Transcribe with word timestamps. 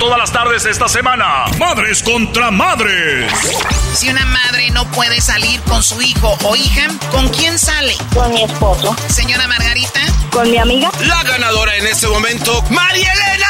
Todas 0.00 0.18
las 0.18 0.32
tardes 0.32 0.64
esta 0.64 0.88
semana. 0.88 1.44
Madres 1.58 2.02
contra 2.02 2.50
madres. 2.50 3.30
Si 3.94 4.08
una 4.08 4.24
madre 4.24 4.70
no 4.70 4.90
puede 4.90 5.20
salir 5.20 5.60
con 5.64 5.82
su 5.82 6.00
hijo 6.00 6.38
o 6.42 6.56
hija, 6.56 6.88
¿con 7.10 7.28
quién 7.28 7.58
sale? 7.58 7.94
Con 8.14 8.32
mi 8.32 8.42
esposo. 8.42 8.96
Señora 9.08 9.46
Margarita. 9.46 10.00
Con 10.32 10.50
mi 10.50 10.56
amiga. 10.56 10.90
La 11.00 11.22
ganadora 11.22 11.76
en 11.76 11.86
este 11.86 12.08
momento, 12.08 12.62
María 12.70 13.12
Elena. 13.12 13.48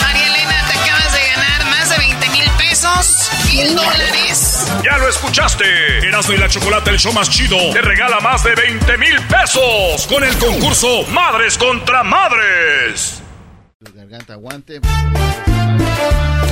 María 0.00 0.26
Elena, 0.26 0.64
te 0.72 0.78
acabas 0.78 1.12
de 1.12 1.26
ganar 1.26 1.64
más 1.66 1.90
de 1.90 1.98
20 1.98 2.28
mil 2.30 2.50
pesos, 2.52 3.30
mil 3.44 3.76
dólares. 3.76 4.66
Ya 4.82 4.96
lo 4.96 5.06
escuchaste. 5.06 6.08
Erasmo 6.08 6.32
y 6.32 6.38
la 6.38 6.48
Chocolate, 6.48 6.90
el 6.90 6.98
show 6.98 7.12
más 7.12 7.28
chido, 7.28 7.58
te 7.74 7.82
regala 7.82 8.20
más 8.20 8.42
de 8.42 8.54
20 8.54 8.96
mil 8.96 9.20
pesos 9.26 10.06
con 10.08 10.24
el 10.24 10.34
concurso 10.38 11.04
Madres 11.08 11.58
contra 11.58 12.02
Madres. 12.02 13.21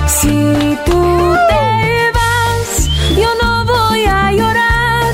Si 0.09 0.79
tú 0.87 1.37
te 1.51 2.11
vas, 2.15 2.89
yo 3.15 3.29
no 3.43 3.67
voy 3.67 4.05
a 4.07 4.33
llorar. 4.33 5.13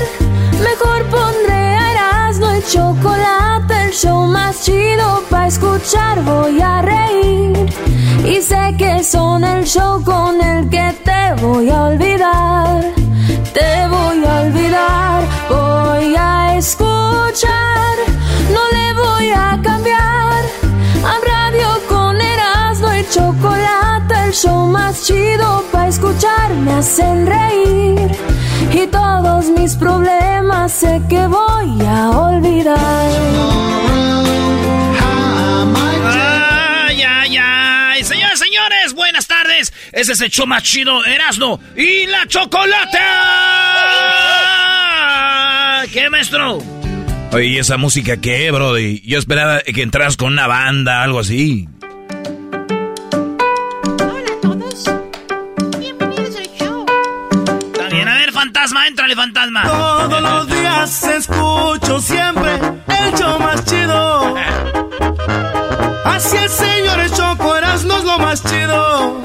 Mejor 0.63 1.03
pondré 1.09 1.75
a 1.75 1.91
Erasmo 1.91 2.49
el 2.51 2.63
chocolate, 2.65 3.87
el 3.87 3.91
show 3.91 4.27
más 4.27 4.63
chido 4.63 5.23
para 5.29 5.47
escuchar. 5.47 6.23
Voy 6.23 6.61
a 6.61 6.81
reír 6.81 7.69
y 8.25 8.41
sé 8.41 8.75
que 8.77 9.03
son 9.03 9.43
el 9.43 9.65
show 9.65 10.01
con 10.05 10.41
el 10.41 10.69
que 10.69 10.95
te 11.03 11.41
voy 11.41 11.69
a 11.69 11.83
olvidar. 11.83 12.81
Te 13.53 13.87
voy 13.89 14.23
a 14.25 14.41
olvidar, 14.43 15.23
voy 15.49 16.15
a 16.17 16.55
escuchar, 16.55 17.95
no 18.53 18.61
le 18.71 18.93
voy 18.93 19.31
a 19.31 19.59
cambiar. 19.61 20.17
Chocolate, 23.09 24.13
el 24.25 24.33
show 24.33 24.67
más 24.67 25.05
chido 25.05 25.63
para 25.71 25.87
escuchar 25.87 26.53
me 26.55 26.73
hacen 26.73 27.25
reír. 27.25 28.11
Y 28.73 28.87
todos 28.87 29.49
mis 29.49 29.75
problemas 29.75 30.71
sé 30.71 31.01
que 31.09 31.25
voy 31.27 31.85
a 31.85 32.09
olvidar. 32.09 32.77
Ay, 36.87 37.01
ay, 37.03 37.37
ay. 37.37 38.03
Señores, 38.03 38.39
señores, 38.39 38.93
buenas 38.93 39.27
tardes. 39.27 39.73
Ese 39.91 40.13
es 40.13 40.21
el 40.21 40.29
show 40.29 40.45
más 40.45 40.63
chido, 40.63 41.03
Erasmo 41.05 41.59
y 41.75 42.05
la 42.07 42.27
chocolate. 42.27 42.97
¿Qué, 45.93 46.09
maestro? 46.09 46.59
Oye, 47.31 47.45
¿y 47.45 47.57
esa 47.57 47.77
música 47.77 48.17
qué, 48.17 48.51
brody? 48.51 49.01
Yo 49.01 49.19
esperaba 49.19 49.61
que 49.61 49.81
entras 49.81 50.17
con 50.17 50.33
una 50.33 50.47
banda, 50.47 51.03
algo 51.03 51.19
así. 51.19 51.67
Fantasma. 59.17 59.63
Todos 59.63 60.21
los 60.21 60.47
días 60.47 61.03
escucho 61.03 61.99
siempre 61.99 62.53
el 62.53 63.13
show 63.17 63.39
más 63.39 63.65
chido. 63.65 64.35
Así 66.05 66.37
es, 66.37 66.51
señores, 66.51 67.11
Choco 67.13 67.55
Erasmo 67.55 67.97
es 67.97 68.03
lo 68.03 68.19
más 68.19 68.43
chido. 68.43 69.21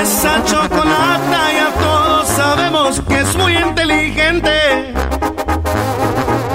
Esa 0.00 0.44
chocolata 0.44 1.52
ya 1.52 1.70
todos 1.80 2.28
sabemos 2.28 3.02
que 3.08 3.20
es 3.20 3.36
muy 3.36 3.56
inteligente. 3.56 4.94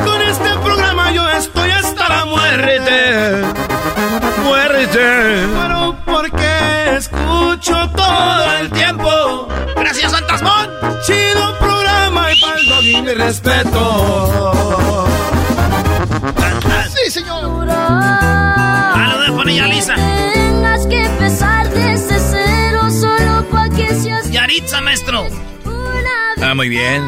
Con 0.05 0.21
este 0.21 0.49
programa 0.63 1.11
yo 1.11 1.29
estoy 1.31 1.69
hasta 1.71 2.07
la 2.07 2.25
muerte. 2.25 3.43
Muerte. 4.45 5.47
Pero 5.61 5.95
porque 6.05 6.28
escucho 6.99 7.89
todo 7.95 8.51
el 8.59 8.69
tiempo. 8.71 9.47
Gracias, 9.75 10.11
fantasmón. 10.11 10.69
Chido 11.05 11.57
programa 11.57 12.31
y 12.31 12.41
paldo 12.41 12.81
y 12.81 13.01
mi 13.01 13.13
respeto. 13.13 15.07
Sí, 16.93 17.11
señor. 17.11 17.67
Ah, 17.71 19.13
lo 19.13 19.21
dejo, 19.21 19.45
niña 19.45 19.67
Lisa. 19.67 19.95
Tengas 19.95 20.85
que 20.87 21.05
empezar 21.05 21.69
desde 21.69 22.19
cero 22.19 22.89
solo 22.91 23.47
pa' 23.49 23.69
que 23.69 23.95
seas 23.95 24.29
Yaritza, 24.29 24.81
maestro. 24.81 25.27
Ah, 26.41 26.53
muy 26.53 26.67
bien. 26.67 27.01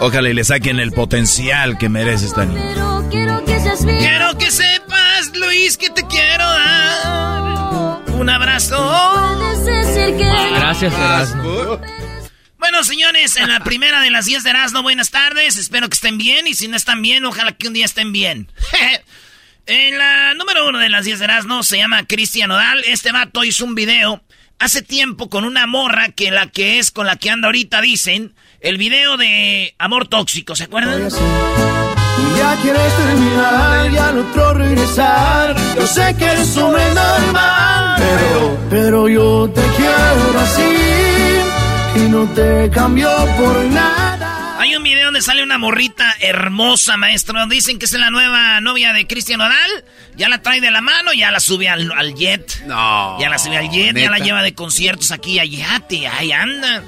Ojalá 0.00 0.28
y 0.28 0.34
le 0.34 0.44
saquen 0.44 0.78
el 0.80 0.92
potencial 0.92 1.78
que 1.78 1.88
merece 1.88 2.26
esta 2.26 2.44
niña. 2.44 2.60
Pero 2.74 3.06
quiero 3.10 3.42
que 3.46 3.58
seas 3.58 3.82
mío. 3.82 3.96
Quiero 3.98 4.36
que 4.36 4.50
sepas, 4.50 5.32
Luis, 5.34 5.78
que 5.78 5.88
te 5.88 6.06
quiero 6.06 6.44
dar 6.44 7.25
un 8.18 8.30
abrazo. 8.30 8.76
Gracias, 10.54 10.94
Erasmo. 10.94 11.80
Bueno, 12.58 12.82
señores, 12.84 13.36
en 13.36 13.48
la 13.48 13.60
primera 13.60 14.00
de 14.00 14.10
las 14.10 14.24
10 14.24 14.42
de 14.42 14.50
Erasmo, 14.50 14.82
buenas 14.82 15.10
tardes. 15.10 15.56
Espero 15.56 15.88
que 15.88 15.94
estén 15.94 16.18
bien. 16.18 16.46
Y 16.46 16.54
si 16.54 16.68
no 16.68 16.76
están 16.76 17.02
bien, 17.02 17.24
ojalá 17.24 17.52
que 17.52 17.68
un 17.68 17.74
día 17.74 17.84
estén 17.84 18.12
bien. 18.12 18.50
en 19.66 19.98
la 19.98 20.34
número 20.34 20.68
uno 20.68 20.78
de 20.78 20.88
las 20.88 21.04
10 21.04 21.18
de 21.18 21.24
Erasmo 21.26 21.62
se 21.62 21.78
llama 21.78 22.06
Cristian 22.06 22.50
Odal. 22.50 22.82
Este 22.86 23.12
vato 23.12 23.44
hizo 23.44 23.64
un 23.64 23.74
video 23.74 24.22
hace 24.58 24.82
tiempo 24.82 25.28
con 25.28 25.44
una 25.44 25.66
morra 25.66 26.08
que 26.08 26.30
la 26.30 26.48
que 26.48 26.78
es 26.78 26.90
con 26.90 27.06
la 27.06 27.16
que 27.16 27.30
anda 27.30 27.48
ahorita, 27.48 27.80
dicen. 27.80 28.34
El 28.60 28.78
video 28.78 29.16
de 29.16 29.74
Amor 29.78 30.08
Tóxico, 30.08 30.56
¿se 30.56 30.64
acuerdan? 30.64 31.08
Ya 32.36 32.56
quieres 32.62 32.96
terminar 32.96 33.90
y 33.90 33.96
al 33.96 34.18
otro 34.18 34.54
regresar. 34.54 35.56
Yo 35.76 35.86
sé 35.86 36.14
que 36.18 36.24
eres 36.24 36.56
hombre 36.56 36.82
normal, 36.94 37.96
pero, 37.98 38.58
pero 38.70 39.08
yo 39.08 39.50
te 39.54 39.62
quiero 39.76 40.40
así 40.40 42.00
y 42.04 42.08
no 42.08 42.26
te 42.34 42.70
cambio 42.70 43.10
por 43.38 43.56
nada. 43.66 44.58
Hay 44.58 44.74
un 44.74 44.82
video 44.82 45.06
donde 45.06 45.22
sale 45.22 45.42
una 45.42 45.58
morrita 45.58 46.14
hermosa, 46.20 46.96
maestro. 46.96 47.46
Dicen 47.46 47.78
que 47.78 47.86
es 47.86 47.92
la 47.92 48.10
nueva 48.10 48.60
novia 48.60 48.92
de 48.92 49.06
Cristian 49.06 49.40
Odal. 49.40 49.84
Ya 50.16 50.28
la 50.28 50.42
trae 50.42 50.60
de 50.60 50.70
la 50.70 50.80
mano, 50.80 51.12
ya 51.12 51.30
la 51.30 51.40
sube 51.40 51.68
al, 51.68 51.92
al 51.92 52.14
jet. 52.14 52.62
No. 52.66 53.18
Ya 53.20 53.28
la 53.28 53.38
sube 53.38 53.56
al 53.58 53.70
jet, 53.70 53.96
ya 53.96 54.10
la 54.10 54.18
lleva 54.18 54.42
de 54.42 54.54
conciertos 54.54 55.10
aquí 55.12 55.34
y 55.34 55.38
allá, 55.40 55.80
tía, 55.88 56.12
ahí 56.18 56.32
anda. 56.32 56.82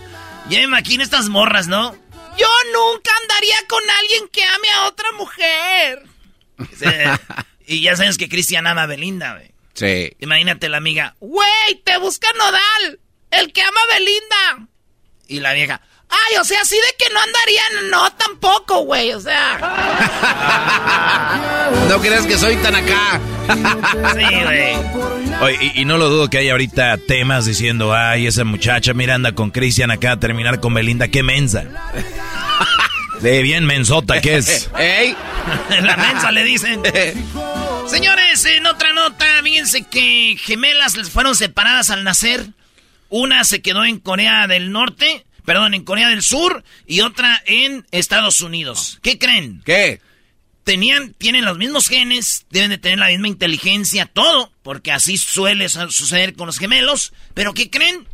Ya 0.49 0.59
me 0.59 0.65
imagino 0.65 1.03
estas 1.03 1.29
morras, 1.29 1.69
¿no? 1.69 1.95
Yo 2.39 2.49
nunca 2.73 3.11
andaría 3.23 3.57
con 3.69 3.83
alguien 3.99 4.29
que 4.29 4.45
ame 4.45 4.71
a 4.71 4.87
otra 4.87 5.13
mujer. 5.13 6.03
Sí. 6.77 6.87
y 7.67 7.83
ya 7.83 7.97
sabes 7.97 8.19
que 8.19 8.29
Cristian 8.29 8.67
ama 8.67 8.85
a 8.85 8.87
Belinda, 8.87 9.35
güey. 9.35 9.51
Sí. 9.75 10.13
Imagínate 10.19 10.69
la 10.69 10.79
amiga, 10.79 11.15
güey, 11.21 11.75
te 11.85 11.97
busca 11.99 12.29
Nodal, 12.37 13.01
el 13.31 13.53
que 13.53 13.63
ama 13.63 13.81
a 13.81 13.95
Belinda. 13.95 14.69
Y 15.29 15.41
la 15.41 15.53
vieja, 15.53 15.81
ay, 16.09 16.37
o 16.41 16.45
sea, 16.45 16.63
así 16.63 16.75
de 16.77 16.95
que 16.99 17.11
no 17.13 17.21
andarían, 17.21 17.91
no, 17.91 18.13
tampoco, 18.15 18.81
güey, 18.81 19.13
o 19.13 19.21
sea. 19.21 19.59
No 21.89 22.01
creas 22.01 22.27
que 22.27 22.37
soy 22.37 22.57
tan 22.57 22.75
acá. 22.75 23.21
sí, 24.15 24.35
güey. 24.45 24.75
Oye, 25.41 25.73
y, 25.75 25.83
y 25.83 25.85
no 25.85 25.99
lo 25.99 26.09
dudo 26.09 26.29
que 26.29 26.39
hay 26.39 26.51
ahorita 26.51 26.99
temas 26.99 27.47
diciendo, 27.47 27.95
ay, 27.95 28.27
esa 28.27 28.45
muchacha, 28.45 28.93
mira, 28.95 29.15
anda 29.15 29.33
con 29.33 29.51
Cristian 29.51 29.91
acá 29.91 30.13
a 30.13 30.21
terminar 30.21 30.61
con 30.61 30.75
Belinda, 30.75 31.09
qué 31.09 31.23
mensa. 31.23 31.65
De 33.21 33.43
bien 33.43 33.65
mensota 33.65 34.21
que 34.21 34.37
es. 34.37 34.71
¡Ey! 34.79 35.17
la 35.83 35.97
mensa 35.97 36.31
le 36.31 36.45
dicen. 36.45 36.83
Señores, 37.89 38.45
en 38.45 38.67
otra 38.67 38.93
nota, 38.93 39.25
fíjense 39.43 39.83
que 39.83 40.37
gemelas 40.41 40.97
les 40.97 41.11
fueron 41.11 41.35
separadas 41.35 41.91
al 41.91 42.05
nacer. 42.05 42.47
Una 43.09 43.45
se 43.45 43.63
quedó 43.63 43.85
en 43.85 43.99
Corea 43.99 44.47
del 44.47 44.71
Norte, 44.71 45.25
perdón, 45.45 45.75
en 45.75 45.85
Corea 45.85 46.09
del 46.09 46.23
Sur 46.23 46.63
y 46.87 47.01
otra 47.01 47.43
en 47.47 47.87
Estados 47.91 48.41
Unidos. 48.43 48.99
¿Qué 49.03 49.19
creen? 49.19 49.63
¿Qué? 49.65 50.01
Tenían, 50.69 51.15
tienen 51.15 51.47
los 51.47 51.57
mismos 51.57 51.89
genes, 51.89 52.45
deben 52.51 52.69
de 52.69 52.77
tener 52.77 52.99
la 52.99 53.09
misma 53.09 53.29
inteligencia, 53.29 54.05
todo, 54.05 54.53
porque 54.63 54.93
así 54.93 55.17
suele 55.17 55.67
suceder 55.71 56.35
con 56.35 56.45
los 56.45 56.59
gemelos. 56.59 57.15
Pero 57.33 57.55
¿qué 57.55 57.71
creen? 57.71 58.07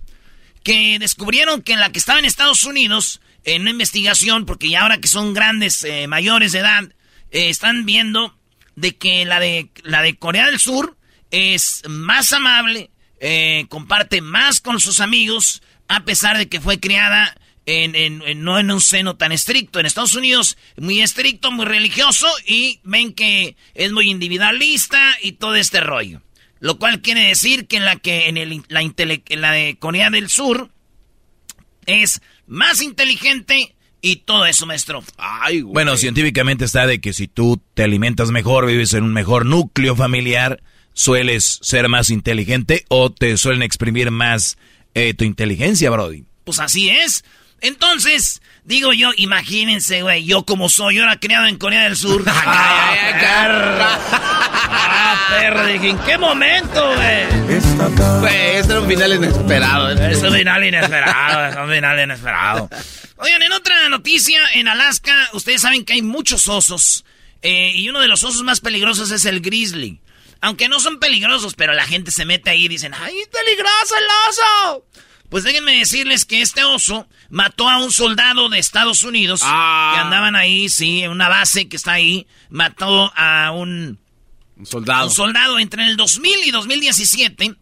Que 0.63 1.01
descubrieron 1.01 1.63
que 1.63 1.75
la 1.75 1.91
que 1.91 1.99
estaba 1.99 2.21
en 2.21 2.27
Estados 2.27 2.65
Unidos, 2.65 3.21
en 3.43 3.63
una 3.63 3.73
investigación, 3.73 4.47
porque 4.47 4.69
ya 4.69 4.83
ahora 4.83 4.99
que 4.99 5.09
son 5.09 5.35
grandes, 5.35 5.83
eh, 5.83 6.07
mayores 6.07 6.53
de 6.53 6.61
edad, 6.61 6.85
eh, 7.33 7.49
están 7.49 7.87
viendo 7.87 8.39
de 8.77 8.95
que 8.95 9.25
la 9.25 9.41
de, 9.41 9.71
la 9.83 10.03
de 10.03 10.15
Corea 10.15 10.47
del 10.47 10.61
Sur 10.61 10.97
es 11.33 11.83
más 11.89 12.33
amable, 12.33 12.93
eh, 13.19 13.67
comparte 13.69 14.21
más 14.21 14.61
con 14.61 14.79
sus 14.79 15.01
amigos, 15.01 15.61
a 15.89 16.05
pesar 16.05 16.39
de 16.39 16.49
que 16.49 16.61
fue 16.61 16.79
criada 16.79 17.37
en, 17.67 17.95
en, 17.95 18.43
no 18.43 18.59
en 18.59 18.71
un 18.71 18.81
seno 18.81 19.17
tan 19.17 19.33
estricto. 19.33 19.81
En 19.81 19.87
Estados 19.87 20.15
Unidos, 20.15 20.57
muy 20.77 21.01
estricto, 21.01 21.51
muy 21.51 21.65
religioso, 21.65 22.27
y 22.47 22.81
ven 22.85 23.13
que 23.13 23.57
es 23.75 23.93
muy 23.93 24.11
individualista 24.11 25.17
y 25.23 25.33
todo 25.33 25.55
este 25.55 25.81
rollo. 25.81 26.23
Lo 26.61 26.79
cual 26.79 27.01
quiere 27.01 27.27
decir 27.29 27.67
que 27.67 27.77
en 27.77 27.85
la 27.85 27.97
que 27.97 28.29
en, 28.29 28.37
el, 28.37 28.63
la, 28.69 28.81
en 28.81 29.41
la 29.41 29.53
de 29.53 29.77
Corea 29.79 30.11
del 30.11 30.29
Sur 30.31 30.71
es 31.87 32.23
más 32.47 32.81
inteligente 32.83 33.75
y 34.01 34.17
todo 34.17 34.45
eso, 34.47 34.67
maestro. 34.67 35.03
Ay, 35.17 35.63
Bueno, 35.63 35.97
científicamente 35.97 36.65
está 36.65 36.87
de 36.87 37.01
que 37.01 37.13
si 37.13 37.27
tú 37.27 37.61
te 37.75 37.85
alimentas 37.85 38.31
mejor, 38.31 38.67
vives 38.67 38.93
en 38.95 39.05
un 39.05 39.13
mejor 39.13 39.47
núcleo 39.47 39.97
familiar, 39.97 40.63
sueles 40.93 41.59
ser 41.63 41.89
más 41.89 42.11
inteligente 42.11 42.85
o 42.89 43.11
te 43.11 43.37
suelen 43.37 43.63
exprimir 43.63 44.11
más 44.11 44.59
eh, 44.95 45.15
tu 45.15 45.25
inteligencia, 45.25 45.91
Brody. 45.91 46.25
Pues 46.45 46.61
así 46.61 46.91
es. 46.91 47.25
Entonces, 47.65 48.43
digo 48.65 48.93
yo, 48.93 49.13
imagínense, 49.17 50.03
güey, 50.03 50.27
yo 50.27 50.45
como 50.45 50.69
soy, 50.69 50.97
yo 50.97 51.03
era 51.03 51.19
criado 51.19 51.47
en 51.47 51.57
Corea 51.57 51.85
del 51.85 51.97
Sur. 51.97 52.23
¡Ay, 52.27 52.99
ay, 52.99 53.15
¡Ah, 54.77 55.27
perro! 55.31 55.67
Dije, 55.69 55.89
¿en 55.89 55.99
qué 56.01 56.19
momento, 56.19 56.95
güey? 56.95 57.25
Güey, 58.21 58.57
este 58.57 58.71
era 58.73 58.81
un 58.83 58.87
final 58.87 59.15
inesperado. 59.15 59.93
¿eh? 59.93 60.13
Es 60.13 60.23
un 60.23 60.35
final 60.35 60.63
inesperado, 60.63 61.47
es 61.47 61.57
un 61.57 61.71
final 61.75 62.01
inesperado. 62.01 62.69
Oigan, 63.17 63.43
en 63.43 63.53
otra 63.53 63.89
noticia, 63.89 64.43
en 64.53 64.69
Alaska, 64.69 65.31
ustedes 65.33 65.63
saben 65.63 65.87
que 65.87 65.95
hay 65.95 66.03
muchos 66.03 66.49
osos. 66.49 67.07
Eh, 67.41 67.73
y 67.75 67.89
uno 67.89 68.01
de 68.01 68.09
los 68.09 68.25
osos 68.25 68.43
más 68.43 68.61
peligrosos 68.61 69.11
es 69.11 69.25
el 69.25 69.41
grizzly. 69.41 70.03
Aunque 70.43 70.69
no 70.69 70.81
son 70.81 70.99
peligrosos, 70.99 71.55
pero 71.55 71.73
la 71.73 71.87
gente 71.87 72.11
se 72.11 72.27
mete 72.27 72.51
ahí 72.51 72.67
y 72.67 72.69
dicen, 72.69 72.93
¡ay, 72.93 73.15
peligroso 73.33 73.95
el 73.97 74.05
oso! 74.29 74.85
Pues 75.31 75.43
déjenme 75.45 75.79
decirles 75.79 76.25
que 76.25 76.43
este 76.43 76.63
oso 76.65 77.09
mató 77.31 77.69
a 77.69 77.79
un 77.79 77.91
soldado 77.91 78.49
de 78.49 78.59
Estados 78.59 79.03
Unidos 79.03 79.41
Ah. 79.43 79.93
que 79.95 80.01
andaban 80.01 80.37
ahí, 80.37 80.69
sí, 80.69 81.03
en 81.03 81.11
una 81.11 81.29
base 81.29 81.69
que 81.69 81.77
está 81.77 81.93
ahí. 81.93 82.27
Mató 82.51 83.13
a 83.17 83.51
un, 83.53 83.99
Un 84.57 84.67
soldado. 84.67 85.07
un 85.07 85.13
soldado 85.13 85.59
entre 85.59 85.85
el 85.87 85.97
2000 85.97 86.45
y 86.47 86.51
2017. 86.51 87.55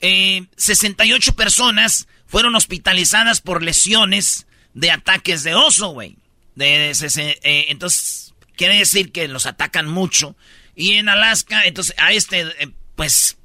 eh, 0.00 0.46
68 0.56 1.34
personas 1.34 2.06
fueron 2.26 2.54
hospitalizadas 2.54 3.40
por 3.40 3.62
lesiones 3.62 4.46
de 4.74 4.90
ataques 4.92 5.42
de 5.42 5.54
oso, 5.56 5.88
güey. 5.88 6.16
De, 6.54 6.90
eh, 6.92 7.66
entonces, 7.68 8.32
quiere 8.56 8.78
decir 8.78 9.10
que 9.12 9.26
los 9.28 9.46
atacan 9.46 9.86
mucho. 9.88 10.36
Y 10.76 10.94
en 10.94 11.08
Alaska, 11.08 11.64
entonces, 11.64 11.94
a 11.98 12.12
este, 12.12 12.42
eh, 12.62 12.70
pues, 12.94 13.38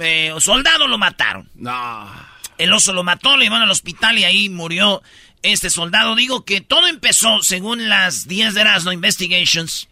eh, 0.00 0.34
soldado 0.40 0.88
lo 0.88 0.98
mataron. 0.98 1.48
No. 1.54 2.10
El 2.58 2.72
oso 2.72 2.92
lo 2.92 3.04
mató, 3.04 3.36
le 3.36 3.44
llevaron 3.44 3.64
al 3.64 3.70
hospital 3.70 4.18
y 4.18 4.24
ahí 4.24 4.48
murió 4.48 5.02
este 5.42 5.70
soldado. 5.70 6.16
Digo 6.16 6.44
que 6.44 6.60
todo 6.60 6.86
empezó, 6.88 7.42
según 7.42 7.88
las 7.88 8.26
10 8.26 8.54
de 8.54 8.60
Erasmo 8.60 8.92
Investigations, 8.92 9.88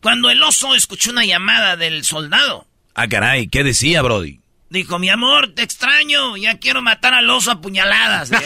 cuando 0.00 0.30
el 0.30 0.42
oso 0.42 0.74
escuchó 0.74 1.10
una 1.10 1.24
llamada 1.24 1.76
del 1.76 2.04
soldado. 2.04 2.66
Ah, 2.94 3.08
caray, 3.08 3.48
¿qué 3.48 3.64
decía, 3.64 4.02
Brody? 4.02 4.40
Dijo, 4.68 4.98
mi 4.98 5.08
amor, 5.10 5.54
te 5.54 5.62
extraño, 5.62 6.36
ya 6.36 6.58
quiero 6.58 6.82
matar 6.82 7.14
al 7.14 7.28
oso 7.30 7.50
a 7.50 7.60
puñaladas. 7.60 8.30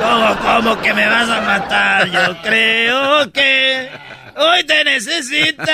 ¿Cómo, 0.00 0.38
cómo 0.40 0.80
que 0.80 0.94
me 0.94 1.06
vas 1.06 1.28
a 1.28 1.40
matar? 1.40 2.10
Yo 2.10 2.42
creo 2.42 3.32
que 3.32 3.90
hoy 4.36 4.64
te 4.64 4.84
necesitas. 4.84 5.68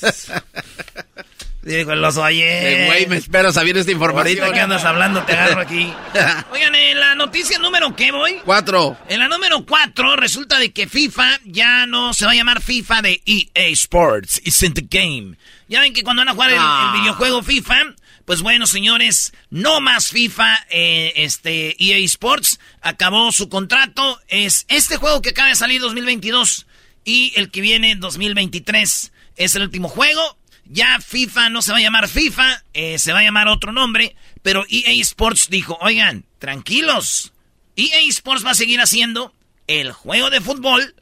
Dijo 1.62 1.92
el 1.92 2.02
oso 2.02 2.24
ayer. 2.24 2.66
Eh, 2.82 2.86
Güey, 2.86 3.06
me 3.06 3.16
espero 3.16 3.52
saber 3.52 3.76
esta 3.76 3.92
información. 3.92 4.38
Ahorita 4.38 4.54
que 4.54 4.60
andas 4.60 4.84
hablando, 4.84 5.22
te 5.24 5.32
agarro 5.34 5.60
aquí. 5.60 5.92
Oigan, 6.52 6.74
en 6.74 6.98
la 6.98 7.14
noticia 7.14 7.58
número 7.58 7.94
¿qué 7.94 8.12
voy? 8.12 8.36
Cuatro. 8.44 8.96
En 9.08 9.18
la 9.18 9.28
número 9.28 9.66
4 9.66 10.16
resulta 10.16 10.58
de 10.58 10.72
que 10.72 10.88
FIFA 10.88 11.40
ya 11.44 11.84
no 11.86 12.14
se 12.14 12.24
va 12.24 12.32
a 12.32 12.34
llamar 12.34 12.62
FIFA 12.62 13.02
de 13.02 13.22
EA 13.26 13.66
Sports. 13.72 14.40
It's 14.44 14.62
in 14.62 14.72
the 14.72 14.86
game. 14.88 15.36
Ya 15.68 15.80
ven 15.80 15.92
que 15.92 16.02
cuando 16.02 16.20
van 16.22 16.30
a 16.30 16.32
jugar 16.32 16.50
el, 16.50 16.56
Ah. 16.58 16.92
el 16.94 17.00
videojuego 17.02 17.42
FIFA, 17.42 17.94
pues 18.24 18.40
bueno, 18.40 18.66
señores, 18.66 19.32
no 19.50 19.80
más 19.82 20.08
FIFA, 20.08 20.66
eh, 20.70 21.12
este 21.16 21.76
EA 21.78 21.98
Sports 22.06 22.58
acabó 22.80 23.32
su 23.32 23.50
contrato. 23.50 24.18
Es 24.28 24.64
este 24.68 24.96
juego 24.96 25.20
que 25.20 25.30
acaba 25.30 25.48
de 25.50 25.56
salir 25.56 25.80
2022 25.82 26.66
y 27.04 27.32
el 27.36 27.50
que 27.50 27.60
viene 27.60 27.96
2023 27.96 29.12
es 29.36 29.54
el 29.54 29.62
último 29.62 29.88
juego. 29.88 30.38
Ya 30.72 31.00
FIFA 31.00 31.50
no 31.50 31.62
se 31.62 31.72
va 31.72 31.78
a 31.78 31.80
llamar 31.80 32.06
FIFA, 32.06 32.62
eh, 32.74 33.00
se 33.00 33.12
va 33.12 33.18
a 33.18 33.22
llamar 33.24 33.48
otro 33.48 33.72
nombre, 33.72 34.14
pero 34.40 34.64
EA 34.70 34.92
Sports 35.00 35.48
dijo, 35.50 35.76
oigan, 35.80 36.24
tranquilos, 36.38 37.32
EA 37.74 37.98
Sports 38.08 38.46
va 38.46 38.52
a 38.52 38.54
seguir 38.54 38.80
haciendo 38.80 39.34
el 39.66 39.90
juego 39.90 40.30
de 40.30 40.40
fútbol 40.40 40.94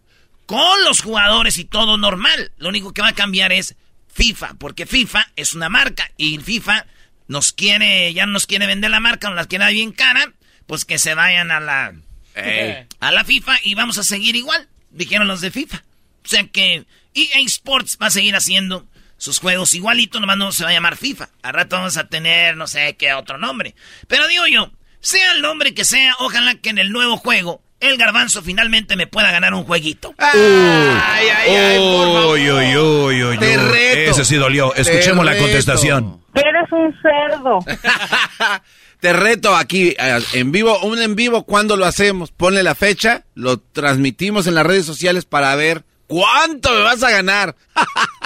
con 0.46 0.84
los 0.84 1.02
jugadores 1.02 1.58
y 1.58 1.66
todo 1.66 1.98
normal. 1.98 2.50
Lo 2.56 2.70
único 2.70 2.94
que 2.94 3.02
va 3.02 3.08
a 3.08 3.14
cambiar 3.14 3.52
es 3.52 3.76
FIFA, 4.10 4.54
porque 4.54 4.86
FIFA 4.86 5.32
es 5.36 5.52
una 5.52 5.68
marca 5.68 6.10
y 6.16 6.38
FIFA 6.38 6.86
nos 7.26 7.52
quiere, 7.52 8.14
ya 8.14 8.24
no 8.24 8.32
nos 8.32 8.46
quiere 8.46 8.66
vender 8.66 8.90
la 8.90 9.00
marca, 9.00 9.28
nos 9.28 9.36
la 9.36 9.44
quiere 9.44 9.66
dar 9.66 9.74
bien 9.74 9.92
cara, 9.92 10.32
pues 10.66 10.86
que 10.86 10.98
se 10.98 11.12
vayan 11.12 11.50
a 11.50 11.60
la, 11.60 11.92
Ey. 12.34 12.86
a 13.00 13.12
la 13.12 13.22
FIFA 13.22 13.58
y 13.64 13.74
vamos 13.74 13.98
a 13.98 14.02
seguir 14.02 14.34
igual, 14.34 14.66
dijeron 14.92 15.28
los 15.28 15.42
de 15.42 15.50
FIFA. 15.50 15.84
O 16.24 16.28
sea 16.28 16.46
que 16.46 16.86
EA 17.12 17.40
Sports 17.44 17.98
va 18.00 18.06
a 18.06 18.10
seguir 18.10 18.34
haciendo 18.34 18.88
sus 19.18 19.38
juegos 19.38 19.74
igualito, 19.74 20.20
nomás 20.20 20.38
no 20.38 20.52
se 20.52 20.64
va 20.64 20.70
a 20.70 20.72
llamar 20.72 20.96
FIFA. 20.96 21.28
Al 21.42 21.52
rato 21.52 21.76
vamos 21.76 21.96
a 21.98 22.08
tener 22.08 22.56
no 22.56 22.66
sé 22.66 22.96
qué 22.96 23.12
otro 23.12 23.36
nombre. 23.36 23.74
Pero 24.06 24.26
digo 24.26 24.46
yo, 24.46 24.70
sea 25.00 25.32
el 25.32 25.42
nombre 25.42 25.74
que 25.74 25.84
sea, 25.84 26.14
ojalá 26.20 26.54
que 26.54 26.70
en 26.70 26.78
el 26.78 26.90
nuevo 26.90 27.18
juego 27.18 27.60
el 27.80 27.96
garbanzo 27.96 28.42
finalmente 28.42 28.96
me 28.96 29.06
pueda 29.06 29.30
ganar 29.30 29.54
un 29.54 29.64
jueguito. 29.64 30.14
Ay, 30.18 30.40
ay, 30.40 31.50
ay, 31.50 31.78
por 31.78 32.06
favor. 32.06 32.26
Uy, 32.34 32.50
uy, 32.50 32.76
uy, 32.76 33.24
uy, 33.24 33.38
Te 33.38 33.56
reto. 33.56 34.10
Ese 34.10 34.24
sí 34.24 34.36
dolió. 34.36 34.74
Escuchemos 34.74 35.24
la 35.24 35.36
contestación. 35.36 36.20
Eres 36.34 36.72
un 36.72 36.94
cerdo. 37.02 37.58
Te 39.00 39.12
reto 39.12 39.54
aquí 39.54 39.94
eh, 39.96 40.18
en 40.32 40.50
vivo, 40.50 40.80
un 40.80 41.00
en 41.00 41.14
vivo, 41.14 41.44
¿cuándo 41.44 41.76
lo 41.76 41.86
hacemos? 41.86 42.32
Ponle 42.32 42.64
la 42.64 42.74
fecha, 42.74 43.24
lo 43.34 43.60
transmitimos 43.60 44.48
en 44.48 44.56
las 44.56 44.66
redes 44.66 44.86
sociales 44.86 45.24
para 45.24 45.54
ver 45.54 45.84
cuánto 46.08 46.72
me 46.72 46.80
vas 46.80 47.04
a 47.04 47.10
ganar. 47.10 47.54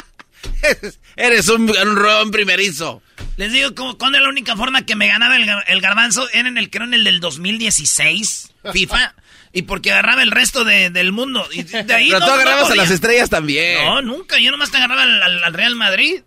Eres- 1.16 1.48
un, 1.48 1.62
un 1.70 1.96
rodón 1.96 2.30
primerizo. 2.30 3.02
Les 3.36 3.52
digo, 3.52 3.74
¿cuándo 3.98 4.18
era 4.18 4.24
la 4.24 4.30
única 4.30 4.56
forma 4.56 4.84
que 4.86 4.96
me 4.96 5.08
ganaba 5.08 5.36
el, 5.36 5.46
gar- 5.46 5.64
el 5.66 5.80
garbanzo? 5.80 6.28
Era 6.32 6.48
en 6.48 6.58
el, 6.58 6.70
creo, 6.70 6.84
en 6.84 6.94
el 6.94 7.04
del 7.04 7.20
2016, 7.20 8.50
FIFA. 8.72 9.14
Y 9.54 9.62
porque 9.62 9.90
agarraba 9.92 10.22
el 10.22 10.30
resto 10.30 10.64
de- 10.64 10.90
del 10.90 11.12
mundo. 11.12 11.46
Y 11.52 11.62
de 11.64 11.78
ahí 11.94 12.08
Pero 12.08 12.20
no- 12.20 12.26
tú 12.26 12.30
no 12.32 12.34
agarrabas 12.40 12.70
a 12.70 12.74
las 12.74 12.90
estrellas 12.90 13.28
también. 13.30 13.84
No, 13.84 14.02
nunca. 14.02 14.38
Yo 14.38 14.50
nomás 14.50 14.70
te 14.70 14.78
agarraba 14.78 15.02
al, 15.02 15.22
al- 15.22 15.44
al 15.44 15.54
Real 15.54 15.74
Madrid. 15.76 16.22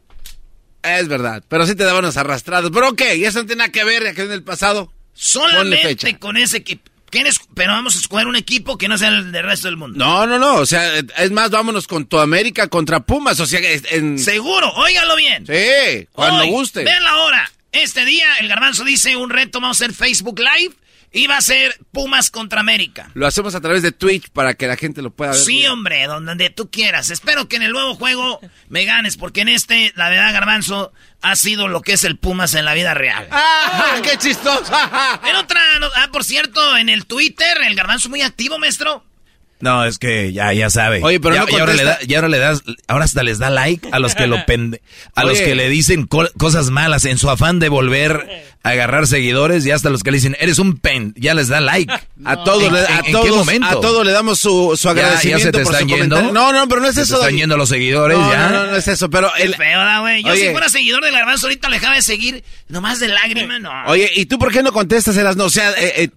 Es 0.83 1.07
verdad, 1.07 1.43
pero 1.47 1.65
sí 1.65 1.73
te 1.75 1.83
daban 1.83 2.03
los 2.05 2.15
arrastrados. 2.17 2.69
Pero 2.71 2.89
ok, 2.89 3.01
eso 3.01 3.39
no 3.39 3.45
tiene 3.47 3.59
nada 3.61 3.71
que 3.71 3.83
ver, 3.83 4.03
ya 4.03 4.13
que 4.13 4.21
en 4.21 4.31
el 4.31 4.43
pasado. 4.43 4.91
Solamente 5.13 6.17
con 6.19 6.37
ese 6.37 6.57
equipo. 6.57 6.91
¿Quiénes? 7.09 7.39
Pero 7.53 7.73
vamos 7.73 7.95
a 7.95 7.99
escoger 7.99 8.27
un 8.27 8.35
equipo 8.35 8.77
que 8.77 8.87
no 8.87 8.97
sea 8.97 9.09
el 9.09 9.31
del 9.31 9.43
resto 9.43 9.67
del 9.67 9.77
mundo. 9.77 9.97
No, 9.97 10.25
no, 10.25 10.37
no, 10.37 10.55
o 10.55 10.65
sea, 10.65 10.97
es 10.97 11.31
más, 11.31 11.49
vámonos 11.49 11.87
con 11.87 12.05
tu 12.05 12.19
América 12.19 12.67
contra 12.67 12.99
Pumas, 13.01 13.39
o 13.39 13.45
sea, 13.45 13.59
en... 13.91 14.19
Seguro, 14.19 14.71
óigalo 14.73 15.15
bien. 15.15 15.45
Sí, 15.45 16.07
cuando 16.11 16.43
Hoy, 16.43 16.49
guste. 16.49 16.83
Vean 16.83 17.03
la 17.03 17.15
hora. 17.17 17.51
Este 17.71 18.05
día, 18.05 18.37
el 18.39 18.47
garbanzo 18.47 18.83
dice 18.83 19.15
un 19.15 19.29
reto, 19.29 19.59
vamos 19.59 19.81
a 19.81 19.85
hacer 19.85 19.95
Facebook 19.95 20.39
Live. 20.39 20.75
Y 21.17 21.27
va 21.27 21.37
a 21.37 21.41
ser 21.41 21.77
Pumas 21.93 22.29
contra 22.29 22.59
América. 22.59 23.09
Lo 23.13 23.25
hacemos 23.25 23.55
a 23.55 23.61
través 23.61 23.81
de 23.81 23.91
Twitch 23.93 24.29
para 24.31 24.53
que 24.53 24.67
la 24.67 24.75
gente 24.75 25.01
lo 25.01 25.11
pueda 25.11 25.31
ver. 25.31 25.39
Sí, 25.39 25.59
bien. 25.59 25.71
hombre, 25.71 26.05
donde 26.07 26.49
tú 26.49 26.69
quieras. 26.69 27.09
Espero 27.09 27.47
que 27.47 27.55
en 27.55 27.61
el 27.63 27.71
nuevo 27.71 27.95
juego 27.95 28.41
me 28.67 28.83
ganes, 28.83 29.15
porque 29.15 29.41
en 29.41 29.47
este, 29.47 29.93
la 29.95 30.09
verdad, 30.09 30.33
Garbanzo, 30.33 30.91
ha 31.21 31.35
sido 31.37 31.69
lo 31.69 31.81
que 31.81 31.93
es 31.93 32.03
el 32.03 32.17
Pumas 32.17 32.53
en 32.53 32.65
la 32.65 32.73
vida 32.73 32.93
real. 32.93 33.27
¡Ah, 33.31 33.95
qué 34.03 34.17
chistoso! 34.17 34.73
En 35.29 35.35
otra, 35.37 35.61
no- 35.79 35.87
ah, 35.95 36.09
por 36.11 36.23
cierto, 36.25 36.75
en 36.77 36.89
el 36.89 37.05
Twitter, 37.05 37.57
el 37.65 37.75
Garbanzo 37.75 38.09
muy 38.09 38.21
activo, 38.21 38.59
maestro. 38.59 39.05
No, 39.61 39.85
es 39.85 39.97
que 39.97 40.33
ya, 40.33 40.51
ya 40.51 40.69
sabe. 40.69 40.99
Oye, 41.01 41.21
pero 41.21 41.33
ya, 41.35 41.45
no 41.45 41.49
y 41.49 41.55
ahora, 41.61 41.73
le 41.73 41.83
da- 41.85 41.97
y 42.05 42.13
ahora 42.13 42.27
le 42.27 42.39
das, 42.39 42.61
ahora 42.87 43.05
hasta 43.05 43.23
les 43.23 43.39
da 43.39 43.49
like 43.49 43.87
a 43.93 43.99
los 43.99 44.13
que 44.13 44.27
lo 44.27 44.45
pende, 44.45 44.81
a 45.15 45.23
los 45.23 45.39
que 45.39 45.55
le 45.55 45.69
dicen 45.69 46.07
co- 46.07 46.29
cosas 46.37 46.71
malas 46.71 47.05
en 47.05 47.17
su 47.17 47.29
afán 47.29 47.59
de 47.59 47.69
volver 47.69 48.45
a 48.54 48.54
agarrar 48.71 49.05
seguidores 49.07 49.65
y 49.65 49.71
hasta 49.71 49.89
los 49.89 50.01
que 50.03 50.11
le 50.11 50.17
dicen, 50.17 50.35
eres 50.39 50.57
un 50.59 50.77
pen, 50.77 51.13
ya 51.17 51.33
les 51.33 51.47
da 51.49 51.61
like. 51.61 51.93
A 52.25 52.43
todos, 52.43 52.63
¿En- 52.63 52.73
le, 52.73 52.79
en- 52.79 52.85
a, 52.85 52.97
en 52.99 53.03
qué 53.05 53.11
todos 53.11 53.29
momento? 53.35 53.67
a 53.67 53.81
todos 53.81 54.05
le 54.05 54.11
damos 54.11 54.39
su, 54.39 54.73
su 54.75 54.87
Ya- 54.87 54.93
ya 54.95 55.01
agradecimiento 55.01 55.45
se 55.45 55.51
te 55.51 55.63
por 55.63 55.73
están 55.73 55.89
su 55.89 55.95
yendo. 55.95 56.15
comentario. 56.15 56.33
No, 56.51 56.53
no, 56.53 56.67
pero 56.67 56.81
no 56.81 56.87
es 56.87 56.95
te 56.95 57.01
eso. 57.01 57.15
están 57.19 57.35
yendo 57.37 57.57
los 57.57 57.69
seguidores 57.69 58.17
no, 58.17 58.31
ya. 58.31 58.49
No, 58.49 58.63
no, 58.65 58.71
no 58.71 58.75
es 58.77 58.87
eso, 58.87 59.09
pero... 59.09 59.29
El, 59.35 59.53
feo, 59.55 59.79
güey. 60.01 60.23
Yo 60.23 60.31
Oye. 60.31 60.47
si 60.47 60.51
fuera 60.51 60.69
seguidor 60.69 61.03
del 61.03 61.13
garbanzo 61.13 61.45
ahorita 61.47 61.69
le 61.69 61.75
dejaba 61.77 61.95
de 61.95 62.01
seguir 62.01 62.43
nomás 62.67 62.99
de 62.99 63.09
lágrima, 63.09 63.59
no. 63.59 63.71
Oye, 63.87 64.09
¿y 64.15 64.25
tú 64.25 64.39
por 64.39 64.51
qué 64.51 64.63
no 64.63 64.71
contestas, 64.71 65.15
Eras? 65.17 65.35
No, 65.35 65.45
o 65.45 65.49
sea, 65.49 65.71
eh, 65.71 65.93
eh, 66.03 66.09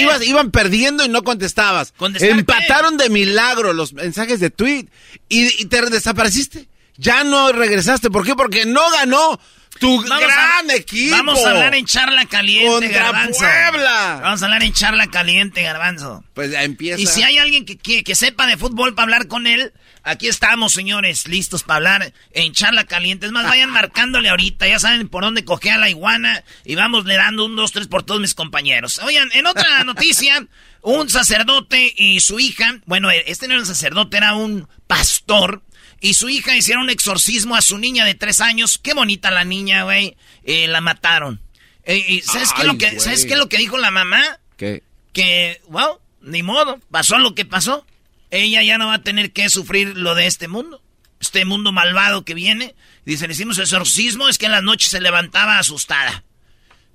ibas- 0.00 0.22
iban 0.26 0.50
perdiendo 0.50 1.04
y 1.04 1.08
no 1.08 1.22
contestabas. 1.22 1.92
¿Contestar 1.96 2.30
Empataron 2.30 2.96
de 2.96 3.08
milagro 3.08 3.72
los 3.72 3.92
mensajes 3.94 4.40
de 4.40 4.50
tweet 4.50 4.86
y, 5.28 5.62
y 5.62 5.64
te 5.66 5.80
desapareciste. 5.82 6.68
Ya 6.98 7.24
no 7.24 7.52
regresaste. 7.52 8.10
¿Por 8.10 8.24
qué? 8.26 8.34
Porque 8.34 8.66
no 8.66 8.82
ganó 8.90 9.40
tu 9.78 10.00
Vamos 10.02 10.20
gran 10.20 10.70
a, 10.70 10.74
equipo. 10.74 11.16
Vamos 11.16 11.44
a 11.44 11.50
hablar 11.50 11.74
en 11.74 11.86
charla 11.86 12.26
caliente, 12.26 12.88
garbanzo. 12.88 13.40
Puebla. 13.40 14.20
Vamos 14.22 14.42
a 14.42 14.44
hablar 14.44 14.62
en 14.62 14.72
charla 14.72 15.06
caliente, 15.08 15.62
garbanzo. 15.62 16.24
Pues 16.34 16.50
ya 16.50 16.62
empieza. 16.62 17.00
Y 17.00 17.06
si 17.06 17.22
hay 17.22 17.38
alguien 17.38 17.64
que, 17.64 17.76
que, 17.76 18.04
que 18.04 18.14
sepa 18.14 18.46
de 18.46 18.56
fútbol 18.56 18.94
para 18.94 19.04
hablar 19.04 19.28
con 19.28 19.46
él, 19.46 19.72
aquí 20.02 20.28
estamos, 20.28 20.72
señores, 20.72 21.26
listos 21.28 21.62
para 21.62 21.76
hablar 21.76 22.12
en 22.32 22.52
charla 22.52 22.84
caliente. 22.84 23.26
Es 23.26 23.32
más, 23.32 23.44
vayan 23.44 23.70
marcándole 23.72 24.28
ahorita, 24.28 24.66
ya 24.66 24.78
saben 24.78 25.08
por 25.08 25.24
dónde 25.24 25.44
cogea 25.44 25.78
la 25.78 25.90
iguana 25.90 26.44
y 26.64 26.74
vamos 26.74 27.04
le 27.04 27.16
dando 27.16 27.44
un, 27.44 27.56
dos, 27.56 27.72
tres 27.72 27.88
por 27.88 28.02
todos 28.02 28.20
mis 28.20 28.34
compañeros. 28.34 28.98
Oigan, 29.04 29.30
en 29.32 29.46
otra 29.46 29.84
noticia, 29.84 30.46
un 30.82 31.08
sacerdote 31.08 31.92
y 31.96 32.20
su 32.20 32.40
hija, 32.40 32.80
bueno, 32.86 33.10
este 33.10 33.46
no 33.46 33.54
era 33.54 33.62
un 33.62 33.66
sacerdote, 33.66 34.16
era 34.16 34.34
un 34.34 34.68
pastor. 34.86 35.62
Y 36.02 36.14
su 36.14 36.28
hija 36.28 36.54
hicieron 36.54 36.84
un 36.84 36.90
exorcismo 36.90 37.56
a 37.56 37.62
su 37.62 37.78
niña 37.78 38.04
de 38.04 38.14
tres 38.14 38.42
años. 38.42 38.76
Qué 38.76 38.92
bonita 38.92 39.30
la 39.30 39.44
niña, 39.44 39.84
güey. 39.84 40.16
Eh, 40.44 40.66
la 40.68 40.82
mataron. 40.82 41.40
Eh, 41.84 42.04
y 42.06 42.20
¿sabes, 42.20 42.52
qué 42.52 42.60
es 42.60 42.66
lo 42.66 42.72
Ay, 42.72 42.78
que. 42.78 43.00
¿Sabes 43.00 43.24
qué 43.24 43.32
es 43.32 43.38
lo 43.38 43.48
que 43.48 43.56
dijo 43.56 43.78
la 43.78 43.90
mamá? 43.90 44.20
¿Qué? 44.56 44.82
que, 45.12 45.60
wow, 45.68 46.00
ni 46.20 46.42
modo, 46.42 46.80
pasó 46.90 47.18
lo 47.18 47.34
que 47.34 47.44
pasó. 47.44 47.86
Ella 48.30 48.62
ya 48.62 48.78
no 48.78 48.86
va 48.86 48.94
a 48.94 49.02
tener 49.02 49.32
que 49.32 49.48
sufrir 49.50 49.96
lo 49.96 50.14
de 50.14 50.26
este 50.26 50.48
mundo, 50.48 50.82
este 51.20 51.44
mundo 51.44 51.72
malvado 51.72 52.24
que 52.24 52.34
viene. 52.34 52.74
Dice, 53.04 53.26
le 53.26 53.34
hicimos 53.34 53.58
exorcismo, 53.58 54.28
es 54.28 54.38
que 54.38 54.46
en 54.46 54.52
las 54.52 54.62
noches 54.62 54.90
se 54.90 55.00
levantaba 55.00 55.58
asustada. 55.58 56.24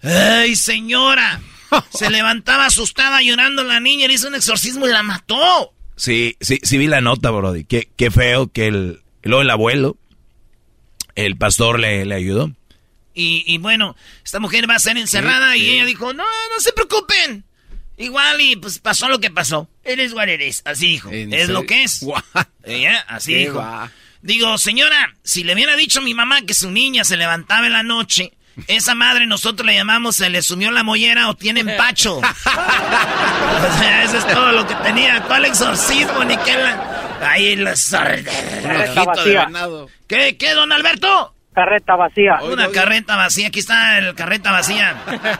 ¡Ay, 0.02 0.56
señora! 0.56 1.42
Se 1.94 2.10
levantaba 2.10 2.66
asustada 2.66 3.22
llorando 3.22 3.64
la 3.64 3.80
niña, 3.80 4.08
le 4.08 4.14
hizo 4.14 4.28
un 4.28 4.36
exorcismo 4.36 4.88
y 4.88 4.92
la 4.92 5.04
mató. 5.04 5.74
Sí, 5.98 6.38
sí, 6.40 6.60
sí 6.64 6.78
vi 6.78 6.88
la 6.88 7.02
nota, 7.02 7.32
Brody. 7.32 7.66
Qué, 7.66 7.90
qué 7.98 8.10
feo 8.12 8.48
que 8.52 8.68
el, 8.68 9.02
luego 9.24 9.42
el 9.42 9.50
abuelo, 9.50 9.98
el 11.16 11.36
pastor 11.36 11.80
le, 11.80 12.06
le 12.06 12.16
ayudó. 12.16 12.52
Y, 13.14 13.44
y 13.48 13.58
bueno, 13.58 13.96
esta 14.24 14.40
mujer 14.40 14.70
va 14.70 14.76
a 14.76 14.80
ser 14.80 14.96
encerrada 14.98 15.58
y 15.58 15.68
ella 15.72 15.86
dijo, 15.86 16.14
no, 16.14 16.24
no 16.24 16.60
se 16.60 16.72
preocupen. 16.72 17.44
Igual 17.98 18.40
y 18.42 18.56
pues 18.56 18.78
pasó 18.78 19.10
lo 19.10 19.20
que 19.20 19.32
pasó. 19.32 19.68
Eres 19.84 20.14
what 20.14 20.30
eres. 20.30 20.62
Así 20.66 20.86
dijo. 20.88 21.12
¿En 21.12 21.34
Es 21.34 21.50
lo 21.50 21.66
que 21.66 21.84
es. 21.84 22.06
Ella, 22.64 23.00
así 23.08 23.34
dijo. 23.34 23.58
va. 23.58 23.92
Digo, 24.22 24.58
señora, 24.60 25.16
si 25.24 25.44
le 25.44 25.54
hubiera 25.56 25.76
dicho 25.76 26.00
a 26.00 26.04
mi 26.04 26.14
mamá 26.14 26.44
que 26.44 26.54
su 26.54 26.70
niña 26.70 27.04
se 27.04 27.18
levantaba 27.18 27.66
en 27.66 27.74
la 27.74 27.82
noche, 27.82 28.34
esa 28.68 28.96
madre 28.96 29.28
nosotros 29.28 29.66
le 29.66 29.76
llamamos 29.76 30.16
se 30.16 30.30
le 30.30 30.42
sumió 30.42 30.72
la 30.72 30.84
mollera 30.84 31.30
o 31.30 31.36
tiene 31.36 31.60
empacho. 31.60 32.18
o 32.18 33.80
sea, 33.80 34.04
eso 34.04 34.18
es 34.18 34.28
todo 34.28 34.52
lo 34.52 34.66
que 34.68 34.76
tenía. 34.76 35.22
¿Cuál 35.24 35.46
exorcismo? 35.46 36.24
Ni 36.24 36.36
qué 36.38 36.56
la... 36.58 37.04
Ahí 37.22 37.56
los... 37.56 37.94
¿Qué, 40.08 40.38
qué, 40.38 40.54
don 40.54 40.72
Alberto? 40.72 41.34
Carreta 41.54 41.96
vacía. 41.96 42.38
Oye, 42.42 42.54
Una 42.54 42.66
oye. 42.68 42.74
carreta 42.76 43.16
vacía, 43.16 43.48
aquí 43.48 43.60
está 43.60 43.98
el 43.98 44.16
carreta 44.16 44.52
vacía. 44.52 44.96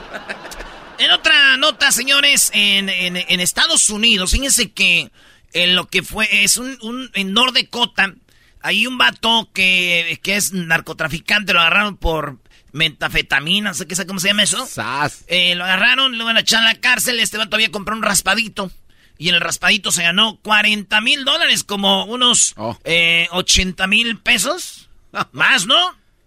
En 1.00 1.12
otra 1.12 1.58
nota, 1.58 1.92
señores, 1.92 2.50
en, 2.56 2.90
en- 2.90 3.18
en 3.18 3.40
Estados 3.40 3.88
Unidos, 3.92 4.32
fíjense 4.32 4.72
que 4.72 5.12
en 5.54 5.76
lo 5.76 5.86
que 5.90 6.02
fue, 6.02 6.28
es 6.44 6.58
un, 6.58 6.76
un 6.82 7.12
en 7.14 7.34
North 7.34 7.54
Dakota, 7.56 8.16
hay 8.64 8.88
un 8.88 8.98
vato 8.98 9.48
que, 9.54 10.20
que 10.24 10.36
es 10.38 10.54
narcotraficante, 10.54 11.54
lo 11.54 11.60
agarraron 11.60 11.98
por 11.98 12.40
metafetamina, 12.78 13.70
no 13.72 13.74
sé 13.76 13.88
qué 13.88 13.96
sé 13.96 14.06
cómo 14.08 14.20
se 14.20 14.30
llama 14.30 14.44
eso. 14.44 14.66
Sas. 14.66 15.26
Eh, 15.28 15.56
lo 15.56 15.64
agarraron, 15.66 16.18
lo 16.18 16.26
van 16.26 16.38
a 16.38 16.42
echar 16.42 16.64
a 16.64 16.68
la 16.68 16.76
cárcel, 16.80 17.20
este 17.20 17.38
vato 17.38 17.56
había 17.56 17.72
comprado 17.72 17.98
un 18.00 18.04
raspadito. 18.04 18.72
Y 19.20 19.30
en 19.30 19.36
el 19.36 19.42
raspadito 19.42 19.92
se 19.92 20.04
ganó 20.04 20.38
40 20.44 21.02
mil 21.02 21.26
dólares, 21.26 21.64
como 21.64 22.06
unos 22.06 22.54
Oh. 22.56 22.78
eh, 22.84 23.28
80 23.32 23.88
mil 23.88 24.18
pesos. 24.20 24.90
Más, 25.32 25.66
¿no? 25.66 25.76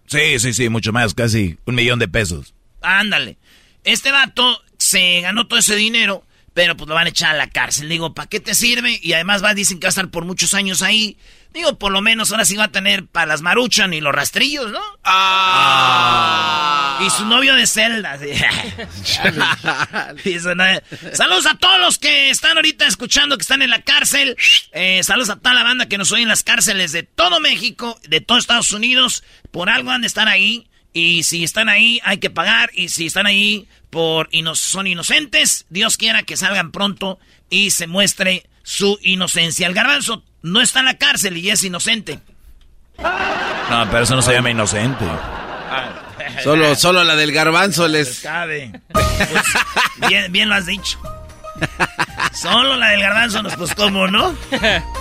Sí, 0.07 0.39
sí, 0.41 0.53
sí, 0.53 0.69
mucho 0.69 0.93
más, 0.93 1.15
casi 1.15 1.57
un 1.67 1.77
millón 1.77 2.01
de 2.01 2.09
pesos. 2.09 2.53
Ándale. 2.83 3.39
Este 3.85 4.11
vato 4.11 4.61
se 4.77 5.21
ganó 5.21 5.47
todo 5.47 5.61
ese 5.61 5.77
dinero, 5.77 6.27
pero 6.53 6.77
pues 6.77 6.89
lo 6.89 6.95
van 6.97 7.07
a 7.07 7.11
echar 7.11 7.31
a 7.35 7.39
la 7.39 7.49
cárcel. 7.49 7.89
Digo, 7.89 8.13
¿para 8.13 8.29
qué 8.29 8.41
te 8.41 8.55
sirve? 8.57 8.99
Y 9.01 9.13
además 9.13 9.45
va, 9.45 9.55
dicen 9.55 9.79
que 9.79 9.85
va 9.87 9.89
a 9.89 9.91
estar 9.91 10.11
por 10.11 10.25
muchos 10.25 10.53
años 10.55 10.83
ahí. 10.83 11.17
Digo, 11.53 11.79
por 11.79 11.91
lo 11.91 12.01
menos 12.01 12.31
ahora 12.31 12.45
sí 12.45 12.57
va 12.57 12.65
a 12.65 12.69
tener 12.73 13.07
para 13.07 13.27
las 13.27 13.43
maruchan 13.43 13.93
y 13.93 14.01
los 14.01 14.15
rastrillos, 14.15 14.71
¿no? 14.71 14.81
Ah. 15.03 17.01
Y 17.05 17.11
su 17.11 17.27
novio 17.27 17.55
de 17.57 17.67
celda. 17.67 18.17
Saludos 21.13 21.47
a 21.47 21.57
todos 21.59 21.81
los 21.81 21.99
que 21.99 22.31
están 22.31 22.57
ahorita 22.57 22.87
escuchando, 22.87 23.37
que 23.37 23.43
están 23.43 23.63
en 23.63 23.71
la 23.71 23.83
cárcel. 23.83 24.37
Eh, 24.73 25.03
saludos 25.03 25.31
a 25.31 25.37
toda 25.37 25.55
la 25.55 25.63
banda 25.63 25.87
que 25.87 25.99
nos 25.99 26.13
oye 26.13 26.23
en 26.23 26.29
las 26.29 26.43
cárceles 26.43 26.93
de 26.93 27.03
todo 27.03 27.41
México, 27.41 27.99
de 28.09 28.21
todo 28.21 28.39
Estados 28.39 28.73
Unidos. 28.73 29.25
Por 29.51 29.71
algo 29.71 29.91
han 29.91 30.03
de 30.03 30.07
estar 30.07 30.29
ahí. 30.29 30.67
Y 30.93 31.23
si 31.23 31.45
están 31.45 31.69
ahí, 31.69 32.01
hay 32.05 32.19
que 32.19 32.31
pagar. 32.31 32.71
Y 32.75 32.89
si 32.91 33.07
están 33.07 33.27
ahí 33.27 33.69
por 33.91 34.29
ino- 34.33 34.55
son 34.57 34.87
inocentes, 34.87 35.67
Dios 35.71 35.97
quiera 35.97 36.23
que 36.23 36.37
salgan 36.37 36.73
pronto 36.73 37.19
y 37.49 37.71
se 37.71 37.87
muestre 37.87 38.45
su 38.63 38.99
inocencia. 39.03 39.67
El 39.67 39.75
garbanzo 39.75 40.23
no 40.43 40.61
está 40.61 40.81
en 40.81 40.87
la 40.87 40.99
cárcel 40.99 41.37
y 41.37 41.51
es 41.51 41.63
inocente. 41.65 42.21
No, 42.99 43.89
pero 43.91 44.05
eso 44.05 44.15
no 44.17 44.23
se 44.23 44.33
llama 44.33 44.51
inocente. 44.51 45.05
Solo, 46.45 46.75
solo 46.75 47.05
la 47.05 47.17
del 47.17 47.33
garbanzo 47.33 47.89
les... 47.89 48.21
Cabe. 48.21 48.73
Pues, 48.93 49.35
bien, 50.09 50.31
bien 50.33 50.49
lo 50.49 50.55
has 50.55 50.67
dicho. 50.67 50.99
Solo 52.33 52.77
la 52.77 52.91
del 52.91 53.01
garbanzo, 53.01 53.43
nos 53.43 53.55
pues 53.57 53.75
cómo, 53.75 54.07
¿no? 54.07 54.35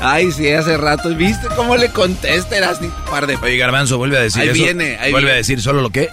Ay, 0.02 0.32
sí, 0.32 0.50
hace 0.52 0.76
rato. 0.78 1.10
¿Viste 1.10 1.48
cómo 1.56 1.78
le 1.78 1.90
contesta? 1.92 2.58
Eras 2.58 2.82
ni 2.82 2.90
par 3.10 3.28
de... 3.28 3.36
Oye, 3.38 3.58
Garbanzo, 3.58 3.98
vuelve 3.98 4.18
a 4.18 4.22
decir 4.22 4.42
Ahí 4.42 4.50
eso. 4.50 4.64
viene, 4.64 4.98
ahí 5.00 5.12
Vuelve 5.12 5.32
a 5.32 5.36
decir 5.36 5.62
solo 5.62 5.82
lo 5.82 5.90
que. 5.90 6.10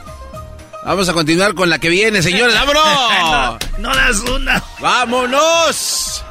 Vamos 0.84 1.08
a 1.08 1.12
continuar 1.14 1.54
con 1.54 1.68
la 1.68 1.80
que 1.80 1.88
viene, 1.88 2.22
señores. 2.22 2.54
no, 2.54 2.64
¡Vámonos! 2.74 3.58
no 3.78 3.94
las 3.94 4.18
una. 4.20 4.62
¡Vámonos! 4.78 6.24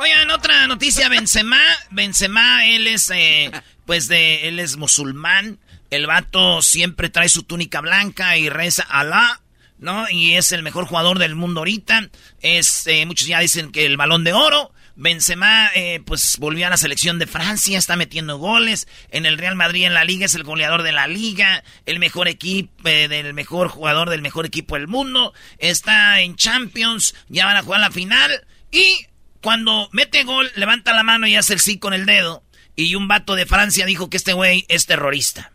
Oigan, 0.00 0.30
otra 0.30 0.68
noticia, 0.68 1.08
Benzema. 1.08 1.60
Benzema, 1.90 2.64
él 2.66 2.86
es, 2.86 3.10
eh, 3.10 3.50
pues 3.84 4.06
de, 4.06 4.46
él 4.46 4.60
es 4.60 4.76
musulmán. 4.76 5.58
El 5.90 6.06
vato 6.06 6.62
siempre 6.62 7.10
trae 7.10 7.28
su 7.28 7.42
túnica 7.42 7.80
blanca 7.80 8.36
y 8.36 8.48
reza 8.48 8.84
Alá, 8.84 9.40
¿no? 9.80 10.08
Y 10.08 10.34
es 10.34 10.52
el 10.52 10.62
mejor 10.62 10.84
jugador 10.84 11.18
del 11.18 11.34
mundo 11.34 11.60
ahorita. 11.62 12.10
Es, 12.40 12.86
eh, 12.86 13.06
muchos 13.06 13.26
ya 13.26 13.40
dicen 13.40 13.72
que 13.72 13.86
el 13.86 13.96
balón 13.96 14.22
de 14.22 14.34
oro. 14.34 14.72
Benzema, 14.94 15.70
eh, 15.74 16.00
pues 16.04 16.36
volvió 16.38 16.68
a 16.68 16.70
la 16.70 16.76
selección 16.76 17.18
de 17.18 17.26
Francia, 17.26 17.76
está 17.76 17.96
metiendo 17.96 18.38
goles. 18.38 18.86
En 19.10 19.26
el 19.26 19.36
Real 19.36 19.56
Madrid 19.56 19.84
en 19.84 19.94
la 19.94 20.04
liga 20.04 20.26
es 20.26 20.34
el 20.36 20.44
goleador 20.44 20.84
de 20.84 20.92
la 20.92 21.08
liga, 21.08 21.64
el 21.86 21.98
mejor 21.98 22.28
equipo, 22.28 22.88
eh, 22.88 23.08
del 23.08 23.34
mejor 23.34 23.66
jugador 23.66 24.10
del 24.10 24.22
mejor 24.22 24.46
equipo 24.46 24.76
del 24.76 24.86
mundo. 24.86 25.34
Está 25.58 26.20
en 26.20 26.36
Champions, 26.36 27.16
ya 27.28 27.46
van 27.46 27.56
a 27.56 27.62
jugar 27.62 27.80
la 27.80 27.90
final. 27.90 28.46
Y 28.70 29.06
cuando 29.42 29.88
mete 29.92 30.24
gol, 30.24 30.50
levanta 30.56 30.92
la 30.92 31.02
mano 31.02 31.26
y 31.26 31.36
hace 31.36 31.54
el 31.54 31.60
sí 31.60 31.78
con 31.78 31.94
el 31.94 32.06
dedo. 32.06 32.44
Y 32.76 32.94
un 32.94 33.08
vato 33.08 33.34
de 33.34 33.46
Francia 33.46 33.86
dijo 33.86 34.08
que 34.10 34.16
este 34.16 34.32
güey 34.32 34.64
es 34.68 34.86
terrorista. 34.86 35.52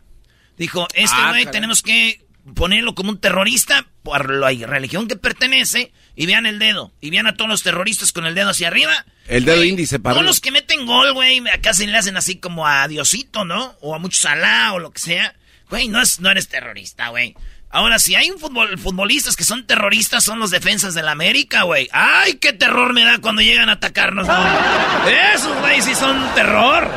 Dijo, 0.58 0.86
este 0.94 1.16
Ah, 1.18 1.30
güey 1.30 1.46
tenemos 1.46 1.82
que 1.82 2.20
ponerlo 2.54 2.94
como 2.94 3.10
un 3.10 3.18
terrorista 3.18 3.86
por 4.02 4.30
la 4.30 4.50
religión 4.66 5.08
que 5.08 5.16
pertenece. 5.16 5.92
Y 6.16 6.26
vean 6.26 6.46
el 6.46 6.58
dedo. 6.58 6.92
Y 7.00 7.10
vean 7.10 7.26
a 7.26 7.34
todos 7.34 7.48
los 7.50 7.62
terroristas 7.62 8.12
con 8.12 8.26
el 8.26 8.34
dedo 8.34 8.50
hacia 8.50 8.68
arriba. 8.68 9.04
El 9.26 9.44
dedo 9.44 9.64
índice 9.64 9.98
para 9.98 10.14
Todos 10.14 10.26
los 10.26 10.40
que 10.40 10.50
meten 10.52 10.86
gol, 10.86 11.12
güey, 11.12 11.42
acá 11.48 11.72
se 11.74 11.86
le 11.86 11.96
hacen 11.96 12.16
así 12.16 12.36
como 12.36 12.66
a 12.68 12.86
Diosito, 12.86 13.44
¿no? 13.44 13.74
O 13.80 13.94
a 13.94 13.98
muchos 13.98 14.24
Alá 14.26 14.72
o 14.74 14.78
lo 14.78 14.92
que 14.92 15.00
sea. 15.00 15.34
Güey, 15.70 15.88
no, 15.88 16.00
es, 16.00 16.20
no 16.20 16.30
eres 16.30 16.48
terrorista, 16.48 17.08
güey. 17.08 17.34
Ahora, 17.74 17.98
si 17.98 18.14
hay 18.14 18.30
un 18.30 18.38
futbolistas 18.38 19.34
que 19.34 19.42
son 19.42 19.66
terroristas, 19.66 20.22
son 20.22 20.38
los 20.38 20.52
defensas 20.52 20.94
de 20.94 21.02
la 21.02 21.10
América, 21.10 21.64
güey. 21.64 21.88
¡Ay, 21.92 22.34
qué 22.34 22.52
terror 22.52 22.92
me 22.92 23.04
da 23.04 23.18
cuando 23.18 23.42
llegan 23.42 23.68
a 23.68 23.72
atacarnos, 23.72 24.26
güey! 24.26 25.14
Esos, 25.34 25.58
güey, 25.58 25.82
sí 25.82 25.92
son 25.96 26.24
terror. 26.36 26.88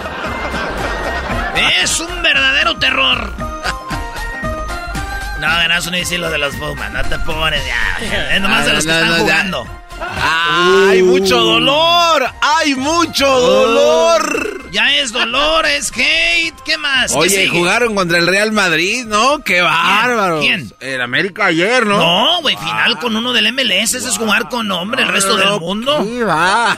Es 1.82 2.00
un 2.00 2.22
verdadero 2.22 2.78
terror. 2.78 3.34
No, 5.40 5.48
ganas 5.48 5.88
uno 5.88 5.98
decir 5.98 6.20
lo 6.20 6.30
de 6.30 6.38
los 6.38 6.56
Pumas, 6.58 6.92
no 6.92 7.04
te 7.06 7.18
pones 7.20 7.62
ya. 7.66 8.36
Es 8.36 8.40
nomás 8.40 8.64
de 8.68 8.74
los 8.74 8.86
que 8.86 8.92
no, 8.92 9.16
están 9.18 9.50
no, 9.50 9.77
¡Hay 10.00 11.02
mucho 11.04 11.40
dolor! 11.40 12.28
¡Hay 12.42 12.76
mucho 12.76 13.28
dolor! 13.28 14.70
Ya 14.72 14.94
es 14.96 15.12
dolor, 15.12 15.66
es 15.66 15.92
hate. 15.92 16.54
¿Qué 16.66 16.78
más? 16.78 17.12
¿Qué 17.12 17.18
Oye, 17.18 17.30
sigue? 17.30 17.48
jugaron 17.50 17.96
contra 17.96 18.18
el 18.18 18.28
Real 18.28 18.52
Madrid, 18.52 19.06
¿no? 19.06 19.44
¡Qué 19.44 19.62
bárbaro! 19.62 20.42
¿Quién? 20.42 20.72
El 20.80 21.02
América 21.02 21.46
ayer, 21.46 21.86
¿no? 21.86 21.98
No, 21.98 22.42
güey, 22.42 22.58
final 22.58 23.00
con 23.00 23.16
uno 23.16 23.34
del 23.34 23.52
MLS. 23.54 23.94
Ese 23.96 24.10
es 24.10 24.18
jugar 24.18 24.50
con 24.50 24.70
hombre 24.72 25.04
el 25.04 25.08
resto 25.10 25.38
del 25.38 25.60
mundo. 25.60 26.04
¿Qué 26.04 26.24
va? 26.24 26.78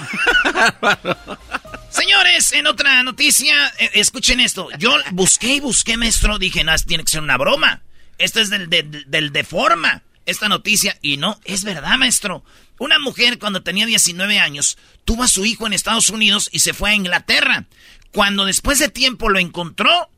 Señores, 1.89 2.53
en 2.53 2.67
otra 2.67 3.01
noticia, 3.03 3.55
eh, 3.79 3.89
escuchen 3.95 4.39
esto. 4.39 4.69
Yo 4.77 4.93
busqué 5.11 5.55
y 5.55 5.59
busqué, 5.59 5.97
maestro. 5.97 6.37
Dije, 6.37 6.63
no, 6.63 6.73
tiene 6.77 7.03
que 7.03 7.11
ser 7.11 7.21
una 7.21 7.37
broma. 7.37 7.81
Esto 8.17 8.39
es 8.39 8.49
del, 8.49 8.69
del, 8.69 9.05
del 9.09 9.31
Deforma, 9.31 10.03
esta 10.25 10.47
noticia. 10.47 10.97
Y 11.01 11.17
no, 11.17 11.39
es 11.43 11.63
verdad, 11.63 11.97
maestro. 11.97 12.43
Una 12.79 12.97
mujer 12.97 13.37
cuando 13.39 13.61
tenía 13.61 13.85
19 13.85 14.39
años 14.39 14.77
tuvo 15.05 15.23
a 15.23 15.27
su 15.27 15.45
hijo 15.45 15.67
en 15.67 15.73
Estados 15.73 16.09
Unidos 16.09 16.49
y 16.51 16.59
se 16.59 16.73
fue 16.73 16.91
a 16.91 16.95
Inglaterra. 16.95 17.65
Cuando 18.11 18.45
después 18.45 18.79
de 18.79 18.89
tiempo 18.89 19.29
lo 19.29 19.37
encontró, 19.37 20.09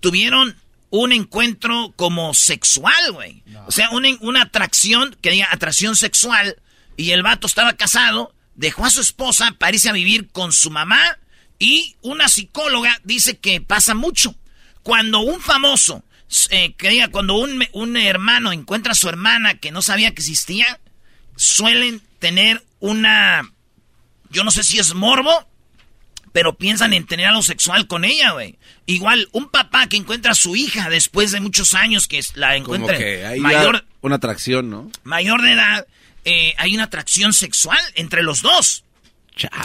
tuvieron 0.00 0.56
un 0.90 1.12
encuentro 1.12 1.94
como 1.96 2.34
sexual, 2.34 3.12
güey. 3.12 3.42
O 3.66 3.72
sea, 3.72 3.88
una, 3.90 4.08
una 4.20 4.42
atracción, 4.42 5.16
que 5.22 5.30
diga 5.30 5.48
atracción 5.50 5.96
sexual. 5.96 6.56
Y 6.98 7.12
el 7.12 7.22
vato 7.22 7.46
estaba 7.46 7.72
casado, 7.72 8.34
dejó 8.54 8.84
a 8.84 8.90
su 8.90 9.00
esposa 9.00 9.56
para 9.58 9.74
irse 9.74 9.88
a 9.88 9.92
vivir 9.92 10.28
con 10.28 10.52
su 10.52 10.70
mamá. 10.70 11.18
Y 11.58 11.96
una 12.02 12.28
psicóloga 12.28 13.00
dice 13.04 13.38
que 13.38 13.62
pasa 13.62 13.94
mucho. 13.94 14.34
Cuando 14.82 15.20
un 15.20 15.40
famoso, 15.40 16.04
eh, 16.50 16.74
que 16.74 16.90
diga, 16.90 17.08
cuando 17.08 17.36
un, 17.36 17.64
un 17.72 17.96
hermano 17.96 18.52
encuentra 18.52 18.92
a 18.92 18.96
su 18.96 19.08
hermana 19.08 19.54
que 19.54 19.70
no 19.70 19.80
sabía 19.80 20.10
que 20.10 20.20
existía, 20.20 20.78
suelen 21.42 22.00
tener 22.18 22.62
una. 22.80 23.42
Yo 24.30 24.44
no 24.44 24.50
sé 24.50 24.62
si 24.62 24.78
es 24.78 24.94
morbo, 24.94 25.46
pero 26.32 26.56
piensan 26.56 26.92
en 26.92 27.06
tener 27.06 27.26
algo 27.26 27.42
sexual 27.42 27.86
con 27.86 28.04
ella, 28.04 28.32
güey. 28.32 28.58
Igual, 28.86 29.28
un 29.32 29.48
papá 29.50 29.88
que 29.88 29.96
encuentra 29.96 30.32
a 30.32 30.36
su 30.36 30.56
hija 30.56 30.88
después 30.88 31.32
de 31.32 31.40
muchos 31.40 31.74
años 31.74 32.08
que 32.08 32.20
la 32.34 32.48
Como 32.48 32.76
encuentra 32.76 32.96
que 32.96 33.26
hay 33.26 33.40
mayor, 33.40 33.84
una 34.00 34.16
atracción, 34.16 34.70
¿no? 34.70 34.90
mayor 35.04 35.42
de 35.42 35.52
edad, 35.52 35.86
eh, 36.24 36.54
hay 36.58 36.74
una 36.74 36.84
atracción 36.84 37.32
sexual 37.32 37.80
entre 37.94 38.22
los 38.22 38.40
dos. 38.42 38.84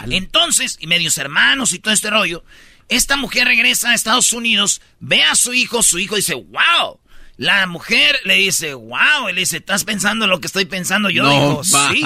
Entonces, 0.10 0.78
y 0.80 0.88
medios 0.88 1.18
hermanos 1.18 1.74
y 1.74 1.80
todo 1.80 1.94
este 1.94 2.10
rollo, 2.10 2.44
esta 2.90 3.18
mujer 3.18 3.48
regresa 3.48 3.92
a 3.92 3.94
Estados 3.94 4.34
Unidos, 4.34 4.82
ve 5.00 5.24
a 5.24 5.36
su 5.36 5.54
hijo, 5.54 5.84
su 5.84 6.00
hijo 6.00 6.16
dice, 6.16 6.34
wow. 6.34 7.00
La 7.38 7.68
mujer 7.68 8.20
le 8.24 8.36
dice, 8.36 8.74
wow, 8.74 9.28
le 9.28 9.42
dice, 9.42 9.58
¿estás 9.58 9.84
pensando 9.84 10.26
lo 10.26 10.40
que 10.42 10.48
estoy 10.48 10.66
pensando 10.66 11.10
yo? 11.10 11.24
No, 11.24 11.64
sí. 11.64 12.04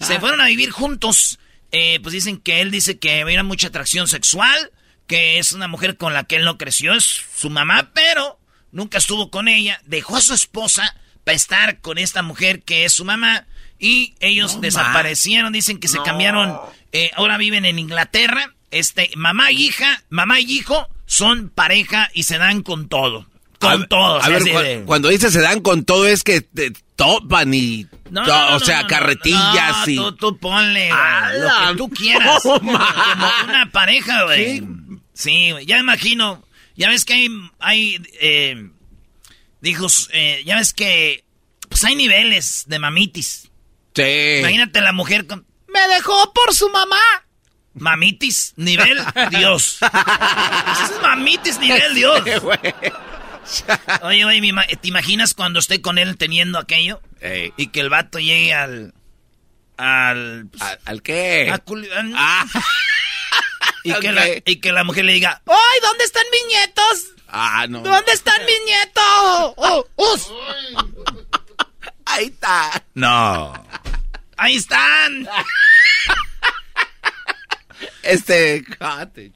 Se 0.00 0.18
fueron 0.18 0.40
a 0.40 0.46
vivir 0.46 0.70
juntos. 0.70 1.38
Eh, 1.70 2.00
pues 2.02 2.12
dicen 2.14 2.38
que 2.38 2.60
él 2.62 2.70
dice 2.70 2.98
que 2.98 3.20
había 3.20 3.44
mucha 3.44 3.68
atracción 3.68 4.08
sexual, 4.08 4.72
que 5.06 5.38
es 5.38 5.52
una 5.52 5.68
mujer 5.68 5.96
con 5.96 6.14
la 6.14 6.24
que 6.24 6.36
él 6.36 6.44
no 6.44 6.58
creció, 6.58 6.94
es 6.94 7.24
su 7.36 7.50
mamá, 7.50 7.90
pero 7.94 8.40
nunca 8.72 8.98
estuvo 8.98 9.30
con 9.30 9.48
ella. 9.48 9.80
Dejó 9.84 10.16
a 10.16 10.20
su 10.20 10.34
esposa 10.34 10.96
para 11.24 11.36
estar 11.36 11.80
con 11.80 11.98
esta 11.98 12.22
mujer 12.22 12.62
que 12.62 12.84
es 12.84 12.92
su 12.94 13.04
mamá. 13.04 13.46
Y 13.78 14.14
ellos 14.20 14.60
desaparecieron, 14.60 15.52
dicen 15.52 15.78
que 15.78 15.88
se 15.88 16.02
cambiaron, 16.02 16.58
eh, 16.92 17.10
ahora 17.14 17.38
viven 17.38 17.64
en 17.64 17.78
Inglaterra. 17.78 18.54
Este, 18.70 19.10
mamá 19.16 19.52
y 19.52 19.66
hija, 19.66 20.04
mamá 20.10 20.40
y 20.40 20.44
hijo 20.44 20.86
son 21.06 21.50
pareja 21.50 22.10
y 22.14 22.24
se 22.24 22.38
dan 22.38 22.62
con 22.62 22.88
todo. 22.88 23.29
Con 23.60 23.86
todo. 23.88 24.22
A 24.22 24.28
ver, 24.28 24.42
así 24.42 24.50
cu- 24.50 24.58
de- 24.58 24.82
cuando 24.86 25.08
dice 25.08 25.30
se 25.30 25.40
dan 25.40 25.60
con 25.60 25.84
todo 25.84 26.06
es 26.06 26.24
que 26.24 26.40
te 26.40 26.72
topan 26.96 27.52
y... 27.54 27.86
No, 28.10 28.24
to- 28.24 28.32
no, 28.32 28.50
no, 28.50 28.56
o 28.56 28.60
sea, 28.60 28.86
carretillas 28.86 29.86
y... 29.86 29.96
Tú, 29.96 30.12
tú 30.16 30.38
ponle 30.38 30.88
güey, 30.88 31.00
¡A 31.00 31.32
lo 31.34 31.72
que 31.72 31.76
tú 31.78 31.90
quieras. 31.90 32.42
como 32.42 32.72
una 32.72 33.68
pareja, 33.72 34.24
güey. 34.24 34.62
Sí, 35.12 35.50
güey. 35.52 35.66
Ya 35.66 35.78
imagino. 35.78 36.42
Ya 36.76 36.88
ves 36.88 37.04
que 37.04 37.12
hay. 37.12 37.28
hay 37.58 38.02
eh, 38.20 38.70
dijo, 39.60 39.86
eh, 40.12 40.42
ya 40.46 40.56
ves 40.56 40.72
que. 40.72 41.24
Pues 41.68 41.84
hay 41.84 41.94
niveles 41.94 42.64
de 42.68 42.78
mamitis. 42.78 43.50
Sí. 43.94 44.02
Imagínate 44.38 44.80
la 44.80 44.92
mujer 44.92 45.26
con. 45.26 45.44
Me 45.68 45.80
dejó 45.94 46.32
por 46.32 46.54
su 46.54 46.70
mamá. 46.70 46.96
Mamitis, 47.74 48.54
nivel 48.56 48.98
Dios. 49.30 49.78
Es 49.82 51.02
mamitis, 51.02 51.58
nivel 51.60 51.94
Dios. 51.94 52.22
Oye, 54.02 54.24
güey, 54.24 54.40
¿te 54.80 54.88
imaginas 54.88 55.34
cuando 55.34 55.58
esté 55.58 55.80
con 55.80 55.98
él 55.98 56.16
teniendo 56.16 56.58
aquello? 56.58 57.00
Ey. 57.20 57.52
Y 57.56 57.68
que 57.68 57.80
el 57.80 57.90
vato 57.90 58.18
llegue 58.18 58.54
al. 58.54 58.94
Al. 59.76 60.46
pues, 60.50 60.62
¿Al, 60.62 60.78
al 60.84 61.02
qué? 61.02 61.50
a 61.52 61.62
Ah, 62.16 62.44
y, 63.84 63.94
que 63.94 64.12
la, 64.12 64.26
y 64.44 64.56
que 64.56 64.72
la 64.72 64.84
mujer 64.84 65.04
le 65.04 65.12
diga: 65.12 65.42
¡Ay, 65.46 65.80
¿dónde 65.82 66.04
están 66.04 66.24
mis 66.30 66.46
nietos? 66.48 67.06
ah, 67.28 67.66
no. 67.68 67.80
¿Dónde 67.80 68.12
están 68.12 68.40
mis 68.44 68.60
nietos? 68.66 69.02
Oh, 69.56 69.86
us. 69.96 70.28
Ahí 72.06 72.26
está. 72.26 72.82
No. 72.94 73.52
Ahí 74.36 74.56
están. 74.56 75.28
Este... 78.02 78.64
cate. 78.64 79.32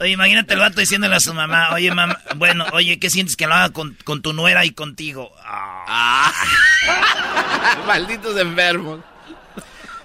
Oye, 0.00 0.10
imagínate 0.10 0.54
el 0.54 0.60
vato 0.60 0.80
diciéndole 0.80 1.16
a 1.16 1.20
su 1.20 1.34
mamá: 1.34 1.70
Oye, 1.72 1.92
mamá, 1.92 2.18
bueno, 2.36 2.66
oye, 2.72 2.98
¿qué 2.98 3.10
sientes 3.10 3.36
que 3.36 3.46
lo 3.46 3.54
haga 3.54 3.72
con, 3.72 3.96
con 4.04 4.22
tu 4.22 4.32
nuera 4.32 4.64
y 4.64 4.70
contigo? 4.70 5.32
Ah. 5.44 6.32
Ah. 6.88 7.78
Malditos 7.86 8.36
enfermos. 8.38 9.00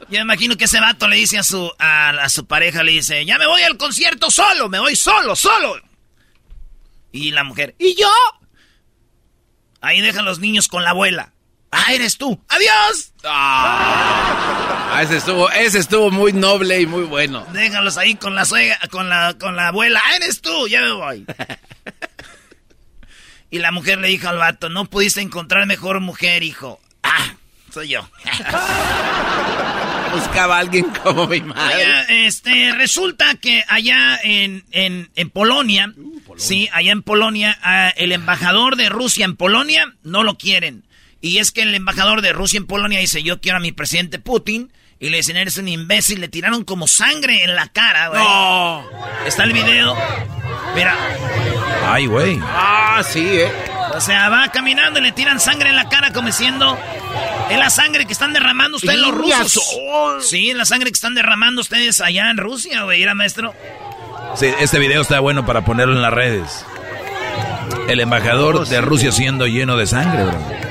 Yo 0.09 0.17
me 0.19 0.21
imagino 0.21 0.57
que 0.57 0.65
ese 0.65 0.79
vato 0.79 1.07
le 1.07 1.15
dice 1.15 1.37
a 1.37 1.43
su, 1.43 1.71
a, 1.79 2.09
a 2.09 2.29
su 2.29 2.45
pareja, 2.45 2.83
le 2.83 2.91
dice, 2.91 3.25
ya 3.25 3.37
me 3.37 3.47
voy 3.47 3.61
al 3.61 3.77
concierto 3.77 4.29
solo, 4.29 4.67
me 4.67 4.79
voy 4.79 4.95
solo, 4.95 5.35
solo. 5.35 5.81
Y 7.13 7.31
la 7.31 7.43
mujer, 7.45 7.75
¿y 7.79 7.95
yo? 7.95 8.11
Ahí 9.79 10.01
dejan 10.01 10.25
los 10.25 10.39
niños 10.39 10.67
con 10.67 10.83
la 10.83 10.89
abuela. 10.91 11.33
Ah, 11.71 11.93
eres 11.93 12.17
tú. 12.17 12.39
¡Adiós! 12.49 13.13
Ah, 14.93 15.03
ese 15.03 15.15
estuvo, 15.15 15.49
ese 15.49 15.79
estuvo 15.79 16.11
muy 16.11 16.33
noble 16.33 16.81
y 16.81 16.85
muy 16.85 17.03
bueno. 17.03 17.47
Déjalos 17.53 17.97
ahí 17.97 18.15
con 18.15 18.35
la 18.35 18.43
suegra, 18.43 18.77
con 18.89 19.07
la, 19.07 19.33
con 19.39 19.55
la 19.55 19.69
abuela. 19.69 20.01
¡Ah, 20.03 20.17
eres 20.17 20.41
tú! 20.41 20.67
Ya 20.67 20.81
me 20.81 20.91
voy. 20.91 21.25
y 23.51 23.59
la 23.59 23.71
mujer 23.71 23.99
le 23.99 24.09
dijo 24.09 24.27
al 24.27 24.37
vato, 24.37 24.67
no 24.67 24.83
pudiste 24.83 25.21
encontrar 25.21 25.65
mejor 25.65 26.01
mujer, 26.01 26.43
hijo. 26.43 26.81
Ah, 27.03 27.35
soy 27.73 27.87
yo. 27.87 28.01
Buscaba 30.13 30.57
a 30.57 30.59
alguien 30.59 30.89
como 31.01 31.25
mi 31.25 31.39
madre. 31.39 31.85
Oiga, 31.85 32.01
este, 32.09 32.73
resulta 32.73 33.35
que 33.35 33.63
allá 33.69 34.19
en, 34.23 34.65
en, 34.71 35.09
en 35.15 35.29
Polonia, 35.29 35.93
sí, 36.35 36.67
allá 36.73 36.91
en 36.91 37.01
Polonia, 37.01 37.57
ah, 37.63 37.93
el 37.95 38.11
embajador 38.11 38.75
de 38.75 38.89
Rusia 38.89 39.23
en 39.23 39.37
Polonia 39.37 39.95
no 40.03 40.23
lo 40.23 40.37
quieren. 40.37 40.83
Y 41.21 41.37
es 41.37 41.53
que 41.53 41.61
el 41.61 41.73
embajador 41.75 42.21
de 42.21 42.33
Rusia 42.33 42.57
en 42.57 42.67
Polonia 42.67 42.99
dice, 42.99 43.23
yo 43.23 43.39
quiero 43.39 43.59
a 43.59 43.61
mi 43.61 43.71
presidente 43.71 44.19
Putin. 44.19 44.69
Y 45.01 45.09
le 45.09 45.17
dicen, 45.17 45.35
eres 45.35 45.57
un 45.57 45.67
imbécil, 45.67 46.21
le 46.21 46.27
tiraron 46.27 46.63
como 46.63 46.87
sangre 46.87 47.43
en 47.43 47.55
la 47.55 47.67
cara, 47.67 48.09
güey. 48.09 48.23
No. 48.23 48.85
Está 49.25 49.43
el 49.43 49.51
video. 49.51 49.97
Mira, 50.75 50.95
Ay, 51.87 52.05
güey. 52.05 52.39
Ah, 52.43 53.01
sí, 53.03 53.27
eh. 53.27 53.51
o 53.95 53.99
sea, 53.99 54.29
va 54.29 54.47
caminando 54.49 54.99
y 54.99 55.03
le 55.03 55.11
tiran 55.11 55.39
sangre 55.39 55.69
en 55.69 55.75
la 55.75 55.89
cara 55.89 56.13
como 56.13 56.27
diciendo, 56.27 56.77
es 57.49 57.57
la 57.57 57.69
sangre 57.69 58.05
que 58.05 58.13
están 58.13 58.31
derramando 58.31 58.77
ustedes 58.77 58.99
los 58.99 59.13
rusos. 59.13 59.63
Sí, 60.21 60.51
es 60.51 60.55
la 60.55 60.65
sangre 60.65 60.91
que 60.91 60.95
están 60.95 61.15
derramando 61.15 61.61
ustedes 61.61 61.99
allá 61.99 62.29
en 62.29 62.37
Rusia, 62.37 62.83
güey, 62.83 63.01
era 63.01 63.15
maestro. 63.15 63.53
Sí, 64.35 64.53
este 64.59 64.79
video 64.79 65.01
está 65.01 65.19
bueno 65.19 65.45
para 65.45 65.65
ponerlo 65.65 65.95
en 65.95 66.01
las 66.01 66.13
redes. 66.13 66.65
El 67.89 67.99
embajador 67.99 68.67
de 68.67 68.81
Rusia 68.81 69.11
siendo 69.11 69.47
lleno 69.47 69.75
de 69.75 69.87
sangre, 69.87 70.23
bro. 70.23 70.70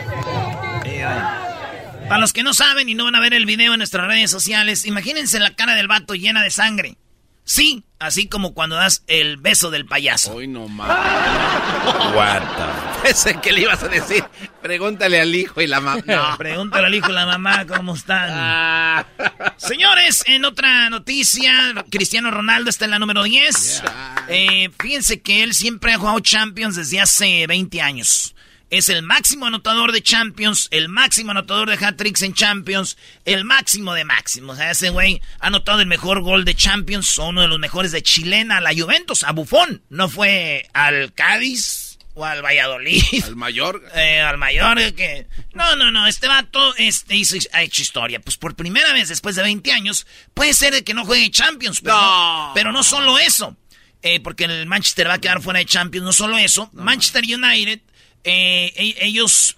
Para 2.10 2.20
los 2.20 2.32
que 2.32 2.42
no 2.42 2.54
saben 2.54 2.88
y 2.88 2.94
no 2.94 3.04
van 3.04 3.14
a 3.14 3.20
ver 3.20 3.34
el 3.34 3.46
video 3.46 3.72
en 3.72 3.78
nuestras 3.78 4.06
redes 4.08 4.32
sociales, 4.32 4.84
imagínense 4.84 5.38
la 5.38 5.54
cara 5.54 5.74
del 5.76 5.86
vato 5.86 6.14
llena 6.14 6.42
de 6.42 6.50
sangre. 6.50 6.96
Sí, 7.44 7.84
así 7.98 8.28
como 8.28 8.52
cuando 8.52 8.76
das 8.76 9.02
el 9.06 9.36
beso 9.36 9.70
del 9.70 9.86
payaso. 9.86 10.34
Hoy 10.34 10.48
no 10.48 10.66
the- 10.66 10.72
Pensé 13.02 13.40
que 13.40 13.52
le 13.52 13.62
ibas 13.62 13.82
a 13.82 13.88
decir. 13.88 14.24
Pregúntale 14.60 15.20
al 15.20 15.34
hijo 15.34 15.60
y 15.60 15.66
la 15.66 15.80
mamá. 15.80 16.02
No. 16.06 16.36
Pregúntale 16.36 16.86
al 16.86 16.94
hijo 16.94 17.10
y 17.10 17.14
la 17.14 17.26
mamá 17.26 17.66
cómo 17.66 17.94
están. 17.94 18.28
Ah. 18.32 19.06
Señores, 19.56 20.24
en 20.26 20.44
otra 20.44 20.90
noticia, 20.90 21.74
Cristiano 21.90 22.30
Ronaldo 22.30 22.70
está 22.70 22.84
en 22.86 22.90
la 22.90 22.98
número 22.98 23.22
10. 23.22 23.82
Eh, 24.28 24.70
fíjense 24.80 25.20
que 25.22 25.42
él 25.42 25.54
siempre 25.54 25.92
ha 25.92 25.98
jugado 25.98 26.20
Champions 26.20 26.76
desde 26.76 27.00
hace 27.00 27.46
20 27.46 27.80
años. 27.80 28.34
Es 28.70 28.88
el 28.88 29.02
máximo 29.02 29.46
anotador 29.46 29.90
de 29.90 30.00
Champions, 30.00 30.68
el 30.70 30.88
máximo 30.88 31.32
anotador 31.32 31.68
de 31.68 31.84
hat-tricks 31.84 32.22
en 32.22 32.34
Champions, 32.34 32.96
el 33.24 33.44
máximo 33.44 33.94
de 33.94 34.04
máximos. 34.04 34.54
O 34.54 34.56
sea, 34.56 34.70
ese 34.70 34.90
güey 34.90 35.20
ha 35.40 35.48
anotado 35.48 35.80
el 35.80 35.86
mejor 35.86 36.22
gol 36.22 36.44
de 36.44 36.54
Champions, 36.54 37.18
uno 37.18 37.40
de 37.40 37.48
los 37.48 37.58
mejores 37.58 37.90
de 37.90 38.00
Chilena, 38.02 38.58
a 38.58 38.60
la 38.60 38.72
Juventus, 38.72 39.24
a 39.24 39.32
Buffon. 39.32 39.82
No 39.88 40.08
fue 40.08 40.68
al 40.72 41.12
Cádiz 41.14 41.98
o 42.14 42.24
al 42.24 42.42
Valladolid. 42.42 43.02
Al 43.24 43.34
mayor. 43.34 43.82
Eh, 43.96 44.20
al 44.20 44.38
mayor, 44.38 44.78
que... 44.94 45.26
No, 45.52 45.74
no, 45.74 45.90
no, 45.90 46.06
este 46.06 46.28
vato 46.28 46.74
este, 46.76 47.16
hizo, 47.16 47.36
ha 47.52 47.62
hecho 47.62 47.82
historia. 47.82 48.20
Pues 48.20 48.36
por 48.36 48.54
primera 48.54 48.92
vez 48.92 49.08
después 49.08 49.34
de 49.34 49.42
20 49.42 49.72
años, 49.72 50.06
puede 50.32 50.54
ser 50.54 50.84
que 50.84 50.94
no 50.94 51.04
juegue 51.04 51.28
Champions, 51.32 51.80
pero 51.80 51.96
no, 51.96 52.52
pero 52.54 52.72
no 52.72 52.84
solo 52.84 53.18
eso. 53.18 53.56
Eh, 54.02 54.20
porque 54.20 54.44
el 54.44 54.66
Manchester 54.66 55.08
va 55.08 55.14
a 55.14 55.20
quedar 55.20 55.42
fuera 55.42 55.58
de 55.58 55.66
Champions, 55.66 56.04
no 56.04 56.12
solo 56.12 56.38
eso. 56.38 56.70
Manchester 56.72 57.24
United, 57.24 57.80
eh, 58.24 58.72
e, 58.76 59.06
ellos 59.06 59.56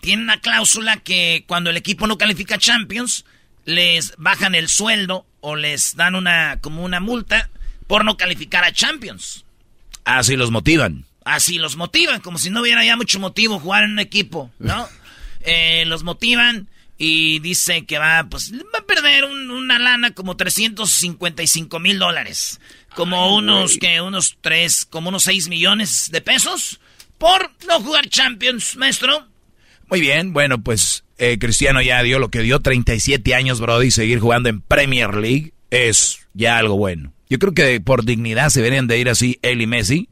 tienen 0.00 0.24
una 0.24 0.40
cláusula 0.40 0.98
que 0.98 1.44
cuando 1.46 1.70
el 1.70 1.76
equipo 1.76 2.06
no 2.06 2.18
califica 2.18 2.58
Champions, 2.58 3.24
les 3.64 4.14
bajan 4.16 4.54
el 4.54 4.68
sueldo 4.68 5.26
o 5.40 5.56
les 5.56 5.96
dan 5.96 6.14
una 6.14 6.58
como 6.60 6.82
una 6.84 7.00
multa 7.00 7.50
por 7.86 8.04
no 8.04 8.16
calificar 8.16 8.64
a 8.64 8.72
Champions. 8.72 9.44
Así 10.04 10.36
los 10.36 10.50
motivan. 10.50 11.04
Así 11.24 11.58
los 11.58 11.76
motivan, 11.76 12.20
como 12.20 12.38
si 12.38 12.50
no 12.50 12.62
hubiera 12.62 12.84
ya 12.84 12.96
mucho 12.96 13.20
motivo 13.20 13.60
jugar 13.60 13.84
en 13.84 13.92
un 13.92 13.98
equipo, 13.98 14.50
¿no? 14.58 14.88
Eh, 15.44 15.82
los 15.86 16.04
motivan 16.04 16.68
y 16.98 17.40
dice 17.40 17.84
que 17.84 17.98
va, 17.98 18.24
pues, 18.30 18.52
va 18.52 18.78
a 18.78 18.86
perder 18.86 19.24
una 19.24 19.80
lana 19.80 20.12
como 20.12 20.36
355 20.36 21.80
mil 21.80 21.98
dólares. 21.98 22.60
Como 22.94 23.34
unos, 23.34 23.76
que 23.78 24.00
unos 24.00 24.36
tres, 24.40 24.84
como 24.84 25.08
unos 25.08 25.24
6 25.24 25.48
millones 25.48 26.12
de 26.12 26.20
pesos 26.20 26.78
por 27.22 27.52
no 27.68 27.80
jugar 27.80 28.08
Champions, 28.08 28.76
maestro. 28.76 29.28
Muy 29.88 30.00
bien, 30.00 30.32
bueno, 30.32 30.60
pues 30.60 31.04
eh, 31.18 31.38
Cristiano 31.38 31.80
ya 31.80 32.02
dio 32.02 32.18
lo 32.18 32.30
que 32.30 32.40
dio, 32.40 32.58
37 32.58 33.32
años, 33.36 33.60
Brody, 33.60 33.92
seguir 33.92 34.18
jugando 34.18 34.48
en 34.48 34.60
Premier 34.60 35.14
League 35.14 35.52
es 35.70 36.26
ya 36.34 36.58
algo 36.58 36.76
bueno. 36.76 37.12
Yo 37.30 37.38
creo 37.38 37.54
que 37.54 37.80
por 37.80 38.04
dignidad 38.04 38.48
se 38.48 38.58
deberían 38.60 38.88
de 38.88 38.98
ir 38.98 39.08
así 39.08 39.38
él 39.42 39.62
y 39.62 39.68
Messi. 39.68 40.08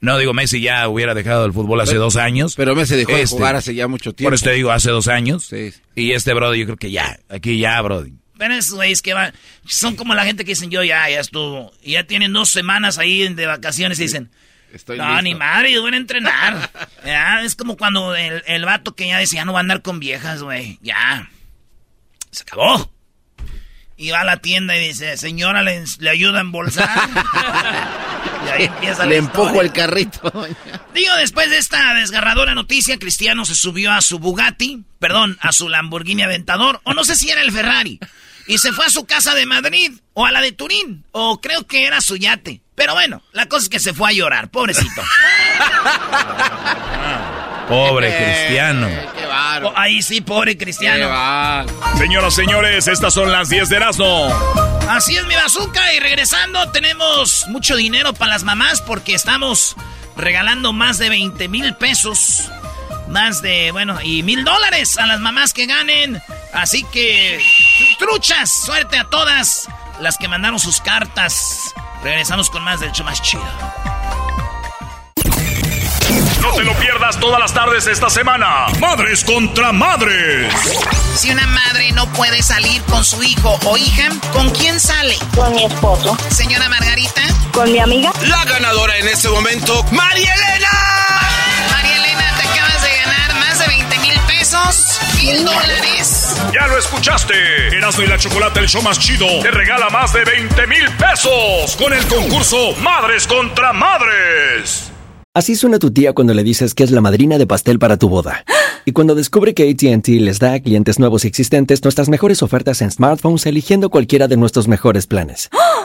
No 0.00 0.18
digo 0.18 0.34
Messi 0.34 0.60
ya 0.60 0.88
hubiera 0.88 1.14
dejado 1.14 1.46
el 1.46 1.52
fútbol 1.52 1.80
hace 1.80 1.94
dos 1.94 2.16
años. 2.16 2.54
Pero 2.56 2.74
Messi 2.74 2.96
dejó 2.96 3.12
de 3.12 3.22
este, 3.22 3.36
jugar 3.36 3.54
hace 3.54 3.76
ya 3.76 3.86
mucho 3.86 4.12
tiempo. 4.12 4.26
Por 4.26 4.34
eso 4.34 4.46
te 4.46 4.52
digo, 4.52 4.72
hace 4.72 4.90
dos 4.90 5.06
años. 5.06 5.46
Sí. 5.46 5.72
Y 5.94 6.10
este 6.10 6.34
Brody 6.34 6.58
yo 6.58 6.64
creo 6.66 6.76
que 6.76 6.90
ya, 6.90 7.20
aquí 7.28 7.60
ya, 7.60 7.80
Brody. 7.82 8.14
Pero 8.36 8.54
esos 8.54 8.74
güeyes 8.74 9.00
que 9.00 9.14
van, 9.14 9.32
son 9.64 9.94
como 9.94 10.14
la 10.16 10.24
gente 10.24 10.44
que 10.44 10.52
dicen 10.52 10.70
yo 10.70 10.82
ya, 10.82 11.08
ya 11.08 11.20
estuvo. 11.20 11.72
Y 11.84 11.92
ya 11.92 12.04
tienen 12.04 12.32
dos 12.32 12.50
semanas 12.50 12.98
ahí 12.98 13.32
de 13.32 13.46
vacaciones 13.46 14.00
y 14.00 14.02
dicen, 14.02 14.30
Estoy 14.72 14.98
no, 14.98 15.22
ni 15.22 15.34
madre, 15.34 15.72
yo 15.72 15.82
voy 15.82 15.94
a 15.94 15.96
entrenar. 15.96 16.70
ya, 17.04 17.42
es 17.42 17.56
como 17.56 17.76
cuando 17.76 18.14
el, 18.14 18.42
el 18.46 18.64
vato 18.64 18.94
que 18.94 19.08
ya 19.08 19.18
decía, 19.18 19.44
no 19.44 19.52
va 19.52 19.60
a 19.60 19.62
andar 19.62 19.82
con 19.82 19.98
viejas, 19.98 20.42
güey. 20.42 20.78
Ya. 20.82 21.30
Se 22.30 22.42
acabó. 22.42 22.92
Y 23.96 24.10
va 24.10 24.20
a 24.20 24.24
la 24.24 24.36
tienda 24.36 24.76
y 24.76 24.88
dice, 24.88 25.16
señora, 25.16 25.62
¿le, 25.62 25.82
le 25.98 26.10
ayuda 26.10 26.38
a 26.38 26.42
embolsar? 26.42 26.88
y 28.46 28.48
ahí 28.48 28.64
empieza 28.66 29.06
Le 29.06 29.16
empujo 29.16 29.60
el 29.60 29.72
carrito. 29.72 30.30
Digo, 30.94 31.16
después 31.16 31.50
de 31.50 31.58
esta 31.58 31.94
desgarradora 31.94 32.54
noticia, 32.54 32.98
Cristiano 32.98 33.44
se 33.44 33.56
subió 33.56 33.90
a 33.90 34.00
su 34.00 34.20
Bugatti, 34.20 34.84
perdón, 35.00 35.36
a 35.40 35.50
su 35.50 35.68
Lamborghini 35.68 36.22
Aventador, 36.22 36.80
o 36.84 36.94
no 36.94 37.04
sé 37.04 37.16
si 37.16 37.30
era 37.30 37.42
el 37.42 37.50
Ferrari, 37.50 37.98
y 38.48 38.58
se 38.58 38.72
fue 38.72 38.86
a 38.86 38.90
su 38.90 39.04
casa 39.04 39.34
de 39.34 39.46
Madrid, 39.46 39.92
o 40.14 40.26
a 40.26 40.32
la 40.32 40.40
de 40.40 40.50
Turín, 40.50 41.04
o 41.12 41.40
creo 41.40 41.66
que 41.66 41.86
era 41.86 42.00
su 42.00 42.16
yate. 42.16 42.60
Pero 42.74 42.94
bueno, 42.94 43.22
la 43.32 43.46
cosa 43.46 43.64
es 43.64 43.68
que 43.68 43.78
se 43.78 43.94
fue 43.94 44.08
a 44.08 44.12
llorar, 44.12 44.48
pobrecito. 44.48 45.02
Pobre 47.68 48.16
cristiano. 48.16 48.88
Oh, 49.62 49.72
ahí 49.76 50.02
sí, 50.02 50.22
pobre 50.22 50.56
cristiano. 50.56 51.10
Señoras, 51.98 52.34
señores, 52.34 52.88
estas 52.88 53.12
son 53.12 53.30
las 53.30 53.50
10 53.50 53.68
de 53.68 53.76
Erasmo. 53.76 54.28
Así 54.88 55.16
es 55.16 55.26
mi 55.26 55.34
bazooka 55.34 55.92
y 55.92 56.00
regresando 56.00 56.70
tenemos 56.70 57.44
mucho 57.48 57.76
dinero 57.76 58.14
para 58.14 58.32
las 58.32 58.44
mamás 58.44 58.80
porque 58.80 59.14
estamos 59.14 59.76
regalando 60.16 60.72
más 60.72 60.96
de 60.96 61.10
20 61.10 61.48
mil 61.48 61.74
pesos. 61.74 62.50
Más 63.08 63.42
de, 63.42 63.70
bueno, 63.72 64.00
y 64.02 64.22
mil 64.22 64.44
dólares 64.44 64.98
a 64.98 65.06
las 65.06 65.20
mamás 65.20 65.52
que 65.52 65.66
ganen. 65.66 66.22
Así 66.52 66.84
que, 66.84 67.42
truchas, 67.98 68.50
suerte 68.50 68.98
a 68.98 69.04
todas 69.04 69.66
las 70.00 70.18
que 70.18 70.28
mandaron 70.28 70.58
sus 70.58 70.80
cartas. 70.80 71.74
Regresamos 72.02 72.50
con 72.50 72.62
más 72.62 72.80
del 72.80 72.90
hecho 72.90 73.04
más 73.04 73.20
chido. 73.22 73.44
No 76.40 76.52
te 76.52 76.62
lo 76.64 76.72
pierdas 76.74 77.18
todas 77.18 77.40
las 77.40 77.52
tardes 77.52 77.86
esta 77.86 78.08
semana. 78.08 78.66
Madres 78.78 79.24
contra 79.24 79.72
madres. 79.72 80.52
Si 81.16 81.30
una 81.30 81.46
madre 81.46 81.90
no 81.92 82.06
puede 82.12 82.42
salir 82.42 82.80
con 82.82 83.04
su 83.04 83.22
hijo 83.22 83.58
o 83.64 83.76
hija, 83.76 84.08
¿con 84.32 84.50
quién 84.50 84.78
sale? 84.78 85.16
Con 85.34 85.54
mi 85.54 85.64
esposo. 85.64 86.16
Señora 86.30 86.68
Margarita. 86.68 87.22
Con 87.52 87.72
mi 87.72 87.80
amiga. 87.80 88.12
La 88.22 88.44
ganadora 88.44 88.96
en 88.98 89.08
este 89.08 89.28
momento, 89.28 89.82
María 89.90 90.32
Elena. 90.32 91.17
Pesos. 94.48 94.98
Mil 95.16 95.44
dólares. 95.44 96.36
Ya 96.54 96.66
lo 96.68 96.78
escuchaste. 96.78 97.34
Erasmo 97.76 98.04
y 98.04 98.06
la 98.06 98.18
Chocolate, 98.18 98.60
el 98.60 98.68
show 98.68 98.82
más 98.82 98.98
chido, 98.98 99.26
te 99.42 99.50
regala 99.50 99.90
más 99.90 100.12
de 100.12 100.24
20 100.24 100.66
mil 100.66 100.84
pesos 100.98 101.76
con 101.76 101.92
el 101.92 102.04
concurso 102.06 102.74
Madres 102.82 103.26
contra 103.26 103.72
Madres. 103.72 104.90
Así 105.34 105.54
suena 105.54 105.78
tu 105.78 105.90
tía 105.90 106.14
cuando 106.14 106.34
le 106.34 106.42
dices 106.42 106.74
que 106.74 106.82
es 106.82 106.90
la 106.90 107.00
madrina 107.00 107.38
de 107.38 107.46
pastel 107.46 107.78
para 107.78 107.96
tu 107.96 108.08
boda. 108.08 108.44
Y 108.84 108.92
cuando 108.92 109.14
descubre 109.14 109.54
que 109.54 109.68
ATT 109.68 110.08
les 110.08 110.38
da 110.38 110.54
a 110.54 110.60
clientes 110.60 110.98
nuevos 110.98 111.24
y 111.24 111.28
existentes 111.28 111.84
nuestras 111.84 112.08
mejores 112.08 112.42
ofertas 112.42 112.80
en 112.80 112.90
smartphones 112.90 113.44
eligiendo 113.44 113.90
cualquiera 113.90 114.28
de 114.28 114.38
nuestros 114.38 114.66
mejores 114.66 115.06
planes. 115.06 115.50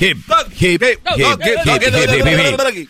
hip. 0.00 0.18
Hip, 0.58 0.82
hip, 0.82 1.00
hip, 1.16 2.88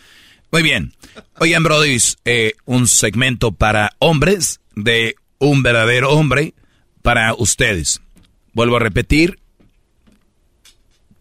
Muy 0.51 0.63
bien. 0.63 0.93
Oigan, 1.39 1.63
Brody, 1.63 1.99
eh, 2.25 2.55
un 2.65 2.89
segmento 2.89 3.53
para 3.53 3.93
hombres 3.99 4.61
de 4.75 5.17
un 5.39 5.63
verdadero 5.63 6.11
hombre 6.11 6.55
para 7.03 7.35
ustedes. 7.35 8.01
Vuelvo 8.53 8.77
a 8.77 8.81
repetir. 8.81 9.39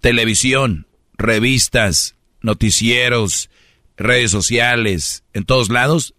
televisión, 0.01 0.85
revistas, 1.17 2.15
noticieros, 2.41 3.49
redes 3.97 4.29
sociales, 4.29 5.23
en 5.33 5.45
todos 5.45 5.69
lados, 5.69 6.13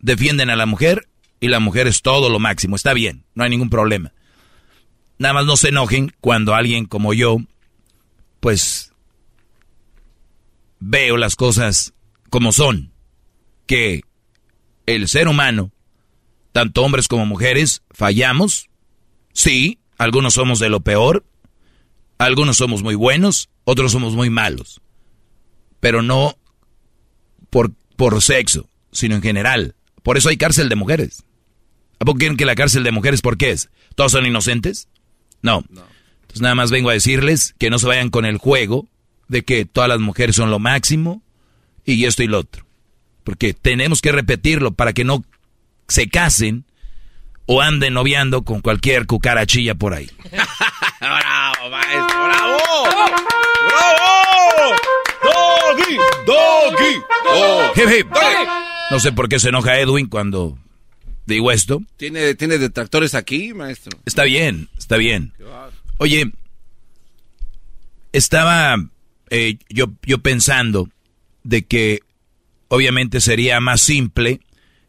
defienden 0.00 0.48
a 0.48 0.56
la 0.56 0.64
mujer 0.64 1.08
y 1.40 1.48
la 1.48 1.60
mujer 1.60 1.86
es 1.86 2.02
todo 2.02 2.30
lo 2.30 2.38
máximo. 2.38 2.74
Está 2.74 2.94
bien, 2.94 3.24
no 3.34 3.44
hay 3.44 3.50
ningún 3.50 3.70
problema. 3.70 4.12
Nada 5.18 5.34
más 5.34 5.46
no 5.46 5.56
se 5.56 5.68
enojen 5.68 6.14
cuando 6.20 6.54
alguien 6.54 6.86
como 6.86 7.12
yo, 7.12 7.38
pues, 8.40 8.87
veo 10.80 11.16
las 11.16 11.36
cosas 11.36 11.94
como 12.30 12.52
son. 12.52 12.92
Que 13.66 14.02
el 14.86 15.08
ser 15.08 15.28
humano, 15.28 15.72
tanto 16.52 16.82
hombres 16.82 17.08
como 17.08 17.26
mujeres, 17.26 17.82
fallamos. 17.90 18.68
Sí, 19.32 19.78
algunos 19.98 20.34
somos 20.34 20.58
de 20.58 20.68
lo 20.68 20.80
peor, 20.80 21.24
algunos 22.18 22.56
somos 22.56 22.82
muy 22.82 22.94
buenos, 22.94 23.50
otros 23.64 23.92
somos 23.92 24.14
muy 24.14 24.30
malos. 24.30 24.80
Pero 25.80 26.02
no 26.02 26.36
por, 27.50 27.72
por 27.96 28.22
sexo, 28.22 28.68
sino 28.92 29.16
en 29.16 29.22
general. 29.22 29.74
Por 30.02 30.16
eso 30.16 30.28
hay 30.28 30.36
cárcel 30.36 30.68
de 30.68 30.76
mujeres. 30.76 31.24
¿A 32.00 32.04
poco 32.04 32.18
quieren 32.18 32.36
que 32.36 32.46
la 32.46 32.54
cárcel 32.54 32.84
de 32.84 32.92
mujeres 32.92 33.20
por 33.20 33.36
qué 33.36 33.50
es? 33.50 33.70
¿Todos 33.94 34.12
son 34.12 34.26
inocentes? 34.26 34.88
No. 35.42 35.64
Entonces 35.68 36.40
nada 36.40 36.54
más 36.54 36.70
vengo 36.70 36.90
a 36.90 36.94
decirles 36.94 37.54
que 37.58 37.70
no 37.70 37.78
se 37.78 37.86
vayan 37.86 38.10
con 38.10 38.24
el 38.24 38.38
juego 38.38 38.88
de 39.28 39.44
que 39.44 39.64
todas 39.64 39.88
las 39.88 40.00
mujeres 40.00 40.36
son 40.36 40.50
lo 40.50 40.58
máximo 40.58 41.22
y 41.84 42.04
esto 42.04 42.22
y 42.22 42.26
lo 42.26 42.40
otro. 42.40 42.66
Porque 43.24 43.54
tenemos 43.54 44.00
que 44.00 44.12
repetirlo 44.12 44.72
para 44.72 44.92
que 44.92 45.04
no 45.04 45.24
se 45.86 46.08
casen 46.08 46.64
o 47.46 47.62
anden 47.62 47.94
noviando 47.94 48.42
con 48.42 48.60
cualquier 48.60 49.06
cucarachilla 49.06 49.74
por 49.74 49.94
ahí. 49.94 50.10
¡Bravo, 51.00 51.70
maestro! 51.70 52.24
¡Bravo! 52.24 52.58
¡Bravo! 53.64 54.76
¡Doggy! 55.22 55.96
¡Doggy! 56.26 57.02
Hip, 57.76 57.98
hip. 57.98 58.06
No 58.90 59.00
sé 59.00 59.12
por 59.12 59.28
qué 59.28 59.38
se 59.38 59.50
enoja 59.50 59.78
Edwin 59.78 60.08
cuando 60.08 60.58
digo 61.26 61.52
esto. 61.52 61.82
¿Tiene, 61.96 62.34
¿Tiene 62.34 62.58
detractores 62.58 63.14
aquí, 63.14 63.54
maestro? 63.54 63.98
Está 64.04 64.24
bien, 64.24 64.68
está 64.78 64.96
bien. 64.96 65.32
Oye, 65.98 66.32
estaba 68.12 68.76
eh, 69.30 69.58
yo, 69.68 69.92
yo 70.02 70.18
pensando 70.18 70.88
de 71.42 71.62
que 71.62 72.00
obviamente 72.68 73.20
sería 73.20 73.60
más 73.60 73.80
simple 73.80 74.40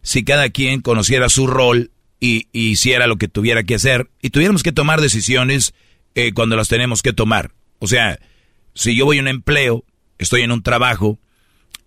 si 0.01 0.23
cada 0.23 0.49
quien 0.49 0.81
conociera 0.81 1.29
su 1.29 1.47
rol 1.47 1.91
y, 2.19 2.47
hiciera 2.51 3.07
lo 3.07 3.17
que 3.17 3.27
tuviera 3.27 3.63
que 3.63 3.75
hacer 3.75 4.09
y 4.21 4.29
tuviéramos 4.29 4.63
que 4.63 4.71
tomar 4.71 5.01
decisiones 5.01 5.73
eh, 6.15 6.33
cuando 6.33 6.55
las 6.55 6.67
tenemos 6.67 7.01
que 7.01 7.13
tomar. 7.13 7.51
O 7.79 7.87
sea, 7.87 8.19
si 8.73 8.95
yo 8.95 9.05
voy 9.05 9.19
a 9.19 9.21
un 9.21 9.27
empleo, 9.27 9.85
estoy 10.17 10.41
en 10.41 10.51
un 10.51 10.63
trabajo 10.63 11.19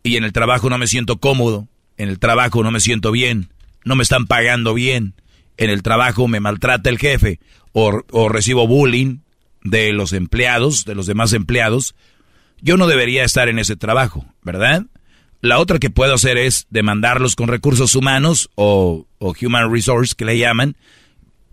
y 0.02 0.16
en 0.16 0.24
el 0.24 0.32
trabajo 0.32 0.70
no 0.70 0.78
me 0.78 0.86
siento 0.86 1.18
cómodo, 1.18 1.68
en 1.96 2.08
el 2.08 2.18
trabajo 2.18 2.62
no 2.62 2.70
me 2.70 2.80
siento 2.80 3.12
bien, 3.12 3.52
no 3.84 3.94
me 3.94 4.02
están 4.02 4.26
pagando 4.26 4.74
bien, 4.74 5.14
en 5.56 5.70
el 5.70 5.82
trabajo 5.82 6.28
me 6.28 6.40
maltrata 6.40 6.90
el 6.90 6.98
jefe 6.98 7.40
o, 7.72 8.02
o 8.10 8.28
recibo 8.28 8.66
bullying 8.66 9.18
de 9.62 9.92
los 9.92 10.12
empleados, 10.12 10.84
de 10.84 10.94
los 10.94 11.06
demás 11.06 11.32
empleados, 11.32 11.94
yo 12.62 12.76
no 12.76 12.86
debería 12.86 13.24
estar 13.24 13.48
en 13.48 13.58
ese 13.58 13.76
trabajo, 13.76 14.24
¿verdad? 14.42 14.86
La 15.40 15.58
otra 15.58 15.80
que 15.80 15.90
puedo 15.90 16.14
hacer 16.14 16.38
es 16.38 16.66
demandarlos 16.70 17.34
con 17.34 17.48
recursos 17.48 17.96
humanos 17.96 18.48
o, 18.54 19.06
human 19.20 19.72
resource 19.72 20.14
que 20.16 20.24
le 20.24 20.38
llaman 20.38 20.76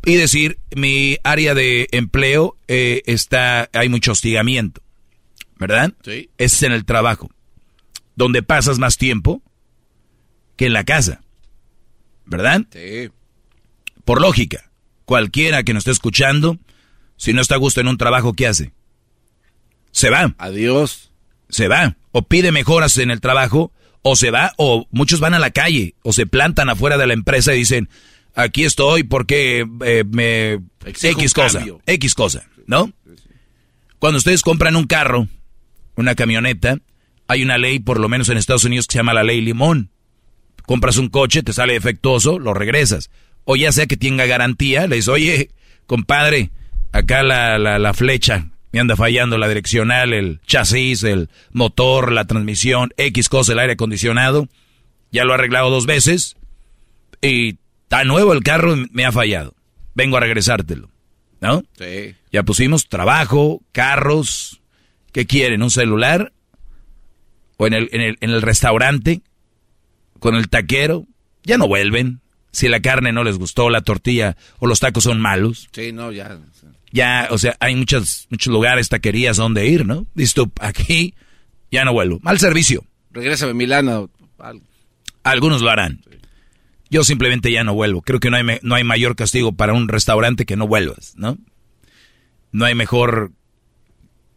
y 0.06 0.16
decir 0.16 0.60
mi 0.76 1.18
área 1.24 1.56
de 1.56 1.88
empleo 1.92 2.56
eh, 2.68 3.02
está 3.08 3.70
hay 3.74 3.90
mucho 3.90 4.12
hostigamiento, 4.12 4.82
¿verdad? 5.58 5.94
Sí. 6.04 6.30
Es 6.38 6.62
en 6.62 6.72
el 6.72 6.86
trabajo, 6.86 7.32
donde 8.16 8.44
pasas 8.44 8.78
más 8.78 8.98
tiempo 8.98 9.42
que 10.56 10.68
en 10.68 10.74
la 10.74 10.84
casa, 10.84 11.22
¿verdad? 12.26 12.62
Sí. 12.72 13.10
Por 14.06 14.22
lógica, 14.22 14.70
cualquiera 15.06 15.64
que 15.64 15.74
nos 15.74 15.82
esté 15.82 15.92
escuchando, 15.92 16.60
si 17.18 17.34
no 17.34 17.42
está 17.42 17.56
a 17.56 17.60
gusto 17.60 17.82
en 17.82 17.88
un 17.88 17.98
trabajo, 17.98 18.34
¿qué 18.34 18.46
hace? 18.46 18.72
Se 19.92 20.10
va. 20.10 20.34
Adiós. 20.38 21.12
Se 21.50 21.68
va. 21.68 21.98
O 22.12 22.24
pide 22.24 22.52
mejoras 22.52 22.98
en 22.98 23.12
el 23.12 23.22
trabajo, 23.22 23.72
o 24.02 24.16
se 24.16 24.32
va, 24.32 24.54
o 24.58 24.88
muchos 24.92 25.20
van 25.20 25.34
a 25.34 25.40
la 25.40 25.52
calle, 25.52 25.96
o 26.04 26.14
se 26.14 26.26
plantan 26.26 26.70
afuera 26.70 26.98
de 26.98 27.08
la 27.08 27.14
empresa 27.14 27.54
y 27.54 27.60
dicen, 27.60 27.90
aquí 28.36 28.64
estoy 28.64 29.04
porque 29.04 29.66
eh, 29.86 30.04
me... 30.10 30.60
X 30.86 31.34
cosa, 31.34 31.64
X 31.86 32.16
cosa, 32.16 32.48
¿no? 32.66 32.92
Cuando 34.00 34.18
ustedes 34.18 34.42
compran 34.42 34.76
un 34.76 34.86
carro, 34.86 35.28
una 35.96 36.16
camioneta, 36.16 36.80
hay 37.28 37.44
una 37.44 37.58
ley, 37.58 37.80
por 37.80 38.00
lo 38.00 38.10
menos 38.10 38.30
en 38.30 38.38
Estados 38.38 38.64
Unidos, 38.64 38.88
que 38.88 38.94
se 38.94 39.00
llama 39.00 39.14
la 39.14 39.24
ley 39.24 39.42
limón. 39.42 39.92
Compras 40.66 40.98
un 40.98 41.10
coche, 41.10 41.44
te 41.44 41.54
sale 41.54 41.74
defectuoso, 41.74 42.40
lo 42.40 42.54
regresas. 42.54 43.10
O 43.44 43.56
ya 43.56 43.72
sea 43.72 43.88
que 43.88 43.98
tenga 43.98 44.26
garantía, 44.26 44.88
le 44.88 44.96
dices, 44.98 45.10
oye, 45.10 45.50
compadre, 45.86 46.52
acá 46.92 47.24
la, 47.24 47.60
la, 47.60 47.78
la 47.78 47.94
flecha, 47.94 48.50
me 48.72 48.80
anda 48.80 48.96
fallando 48.96 49.38
la 49.38 49.48
direccional, 49.48 50.14
el 50.14 50.42
chasis, 50.46 51.04
el 51.04 51.30
motor, 51.52 52.12
la 52.12 52.26
transmisión, 52.26 52.92
X 52.98 53.30
cosa, 53.30 53.54
el 53.54 53.60
aire 53.60 53.74
acondicionado. 53.74 54.48
Ya 55.12 55.24
lo 55.24 55.32
he 55.32 55.36
arreglado 55.36 55.70
dos 55.70 55.86
veces 55.86 56.36
y 57.22 57.58
está 57.84 58.04
nuevo 58.04 58.34
el 58.34 58.44
carro 58.44 58.76
me 58.92 59.06
ha 59.06 59.12
fallado. 59.12 59.56
Vengo 59.96 60.18
a 60.18 60.22
regresártelo. 60.22 60.90
¿No? 61.42 61.64
Sí. 61.78 62.16
Ya 62.32 62.44
pusimos 62.44 62.90
trabajo, 62.90 63.62
carros. 63.72 64.62
¿Qué 65.14 65.26
quieren? 65.26 65.64
¿Un 65.64 65.72
celular? 65.72 66.34
¿O 67.58 67.66
en 67.66 67.74
el, 67.74 67.90
en 67.92 68.02
el, 68.02 68.18
en 68.20 68.30
el 68.30 68.42
restaurante? 68.42 69.22
¿Con 70.20 70.36
el 70.36 70.50
taquero? 70.50 71.06
Ya 71.44 71.58
no 71.58 71.68
vuelven. 71.68 72.20
Si 72.52 72.68
la 72.68 72.80
carne 72.82 73.12
no 73.12 73.24
les 73.24 73.38
gustó, 73.38 73.70
la 73.70 73.82
tortilla 73.82 74.36
o 74.58 74.68
los 74.68 74.80
tacos 74.80 75.04
son 75.04 75.22
malos. 75.22 75.70
Sí, 75.72 75.92
no, 75.92 76.12
ya 76.12 76.40
ya, 76.92 77.28
o 77.32 77.38
sea, 77.38 77.56
hay 77.60 77.76
muchos, 77.76 78.28
muchos 78.30 78.52
lugares, 78.52 78.90
taquerías 78.90 79.38
donde 79.38 79.68
ir, 79.68 79.86
¿no? 79.86 80.08
Dices 80.14 80.34
tú, 80.34 80.52
aquí 80.60 81.14
ya 81.72 81.86
no 81.86 81.94
vuelvo. 81.94 82.20
Mal 82.22 82.40
servicio. 82.40 82.84
Regrésame 83.12 83.52
a 83.52 83.56
Milano. 83.56 84.10
Algunos 85.24 85.62
lo 85.62 85.70
harán. 85.70 86.02
Yo 86.90 87.04
simplemente 87.04 87.52
ya 87.52 87.64
no 87.64 87.76
vuelvo. 87.76 88.02
Creo 88.02 88.20
que 88.20 88.32
no 88.32 88.38
hay, 88.38 88.60
no 88.64 88.76
hay 88.76 88.84
mayor 88.84 89.16
castigo 89.16 89.52
para 89.52 89.74
un 89.74 89.88
restaurante 89.88 90.46
que 90.46 90.56
no 90.56 90.68
vuelvas, 90.68 91.14
¿no? 91.16 91.38
No 92.52 92.66
hay 92.66 92.74
mejor, 92.74 93.32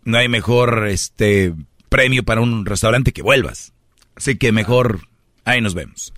no 0.05 0.19
hay 0.19 0.29
mejor, 0.29 0.87
este, 0.89 1.55
premio 1.89 2.25
para 2.25 2.43
un 2.43 2.67
restaurante 2.67 3.13
que 3.13 3.23
vuelvas. 3.23 3.73
Así 4.15 4.37
que 4.37 4.53
mejor, 4.53 5.01
ahí 5.45 5.63
nos 5.63 5.75
vemos. 5.75 6.13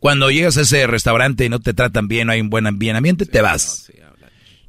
Cuando 0.00 0.30
llegas 0.30 0.56
a 0.56 0.62
ese 0.62 0.86
restaurante 0.86 1.44
y 1.44 1.48
no 1.48 1.60
te 1.60 1.74
tratan 1.74 2.08
bien, 2.08 2.26
no 2.26 2.32
hay 2.32 2.40
un 2.40 2.50
buen 2.50 2.66
ambiente, 2.66 3.26
te 3.26 3.40
vas. 3.40 3.90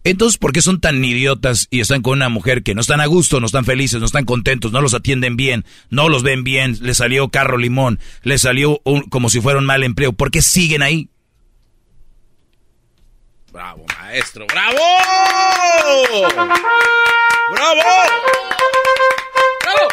Entonces, 0.03 0.37
¿por 0.37 0.53
qué 0.53 0.61
son 0.61 0.79
tan 0.79 1.03
idiotas 1.03 1.67
y 1.69 1.81
están 1.81 2.01
con 2.01 2.13
una 2.13 2.29
mujer 2.29 2.63
que 2.63 2.73
no 2.73 2.79
están 2.79 3.01
a 3.01 3.07
gusto, 3.07 3.41
no 3.41 3.45
están 3.45 3.65
felices, 3.65 3.99
no 3.99 4.05
están 4.05 4.23
contentos, 4.23 4.71
no 4.71 4.79
los 4.79 4.93
atienden 4.93 5.35
bien, 5.35 5.65
no 5.89 6.07
los 6.07 6.23
ven 6.23 6.45
bien, 6.45 6.77
les 6.79 6.97
salió 6.97 7.27
carro 7.27 7.57
limón, 7.57 7.99
les 8.23 8.43
salió 8.43 8.81
como 9.09 9.29
si 9.29 9.41
fuera 9.41 9.59
un 9.59 9.65
mal 9.65 9.83
empleo? 9.83 10.13
¿Por 10.13 10.31
qué 10.31 10.41
siguen 10.41 10.81
ahí? 10.81 11.09
Bravo, 13.51 13.85
maestro, 13.99 14.45
bravo. 14.47 14.77
Bravo. 17.51 17.81
Bravo. 19.61 19.87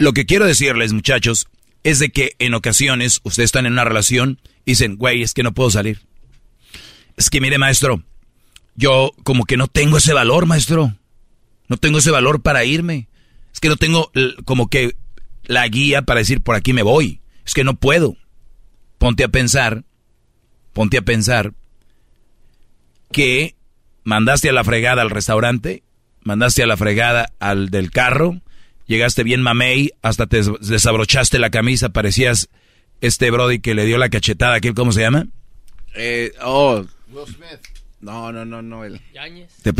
Lo 0.00 0.12
que 0.12 0.26
quiero 0.26 0.46
decirles, 0.46 0.92
muchachos, 0.92 1.46
es 1.84 1.98
de 1.98 2.10
que 2.10 2.36
en 2.38 2.54
ocasiones 2.54 3.20
ustedes 3.24 3.48
están 3.48 3.66
en 3.66 3.72
una 3.72 3.84
relación 3.84 4.40
y 4.64 4.72
dicen, 4.72 4.96
güey, 4.96 5.22
es 5.22 5.34
que 5.34 5.42
no 5.42 5.52
puedo 5.52 5.70
salir 5.70 6.00
es 7.16 7.30
que 7.30 7.40
mire, 7.40 7.58
maestro, 7.58 8.02
yo 8.74 9.12
como 9.22 9.44
que 9.44 9.56
no 9.56 9.68
tengo 9.68 9.98
ese 9.98 10.12
valor, 10.12 10.46
maestro. 10.46 10.96
No 11.68 11.76
tengo 11.76 11.98
ese 11.98 12.10
valor 12.10 12.42
para 12.42 12.64
irme. 12.64 13.08
Es 13.52 13.60
que 13.60 13.68
no 13.68 13.76
tengo 13.76 14.10
como 14.44 14.68
que 14.68 14.96
la 15.44 15.66
guía 15.68 16.02
para 16.02 16.20
decir 16.20 16.40
por 16.40 16.56
aquí 16.56 16.72
me 16.72 16.82
voy. 16.82 17.20
Es 17.44 17.54
que 17.54 17.64
no 17.64 17.74
puedo. 17.74 18.16
Ponte 18.98 19.24
a 19.24 19.28
pensar, 19.28 19.84
ponte 20.72 20.98
a 20.98 21.02
pensar 21.02 21.54
que 23.10 23.56
mandaste 24.04 24.48
a 24.48 24.52
la 24.52 24.64
fregada 24.64 25.02
al 25.02 25.10
restaurante, 25.10 25.82
mandaste 26.22 26.62
a 26.62 26.66
la 26.66 26.76
fregada 26.76 27.32
al 27.40 27.70
del 27.70 27.90
carro, 27.90 28.40
llegaste 28.86 29.22
bien 29.22 29.42
mamey, 29.42 29.90
hasta 30.02 30.26
te 30.26 30.42
desabrochaste 30.60 31.38
la 31.38 31.50
camisa, 31.50 31.90
parecías 31.90 32.48
este 33.00 33.30
Brody 33.30 33.60
que 33.60 33.74
le 33.74 33.84
dio 33.84 33.98
la 33.98 34.08
cachetada, 34.08 34.54
aquel, 34.54 34.74
¿cómo 34.74 34.92
se 34.92 35.00
llama? 35.00 35.26
Eh, 35.94 36.32
oh, 36.42 36.84
no, 38.02 38.32
no, 38.32 38.44
no, 38.44 38.62
no. 38.62 38.84
El... 38.84 39.00
Yáñez. 39.14 39.50
¿Te 39.62 39.72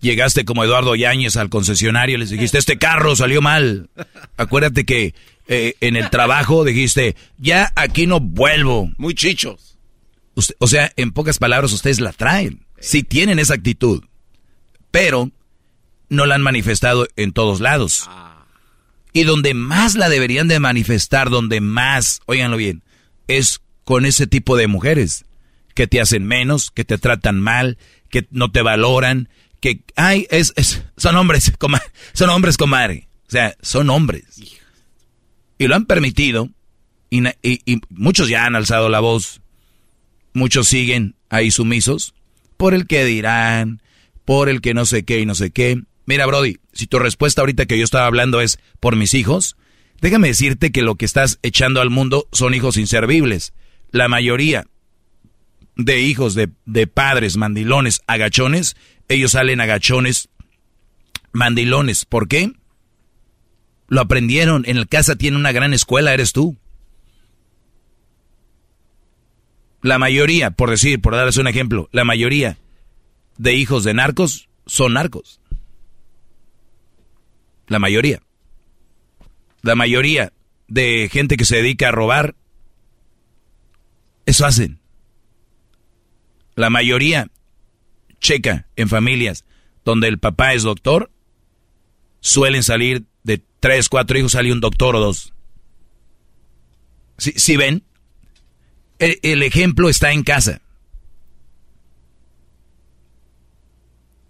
Llegaste 0.00 0.44
como 0.44 0.64
Eduardo 0.64 0.96
Yáñez 0.96 1.36
al 1.36 1.48
concesionario 1.48 2.16
y 2.16 2.18
les 2.18 2.30
dijiste, 2.30 2.58
este 2.58 2.76
carro 2.76 3.14
salió 3.14 3.40
mal. 3.40 3.88
Acuérdate 4.36 4.84
que 4.84 5.14
eh, 5.46 5.74
en 5.80 5.96
el 5.96 6.10
trabajo 6.10 6.64
dijiste, 6.64 7.14
ya 7.38 7.72
aquí 7.76 8.06
no 8.06 8.18
vuelvo. 8.20 8.90
Muy 8.98 9.14
chichos. 9.14 9.76
o 10.58 10.66
sea, 10.66 10.92
en 10.96 11.12
pocas 11.12 11.38
palabras, 11.38 11.72
ustedes 11.72 12.00
la 12.00 12.12
traen. 12.12 12.66
Si 12.80 13.04
tienen 13.04 13.38
esa 13.38 13.54
actitud. 13.54 14.02
pero 14.90 15.30
no 16.08 16.26
la 16.26 16.34
han 16.34 16.42
manifestado 16.42 17.06
en 17.16 17.32
todos 17.32 17.60
lados. 17.60 18.10
Y 19.12 19.24
donde 19.24 19.54
más 19.54 19.94
la 19.94 20.08
deberían 20.08 20.48
de 20.48 20.58
manifestar, 20.58 21.30
donde 21.30 21.60
más, 21.60 22.20
óiganlo 22.26 22.56
bien, 22.56 22.82
es 23.28 23.60
con 23.84 24.06
ese 24.06 24.26
tipo 24.26 24.56
de 24.56 24.68
mujeres 24.68 25.24
que 25.74 25.86
te 25.86 26.00
hacen 26.00 26.26
menos, 26.26 26.70
que 26.70 26.84
te 26.84 26.98
tratan 26.98 27.40
mal, 27.40 27.78
que 28.10 28.26
no 28.30 28.50
te 28.50 28.62
valoran, 28.62 29.28
que, 29.60 29.80
ay, 29.96 30.26
es, 30.30 30.52
son 30.96 31.16
hombres, 31.16 31.52
son 32.12 32.30
hombres, 32.30 32.56
comadre. 32.56 33.08
O 33.28 33.30
sea, 33.30 33.56
son 33.62 33.90
hombres. 33.90 34.24
Y 35.58 35.66
lo 35.66 35.76
han 35.76 35.86
permitido, 35.86 36.50
y, 37.08 37.22
y, 37.42 37.80
muchos 37.90 38.28
ya 38.28 38.46
han 38.46 38.56
alzado 38.56 38.88
la 38.88 39.00
voz, 39.00 39.40
muchos 40.34 40.68
siguen 40.68 41.14
ahí 41.30 41.50
sumisos, 41.50 42.14
por 42.56 42.74
el 42.74 42.86
que 42.86 43.04
dirán, 43.04 43.80
por 44.24 44.48
el 44.48 44.60
que 44.60 44.74
no 44.74 44.84
sé 44.84 45.04
qué 45.04 45.20
y 45.20 45.26
no 45.26 45.34
sé 45.34 45.50
qué. 45.50 45.82
Mira, 46.06 46.26
Brody, 46.26 46.58
si 46.72 46.86
tu 46.86 46.98
respuesta 46.98 47.42
ahorita 47.42 47.66
que 47.66 47.78
yo 47.78 47.84
estaba 47.84 48.06
hablando 48.06 48.40
es 48.40 48.58
por 48.80 48.96
mis 48.96 49.14
hijos, 49.14 49.56
déjame 50.00 50.28
decirte 50.28 50.72
que 50.72 50.82
lo 50.82 50.96
que 50.96 51.04
estás 51.04 51.38
echando 51.42 51.80
al 51.80 51.90
mundo 51.90 52.28
son 52.32 52.54
hijos 52.54 52.76
inservibles. 52.76 53.52
La 53.90 54.08
mayoría 54.08 54.66
de 55.76 56.00
hijos 56.00 56.34
de, 56.34 56.50
de 56.66 56.86
padres 56.86 57.36
mandilones, 57.36 58.02
agachones, 58.06 58.76
ellos 59.08 59.32
salen 59.32 59.60
agachones, 59.60 60.28
mandilones. 61.32 62.04
¿Por 62.04 62.28
qué? 62.28 62.52
Lo 63.88 64.00
aprendieron. 64.00 64.64
En 64.66 64.76
el 64.76 64.88
casa 64.88 65.16
tiene 65.16 65.36
una 65.36 65.52
gran 65.52 65.72
escuela, 65.74 66.14
eres 66.14 66.32
tú. 66.32 66.56
La 69.82 69.98
mayoría, 69.98 70.52
por 70.52 70.70
decir, 70.70 71.00
por 71.00 71.14
darles 71.14 71.36
un 71.36 71.48
ejemplo, 71.48 71.88
la 71.92 72.04
mayoría 72.04 72.58
de 73.36 73.54
hijos 73.54 73.82
de 73.84 73.94
narcos 73.94 74.48
son 74.64 74.94
narcos. 74.94 75.41
La 77.72 77.78
mayoría. 77.78 78.20
La 79.62 79.74
mayoría 79.74 80.34
de 80.68 81.08
gente 81.10 81.38
que 81.38 81.46
se 81.46 81.56
dedica 81.56 81.88
a 81.88 81.90
robar, 81.90 82.34
eso 84.26 84.44
hacen. 84.44 84.78
La 86.54 86.68
mayoría, 86.68 87.30
checa, 88.20 88.66
en 88.76 88.90
familias 88.90 89.46
donde 89.86 90.08
el 90.08 90.18
papá 90.18 90.52
es 90.52 90.64
doctor, 90.64 91.10
suelen 92.20 92.62
salir 92.62 93.06
de 93.22 93.42
tres, 93.58 93.88
cuatro 93.88 94.18
hijos, 94.18 94.32
sale 94.32 94.52
un 94.52 94.60
doctor 94.60 94.94
o 94.94 95.00
dos. 95.00 95.32
Si 97.16 97.56
ven? 97.56 97.84
el 98.98 99.42
ejemplo 99.42 99.88
está 99.88 100.12
en 100.12 100.24
casa. 100.24 100.60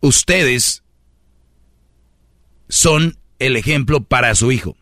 Ustedes 0.00 0.82
son 2.68 3.18
el 3.42 3.56
ejemplo 3.56 4.04
para 4.04 4.34
su 4.34 4.52
hijo. 4.52 4.76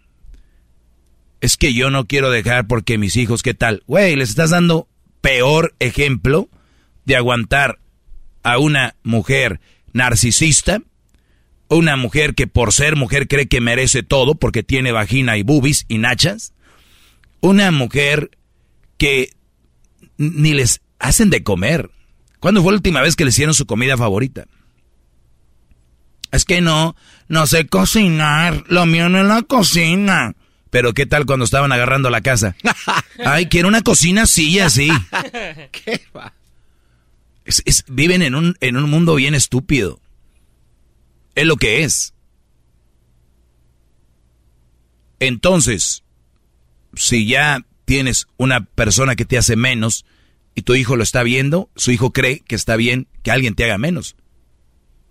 Es 1.40 1.57
que 1.57 1.73
yo 1.73 1.90
no 1.90 2.07
quiero 2.07 2.31
dejar 2.31 2.66
porque 2.66 2.99
mis 2.99 3.16
hijos, 3.16 3.42
¿qué 3.42 3.55
tal? 3.55 3.83
Güey, 3.87 4.14
les 4.16 4.29
estás 4.29 4.51
dando 4.51 4.88
peor 5.20 5.75
ejemplo 5.79 6.49
de 7.07 7.16
aguantar 7.16 7.79
a 8.42 8.59
una 8.59 8.94
mujer 9.03 9.61
narcisista, 9.92 10.83
una 11.68 11.96
mujer 11.96 12.35
que 12.35 12.46
por 12.46 12.73
ser 12.73 12.96
mujer 12.96 13.29
cree 13.29 13.49
que 13.49 13.61
merece 13.61 14.03
todo 14.03 14.35
porque 14.35 14.62
tiene 14.62 14.92
vagina 14.92 15.38
y 15.38 15.42
bubis 15.42 15.87
y 15.88 15.99
nachas, 15.99 16.53
una 17.40 17.70
mujer 17.70 18.31
que 18.99 19.31
ni 20.18 20.53
les 20.53 20.83
hacen 20.99 21.31
de 21.31 21.42
comer. 21.42 21.90
¿Cuándo 22.38 22.62
fue 22.62 22.73
la 22.73 22.77
última 22.77 23.01
vez 23.01 23.16
que 23.16 23.25
les 23.25 23.35
hicieron 23.35 23.55
su 23.55 23.66
comida 23.66 23.96
favorita? 23.96 24.46
Es 26.33 26.44
que 26.44 26.61
no, 26.61 26.94
no 27.31 27.47
sé 27.47 27.69
cocinar, 27.69 28.64
lo 28.66 28.87
mío 28.87 29.09
no 29.09 29.21
es 29.21 29.25
la 29.25 29.43
cocina. 29.43 30.35
Pero 30.69 30.95
¿qué 30.95 31.07
tal 31.07 31.27
cuando 31.27 31.45
estaban 31.45 31.71
agarrando 31.71 32.11
la 32.11 32.23
casa? 32.23 32.57
Ay, 33.25 33.47
quiero 33.47 33.69
una 33.69 33.83
cocina 33.83 34.23
así 34.23 34.51
y 34.51 34.59
así. 34.59 34.90
¿Qué 35.71 36.03
va? 36.14 36.35
viven 37.87 38.23
en 38.23 38.35
un, 38.35 38.57
en 38.61 38.77
un 38.77 38.90
mundo 38.90 39.14
bien 39.14 39.37
estúpido. 39.37 40.01
Es 41.37 41.47
lo 41.47 41.57
que 41.57 41.85
es. 41.85 42.14
Entonces, 45.21 46.03
si 46.95 47.27
ya 47.27 47.64
tienes 47.85 48.27
una 48.38 48.64
persona 48.64 49.14
que 49.14 49.25
te 49.25 49.38
hace 49.38 49.55
menos 49.55 50.05
y 50.57 50.62
tu 50.62 50.75
hijo 50.75 50.97
lo 50.97 51.05
está 51.05 51.23
viendo, 51.23 51.71
su 51.77 51.93
hijo 51.93 52.12
cree 52.12 52.40
que 52.40 52.57
está 52.57 52.75
bien 52.75 53.07
que 53.23 53.31
alguien 53.31 53.55
te 53.55 53.62
haga 53.62 53.79
menos. 53.79 54.16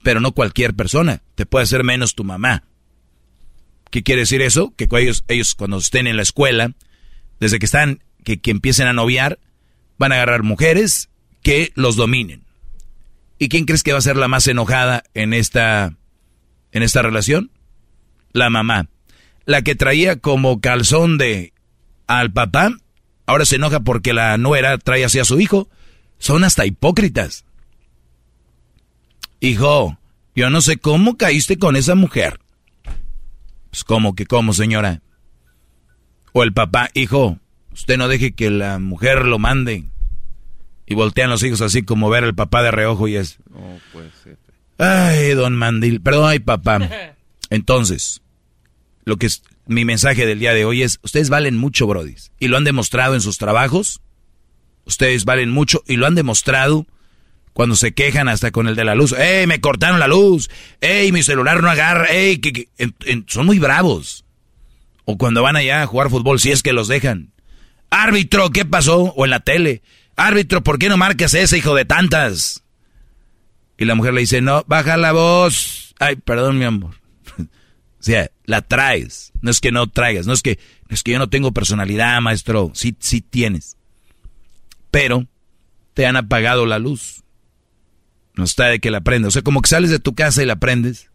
Pero 0.04 0.20
no 0.20 0.32
cualquier 0.32 0.74
persona. 0.74 1.22
Te 1.36 1.46
puede 1.46 1.64
hacer 1.64 1.84
menos 1.84 2.16
tu 2.16 2.24
mamá. 2.24 2.64
¿Qué 3.92 4.04
quiere 4.04 4.22
decir 4.22 4.42
eso? 4.42 4.74
Que 4.76 4.88
ellos, 4.92 5.24
ellos 5.28 5.56
cuando 5.56 5.78
estén 5.78 6.08
en 6.08 6.16
la 6.16 6.22
escuela, 6.22 6.74
desde 7.40 7.60
que 7.60 7.66
están, 7.66 8.04
que, 8.24 8.40
empiecen 8.46 8.88
a 8.88 8.94
noviar, 8.94 9.40
van 9.98 10.12
a 10.12 10.16
agarrar 10.16 10.44
mujeres 10.44 11.10
que 11.42 11.72
los 11.76 11.96
dominen. 11.96 12.44
¿Y 13.40 13.50
quién 13.50 13.66
crees 13.66 13.84
que 13.84 13.94
va 13.94 14.00
a 14.00 14.04
ser 14.04 14.18
la 14.18 14.28
más 14.28 14.48
enojada 14.48 15.04
en 15.14 15.34
esta, 15.34 15.94
en 16.72 16.84
esta 16.84 17.02
relación? 17.02 17.52
La 18.32 18.50
mamá. 18.50 18.88
La 19.46 19.64
que 19.64 19.76
traía 19.76 20.18
como 20.18 20.62
calzón 20.62 21.18
de 21.18 21.54
al 22.06 22.32
papá, 22.32 22.72
ahora 23.26 23.46
se 23.46 23.56
enoja 23.56 23.80
porque 23.80 24.14
la 24.14 24.38
nuera 24.38 24.78
trae 24.78 25.06
así 25.06 25.20
a 25.20 25.26
su 25.26 25.40
hijo. 25.40 25.70
Son 26.20 26.44
hasta 26.44 26.66
hipócritas. 26.66 27.46
Hijo, 29.40 29.98
yo 30.36 30.50
no 30.50 30.62
sé 30.62 30.78
cómo 30.78 31.18
caíste 31.18 31.58
con 31.58 31.76
esa 31.76 31.96
mujer. 31.96 32.40
Pues 33.70 33.84
cómo 33.84 34.16
que 34.16 34.26
cómo, 34.26 34.54
señora. 34.54 35.02
O 36.34 36.44
el 36.44 36.54
papá, 36.54 36.90
hijo, 36.94 37.40
usted 37.72 37.98
no 37.98 38.08
deje 38.08 38.34
que 38.34 38.50
la 38.50 38.80
mujer 38.80 39.26
lo 39.26 39.40
mande. 39.40 39.86
Y 40.86 40.96
voltean 40.96 41.30
los 41.30 41.44
hijos 41.44 41.62
así 41.62 41.84
como 41.84 42.10
ver 42.10 42.24
al 42.24 42.36
papá 42.36 42.64
de 42.64 42.72
reojo 42.72 43.08
y 43.08 43.16
es... 43.16 43.38
No 43.50 43.80
puede 43.94 44.12
ser. 44.24 44.38
Ay, 44.78 45.34
don 45.34 45.56
Mandil, 45.56 46.02
perdón, 46.02 46.30
ay 46.30 46.40
papá. 46.40 46.80
Entonces, 47.50 48.22
lo 49.06 49.18
que 49.18 49.28
es 49.28 49.44
mi 49.66 49.86
mensaje 49.86 50.26
del 50.26 50.40
día 50.40 50.54
de 50.54 50.66
hoy 50.66 50.84
es, 50.84 51.00
ustedes 51.04 51.30
valen 51.30 51.58
mucho, 51.58 51.86
brodis. 51.86 52.32
Y 52.40 52.48
lo 52.48 52.58
han 52.58 52.64
demostrado 52.64 53.14
en 53.14 53.22
sus 53.22 53.38
trabajos. 53.38 54.02
Ustedes 54.86 55.26
valen 55.26 55.52
mucho 55.52 55.84
y 55.86 55.98
lo 55.98 56.08
han 56.08 56.16
demostrado 56.16 56.88
cuando 57.60 57.76
se 57.76 57.92
quejan 57.92 58.30
hasta 58.30 58.52
con 58.52 58.70
el 58.70 58.76
de 58.78 58.86
la 58.86 58.96
luz. 58.96 59.12
¡Ey, 59.12 59.46
me 59.46 59.60
cortaron 59.60 60.00
la 60.00 60.08
luz! 60.08 60.50
¡Ey, 60.80 61.12
mi 61.12 61.24
celular 61.24 61.62
no 61.62 61.70
agarra! 61.70 62.06
¡Ey, 62.06 62.38
que, 62.38 62.70
son 63.28 63.46
muy 63.46 63.60
bravos! 63.60 64.24
O 65.04 65.18
cuando 65.18 65.44
van 65.44 65.58
allá 65.58 65.82
a 65.82 65.86
jugar 65.86 66.10
fútbol, 66.10 66.40
si 66.40 66.54
es 66.54 66.64
que 66.64 66.72
los 66.72 66.88
dejan. 66.88 67.34
Árbitro, 67.90 68.50
¿qué 68.52 68.64
pasó? 68.64 69.14
O 69.14 69.26
en 69.26 69.32
la 69.32 69.42
tele. 69.42 69.82
Árbitro, 70.16 70.64
¿por 70.64 70.80
qué 70.80 70.88
no 70.88 70.96
marcas 70.96 71.34
ese 71.34 71.58
hijo 71.58 71.76
de 71.76 71.84
tantas? 71.84 72.64
Y 73.78 73.84
la 73.84 73.96
mujer 73.96 74.14
le 74.14 74.22
dice, 74.22 74.40
no, 74.40 74.64
baja 74.66 74.96
la 74.96 75.12
voz. 75.12 75.94
Ay, 76.00 76.16
perdón, 76.16 76.60
mi 76.60 76.64
amor. 76.64 76.96
o 77.38 77.44
sea, 78.00 78.32
la 78.46 78.62
traes. 78.62 79.34
No 79.42 79.52
es 79.52 79.60
que 79.60 79.74
no 79.74 79.86
traigas, 79.88 80.28
no 80.28 80.32
es 80.32 80.42
que, 80.42 80.60
es 80.88 81.04
que 81.04 81.12
yo 81.12 81.20
no 81.20 81.28
tengo 81.28 81.52
personalidad, 81.52 82.22
maestro. 82.22 82.72
Sí, 82.74 82.96
sí 83.02 83.20
tienes. 83.20 83.76
Pero 84.92 85.28
te 85.94 86.06
han 86.06 86.16
apagado 86.16 86.66
la 86.66 86.80
luz. 86.80 87.26
No 88.36 88.44
está 88.44 88.68
de 88.68 88.80
que 88.80 88.92
la 88.92 89.02
prendas. 89.02 89.30
O 89.30 89.32
sea, 89.32 89.42
como 89.42 89.62
que 89.62 89.70
sales 89.70 89.90
de 89.90 90.00
tu 90.00 90.16
casa 90.16 90.42
y 90.42 90.46
la 90.46 90.58
prendes. 90.58 91.10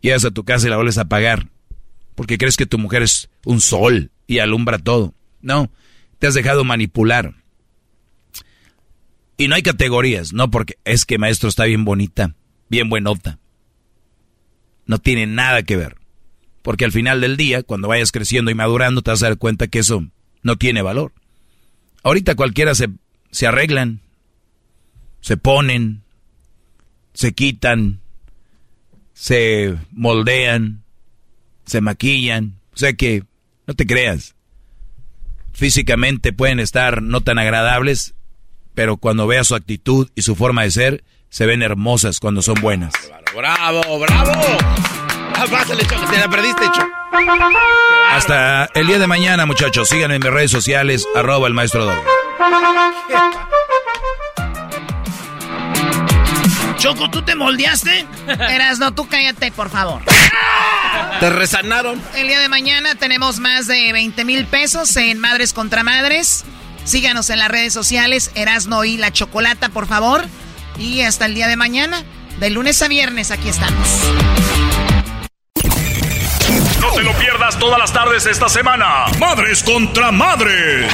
Llegas 0.00 0.24
a 0.24 0.30
tu 0.30 0.44
casa 0.44 0.66
y 0.66 0.70
la 0.70 0.76
vuelves 0.76 0.98
a 0.98 1.02
apagar. 1.02 1.48
Porque 2.14 2.38
crees 2.38 2.56
que 2.56 2.66
tu 2.66 2.78
mujer 2.78 3.02
es 3.02 3.30
un 3.44 3.60
sol 3.60 4.10
y 4.26 4.38
alumbra 4.38 4.78
todo. 4.78 5.14
No, 5.40 5.70
te 6.18 6.26
has 6.26 6.34
dejado 6.34 6.64
manipular. 6.64 7.34
Y 9.36 9.48
no 9.48 9.54
hay 9.54 9.62
categorías, 9.62 10.32
no 10.32 10.50
porque 10.50 10.78
es 10.84 11.04
que 11.04 11.18
maestro 11.18 11.48
está 11.48 11.64
bien 11.64 11.84
bonita, 11.84 12.34
bien 12.68 12.88
buenota. 12.88 13.38
No 14.86 14.98
tiene 14.98 15.26
nada 15.26 15.62
que 15.62 15.76
ver. 15.76 15.96
Porque 16.62 16.84
al 16.84 16.92
final 16.92 17.20
del 17.20 17.36
día, 17.36 17.62
cuando 17.62 17.88
vayas 17.88 18.12
creciendo 18.12 18.50
y 18.50 18.54
madurando, 18.54 19.02
te 19.02 19.10
vas 19.10 19.22
a 19.22 19.28
dar 19.28 19.38
cuenta 19.38 19.68
que 19.68 19.80
eso 19.80 20.06
no 20.42 20.56
tiene 20.56 20.82
valor. 20.82 21.12
Ahorita 22.02 22.34
cualquiera 22.34 22.74
se, 22.74 22.88
se 23.30 23.46
arreglan, 23.46 24.00
se 25.20 25.36
ponen, 25.36 26.02
se 27.16 27.32
quitan, 27.32 28.00
se 29.14 29.74
moldean, 29.90 30.82
se 31.64 31.80
maquillan. 31.80 32.58
O 32.74 32.76
sea 32.76 32.92
que, 32.92 33.24
no 33.66 33.74
te 33.74 33.86
creas. 33.86 34.34
Físicamente 35.52 36.34
pueden 36.34 36.60
estar 36.60 37.00
no 37.00 37.22
tan 37.22 37.38
agradables, 37.38 38.14
pero 38.74 38.98
cuando 38.98 39.26
veas 39.26 39.48
su 39.48 39.54
actitud 39.54 40.10
y 40.14 40.22
su 40.22 40.36
forma 40.36 40.62
de 40.62 40.70
ser, 40.70 41.04
se 41.30 41.46
ven 41.46 41.62
hermosas 41.62 42.20
cuando 42.20 42.42
son 42.42 42.56
buenas. 42.60 42.92
¡Bravo, 43.34 43.98
bravo! 43.98 44.32
Ah, 45.34 45.46
pásale, 45.50 45.86
Choco, 45.86 46.06
te 46.10 46.18
la 46.18 46.28
perdiste, 46.28 46.66
Choco. 46.66 46.86
Hasta 48.10 48.66
el 48.74 48.86
día 48.86 48.98
de 48.98 49.06
mañana, 49.06 49.46
muchachos. 49.46 49.88
Síganme 49.88 50.16
en 50.16 50.22
mis 50.22 50.30
redes 50.30 50.50
sociales, 50.50 51.06
arroba 51.14 51.48
el 51.48 51.54
maestro 51.54 51.86
Dog. 51.86 51.96
Choco, 56.76 57.10
¿tú 57.10 57.22
te 57.22 57.34
moldeaste? 57.34 58.06
Eras, 58.26 58.78
no, 58.78 58.92
tú 58.92 59.08
cállate, 59.08 59.50
por 59.52 59.70
favor. 59.70 60.02
Te 61.20 61.30
resanaron. 61.30 62.00
El 62.14 62.28
día 62.28 62.40
de 62.40 62.48
mañana 62.48 62.94
tenemos 62.94 63.38
más 63.38 63.66
de 63.66 63.92
20 63.92 64.24
mil 64.24 64.46
pesos 64.46 64.94
en 64.96 65.18
Madres 65.18 65.52
contra 65.52 65.82
Madres. 65.82 66.44
Síganos 66.84 67.30
en 67.30 67.38
las 67.38 67.48
redes 67.48 67.72
sociales, 67.72 68.30
Erasno 68.34 68.84
y 68.84 68.96
la 68.96 69.12
Chocolata, 69.12 69.70
por 69.70 69.86
favor. 69.86 70.24
Y 70.78 71.00
hasta 71.00 71.26
el 71.26 71.34
día 71.34 71.48
de 71.48 71.56
mañana, 71.56 72.02
de 72.38 72.50
lunes 72.50 72.80
a 72.82 72.88
viernes, 72.88 73.30
aquí 73.30 73.48
estamos. 73.48 73.88
No 76.86 76.92
te 76.92 77.02
lo 77.02 77.12
pierdas 77.14 77.58
todas 77.58 77.80
las 77.80 77.92
tardes 77.92 78.26
esta 78.26 78.48
semana. 78.48 79.06
Madres 79.18 79.64
contra 79.64 80.12
Madres. 80.12 80.92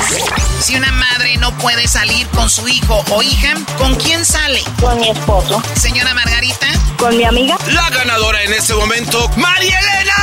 Si 0.58 0.74
una 0.74 0.90
madre 0.90 1.36
no 1.36 1.52
puede 1.58 1.86
salir 1.86 2.26
con 2.28 2.48
su 2.48 2.66
hijo 2.66 3.04
o 3.10 3.22
hija, 3.22 3.52
¿con 3.76 3.94
quién 3.96 4.24
sale? 4.24 4.62
Con 4.80 4.98
mi 4.98 5.10
esposo. 5.10 5.62
Señora 5.74 6.14
Margarita. 6.14 6.66
Con 6.96 7.14
mi 7.18 7.24
amiga. 7.24 7.58
La 7.66 7.90
ganadora 7.90 8.42
en 8.42 8.54
este 8.54 8.72
momento, 8.72 9.28
María 9.36 9.78
Elena. 9.78 10.14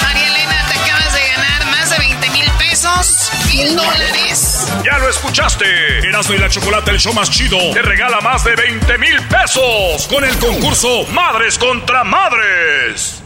María 0.00 0.28
Elena, 0.28 0.64
te 0.68 0.78
acabas 0.78 1.12
de 1.12 1.26
ganar 1.26 1.66
más 1.66 1.90
de 1.90 1.98
20 1.98 2.30
mil 2.30 2.50
pesos, 2.52 3.30
mil 3.48 3.74
dólares. 3.74 4.68
Ya 4.84 4.96
lo 4.98 5.08
escuchaste. 5.10 6.08
Erasmo 6.08 6.34
y 6.34 6.38
la 6.38 6.48
Chocolate, 6.48 6.92
el 6.92 7.00
show 7.00 7.12
más 7.12 7.28
chido, 7.30 7.58
te 7.72 7.82
regala 7.82 8.20
más 8.20 8.44
de 8.44 8.54
20 8.54 8.98
mil 8.98 9.26
pesos 9.26 10.06
con 10.06 10.24
el 10.24 10.38
concurso 10.38 11.04
Madres 11.10 11.58
contra 11.58 12.04
Madres. 12.04 13.17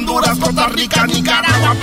Honduras, 0.00 0.38
Costa 0.38 0.66
Rica, 0.68 1.06
Nicaragua. 1.06 1.76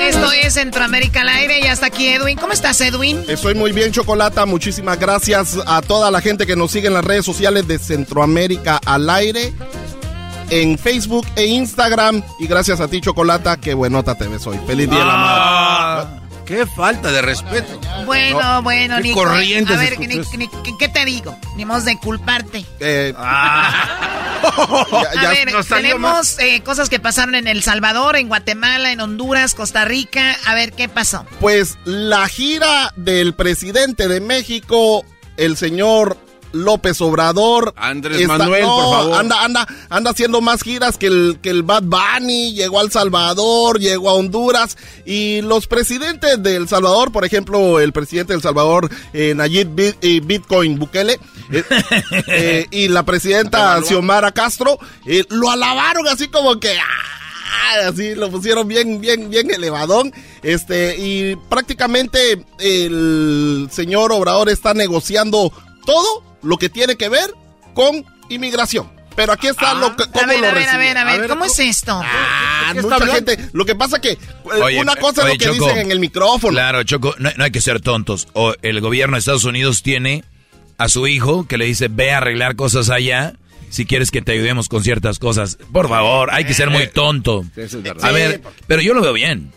Esto 0.00 0.32
es 0.32 0.54
Centroamérica 0.54 1.20
al 1.20 1.28
aire 1.28 1.60
y 1.60 1.66
hasta 1.66 1.86
aquí 1.86 2.08
Edwin. 2.08 2.36
¿Cómo 2.36 2.52
estás, 2.52 2.80
Edwin? 2.80 3.24
Estoy 3.28 3.54
muy 3.54 3.72
bien, 3.72 3.92
Chocolata. 3.92 4.46
Muchísimas 4.46 4.98
gracias 4.98 5.56
a 5.66 5.80
toda 5.80 6.10
la 6.10 6.20
gente 6.20 6.46
que 6.46 6.56
nos 6.56 6.70
sigue 6.70 6.88
en 6.88 6.94
las 6.94 7.04
redes 7.04 7.24
sociales 7.24 7.66
de 7.68 7.78
Centroamérica 7.78 8.80
al 8.84 9.08
aire. 9.10 9.54
En 10.50 10.78
Facebook 10.78 11.26
e 11.36 11.46
Instagram. 11.46 12.22
Y 12.38 12.46
gracias 12.46 12.80
a 12.80 12.88
ti, 12.88 13.00
Chocolata. 13.00 13.56
Qué 13.56 13.74
buenota 13.74 14.14
te 14.14 14.28
ves 14.28 14.46
hoy. 14.46 14.58
Feliz 14.66 14.88
día 14.90 14.98
de 15.00 15.04
la 15.04 15.16
madre. 15.16 15.42
Ah, 15.42 16.20
qué 16.46 16.66
falta 16.66 17.10
de 17.10 17.22
respeto. 17.22 17.80
Bueno, 18.04 18.40
No, 18.40 18.62
bueno, 18.62 19.00
Nico. 19.00 19.24
corrientes 19.24 19.76
A 19.76 19.80
ver, 19.80 19.98
ni- 19.98 20.48
¿qué, 20.78 20.88
te 20.88 21.04
digo? 21.04 21.36
Ni 21.56 21.64
modo 21.64 21.80
de 21.80 21.98
culparte. 21.98 22.64
Eh, 22.80 23.14
a 23.18 24.00
ya 25.14 25.30
ver, 25.30 25.48
tenemos 25.66 26.38
eh, 26.38 26.62
cosas 26.62 26.88
que 26.90 27.00
pasaron 27.00 27.34
en 27.34 27.48
El 27.48 27.62
Salvador, 27.62 28.16
en 28.16 28.28
Guatemala, 28.28 28.92
en 28.92 29.00
Honduras, 29.00 29.54
Costa 29.54 29.84
Rica. 29.84 30.36
A 30.44 30.54
ver, 30.54 30.72
¿qué 30.72 30.88
pasó? 30.88 31.24
Pues 31.40 31.78
la 31.84 32.28
gira 32.28 32.92
del 32.96 33.34
presidente 33.34 34.06
de 34.08 34.20
México, 34.20 35.04
el 35.36 35.56
señor 35.56 36.18
López 36.54 37.00
Obrador. 37.00 37.74
Andrés 37.76 38.26
Manuel, 38.26 38.62
no, 38.62 38.76
por 38.76 38.94
favor. 38.94 39.20
Anda, 39.20 39.44
anda, 39.44 39.68
anda 39.90 40.10
haciendo 40.10 40.40
más 40.40 40.62
giras 40.62 40.96
que 40.96 41.06
el, 41.06 41.38
que 41.42 41.50
el 41.50 41.62
Bad 41.62 41.82
Bunny. 41.82 42.54
Llegó 42.54 42.80
al 42.80 42.90
Salvador, 42.90 43.78
llegó 43.78 44.10
a 44.10 44.14
Honduras. 44.14 44.78
Y 45.04 45.42
los 45.42 45.66
presidentes 45.66 46.42
de 46.42 46.56
El 46.56 46.68
Salvador, 46.68 47.12
por 47.12 47.24
ejemplo, 47.24 47.80
el 47.80 47.92
presidente 47.92 48.32
de 48.32 48.36
El 48.36 48.42
Salvador, 48.42 48.90
eh, 49.12 49.34
Nayib 49.34 49.96
eh, 50.00 50.20
Bitcoin 50.24 50.78
Bukele, 50.78 51.18
eh, 51.50 51.64
eh, 52.28 52.66
y 52.70 52.88
la 52.88 53.02
presidenta 53.02 53.82
Xiomara 53.82 54.32
Castro, 54.32 54.78
lo 55.30 55.50
alabaron 55.50 56.08
así 56.08 56.28
como 56.28 56.58
que. 56.58 56.78
¡ah! 56.78 57.14
así 57.86 58.14
lo 58.14 58.30
pusieron 58.30 58.68
bien, 58.68 59.00
bien, 59.00 59.30
bien 59.30 59.50
elevadón. 59.50 60.12
Este, 60.42 60.96
y 60.98 61.36
prácticamente 61.48 62.44
el 62.58 63.68
señor 63.70 64.12
Obrador 64.12 64.48
está 64.48 64.74
negociando 64.74 65.52
todo 65.84 66.22
lo 66.42 66.56
que 66.56 66.68
tiene 66.68 66.96
que 66.96 67.08
ver 67.08 67.32
con 67.74 68.04
inmigración. 68.28 68.90
Pero 69.16 69.32
aquí 69.32 69.46
está 69.46 69.74
lo 69.74 69.94
que, 69.94 70.02
A 70.02 70.06
cómo 70.06 70.26
ver, 70.26 70.40
lo 70.40 70.46
a 70.48 70.52
ver, 70.52 70.68
a 70.68 70.76
ver, 70.76 70.98
a 70.98 71.04
ver, 71.04 71.28
¿cómo 71.28 71.44
es 71.44 71.58
esto? 71.60 72.00
Ah, 72.04 72.74
mucha 72.74 73.06
gente. 73.06 73.38
Lo 73.52 73.64
que 73.64 73.76
pasa 73.76 74.00
que 74.00 74.12
eh, 74.12 74.18
Oye, 74.44 74.80
una 74.80 74.96
cosa 74.96 75.22
es 75.22 75.28
lo 75.28 75.38
que 75.38 75.44
Choco. 75.44 75.66
dicen 75.66 75.78
en 75.86 75.92
el 75.92 76.00
micrófono. 76.00 76.52
Claro, 76.52 76.82
Choco, 76.82 77.14
no, 77.18 77.30
no 77.36 77.44
hay 77.44 77.52
que 77.52 77.60
ser 77.60 77.80
tontos. 77.80 78.26
O 78.32 78.54
el 78.62 78.80
gobierno 78.80 79.14
de 79.14 79.20
Estados 79.20 79.44
Unidos 79.44 79.82
tiene 79.82 80.24
a 80.78 80.88
su 80.88 81.06
hijo 81.06 81.46
que 81.46 81.58
le 81.58 81.66
dice, 81.66 81.86
ve 81.88 82.12
a 82.12 82.18
arreglar 82.18 82.56
cosas 82.56 82.90
allá 82.90 83.34
si 83.70 83.86
quieres 83.86 84.10
que 84.10 84.22
te 84.22 84.32
ayudemos 84.32 84.68
con 84.68 84.82
ciertas 84.82 85.18
cosas. 85.18 85.58
Por 85.72 85.88
favor, 85.88 86.30
hay 86.32 86.44
que 86.44 86.54
ser 86.54 86.70
muy 86.70 86.88
tonto. 86.88 87.44
Eso 87.56 87.78
es 87.78 87.82
verdad. 87.82 88.04
A 88.04 88.12
ver, 88.12 88.42
pero 88.66 88.82
yo 88.82 88.94
lo 88.94 89.00
veo 89.00 89.12
bien. 89.12 89.52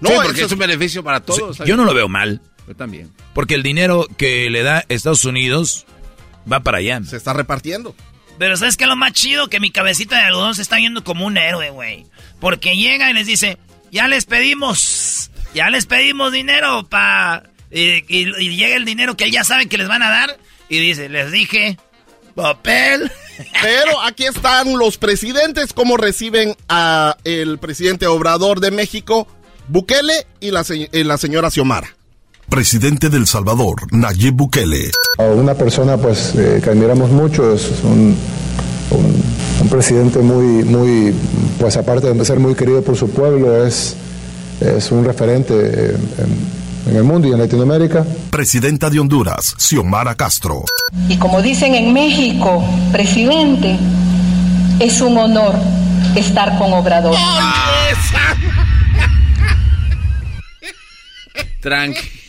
No, 0.00 0.10
porque 0.22 0.42
es 0.42 0.52
un 0.52 0.58
beneficio 0.58 1.04
para 1.04 1.20
todos. 1.20 1.58
Sí, 1.58 1.62
yo 1.66 1.76
no 1.76 1.84
lo 1.84 1.92
veo 1.94 2.08
mal. 2.08 2.40
Yo 2.70 2.76
también. 2.76 3.10
Porque 3.34 3.56
el 3.56 3.64
dinero 3.64 4.06
que 4.16 4.48
le 4.48 4.62
da 4.62 4.84
Estados 4.88 5.24
Unidos 5.24 5.86
va 6.50 6.60
para 6.60 6.78
allá. 6.78 7.00
Se 7.04 7.16
está 7.16 7.32
repartiendo. 7.32 7.96
Pero 8.38 8.56
¿sabes 8.56 8.76
qué 8.76 8.84
es 8.84 8.88
lo 8.90 8.94
más 8.94 9.12
chido? 9.12 9.48
Que 9.48 9.58
mi 9.58 9.72
cabecita 9.72 10.16
de 10.18 10.22
algodón 10.22 10.54
se 10.54 10.62
está 10.62 10.76
viendo 10.76 11.02
como 11.02 11.26
un 11.26 11.36
héroe, 11.36 11.70
güey. 11.70 12.06
Porque 12.38 12.76
llega 12.76 13.10
y 13.10 13.12
les 13.12 13.26
dice, 13.26 13.58
ya 13.90 14.06
les 14.06 14.24
pedimos, 14.24 15.32
ya 15.52 15.68
les 15.68 15.86
pedimos 15.86 16.30
dinero 16.30 16.86
para... 16.88 17.42
Y, 17.72 18.04
y- 18.06 18.32
y 18.38 18.56
llega 18.56 18.76
el 18.76 18.84
dinero 18.84 19.16
que 19.16 19.24
él 19.24 19.32
ya 19.32 19.42
sabe 19.42 19.66
que 19.66 19.76
les 19.76 19.88
van 19.88 20.04
a 20.04 20.10
dar. 20.10 20.38
Y 20.68 20.78
dice, 20.78 21.08
les 21.08 21.32
dije, 21.32 21.76
papel. 22.36 23.10
Pero 23.62 24.00
aquí 24.02 24.26
están 24.26 24.78
los 24.78 24.96
presidentes, 24.96 25.72
cómo 25.72 25.96
reciben 25.96 26.54
a 26.68 27.16
el 27.24 27.58
presidente 27.58 28.06
Obrador 28.06 28.60
de 28.60 28.70
México, 28.70 29.26
Bukele 29.66 30.26
y 30.38 30.52
la, 30.52 30.64
y 30.68 31.02
la 31.02 31.18
señora 31.18 31.50
Xiomara. 31.50 31.96
Presidente 32.50 33.08
del 33.08 33.26
Salvador, 33.28 33.86
Nayib 33.92 34.34
Bukele. 34.34 34.90
A 35.18 35.22
una 35.22 35.54
persona 35.54 35.96
pues 35.96 36.34
eh, 36.36 36.60
que 36.62 36.70
admiramos 36.70 37.10
mucho, 37.10 37.54
es 37.54 37.70
un, 37.84 38.16
un- 38.90 39.22
un 39.62 39.68
presidente 39.68 40.18
muy, 40.18 40.64
muy, 40.64 41.14
pues 41.60 41.76
aparte 41.76 42.12
de 42.12 42.24
ser 42.24 42.40
muy 42.40 42.54
querido 42.56 42.82
por 42.82 42.96
su 42.96 43.08
pueblo, 43.10 43.64
es, 43.64 43.94
es 44.60 44.90
un 44.90 45.04
referente 45.04 45.54
eh, 45.54 45.96
en, 46.86 46.90
en 46.90 46.96
el 46.96 47.04
mundo 47.04 47.28
y 47.28 47.32
en 47.32 47.38
Latinoamérica. 47.38 48.04
Presidenta 48.30 48.90
de 48.90 48.98
Honduras, 48.98 49.54
Xiomara 49.58 50.16
Castro. 50.16 50.64
Y 51.08 51.18
como 51.18 51.40
dicen 51.42 51.74
en 51.76 51.92
México, 51.92 52.64
presidente, 52.90 53.78
es 54.80 55.00
un 55.00 55.16
honor 55.18 55.54
estar 56.16 56.58
con 56.58 56.72
Obrador. 56.72 57.14
Tranqui. 61.60 62.19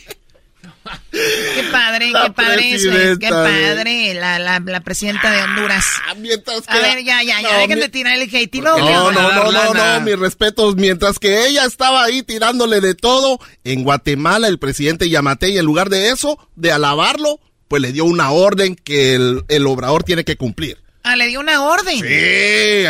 Qué 1.10 1.64
padre, 1.70 2.10
La 2.10 2.24
qué 2.24 2.32
padre 2.32 2.74
eso 2.74 2.90
es, 2.92 3.18
qué 3.18 3.28
padre, 3.28 4.14
la, 4.14 4.38
la, 4.38 4.60
la 4.60 4.80
presidenta 4.80 5.30
de 5.30 5.42
Honduras. 5.42 5.84
mientras 6.18 6.62
A 6.68 6.78
ver, 6.78 7.04
ya, 7.04 7.22
ya, 7.22 7.40
ya, 7.40 7.52
No, 7.52 7.58
dejen 7.58 7.76
mi- 7.76 7.82
de 7.82 7.88
tirar 7.88 8.16
el 8.18 8.22
hate. 8.34 8.54
y 8.54 8.60
luego, 8.60 8.78
No, 8.78 8.86
¿qué 8.86 8.92
no, 8.92 9.12
no, 9.12 9.52
no, 9.52 9.74
no, 9.74 10.00
mis 10.00 10.18
respetos. 10.18 10.76
Mientras 10.76 11.18
que 11.18 11.46
ella 11.46 11.64
estaba 11.64 12.04
ahí 12.04 12.22
tirándole 12.22 12.80
de 12.80 12.94
todo, 12.94 13.38
en 13.64 13.84
Guatemala 13.84 14.48
el 14.48 14.58
presidente 14.58 15.08
Yamatei, 15.08 15.58
en 15.58 15.64
lugar 15.64 15.88
de 15.90 16.10
eso, 16.10 16.38
de 16.56 16.72
alabarlo, 16.72 17.38
pues 17.68 17.80
le 17.82 17.92
dio 17.92 18.04
una 18.04 18.30
orden 18.30 18.74
que 18.76 19.14
el, 19.14 19.44
el 19.48 19.66
obrador 19.66 20.04
tiene 20.04 20.24
que 20.24 20.36
cumplir. 20.36 20.81
Ah, 21.04 21.16
le 21.16 21.26
dio 21.26 21.40
una 21.40 21.64
orden. 21.64 21.96
Sí, 21.96 22.02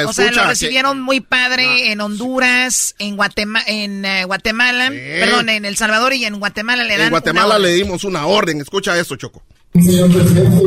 O 0.06 0.12
sea, 0.12 0.26
escucha, 0.26 0.30
lo 0.30 0.42
que- 0.42 0.48
recibieron 0.48 1.00
muy 1.00 1.20
padre 1.20 1.92
en 1.92 2.00
Honduras, 2.00 2.94
en, 2.98 3.16
Guatema 3.16 3.62
en 3.66 4.04
eh, 4.04 4.24
Guatemala, 4.24 4.90
perdón, 4.90 5.48
en 5.48 5.64
El 5.64 5.76
Salvador 5.76 6.12
y 6.12 6.24
en 6.26 6.38
Guatemala 6.38 6.84
le 6.84 6.96
dan 6.96 7.06
En 7.06 7.10
Guatemala 7.10 7.56
una 7.56 7.66
le 7.66 7.72
dimos 7.72 8.04
una 8.04 8.26
orden. 8.26 8.60
Escucha 8.60 8.98
esto, 8.98 9.16
Choco. 9.16 9.42
Señor 9.72 10.10
presidente, 10.12 10.62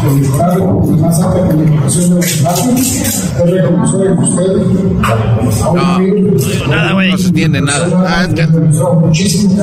con 0.00 0.20
mejorar 0.20 0.58
la 0.58 0.66
más 0.98 1.18
alta 1.22 1.46
comunicación 1.48 2.10
de 2.10 2.16
los 2.16 2.42
datos, 2.42 2.92
es 2.92 3.34
reconocer 3.38 4.08
a 4.08 4.12
usted 4.20 4.56
No, 6.68 7.02
no 7.02 7.16
se 7.18 7.26
entiende 7.28 7.62
nada. 7.62 7.88
Ah, 8.06 8.26
es 8.28 8.34
que 8.34 8.46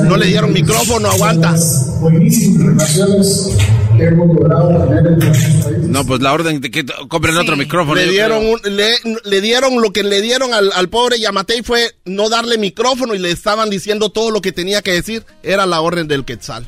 no 0.02 0.16
le 0.16 0.26
dieron 0.26 0.52
micrófono, 0.52 1.08
aguanta. 1.10 1.54
buenísimas 2.00 2.66
relaciones 2.66 3.56
que 3.96 4.04
hemos 4.04 4.26
logrado 4.36 4.84
tener 4.88 5.06
en 5.06 5.18
nuestro 5.20 5.62
país. 5.70 5.78
No, 5.88 6.04
pues 6.04 6.20
la 6.20 6.32
orden 6.32 6.60
de 6.60 6.70
que 6.72 6.84
compren 7.08 7.36
otro 7.36 7.56
micrófono. 7.56 7.94
Le 7.94 8.06
yo 8.06 8.10
dieron, 8.10 8.44
un- 8.46 8.60
le, 8.76 8.94
le 9.24 9.40
dieron 9.40 9.80
lo 9.80 9.92
que 9.92 10.02
le 10.02 10.20
dieron 10.22 10.52
al, 10.52 10.72
al 10.74 10.88
pobre 10.88 11.20
Yamatei 11.20 11.62
fue 11.62 11.94
no 12.04 12.28
darle 12.28 12.58
micrófono 12.58 13.14
y 13.14 13.20
le 13.20 13.30
estaban 13.30 13.70
diciendo 13.70 14.08
todo 14.08 14.32
lo 14.32 14.40
que 14.40 14.50
tenía 14.50 14.82
que 14.82 14.90
decir. 14.92 15.24
Era 15.44 15.66
la 15.66 15.80
orden 15.82 16.08
del 16.08 16.24
Quetzal. 16.24 16.66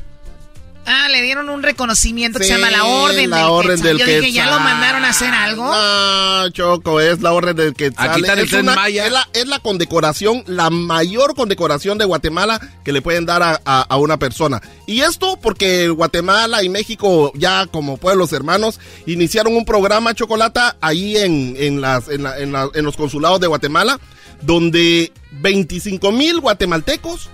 Ah, 0.93 1.09
le 1.09 1.23
dieron 1.23 1.49
un 1.49 1.63
reconocimiento 1.63 2.41
que 2.41 2.47
se 2.47 2.51
llama 2.55 2.69
la 2.71 2.83
Orden 2.85 3.31
la 3.31 3.37
del 3.37 3.47
Orden 3.47 3.71
Quetzal. 3.77 3.87
del 3.87 3.99
Yo 3.99 4.07
dije, 4.07 4.33
¿ya 4.33 4.43
Quetzal. 4.45 4.59
lo 4.59 4.65
mandaron 4.65 5.05
a 5.05 5.09
hacer 5.11 5.33
algo? 5.33 5.65
No, 5.73 6.51
Choco, 6.51 6.99
es 7.01 7.21
la 7.21 7.33
orden 7.33 7.55
del 7.55 7.75
que 7.75 7.93
Aquí 7.97 8.21
está 8.23 8.33
el 8.33 8.39
es, 8.41 8.51
Tren 8.51 8.63
una- 8.63 8.75
Maya. 8.75 9.07
es 9.07 9.13
la, 9.13 9.29
es 9.33 9.47
la 9.47 9.61
condecoración, 9.61 10.43
la 10.49 10.69
mayor 10.71 11.37
condecoración 11.37 11.97
de 11.97 12.07
Guatemala 12.07 12.61
que 12.85 12.93
le 12.93 13.03
pueden 13.03 13.25
dar 13.25 13.41
a, 13.43 13.61
a- 13.65 13.83
a 13.83 13.97
una 13.99 14.19
persona. 14.19 14.61
Y 14.87 15.03
esto 15.03 15.39
porque 15.41 15.89
Guatemala 15.91 16.63
y 16.65 16.69
México, 16.69 17.31
ya 17.37 17.67
como 17.67 17.97
pueblos 17.97 18.33
hermanos, 18.33 18.81
iniciaron 19.07 19.55
un 19.55 19.65
programa 19.65 20.13
Chocolata 20.15 20.77
ahí 20.81 21.17
en, 21.17 21.55
en, 21.57 21.81
las, 21.81 22.09
en, 22.09 22.25
la- 22.25 22.37
en 22.39 22.51
la- 22.51 22.69
en 22.75 22.85
los 22.85 22.97
consulados 22.97 23.39
de 23.39 23.47
Guatemala, 23.47 24.01
donde 24.43 25.13
25 25.33 26.11
mil 26.13 26.41
guatemaltecos 26.41 27.29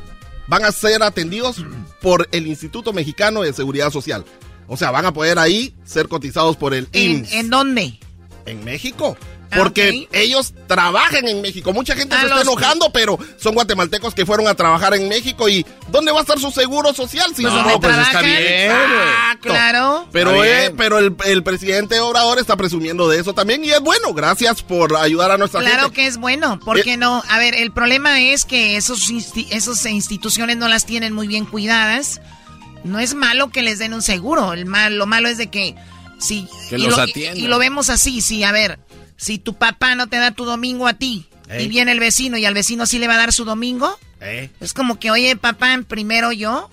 van 0.47 0.65
a 0.65 0.73
ser 0.73 1.03
atendidos 1.03 1.65
por 2.01 2.29
el 2.33 2.47
Instituto 2.47 2.93
Mexicano 2.93 3.43
de 3.43 3.53
Seguridad 3.53 3.91
Social. 3.91 4.25
O 4.69 4.77
sea, 4.77 4.91
van 4.91 5.07
a 5.07 5.13
poder 5.13 5.39
ahí 5.39 5.75
ser 5.85 6.09
cotizados 6.09 6.57
por 6.57 6.75
el 6.75 6.89
¿En, 6.93 7.19
IMSS. 7.19 7.33
¿En 7.35 7.51
dónde? 7.51 8.01
En 8.47 8.65
México. 8.65 9.17
Ah, 9.51 9.57
Porque 9.59 10.09
ellos 10.13 10.53
trabajan 10.67 11.29
en 11.29 11.41
México. 11.41 11.73
Mucha 11.73 11.95
gente 11.95 12.15
Ah, 12.17 12.21
se 12.21 12.27
está 12.27 12.41
enojando, 12.43 12.91
pero 12.93 13.19
son 13.39 13.55
guatemaltecos 13.55 14.13
que 14.15 14.27
fueron 14.27 14.49
a 14.49 14.55
trabajar 14.55 14.95
en 14.95 15.09
México. 15.09 15.49
¿Y 15.49 15.65
dónde 15.89 16.11
va 16.11 16.19
a 16.19 16.23
estar 16.23 16.39
su 16.41 16.51
seguro 16.51 16.93
social? 16.93 17.27
Si 17.35 17.43
Pues 17.43 17.55
no, 17.55 17.63
donde 17.63 17.79
pues 17.89 17.99
está 17.99 18.23
bien. 18.23 18.73
Ah, 18.73 19.37
claro. 19.41 20.09
Pero, 20.13 20.43
eh, 20.45 20.75
pero 20.77 20.99
el, 20.99 21.15
el 21.27 21.43
presidente 21.45 22.01
Obrador 22.01 22.39
está 22.41 22.57
presumiendo 22.57 23.09
de 23.09 23.21
eso 23.21 23.35
también. 23.35 23.65
Y 23.65 23.71
es 23.71 23.81
bueno. 23.81 24.13
Gracias 24.15 24.63
por 24.63 24.97
ayudar 24.97 25.31
a 25.31 25.37
nuestra 25.39 25.61
Claro 25.61 25.83
gente. 25.85 25.95
que 25.95 26.07
es 26.07 26.17
bueno, 26.17 26.59
¿por 26.61 26.79
Eh, 26.79 26.83
qué 26.83 26.97
no? 26.97 27.23
A 27.29 27.39
ver, 27.39 27.55
el 27.55 27.71
problema 27.73 28.21
es 28.21 28.45
que 28.45 28.77
esos 28.77 29.09
esas 29.51 29.87
instituciones 29.87 30.57
no 30.57 30.67
las 30.69 30.87
tienen 30.87 31.13
muy 31.13 31.29
bien 31.29 31.45
cuidadas. 31.47 32.21
No 32.85 32.99
es 33.01 33.15
malo 33.15 33.51
que 33.51 33.63
les 33.63 33.79
den 33.79 33.95
un 33.95 34.03
seguro, 34.03 34.53
el 34.53 34.67
mal, 34.67 34.97
lo 34.97 35.07
malo 35.07 35.29
es 35.29 35.39
de 35.39 35.49
que 35.49 35.75
si 36.19 36.49
Que 36.71 36.77
y 36.77 36.83
los 36.83 36.97
lo, 36.97 37.03
atiendan. 37.03 37.37
y 37.37 37.47
lo 37.49 37.59
vemos 37.59 37.91
así, 37.91 38.21
si 38.21 38.45
a 38.45 38.53
ver, 38.53 38.79
si 39.17 39.39
tu 39.39 39.55
papá 39.57 39.95
no 39.95 40.07
te 40.09 40.17
da 40.17 40.31
tu 40.33 40.45
domingo 40.45 40.87
a 40.87 40.95
ti 40.95 41.27
y 41.59 41.69
viene 41.69 41.93
el 41.93 42.01
vecino 42.01 42.37
y 42.39 42.45
al 42.45 42.55
vecino 42.55 42.87
sí 42.87 42.99
le 42.99 43.07
va 43.09 43.15
a 43.15 43.19
dar 43.19 43.33
su 43.33 43.45
domingo, 43.45 43.99
Eh. 44.21 44.51
es 44.61 44.73
como 44.75 44.99
que, 44.99 45.11
oye, 45.11 45.37
papá, 45.37 45.79
primero 45.87 46.33
yo. 46.33 46.71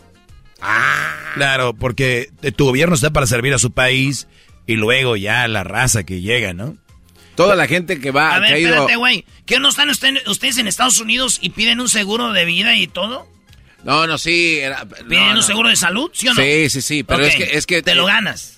Claro, 1.35 1.73
porque 1.73 2.29
eh, 2.41 2.51
tu 2.51 2.65
gobierno 2.65 2.95
está 2.95 3.11
para 3.11 3.27
servir 3.27 3.53
a 3.53 3.59
su 3.59 3.71
país 3.71 4.27
y 4.65 4.75
luego 4.75 5.15
ya 5.17 5.47
la 5.47 5.63
raza 5.63 6.03
que 6.03 6.21
llega, 6.21 6.53
¿no? 6.53 6.77
Toda 7.35 7.55
la 7.55 7.67
gente 7.67 7.99
que 7.99 8.11
va, 8.11 8.31
A 8.35 8.35
que 8.35 8.41
ver, 8.41 8.53
ha 8.53 8.59
ido... 8.59 8.69
espérate, 8.69 8.95
güey. 8.95 9.25
¿Qué 9.45 9.59
no 9.59 9.69
están 9.69 9.89
usted- 9.89 10.25
ustedes 10.27 10.57
en 10.59 10.67
Estados 10.67 10.99
Unidos 10.99 11.39
y 11.41 11.49
piden 11.49 11.79
un 11.79 11.89
seguro 11.89 12.31
de 12.31 12.45
vida 12.45 12.75
y 12.75 12.87
todo? 12.87 13.27
No, 13.83 14.05
no, 14.07 14.17
sí. 14.17 14.59
Era, 14.59 14.85
¿Piden 14.85 15.23
no, 15.25 15.29
un 15.31 15.35
no. 15.37 15.41
seguro 15.41 15.69
de 15.69 15.75
salud, 15.75 16.11
sí 16.13 16.27
o 16.27 16.33
no? 16.33 16.41
Sí, 16.41 16.69
sí, 16.69 16.81
sí, 16.81 17.03
pero 17.03 17.25
es 17.25 17.35
que... 17.35 17.43
Es 17.57 17.65
que 17.65 17.81
Te 17.81 17.95
lo 17.95 18.05
ganas. 18.05 18.52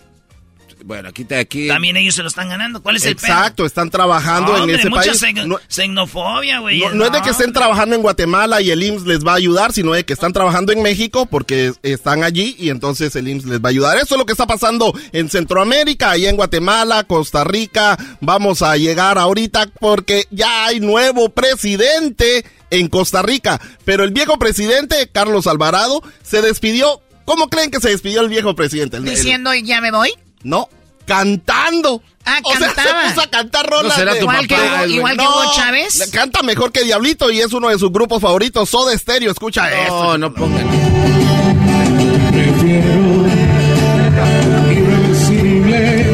Bueno, 0.88 1.10
aquí 1.10 1.26
te... 1.26 1.36
Aquí... 1.36 1.68
También 1.68 1.98
ellos 1.98 2.14
se 2.14 2.22
lo 2.22 2.28
están 2.28 2.48
ganando. 2.48 2.84
¿Cuál 2.84 2.98
es 2.98 3.06
el 3.06 3.16
pedo? 3.16 3.26
Exacto, 3.26 3.66
están 3.66 3.90
trabajando 3.90 4.56
en 4.56 4.62
Hombre, 4.62 4.78
ese 4.78 4.90
mucha 4.90 5.14
país. 5.20 5.48
No- 5.48 5.60
xenofobia, 5.68 6.60
güey. 6.60 6.80
No, 6.80 6.92
no 6.92 7.06
es 7.06 7.12
de 7.12 7.22
que 7.24 7.32
estén 7.32 7.54
trabajando 7.54 7.96
en 7.96 8.04
Guatemala 8.04 8.62
y 8.62 8.70
el 8.70 8.84
IMSS 8.84 9.08
les 9.08 9.26
va 9.26 9.32
a 9.32 9.36
ayudar, 9.36 9.74
sino 9.74 9.94
de 9.94 10.06
que 10.06 10.14
están 10.14 10.32
trabajando 10.32 10.72
en 10.74 10.84
México 10.84 11.26
porque 11.26 11.74
están 11.82 12.24
allí 12.24 12.56
y 12.60 12.70
entonces 12.70 13.16
el 13.16 13.28
IMSS 13.28 13.46
les 13.46 13.60
va 13.62 13.70
a 13.70 13.72
ayudar. 13.72 13.98
Eso 13.98 14.14
es 14.14 14.20
lo 14.20 14.28
que 14.28 14.34
está 14.34 14.46
pasando 14.46 14.94
en 15.12 15.28
Centroamérica, 15.28 16.12
ahí 16.12 16.28
en 16.28 16.36
Guatemala, 16.36 17.04
Costa 17.06 17.44
Rica. 17.44 17.98
Vamos 18.22 18.62
a 18.62 18.78
llegar 18.78 19.18
ahorita 19.18 19.68
porque 19.80 20.26
ya 20.30 20.66
hay 20.68 20.82
nuevo 20.82 21.30
presidente 21.30 22.46
en 22.70 22.90
Costa 22.90 23.24
Rica. 23.24 23.60
Pero 23.86 24.04
el 24.04 24.12
viejo 24.12 24.38
presidente, 24.38 25.10
Carlos 25.12 25.48
Alvarado, 25.48 26.04
se 26.22 26.44
despidió. 26.44 27.02
¿Cómo 27.26 27.50
creen 27.50 27.72
que 27.72 27.80
se 27.80 27.90
despidió 27.90 28.22
el 28.22 28.30
viejo 28.30 28.54
presidente? 28.56 28.98
El- 28.98 29.08
el- 29.08 29.16
Diciendo, 29.16 29.52
ya 29.56 29.82
me 29.82 29.90
voy. 29.92 30.14
No, 30.46 30.70
cantando. 31.06 32.02
Ah, 32.26 32.40
O 32.44 32.52
sea, 32.56 32.68
cantaba. 32.74 33.02
se 33.04 33.10
puso 33.10 33.22
a 33.22 33.28
cantar 33.30 33.68
rolas. 33.70 33.90
¿No 33.90 33.96
será 33.96 34.14
de- 34.14 34.20
tu 34.20 34.26
Igual 34.26 34.48
que 34.48 34.56
papá, 34.56 34.82
Hugo- 34.84 34.88
igual 34.88 35.18
que 35.18 35.24
No, 35.24 35.30
Hugo 35.30 35.52
Chávez. 35.56 36.10
Canta 36.12 36.42
mejor 36.42 36.72
que 36.72 36.84
Diablito 36.84 37.30
y 37.32 37.40
es 37.42 37.54
uno 37.54 37.70
de 37.70 37.78
sus 37.78 37.92
grupos 37.92 38.22
favoritos. 38.22 38.68
Soda 38.70 38.98
Stereo, 38.98 39.32
escucha 39.32 39.70
No, 39.70 39.76
esto. 39.76 40.18
no 40.18 40.34
pongan... 40.34 40.66
irreversible, 44.76 46.06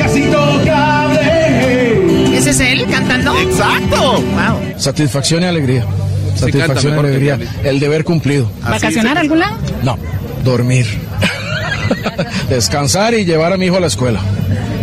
casi 0.00 0.18
intocable. 0.22 2.36
¿Ese 2.36 2.50
es 2.50 2.60
él 2.60 2.86
cantando? 2.90 3.36
Exacto. 3.38 4.20
Wow. 4.22 4.74
Satisfacción 4.78 5.42
y 5.42 5.46
alegría. 5.46 5.84
Satisfacción 6.36 6.96
y 6.96 6.98
alegría. 6.98 7.38
El 7.64 7.80
deber 7.80 8.04
cumplido. 8.04 8.50
¿Vacacionar 8.62 9.16
a 9.16 9.20
algún 9.20 9.38
lado? 9.40 9.56
No, 9.82 9.98
dormir. 10.44 10.86
Descansar 12.48 13.14
y 13.14 13.24
llevar 13.24 13.52
a 13.52 13.56
mi 13.56 13.66
hijo 13.66 13.76
a 13.76 13.80
la 13.80 13.86
escuela. 13.86 14.20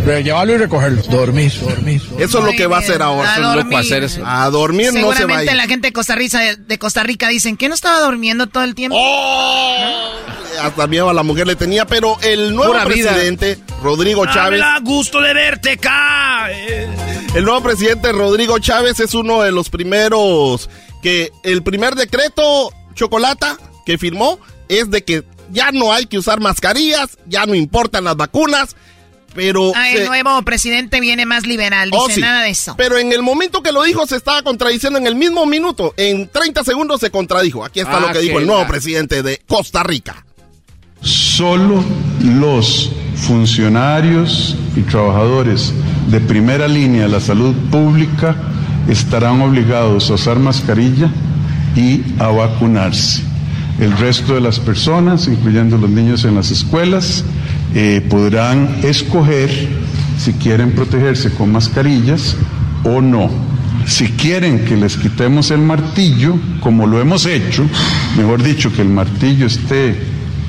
Llevarlo 0.04 0.54
y 0.54 0.58
recogerlo. 0.58 1.02
Dormir, 1.02 1.52
dormir. 1.60 2.02
Eso 2.18 2.38
es 2.38 2.44
lo 2.44 2.52
que 2.52 2.66
va 2.66 2.76
a 2.76 2.80
hacer 2.80 3.00
ahora. 3.00 3.34
a 3.34 3.54
dormir. 3.54 3.78
hacer 3.78 4.04
eso. 4.04 4.22
A 4.24 4.50
dormir 4.50 4.92
no 4.92 5.12
se 5.14 5.24
va 5.24 5.38
a 5.38 5.44
ir. 5.44 5.54
la 5.54 5.66
gente 5.66 5.88
de 5.88 5.92
Costa 5.92 6.14
Rica, 6.14 6.56
de 6.56 6.78
Costa 6.78 7.02
Rica 7.02 7.28
dicen 7.28 7.56
que 7.56 7.68
no 7.68 7.74
estaba 7.74 8.00
durmiendo 8.00 8.46
todo 8.46 8.64
el 8.64 8.74
tiempo. 8.74 8.96
¡Oh! 9.00 10.10
Hasta 10.60 10.86
miedo 10.86 11.08
a 11.08 11.14
la 11.14 11.22
mujer 11.22 11.46
le 11.46 11.56
tenía, 11.56 11.86
pero 11.86 12.18
el 12.22 12.54
nuevo 12.54 12.72
Pura 12.72 12.84
vida. 12.84 13.10
presidente, 13.10 13.58
Rodrigo 13.82 14.24
me 14.24 14.32
Chávez, 14.32 14.62
gusto 14.82 15.20
de 15.20 15.34
verte 15.34 15.72
acá. 15.72 16.48
El 17.34 17.44
nuevo 17.44 17.62
presidente 17.62 18.12
Rodrigo 18.12 18.58
Chávez 18.58 19.00
es 19.00 19.14
uno 19.14 19.42
de 19.42 19.50
los 19.50 19.70
primeros 19.70 20.68
que 21.02 21.32
el 21.42 21.62
primer 21.62 21.96
decreto 21.96 22.72
chocolata 22.94 23.56
que 23.84 23.98
firmó 23.98 24.38
es 24.68 24.90
de 24.90 25.02
que 25.02 25.24
ya 25.54 25.70
no 25.72 25.90
hay 25.92 26.04
que 26.04 26.18
usar 26.18 26.40
mascarillas, 26.40 27.16
ya 27.26 27.46
no 27.46 27.54
importan 27.54 28.04
las 28.04 28.16
vacunas, 28.16 28.76
pero 29.34 29.72
Ah, 29.74 29.90
el 29.90 29.98
se- 30.00 30.06
nuevo 30.06 30.42
presidente 30.42 31.00
viene 31.00 31.24
más 31.26 31.46
liberal, 31.46 31.90
dice 31.90 32.02
Oh, 32.04 32.08
sí. 32.10 32.20
nada 32.20 32.42
de 32.42 32.50
eso. 32.50 32.74
Pero 32.76 32.98
en 32.98 33.12
el 33.12 33.22
momento 33.22 33.62
que 33.62 33.72
lo 33.72 33.82
dijo 33.84 34.06
se 34.06 34.16
estaba 34.16 34.42
contradiciendo 34.42 34.98
en 34.98 35.06
el 35.06 35.14
mismo 35.16 35.46
minuto. 35.46 35.94
En 35.96 36.28
30 36.28 36.62
segundos 36.64 37.00
se 37.00 37.10
contradijo. 37.10 37.64
Aquí 37.64 37.80
está 37.80 37.96
Ah, 37.96 38.00
lo 38.00 38.12
que 38.12 38.18
dijo 38.18 38.38
el 38.38 38.46
nuevo 38.46 38.66
presidente 38.66 39.22
de 39.22 39.40
Costa 39.46 39.82
Rica. 39.82 40.24
Solo 41.00 41.82
los 42.22 42.90
funcionarios 43.16 44.56
y 44.76 44.80
trabajadores 44.82 45.72
de 46.08 46.20
primera 46.20 46.66
línea 46.68 47.02
de 47.02 47.08
la 47.08 47.20
salud 47.20 47.54
pública 47.70 48.36
estarán 48.88 49.40
obligados 49.42 50.10
a 50.10 50.14
usar 50.14 50.38
mascarilla 50.38 51.10
y 51.76 52.02
a 52.18 52.28
vacunarse. 52.28 53.22
El 53.78 53.96
resto 53.98 54.34
de 54.34 54.40
las 54.40 54.60
personas, 54.60 55.26
incluyendo 55.26 55.76
los 55.76 55.90
niños 55.90 56.24
en 56.24 56.36
las 56.36 56.50
escuelas, 56.50 57.24
eh, 57.74 58.06
podrán 58.08 58.76
escoger 58.82 59.50
si 60.18 60.32
quieren 60.34 60.72
protegerse 60.72 61.30
con 61.30 61.50
mascarillas 61.50 62.36
o 62.84 63.00
no. 63.00 63.30
Si 63.86 64.06
quieren 64.12 64.64
que 64.64 64.76
les 64.76 64.96
quitemos 64.96 65.50
el 65.50 65.58
martillo, 65.58 66.36
como 66.60 66.86
lo 66.86 67.00
hemos 67.00 67.26
hecho, 67.26 67.64
mejor 68.16 68.42
dicho, 68.42 68.72
que 68.72 68.82
el 68.82 68.88
martillo 68.88 69.46
esté 69.46 69.90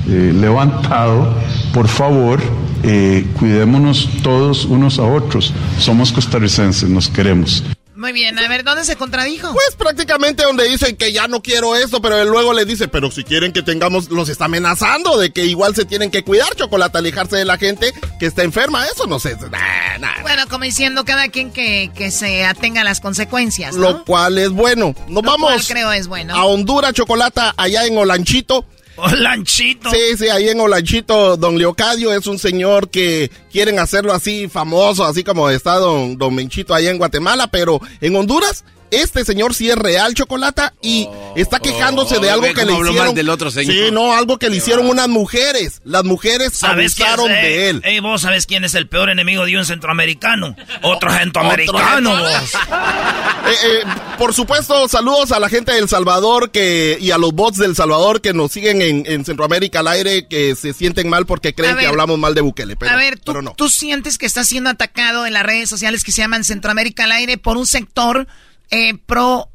eh, 0.08 0.32
levantado, 0.34 1.36
por 1.74 1.88
favor, 1.88 2.40
eh, 2.82 3.26
cuidémonos 3.38 4.08
todos 4.22 4.64
unos 4.64 4.98
a 4.98 5.02
otros. 5.02 5.52
Somos 5.78 6.12
costarricenses, 6.12 6.88
nos 6.88 7.08
queremos. 7.08 7.64
Muy 7.96 8.12
bien, 8.12 8.38
a 8.38 8.46
ver, 8.46 8.62
¿dónde 8.62 8.84
se 8.84 8.96
contradijo? 8.96 9.52
Pues 9.54 9.74
prácticamente 9.76 10.42
donde 10.42 10.68
dicen 10.68 10.96
que 10.96 11.12
ya 11.12 11.28
no 11.28 11.42
quiero 11.42 11.74
esto, 11.76 12.02
pero 12.02 12.20
él 12.20 12.28
luego 12.28 12.52
le 12.52 12.66
dice, 12.66 12.88
pero 12.88 13.10
si 13.10 13.24
quieren 13.24 13.52
que 13.52 13.62
tengamos, 13.62 14.10
los 14.10 14.28
está 14.28 14.44
amenazando 14.44 15.16
de 15.16 15.30
que 15.30 15.46
igual 15.46 15.74
se 15.74 15.86
tienen 15.86 16.10
que 16.10 16.22
cuidar, 16.22 16.54
chocolate, 16.54 16.98
alejarse 16.98 17.36
de 17.36 17.46
la 17.46 17.56
gente 17.56 17.92
que 18.20 18.26
está 18.26 18.42
enferma. 18.42 18.84
Eso 18.86 19.06
no 19.06 19.18
sé. 19.18 19.34
nah, 19.50 19.98
nah. 19.98 20.20
Bueno, 20.20 20.42
como 20.50 20.64
diciendo 20.64 21.06
cada 21.06 21.28
quien 21.28 21.50
que, 21.52 21.90
que 21.94 22.10
se 22.10 22.44
atenga 22.44 22.82
a 22.82 22.84
las 22.84 23.00
consecuencias, 23.00 23.74
¿no? 23.76 23.80
Lo 23.80 24.04
cual 24.04 24.36
es 24.36 24.50
bueno. 24.50 24.94
Nos 25.08 25.22
Lo 25.24 25.30
vamos 25.30 25.52
cual 25.52 25.66
creo 25.66 25.92
es 25.92 26.06
bueno. 26.06 26.34
a 26.34 26.44
Honduras, 26.44 26.92
chocolata, 26.92 27.54
allá 27.56 27.86
en 27.86 27.96
Olanchito. 27.96 28.66
Olanchito. 28.96 29.90
Sí, 29.90 30.16
sí, 30.16 30.28
ahí 30.28 30.48
en 30.48 30.60
Olanchito, 30.60 31.36
don 31.36 31.58
Leocadio 31.58 32.12
es 32.12 32.26
un 32.26 32.38
señor 32.38 32.88
que 32.88 33.30
quieren 33.50 33.78
hacerlo 33.78 34.12
así 34.12 34.48
famoso, 34.48 35.04
así 35.04 35.22
como 35.22 35.48
está 35.50 35.74
don, 35.76 36.16
don 36.16 36.34
Menchito 36.34 36.74
en 36.76 36.98
Guatemala, 36.98 37.48
pero 37.48 37.80
en 38.00 38.16
Honduras, 38.16 38.64
este 38.90 39.24
señor 39.24 39.54
sí 39.54 39.70
es 39.70 39.76
real 39.76 40.14
chocolata 40.14 40.72
y 40.82 41.08
está 41.34 41.58
quejándose 41.58 42.18
de 42.18 42.28
oh, 42.28 42.32
algo 42.34 42.54
que 42.54 42.64
le 42.64 42.72
hicieron. 42.72 42.96
mal 42.96 43.14
del 43.14 43.28
otro 43.28 43.50
señor. 43.50 43.72
Sí, 43.74 43.90
no, 43.92 44.12
algo 44.12 44.38
que 44.38 44.50
le 44.50 44.56
hicieron 44.56 44.88
unas 44.88 45.08
mujeres. 45.08 45.80
Las 45.84 46.04
mujeres 46.04 46.52
¿Sabes 46.54 46.94
quién 46.94 47.08
es, 47.08 47.14
abusaron 47.14 47.30
eh? 47.36 47.42
de 47.42 47.70
él. 47.70 47.80
Ey, 47.84 48.00
vos 48.00 48.22
sabes 48.22 48.46
quién 48.46 48.64
es 48.64 48.74
el 48.74 48.88
peor 48.88 49.10
enemigo 49.10 49.44
de 49.44 49.56
un 49.56 49.64
centroamericano. 49.64 50.56
Otro 50.82 51.10
centroamericano, 51.12 52.12
Otro- 52.12 52.24
vos. 52.24 52.52
Eh, 53.46 53.50
eh, 53.64 53.84
por 54.18 54.34
supuesto, 54.34 54.88
saludos 54.88 55.30
a 55.30 55.38
la 55.38 55.48
gente 55.48 55.70
de 55.70 55.78
El 55.78 55.88
Salvador 55.88 56.50
que, 56.50 56.98
y 57.00 57.12
a 57.12 57.18
los 57.18 57.32
bots 57.32 57.58
del 57.58 57.76
Salvador 57.76 58.20
que 58.20 58.32
nos 58.32 58.50
siguen 58.50 58.82
en, 58.82 59.04
en 59.06 59.24
Centroamérica 59.24 59.80
al 59.80 59.86
aire, 59.88 60.26
que 60.26 60.56
se 60.56 60.72
sienten 60.72 61.08
mal 61.08 61.26
porque 61.26 61.54
creen 61.54 61.76
que 61.76 61.86
hablamos 61.86 62.18
mal 62.18 62.34
de 62.34 62.40
Bukele. 62.40 62.74
Pero, 62.74 62.92
a 62.92 62.96
ver, 62.96 63.20
¿tú, 63.20 63.26
pero 63.26 63.42
no. 63.42 63.54
tú 63.56 63.68
sientes 63.68 64.18
que 64.18 64.26
estás 64.26 64.48
siendo 64.48 64.70
atacado 64.70 65.26
en 65.26 65.32
las 65.32 65.44
redes 65.44 65.68
sociales 65.68 66.02
que 66.02 66.10
se 66.10 66.22
llaman 66.22 66.42
Centroamérica 66.42 67.04
al 67.04 67.12
aire 67.12 67.38
por 67.38 67.56
un 67.56 67.68
sector 67.68 68.26
eh, 68.70 68.98
pro 69.06 69.48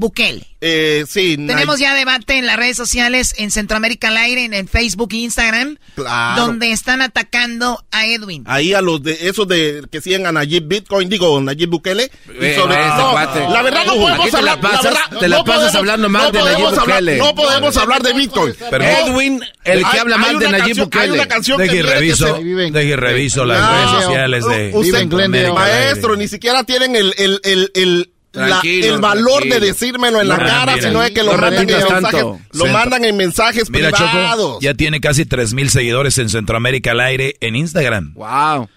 Bukele. 0.00 0.46
Eh, 0.62 1.04
sí. 1.08 1.36
Tenemos 1.36 1.78
ya 1.78 1.94
debate 1.94 2.36
en 2.36 2.44
las 2.46 2.56
redes 2.56 2.76
sociales, 2.76 3.34
en 3.38 3.50
Centroamérica 3.50 4.08
al 4.08 4.16
aire, 4.18 4.44
en, 4.44 4.68
Facebook 4.68 5.10
e 5.12 5.16
Instagram, 5.18 5.78
Claro. 5.94 6.42
donde 6.46 6.70
están 6.72 7.00
atacando 7.02 7.82
a 7.90 8.06
Edwin. 8.06 8.44
Ahí 8.46 8.74
a 8.74 8.80
los 8.82 9.02
de 9.02 9.28
esos 9.28 9.46
de 9.48 9.82
que 9.90 10.00
siguen 10.00 10.26
a 10.26 10.32
Nayib 10.32 10.66
Bitcoin, 10.66 11.08
digo 11.08 11.40
Nayib 11.40 11.70
Bukele. 11.70 12.10
Y 12.28 12.44
Eh, 12.44 12.56
sobre 12.56 12.76
no, 12.76 13.10
cuate. 13.12 13.40
la 13.48 13.62
verdad 13.62 13.84
no 13.86 13.94
podemos 13.94 14.20
aquí 14.26 14.30
te 14.36 14.42
la 14.42 14.52
hablar. 14.52 14.60
pasas- 14.72 14.84
verdad, 14.84 15.18
te 15.20 15.28
la 15.28 15.36
no 15.38 15.44
pasas 15.44 15.60
podemos- 15.62 15.76
hablando 15.76 16.08
mal 16.08 16.22
no 16.24 16.30
de 16.32 16.38
Nayib 16.40 16.54
podemos 16.58 16.78
hablar- 16.78 16.98
Bukele. 17.00 17.18
No 17.18 17.34
podemos 17.34 17.76
hablar 17.76 18.02
de 18.02 18.12
Bitcoin. 18.12 18.54
Pero- 18.70 18.84
Eh, 18.84 18.96
Edwin, 19.06 19.40
el 19.64 19.78
que 19.80 19.86
hay- 19.86 19.98
habla 19.98 20.16
hay 20.16 20.20
mal 20.22 20.38
de 20.38 20.44
Nayib 20.50 20.58
canción- 20.58 20.78
Hay 20.78 20.84
Bukele. 20.84 21.12
una 21.12 21.28
canción 21.28 21.58
que 21.58 21.68
tiene 21.68 21.82
que 21.88 21.94
reviso, 21.94 22.34
deje 22.34 22.84
y 22.84 22.96
reviso 22.96 23.44
las 23.44 23.60
No, 23.60 23.72
redes 23.76 24.04
sociales 24.04 24.44
de 24.46 24.72
usted-. 24.74 25.52
Maestro, 25.54 26.16
ni 26.16 26.28
siquiera 26.28 26.64
tienen 26.64 26.96
el, 26.96 27.14
el, 27.18 27.40
el, 27.44 27.70
el, 27.74 28.10
la- 28.32 28.60
el 28.62 28.98
valor 29.00 29.40
tranquilo. 29.42 29.54
de 29.60 29.66
decírmelo 29.66 30.20
en 30.20 30.28
la 30.28 30.36
cara, 30.38 30.74
mira, 30.76 30.86
sino 30.88 31.02
es 31.02 31.10
que 31.10 31.22
lo 31.22 31.32
no 31.32 31.38
mandan 31.38 31.68
en 31.68 31.76
mensajes, 31.76 32.10
tanto. 32.12 32.40
lo 32.52 32.66
mandan 32.66 33.04
en 33.04 33.16
mensajes 33.16 33.70
Mira, 33.70 33.90
privados. 33.90 34.46
Choco, 34.54 34.58
ya 34.60 34.74
tiene 34.74 35.00
casi 35.00 35.24
3 35.26 35.52
mil 35.54 35.68
seguidores 35.70 36.16
en 36.18 36.28
Centroamérica 36.28 36.92
al 36.92 37.00
aire 37.00 37.36
en 37.40 37.56
Instagram. 37.56 38.14
Wow. 38.14 38.68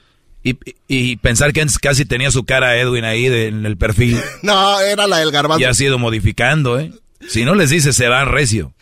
Y, 0.43 0.57
y 0.87 1.15
pensar 1.17 1.53
que 1.53 1.61
antes 1.61 1.77
casi 1.79 2.03
tenía 2.05 2.29
su 2.31 2.43
cara 2.45 2.75
Edwin 2.77 3.05
ahí 3.05 3.29
de- 3.29 3.47
en 3.47 3.65
el 3.65 3.77
perfil. 3.77 4.19
No, 4.41 4.79
era 4.81 5.07
la 5.07 5.19
del 5.19 5.31
garbanzo. 5.31 5.61
y 5.61 5.65
ha 5.65 5.73
sido 5.73 5.97
modificando, 5.99 6.79
¿eh? 6.79 6.91
Si 7.29 7.45
no 7.45 7.55
les 7.55 7.69
dice, 7.69 7.93
se 7.93 8.07
van 8.09 8.27
recio. 8.29 8.73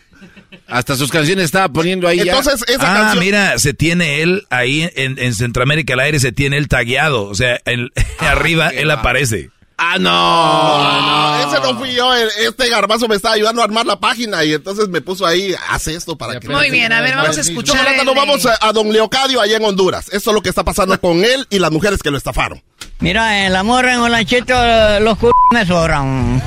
Hasta 0.67 0.95
sus 0.95 1.11
canciones 1.11 1.45
estaba 1.45 1.69
poniendo 1.69 2.07
ahí 2.07 2.23
ya. 2.23 2.39
Esa 2.39 2.53
ah, 2.53 2.93
canción. 2.93 3.19
mira, 3.19 3.59
se 3.59 3.73
tiene 3.73 4.21
él 4.21 4.43
ahí 4.49 4.89
en, 4.95 5.19
en 5.19 5.35
Centroamérica 5.35 5.93
al 5.93 5.99
aire, 5.99 6.19
se 6.19 6.31
tiene 6.31 6.57
él 6.57 6.67
tagueado. 6.67 7.25
O 7.25 7.35
sea, 7.35 7.59
en- 7.65 7.89
arriba 8.19 8.69
qué 8.71 8.81
él 8.81 8.89
va. 8.89 8.95
aparece. 8.95 9.49
Ah, 9.83 9.97
no. 9.99 10.11
Ah, 10.13 11.43
ese 11.47 11.59
no 11.59 11.77
fui 11.79 11.93
yo, 11.93 12.13
el- 12.13 12.29
este 12.39 12.69
garbanzo 12.69 13.07
me 13.07 13.15
estaba 13.15 13.33
ayudando 13.33 13.61
a 13.61 13.65
armar 13.65 13.85
la 13.85 13.99
página 13.99 14.43
y 14.43 14.53
entonces 14.53 14.87
me 14.89 15.01
puso 15.01 15.25
ahí, 15.25 15.55
haz 15.69 15.87
esto 15.87 16.15
para 16.15 16.39
que... 16.39 16.47
Muy 16.47 16.69
bien, 16.69 16.93
a 16.93 17.01
ver, 17.01 17.15
vamos 17.15 17.37
a 17.37 17.41
escuchar. 17.41 17.77
Chocolata, 17.77 17.99
el 18.01 18.05
nos 18.05 18.13
de- 18.15 18.21
vamos 18.21 18.45
a, 18.45 18.57
a 18.61 18.71
Don 18.73 18.93
Leocadio 18.93 19.41
allá 19.41 19.57
en 19.57 19.65
Honduras. 19.65 20.07
Eso 20.11 20.29
es 20.29 20.35
lo 20.35 20.41
que 20.41 20.49
está 20.49 20.63
pasando 20.63 20.99
con 21.01 21.25
él 21.25 21.47
y 21.49 21.57
las 21.59 21.71
mujeres 21.71 22.03
que 22.03 22.11
lo 22.11 22.17
estafaron. 22.17 22.61
Mira, 23.01 23.47
el 23.47 23.55
amor 23.55 23.85
en 23.87 23.99
Olanchito, 23.99 24.53
los 24.99 25.17
c 25.17 25.27
me 25.53 25.65
sobran. 25.65 26.41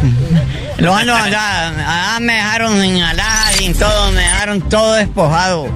Los 0.79 0.97
ando 0.97 1.15
allá, 1.15 1.69
allá 1.69 2.21
me 2.21 2.35
dejaron 2.35 2.81
sin 2.81 3.03
alhajas, 3.03 3.57
sin 3.57 3.75
todo, 3.75 4.13
me 4.13 4.21
dejaron 4.23 4.61
todo 4.69 4.93
despojado. 4.95 5.69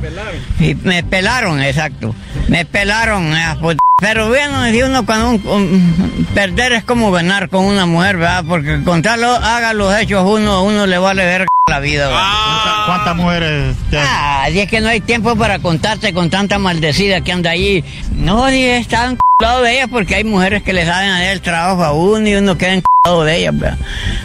Y 0.61 0.75
me 0.77 1.03
pelaron, 1.03 1.61
exacto. 1.63 2.15
Me 2.49 2.65
pelaron, 2.65 3.35
eh, 3.37 3.57
pues, 3.61 3.77
pero 4.01 4.29
bueno, 4.29 4.63
dice 4.65 4.85
uno 4.85 5.05
cuando 5.05 5.31
un- 5.31 5.47
un- 5.49 6.27
perder 6.35 6.73
es 6.73 6.85
como 6.85 7.11
ganar 7.11 7.49
con 7.49 7.65
una 7.65 7.85
mujer, 7.87 8.17
¿verdad? 8.17 8.45
Porque 8.49 8.83
contarlo, 8.85 9.35
haga 9.35 9.73
los 9.73 9.95
hechos 9.99 10.25
uno, 10.25 10.53
a 10.53 10.63
uno 10.63 10.87
le 10.87 10.99
vale 10.99 11.25
ver 11.25 11.47
la 11.69 11.81
vida, 11.81 12.07
¿verdad? 12.07 12.87
¿Cuántas 12.87 13.17
mujeres? 13.17 13.77
Ah, 13.97 14.47
si 14.51 14.61
es 14.61 14.69
que 14.71 14.81
no 14.81 14.89
hay 14.89 15.01
tiempo 15.01 15.35
para 15.37 15.59
contarte 15.59 16.13
con 16.15 16.31
tanta 16.31 16.59
maldecida 16.59 17.21
que 17.21 17.33
anda 17.33 17.51
allí. 17.51 17.85
No, 18.13 18.47
dije, 18.47 18.79
están 18.79 19.19
lado 19.41 19.63
de 19.63 19.75
ellas 19.75 19.89
porque 19.89 20.17
hay 20.17 20.25
mujeres 20.25 20.65
que 20.65 20.68
les 20.73 20.87
saben 20.87 21.11
hacer 21.11 21.31
el 21.31 21.41
trabajo 21.41 21.85
a 21.85 21.93
uno 21.93 22.29
y 22.29 22.35
uno 22.35 22.57
queda 22.59 22.81
lado 23.05 23.25
de 23.25 23.37
ellas, 23.39 23.59
¿verdad? 23.59 23.79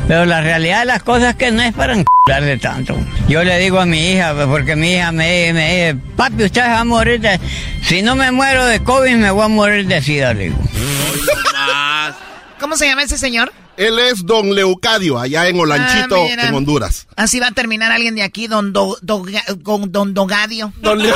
Pero 0.07 0.25
la 0.25 0.41
realidad 0.41 0.79
de 0.79 0.85
las 0.85 1.03
cosas 1.03 1.31
es 1.31 1.35
que 1.35 1.51
no 1.51 1.61
es 1.61 1.73
para 1.73 1.95
de 2.41 2.57
tanto. 2.57 2.97
Yo 3.27 3.43
le 3.43 3.59
digo 3.59 3.79
a 3.79 3.85
mi 3.85 4.11
hija, 4.11 4.33
pues, 4.33 4.47
porque 4.47 4.75
mi 4.75 4.93
hija 4.93 5.11
me, 5.11 5.51
me 5.53 5.91
dice, 5.93 5.95
papi, 6.15 6.43
usted 6.45 6.61
va 6.61 6.79
a 6.79 6.83
morir 6.83 7.19
de... 7.19 7.39
Si 7.83 8.01
no 8.01 8.15
me 8.15 8.31
muero 8.31 8.65
de 8.65 8.81
COVID, 8.83 9.15
me 9.15 9.31
voy 9.31 9.45
a 9.45 9.47
morir 9.49 9.87
de 9.87 10.01
SIDA, 10.01 10.33
le 10.33 10.45
digo. 10.45 10.57
¿Cómo 12.59 12.77
se 12.77 12.87
llama 12.87 13.03
ese 13.03 13.17
señor? 13.17 13.51
Él 13.75 13.97
es 13.99 14.25
Don 14.25 14.53
Leucadio, 14.53 15.19
allá 15.19 15.47
en 15.47 15.59
Olanchito, 15.59 16.23
Ah, 16.39 16.47
en 16.47 16.53
Honduras. 16.53 17.07
Así 17.15 17.39
va 17.39 17.47
a 17.47 17.51
terminar 17.51 17.91
alguien 17.91 18.13
de 18.15 18.21
aquí, 18.21 18.47
don, 18.47 18.71
Do- 18.71 18.97
Doga- 19.01 19.43
con 19.63 19.91
don 19.91 20.13
Dogadio. 20.13 20.71
Don 20.77 20.99
Leo- 21.01 21.15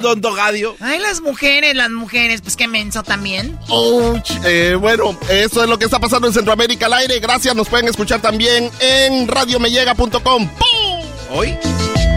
Don 0.00 0.20
Dogadio. 0.20 0.76
Ay, 0.80 0.98
las 0.98 1.20
mujeres, 1.20 1.74
las 1.74 1.90
mujeres, 1.90 2.40
pues 2.40 2.56
qué 2.56 2.68
menso 2.68 3.02
también. 3.02 3.58
Ouch. 3.68 4.30
Eh, 4.44 4.76
bueno, 4.78 5.18
eso 5.30 5.62
es 5.62 5.68
lo 5.68 5.78
que 5.78 5.84
está 5.84 5.98
pasando 5.98 6.26
en 6.26 6.32
Centroamérica 6.34 6.86
al 6.86 6.94
aire. 6.94 7.18
Gracias, 7.20 7.54
nos 7.54 7.68
pueden 7.68 7.88
escuchar 7.88 8.20
también 8.20 8.70
en 8.80 9.28
radiomellega.com. 9.28 10.48
¿Hoy? 11.30 11.56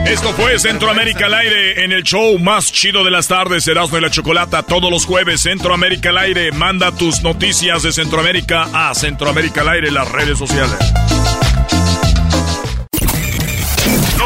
Esto 0.05 0.31
fue 0.33 0.59
Centroamérica 0.59 1.25
al 1.25 1.33
aire 1.33 1.83
en 1.83 1.91
el 1.91 2.03
show 2.03 2.37
más 2.37 2.71
chido 2.71 3.03
de 3.03 3.09
las 3.09 3.27
tardes, 3.27 3.67
Erasmo 3.67 3.97
y 3.97 4.01
la 4.01 4.11
Chocolata, 4.11 4.61
todos 4.61 4.91
los 4.91 5.05
jueves, 5.05 5.41
Centroamérica 5.41 6.09
al 6.09 6.19
aire. 6.19 6.51
Manda 6.51 6.91
tus 6.91 7.23
noticias 7.23 7.81
de 7.81 7.91
Centroamérica 7.91 8.67
a 8.71 8.93
Centroamérica 8.93 9.61
al 9.61 9.69
aire 9.69 9.87
en 9.87 9.95
las 9.95 10.11
redes 10.11 10.37
sociales. 10.37 10.77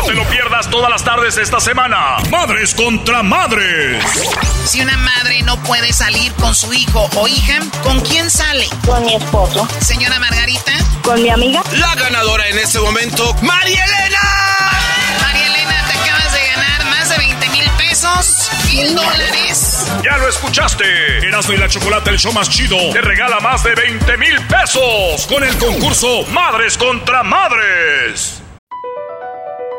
No 0.10 0.16
te 0.16 0.22
lo 0.24 0.30
pierdas 0.32 0.68
todas 0.72 0.90
las 0.90 1.04
tardes 1.04 1.38
esta 1.38 1.60
semana. 1.60 2.18
Madres 2.32 2.74
contra 2.74 3.22
madres. 3.22 4.04
Si 4.66 4.82
una 4.82 4.98
madre 4.98 5.44
no 5.44 5.62
puede 5.62 5.94
salir 5.94 6.34
con 6.34 6.56
su 6.56 6.74
hijo 6.74 7.08
o 7.16 7.28
hija, 7.28 7.60
¿con 7.84 8.00
quién 8.00 8.32
sale? 8.32 8.68
Con 8.88 9.06
mi 9.06 9.14
esposo. 9.14 9.68
Señora 9.80 10.18
Margarita. 10.18 10.72
Con 11.04 11.22
mi 11.22 11.30
amiga. 11.30 11.62
La 11.74 11.94
ganadora 11.94 12.48
en 12.48 12.58
este 12.58 12.80
momento, 12.80 13.36
María 13.44 13.86
Elena. 13.86 14.20
María 15.22 15.46
Elena, 15.46 15.86
te 15.86 16.00
acabas 16.00 16.34
de 16.34 16.48
ganar 16.56 16.86
más 16.86 17.10
de 17.10 17.18
20 17.20 17.50
mil 17.50 17.70
pesos, 17.78 18.50
mil 18.66 18.96
dólares. 18.96 19.86
Ya 20.04 20.18
lo 20.18 20.28
escuchaste. 20.28 21.20
Erasmo 21.20 21.54
y 21.54 21.58
la 21.58 21.70
Chocolata, 21.70 22.10
el 22.10 22.18
show 22.18 22.34
más 22.34 22.50
chido, 22.50 22.78
te 22.94 23.02
regala 23.02 23.40
más 23.42 23.64
de 23.64 23.76
20 23.76 24.18
mil 24.18 24.42
pesos 24.48 25.28
con 25.28 25.44
el 25.44 25.56
concurso 25.58 26.26
Madres 26.32 26.80
contra 26.80 27.22
Madres. 27.22 28.39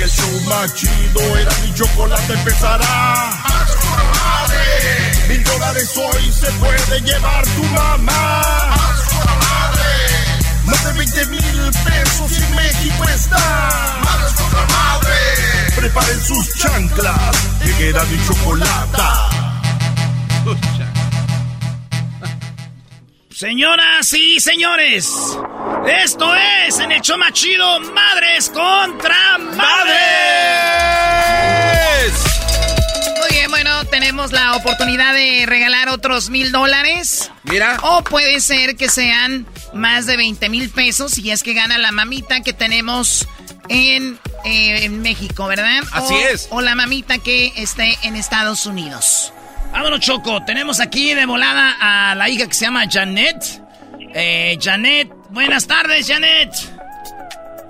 En 0.00 0.04
el 0.04 0.10
show 0.12 0.40
más 0.48 0.74
chido, 0.74 1.36
era 1.36 1.50
mi 1.62 1.74
chocolate 1.74 2.32
empezará. 2.32 3.32
Mil 5.28 5.44
dólares 5.44 5.94
hoy 5.94 6.32
se 6.32 6.50
puede 6.52 7.00
llevar 7.02 7.44
tu 7.48 7.62
mamá. 7.64 8.40
Más 10.64 10.84
de 10.84 10.92
20 10.94 11.26
mil 11.26 11.70
pesos 11.84 12.32
y 12.32 12.54
México 12.54 13.04
está. 13.10 14.00
Preparen 15.76 16.24
sus 16.24 16.54
chanclas, 16.54 17.36
que 17.76 17.90
era 17.90 18.02
mi 18.04 18.26
chocolate. 18.26 19.02
Señoras 23.40 24.12
y 24.12 24.38
señores, 24.38 25.08
esto 25.88 26.34
es 26.66 26.78
en 26.78 26.92
el 26.92 27.00
más 27.18 27.32
chido, 27.32 27.80
Madres 27.80 28.50
contra 28.50 29.38
Madres. 29.38 29.96
Muy 33.18 33.30
bien, 33.30 33.48
bueno, 33.50 33.82
tenemos 33.86 34.32
la 34.32 34.56
oportunidad 34.56 35.14
de 35.14 35.46
regalar 35.46 35.88
otros 35.88 36.28
mil 36.28 36.52
dólares. 36.52 37.30
Mira. 37.44 37.78
O 37.80 38.04
puede 38.04 38.40
ser 38.40 38.76
que 38.76 38.90
sean 38.90 39.46
más 39.72 40.04
de 40.04 40.18
20 40.18 40.50
mil 40.50 40.68
pesos 40.68 41.12
si 41.12 41.30
es 41.30 41.42
que 41.42 41.54
gana 41.54 41.78
la 41.78 41.92
mamita 41.92 42.42
que 42.42 42.52
tenemos 42.52 43.26
en, 43.70 44.18
eh, 44.44 44.84
en 44.84 45.00
México, 45.00 45.46
¿verdad? 45.46 45.80
Así 45.92 46.12
O- 46.12 46.28
es. 46.28 46.46
O 46.50 46.60
la 46.60 46.74
mamita 46.74 47.16
que 47.16 47.54
esté 47.56 47.96
en 48.02 48.16
Estados 48.16 48.66
Unidos. 48.66 49.32
Vámonos, 49.72 50.00
Choco. 50.00 50.42
Tenemos 50.44 50.80
aquí 50.80 51.14
de 51.14 51.26
volada 51.26 51.76
a 51.80 52.14
la 52.14 52.28
hija 52.28 52.46
que 52.46 52.54
se 52.54 52.64
llama 52.64 52.84
Janet. 52.90 53.62
Eh, 54.14 54.58
Janet, 54.60 55.08
buenas 55.30 55.66
tardes, 55.66 56.08
Janet. 56.08 56.50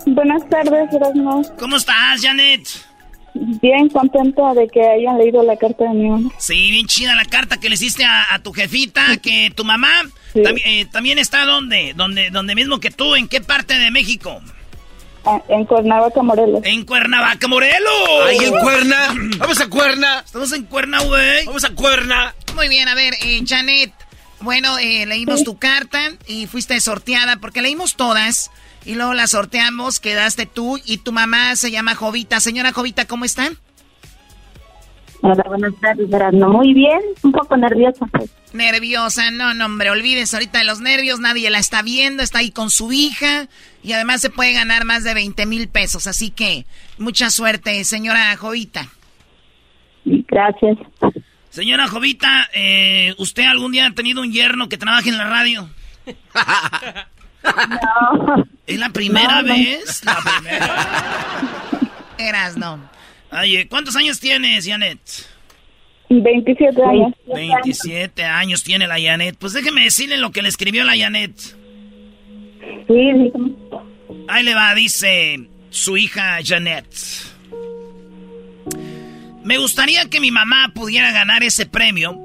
Buenas 0.07 0.48
tardes, 0.48 0.92
Erasmo. 0.92 1.42
¿Cómo 1.59 1.76
estás, 1.76 2.22
Janet? 2.22 2.66
Bien 3.34 3.88
contenta 3.90 4.55
de 4.55 4.66
que 4.68 4.80
hayan 4.82 5.18
leído 5.18 5.42
la 5.42 5.57
carta 5.57 5.84
de 5.84 5.90
mi 5.90 6.09
mamá. 6.09 6.30
Sí, 6.38 6.70
bien 6.70 6.86
chida 6.86 7.14
la 7.14 7.24
carta 7.24 7.59
que 7.59 7.68
le 7.68 7.74
hiciste 7.74 8.05
a, 8.05 8.38
tu 8.42 8.53
jefita, 8.53 9.18
que 9.18 9.53
tu 9.55 9.64
mamá 9.64 9.88
eh, 10.34 10.86
también 10.90 11.18
está 11.18 11.44
donde, 11.44 11.92
donde, 11.94 12.30
donde 12.30 12.55
mismo 12.55 12.80
que 12.80 12.90
tú, 12.90 13.14
¿en 13.14 13.28
qué 13.28 13.40
parte 13.40 13.78
de 13.78 13.90
México? 13.90 14.40
Ah, 15.24 15.40
en 15.48 15.64
Cuernavaca, 15.64 16.22
Morelos. 16.22 16.60
En 16.64 16.84
Cuernavaca, 16.84 17.48
Morelos. 17.48 17.92
Ahí 18.26 18.38
en 18.38 18.58
Cuerna. 18.58 19.14
Vamos 19.38 19.60
a 19.60 19.68
Cuerna. 19.68 20.22
Estamos 20.24 20.52
en 20.52 20.64
Cuerna, 20.64 21.00
güey. 21.02 21.46
Vamos 21.46 21.64
a 21.64 21.70
Cuerna. 21.70 22.34
Muy 22.54 22.68
bien, 22.68 22.88
a 22.88 22.94
ver, 22.94 23.14
eh, 23.22 23.42
Janet. 23.46 23.92
Bueno, 24.40 24.78
eh, 24.78 25.04
leímos 25.04 25.44
tu 25.44 25.58
carta 25.58 26.00
y 26.26 26.46
fuiste 26.46 26.80
sorteada 26.80 27.36
porque 27.36 27.60
leímos 27.60 27.96
todas 27.96 28.50
y 28.86 28.94
luego 28.94 29.12
la 29.12 29.26
sorteamos, 29.26 30.00
quedaste 30.00 30.46
tú 30.46 30.80
y 30.84 30.98
tu 30.98 31.12
mamá 31.12 31.54
se 31.56 31.70
llama 31.70 31.94
Jovita. 31.94 32.40
Señora 32.40 32.72
Jovita, 32.72 33.04
¿cómo 33.04 33.26
está? 33.26 33.50
Hola, 35.22 35.44
buenas 35.46 35.74
tardes, 35.80 36.08
no 36.32 36.48
muy 36.48 36.72
bien, 36.72 36.98
un 37.22 37.32
poco 37.32 37.54
nerviosa. 37.56 38.06
Pues. 38.06 38.30
Nerviosa, 38.54 39.30
no, 39.30 39.52
no, 39.52 39.66
hombre, 39.66 39.90
olvídese 39.90 40.34
ahorita 40.36 40.60
de 40.60 40.64
los 40.64 40.80
nervios, 40.80 41.20
nadie 41.20 41.50
la 41.50 41.58
está 41.58 41.82
viendo, 41.82 42.22
está 42.22 42.38
ahí 42.38 42.50
con 42.50 42.70
su 42.70 42.90
hija 42.90 43.48
y 43.82 43.92
además 43.92 44.22
se 44.22 44.30
puede 44.30 44.54
ganar 44.54 44.86
más 44.86 45.04
de 45.04 45.12
20 45.12 45.44
mil 45.44 45.68
pesos, 45.68 46.06
así 46.06 46.30
que 46.30 46.64
mucha 46.96 47.28
suerte, 47.28 47.84
señora 47.84 48.34
Jovita. 48.36 48.88
Gracias. 50.04 50.78
Señora 51.50 51.86
Jovita, 51.86 52.48
eh, 52.54 53.14
¿usted 53.18 53.44
algún 53.44 53.72
día 53.72 53.86
ha 53.86 53.90
tenido 53.92 54.22
un 54.22 54.32
yerno 54.32 54.70
que 54.70 54.78
trabaje 54.78 55.10
en 55.10 55.18
la 55.18 55.24
radio? 55.24 55.68
no. 57.44 58.44
¿Es 58.66 58.78
la 58.78 58.88
primera 58.90 59.42
vez? 59.42 60.02
La 60.04 60.16
primera. 60.16 60.86
Eras, 62.16 62.56
no. 62.56 62.78
Oye, 63.32 63.68
¿cuántos 63.68 63.94
años 63.96 64.18
tienes, 64.18 64.66
Janet? 64.66 64.98
27 66.10 66.82
años. 66.82 67.12
27 67.26 68.24
años 68.24 68.64
tiene 68.64 68.86
la 68.88 69.00
Janet. 69.00 69.36
Pues 69.38 69.52
déjeme 69.52 69.84
decirle 69.84 70.16
lo 70.16 70.32
que 70.32 70.42
le 70.42 70.48
escribió 70.48 70.84
la 70.84 70.96
Janet. 70.96 71.32
Sí, 72.88 73.32
Ahí 74.28 74.44
le 74.44 74.54
va, 74.54 74.74
dice 74.74 75.48
su 75.70 75.96
hija 75.96 76.38
Janet. 76.44 76.86
Me 79.44 79.58
gustaría 79.58 80.10
que 80.10 80.20
mi 80.20 80.32
mamá 80.32 80.72
pudiera 80.74 81.12
ganar 81.12 81.44
ese 81.44 81.66
premio 81.66 82.18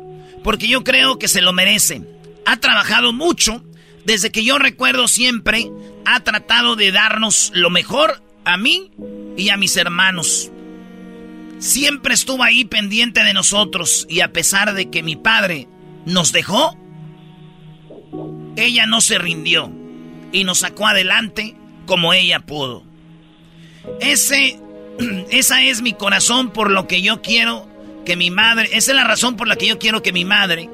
porque 0.43 0.67
yo 0.67 0.83
creo 0.83 1.19
que 1.19 1.27
se 1.27 1.41
lo 1.41 1.53
merece. 1.53 2.01
Ha 2.45 2.57
trabajado 2.57 3.13
mucho. 3.13 3.63
Desde 4.03 4.31
que 4.31 4.43
yo 4.43 4.59
recuerdo 4.59 5.07
siempre, 5.07 5.67
ha 6.05 6.19
tratado 6.19 6.75
de 6.75 6.91
darnos 6.91 7.51
lo 7.55 7.71
mejor 7.71 8.21
a 8.43 8.57
mí 8.57 8.91
y 9.35 9.49
a 9.49 9.57
mis 9.57 9.77
hermanos 9.77 10.51
siempre 11.59 12.13
estuvo 12.13 12.43
ahí 12.43 12.65
pendiente 12.65 13.23
de 13.23 13.33
nosotros 13.33 14.05
y 14.09 14.21
a 14.21 14.31
pesar 14.31 14.73
de 14.73 14.89
que 14.89 15.03
mi 15.03 15.15
padre 15.15 15.67
nos 16.05 16.31
dejó, 16.31 16.77
ella 18.55 18.85
no 18.85 19.01
se 19.01 19.17
rindió 19.17 19.71
y 20.31 20.43
nos 20.43 20.59
sacó 20.59 20.87
adelante 20.87 21.55
como 21.85 22.13
ella 22.13 22.39
pudo. 22.39 22.83
Ese, 23.99 24.59
esa 25.29 25.63
es 25.63 25.81
mi 25.81 25.93
corazón 25.93 26.51
por 26.51 26.71
lo 26.71 26.87
que 26.87 27.01
yo 27.01 27.21
quiero 27.21 27.67
que 28.05 28.15
mi 28.15 28.29
madre, 28.31 28.69
esa 28.71 28.91
es 28.91 28.95
la 28.95 29.03
razón 29.03 29.35
por 29.35 29.47
la 29.47 29.55
que 29.55 29.67
yo 29.67 29.79
quiero 29.79 30.01
que 30.01 30.13
mi 30.13 30.25
madre 30.25 30.69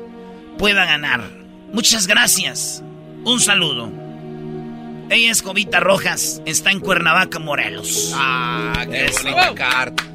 pueda 0.58 0.86
ganar. 0.86 1.30
Muchas 1.74 2.08
gracias. 2.08 2.84
Un 3.24 3.40
saludo. 3.40 3.92
Ella 5.10 5.32
es 5.32 5.42
Jovita 5.42 5.80
Rojas, 5.80 6.42
está 6.46 6.72
en 6.72 6.80
Cuernavaca, 6.80 7.40
Morelos. 7.40 8.14
Ah, 8.16 8.86
qué 8.90 9.12
bonita 9.12 9.56
carta. 9.56 10.11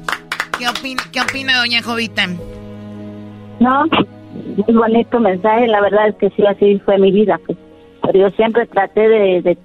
¿Qué 0.57 0.67
opina, 0.67 1.03
¿Qué 1.11 1.21
opina 1.21 1.57
doña 1.59 1.81
Jovita? 1.81 2.27
No, 3.59 3.85
muy 4.67 4.73
bonito 4.73 5.19
mensaje, 5.19 5.67
la 5.67 5.81
verdad 5.81 6.09
es 6.09 6.15
que 6.15 6.29
sí, 6.31 6.45
así 6.45 6.81
fue 6.85 6.97
mi 6.97 7.11
vida. 7.11 7.39
Pues. 7.45 7.57
Pero 8.03 8.29
yo 8.29 8.35
siempre 8.35 8.65
traté 8.67 9.07
de, 9.07 9.57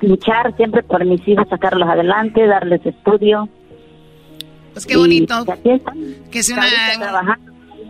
luchar 0.00 0.54
siempre 0.56 0.82
por 0.82 1.04
mis 1.04 1.26
hijos, 1.26 1.48
sacarlos 1.48 1.88
adelante, 1.88 2.46
darles 2.46 2.84
estudio. 2.84 3.48
Pues 4.72 4.86
qué 4.86 4.96
bonito. 4.96 5.44
que 6.30 6.42
sea 6.42 6.58
una, 6.98 7.38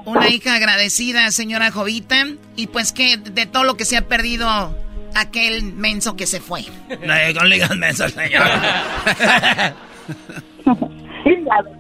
una 0.05 0.29
hija 0.29 0.55
agradecida, 0.55 1.31
señora 1.31 1.71
Jovita. 1.71 2.27
Y 2.55 2.69
pues 2.69 2.93
que 2.93 3.17
de 3.17 3.47
todo 3.47 3.65
lo 3.65 3.77
que 3.77 3.85
se 3.85 3.97
ha 3.97 4.03
perdido 4.03 4.47
aquel 5.17 5.63
menso 5.75 6.17
que 6.17 6.27
se 6.27 6.41
fue. 6.41 6.63
No, 7.07 7.15
no 7.35 7.45
le 7.45 7.69
menso, 7.77 8.09
señora. 8.09 9.75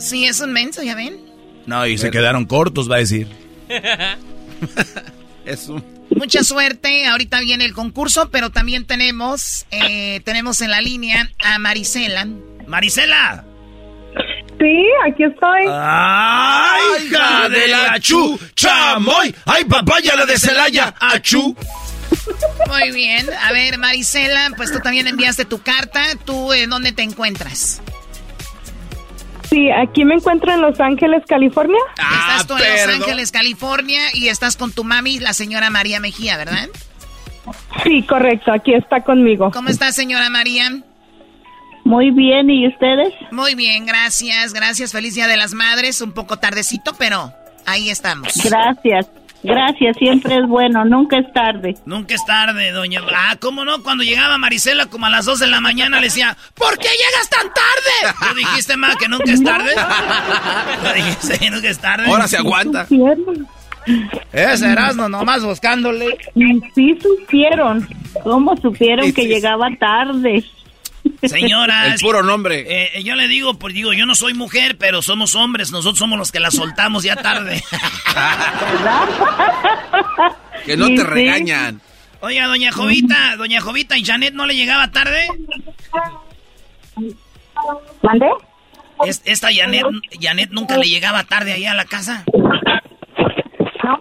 sí. 0.00 0.24
Es 0.24 0.40
un 0.40 0.52
menso, 0.52 0.82
¿ya 0.82 0.94
ven? 0.94 1.20
No, 1.66 1.86
y 1.86 1.98
se 1.98 2.10
quedaron 2.10 2.46
cortos, 2.46 2.90
va 2.90 2.96
a 2.96 2.98
decir. 2.98 3.28
Mucha 6.16 6.42
suerte, 6.42 7.06
ahorita 7.06 7.40
viene 7.40 7.64
el 7.64 7.72
concurso, 7.72 8.30
pero 8.30 8.50
también 8.50 8.84
tenemos, 8.84 9.66
eh, 9.70 10.20
tenemos 10.24 10.60
en 10.60 10.70
la 10.70 10.80
línea 10.80 11.30
a 11.38 11.58
Marisela. 11.58 12.26
¡Marisela! 12.66 13.44
Sí, 14.58 14.84
aquí 15.08 15.24
estoy. 15.24 15.66
¡Ay, 15.70 17.06
hija 17.06 17.48
de 17.48 17.68
la 17.68 18.00
chu! 18.00 18.38
¡Chamoy! 18.54 19.34
¡Ay, 19.46 19.64
papaya 19.64 20.16
la 20.16 20.26
de 20.26 20.38
Celaya! 20.38 20.94
¡Achú! 21.00 21.56
Muy 22.68 22.90
bien. 22.92 23.26
A 23.42 23.52
ver, 23.52 23.78
Marisela, 23.78 24.50
pues 24.56 24.72
tú 24.72 24.80
también 24.80 25.06
enviaste 25.06 25.44
tu 25.44 25.62
carta. 25.62 26.02
¿Tú 26.24 26.52
en 26.52 26.68
dónde 26.68 26.92
te 26.92 27.02
encuentras? 27.02 27.80
Sí, 29.50 29.68
aquí 29.70 30.04
me 30.04 30.14
encuentro 30.14 30.52
en 30.52 30.60
Los 30.60 30.78
Ángeles, 30.78 31.24
California. 31.26 31.80
Ah, 31.98 32.36
estás 32.38 32.46
tú 32.46 32.54
en 32.62 32.70
Los 32.70 33.02
Ángeles, 33.02 33.32
California 33.32 34.00
y 34.14 34.28
estás 34.28 34.56
con 34.56 34.72
tu 34.72 34.84
mami, 34.84 35.18
la 35.18 35.32
señora 35.32 35.70
María 35.70 35.98
Mejía, 35.98 36.36
¿verdad? 36.36 36.68
Sí, 37.82 38.02
correcto, 38.04 38.52
aquí 38.52 38.74
está 38.74 39.00
conmigo. 39.00 39.50
¿Cómo 39.50 39.68
está, 39.68 39.90
señora 39.90 40.30
María? 40.30 40.70
Muy 41.84 42.12
bien, 42.12 42.48
¿y 42.48 42.68
ustedes? 42.68 43.12
Muy 43.32 43.56
bien, 43.56 43.86
gracias, 43.86 44.52
gracias. 44.52 44.92
Feliz 44.92 45.14
Día 45.14 45.26
de 45.26 45.36
las 45.36 45.54
Madres, 45.54 46.00
un 46.00 46.12
poco 46.12 46.36
tardecito, 46.36 46.92
pero 46.96 47.32
ahí 47.66 47.90
estamos. 47.90 48.32
Gracias. 48.44 49.08
Gracias, 49.42 49.96
siempre 49.96 50.36
es 50.36 50.46
bueno, 50.46 50.84
nunca 50.84 51.18
es 51.18 51.32
tarde. 51.32 51.74
Nunca 51.86 52.14
es 52.14 52.24
tarde, 52.26 52.72
doña. 52.72 53.00
Ah, 53.14 53.36
¿cómo 53.40 53.64
no? 53.64 53.82
Cuando 53.82 54.04
llegaba 54.04 54.36
Marisela 54.38 54.86
como 54.86 55.06
a 55.06 55.10
las 55.10 55.24
2 55.24 55.38
de 55.40 55.46
la 55.46 55.60
mañana 55.60 55.98
le 55.98 56.06
decía, 56.06 56.36
¿por 56.54 56.78
qué 56.78 56.88
llegas 56.88 57.30
tan 57.30 57.48
tarde? 57.52 58.16
¿Tú 58.20 58.34
dijiste, 58.36 58.76
ma, 58.76 58.94
que 58.96 59.08
nunca 59.08 59.32
es 59.32 59.42
tarde? 59.42 59.70
¿Tú 60.82 60.94
dijiste 60.94 61.50
nunca 61.50 61.68
es 61.68 61.78
tarde? 61.78 62.06
Ahora 62.06 62.28
se 62.28 62.36
aguanta. 62.36 62.86
Ese 64.32 64.70
Erasmo 64.70 65.08
nomás 65.08 65.42
buscándole. 65.42 66.18
Sí 66.74 66.98
supieron. 67.00 67.88
¿Cómo 68.22 68.56
supieron 68.58 69.12
que 69.12 69.26
llegaba 69.26 69.68
tarde? 69.78 70.44
Señora. 71.22 71.86
El 71.86 72.00
puro 72.00 72.22
nombre. 72.22 72.60
Eh, 72.60 72.90
eh, 72.94 73.02
yo 73.02 73.14
le 73.14 73.28
digo, 73.28 73.58
pues 73.58 73.74
digo, 73.74 73.92
yo 73.92 74.06
no 74.06 74.14
soy 74.14 74.34
mujer, 74.34 74.76
pero 74.78 75.02
somos 75.02 75.34
hombres. 75.34 75.72
Nosotros 75.72 75.98
somos 75.98 76.18
los 76.18 76.32
que 76.32 76.40
la 76.40 76.50
soltamos 76.50 77.02
ya 77.02 77.16
tarde. 77.16 77.62
que 80.66 80.76
no 80.76 80.88
te 80.88 81.04
regañan. 81.04 81.80
Oiga, 82.20 82.46
doña 82.46 82.70
Jovita, 82.70 83.36
doña 83.36 83.60
Jovita, 83.60 83.96
¿y 83.96 84.04
Janet 84.04 84.34
no 84.34 84.44
le 84.44 84.54
llegaba 84.54 84.90
tarde? 84.90 85.26
¿Mande? 88.02 88.26
esta 89.06 89.48
Janet, 89.50 89.86
Janet 90.20 90.50
nunca 90.50 90.76
le 90.76 90.86
llegaba 90.86 91.24
tarde 91.24 91.52
ahí 91.52 91.64
a 91.64 91.74
la 91.74 91.86
casa. 91.86 92.24
No, 93.82 93.98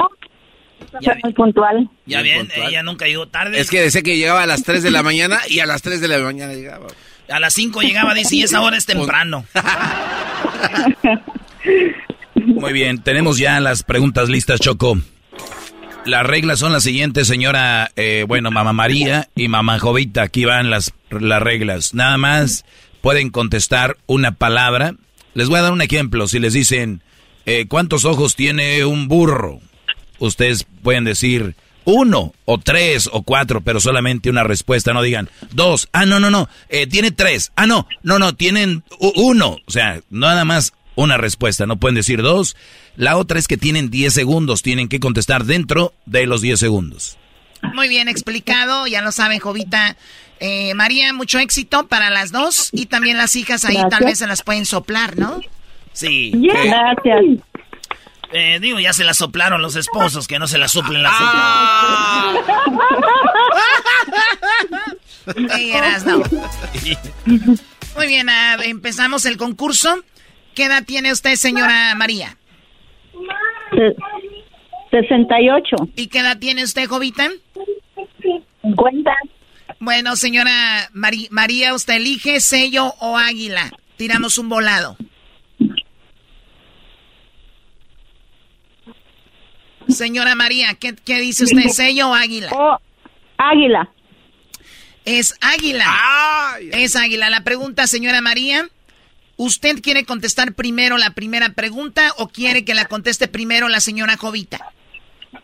ya 1.02 1.18
muy 1.24 1.34
puntual. 1.34 1.90
Ya 2.06 2.22
bien, 2.22 2.50
ella 2.56 2.84
nunca 2.84 3.06
llegó 3.06 3.28
tarde. 3.28 3.60
Es 3.60 3.70
que 3.70 3.82
decía 3.82 4.02
que 4.02 4.18
llegaba 4.18 4.44
a 4.44 4.46
las 4.46 4.64
3 4.64 4.84
de 4.84 4.92
la 4.92 5.04
mañana 5.04 5.40
y 5.48 5.60
a 5.60 5.66
las 5.66 5.82
3 5.82 6.02
de 6.02 6.08
la 6.08 6.20
mañana 6.20 6.54
llegaba. 6.54 6.88
A 7.30 7.40
las 7.40 7.54
5 7.54 7.82
llegaba, 7.82 8.14
dice, 8.14 8.36
y 8.38 8.44
esa 8.44 8.62
hora 8.62 8.78
es 8.78 8.86
temprano. 8.88 9.46
Muy 12.36 12.74
bien, 12.74 13.02
tenemos 13.02 13.38
ya 13.38 13.60
las 13.60 13.84
preguntas 13.84 14.30
listas, 14.30 14.60
Choco. 14.60 14.98
Las 16.06 16.26
reglas 16.26 16.60
son 16.60 16.72
las 16.72 16.84
siguientes, 16.84 17.28
señora, 17.28 17.92
eh, 17.96 18.26
bueno, 18.28 18.52
mamá 18.52 18.74
María 18.74 19.30
y 19.36 19.48
mamá 19.48 19.80
Jovita. 19.80 20.24
Aquí 20.24 20.46
van 20.46 20.70
las, 20.70 20.94
las 21.12 21.42
reglas. 21.42 21.94
Nada 21.94 22.18
más 22.18 22.66
pueden 23.02 23.30
contestar 23.30 23.98
una 24.08 24.32
palabra. 24.32 24.96
Les 25.34 25.50
voy 25.50 25.60
a 25.60 25.64
dar 25.64 25.74
un 25.74 25.82
ejemplo. 25.82 26.28
Si 26.28 26.40
les 26.40 26.54
dicen, 26.54 27.04
eh, 27.46 27.66
¿cuántos 27.68 28.06
ojos 28.06 28.36
tiene 28.36 28.86
un 28.86 29.08
burro? 29.08 29.60
Ustedes 30.20 30.66
pueden 30.84 31.04
decir 31.04 31.56
uno 31.86 32.34
o 32.46 32.58
tres 32.58 33.10
o 33.12 33.24
cuatro, 33.24 33.62
pero 33.62 33.80
solamente 33.80 34.30
una 34.30 34.44
respuesta. 34.44 34.94
No 34.94 35.02
digan 35.02 35.30
dos. 35.52 35.90
Ah, 35.92 36.06
no, 36.06 36.20
no, 36.20 36.30
no. 36.30 36.48
Eh, 36.70 36.88
tiene 36.88 37.12
tres. 37.12 37.52
Ah, 37.56 37.66
no. 37.66 37.88
No, 38.04 38.20
no. 38.20 38.34
Tienen 38.36 38.84
uno. 39.00 39.58
O 39.66 39.72
sea, 39.72 40.00
nada 40.10 40.46
más 40.46 40.74
una 40.96 41.18
respuesta, 41.18 41.66
no 41.66 41.78
pueden 41.78 41.96
decir 41.96 42.22
dos. 42.22 42.56
La 42.96 43.18
otra 43.18 43.40
es 43.40 43.48
que 43.48 43.58
tienen 43.58 43.90
10 43.90 44.14
segundos, 44.14 44.62
tienen 44.62 44.90
que 44.90 45.00
contestar 45.00 45.46
dentro 45.46 45.94
de 46.06 46.26
los 46.26 46.42
10 46.42 46.60
segundos. 46.60 47.18
Muy 47.74 47.88
bien 47.88 48.10
explicado, 48.10 48.86
ya 48.88 49.02
lo 49.02 49.12
saben, 49.12 49.40
Jovita. 49.40 49.96
Eh, 50.42 50.74
María, 50.74 51.14
mucho 51.14 51.40
éxito 51.40 51.88
para 51.88 52.10
las 52.10 52.32
dos 52.32 52.70
y 52.72 52.88
también 52.88 53.18
las 53.18 53.36
hijas 53.36 53.66
ahí 53.66 53.78
tal 53.90 54.06
vez 54.06 54.20
se 54.20 54.28
las 54.28 54.42
pueden 54.42 54.66
soplar, 54.66 55.18
¿no? 55.18 55.40
Sí. 55.94 56.32
Gracias. 56.34 57.40
Eh, 58.32 58.60
digo, 58.60 58.80
ya 58.80 58.94
se 58.94 59.04
la 59.04 59.14
soplaron 59.14 59.62
los 59.62 59.76
esposos, 59.76 60.28
que 60.28 60.40
no 60.40 60.48
se 60.48 60.58
la 60.58 60.68
soplen 60.68 61.02
las 61.02 61.14
ah. 61.16 62.34
hijas. 65.60 66.06
no. 66.06 66.22
Muy 67.96 68.08
bien, 68.08 68.30
ah, 68.30 68.58
empezamos 68.64 69.26
el 69.26 69.38
concurso. 69.38 70.04
¿Qué 70.54 70.66
edad 70.66 70.84
tiene 70.86 71.12
usted, 71.12 71.36
señora 71.36 71.96
María? 71.96 72.38
68. 74.92 75.76
¿Y 75.96 76.08
qué 76.08 76.20
edad 76.20 76.38
tiene 76.38 76.64
usted, 76.64 76.88
Jovita? 76.88 77.30
50. 78.62 79.12
Bueno, 79.80 80.16
señora 80.16 80.90
María, 80.94 81.74
usted 81.74 81.96
elige 81.96 82.40
sello 82.42 82.94
o 83.00 83.18
águila. 83.18 83.72
Tiramos 83.98 84.38
un 84.38 84.50
volado. 84.50 84.98
Señora 89.90 90.36
María, 90.36 90.76
¿qué, 90.76 90.94
dice 91.20 91.46
usted? 91.46 91.70
¿Sello 91.70 92.10
o 92.10 92.14
águila? 92.14 92.50
Oh, 92.54 92.78
águila. 93.38 93.90
Es 95.06 95.34
águila. 95.42 95.86
Es 96.72 96.96
águila. 96.96 97.30
La 97.30 97.44
pregunta, 97.44 97.86
señora 97.88 98.22
María, 98.22 98.70
¿usted 99.38 99.82
quiere 99.82 100.06
contestar 100.06 100.54
primero 100.54 100.98
la 100.98 101.16
primera 101.16 101.50
pregunta 101.50 102.14
o 102.18 102.30
quiere 102.30 102.64
que 102.66 102.76
la 102.76 102.86
conteste 102.86 103.28
primero 103.28 103.68
la 103.70 103.80
señora 103.80 104.18
Jovita? 104.18 104.72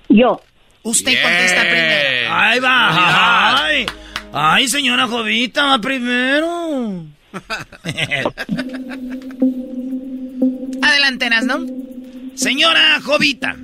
Yo. 0.09 0.41
Usted 0.83 1.19
contesta 1.21 1.61
primero. 1.61 2.33
Ahí 2.33 2.59
va. 2.59 3.65
Ay, 3.65 3.85
ay, 4.31 4.67
señora 4.67 5.07
Jovita, 5.07 5.65
va 5.65 5.79
primero. 5.79 7.05
Adelanteras, 10.81 11.45
¿no? 11.45 11.59
Señora 12.35 13.01
Jovita. 13.03 13.55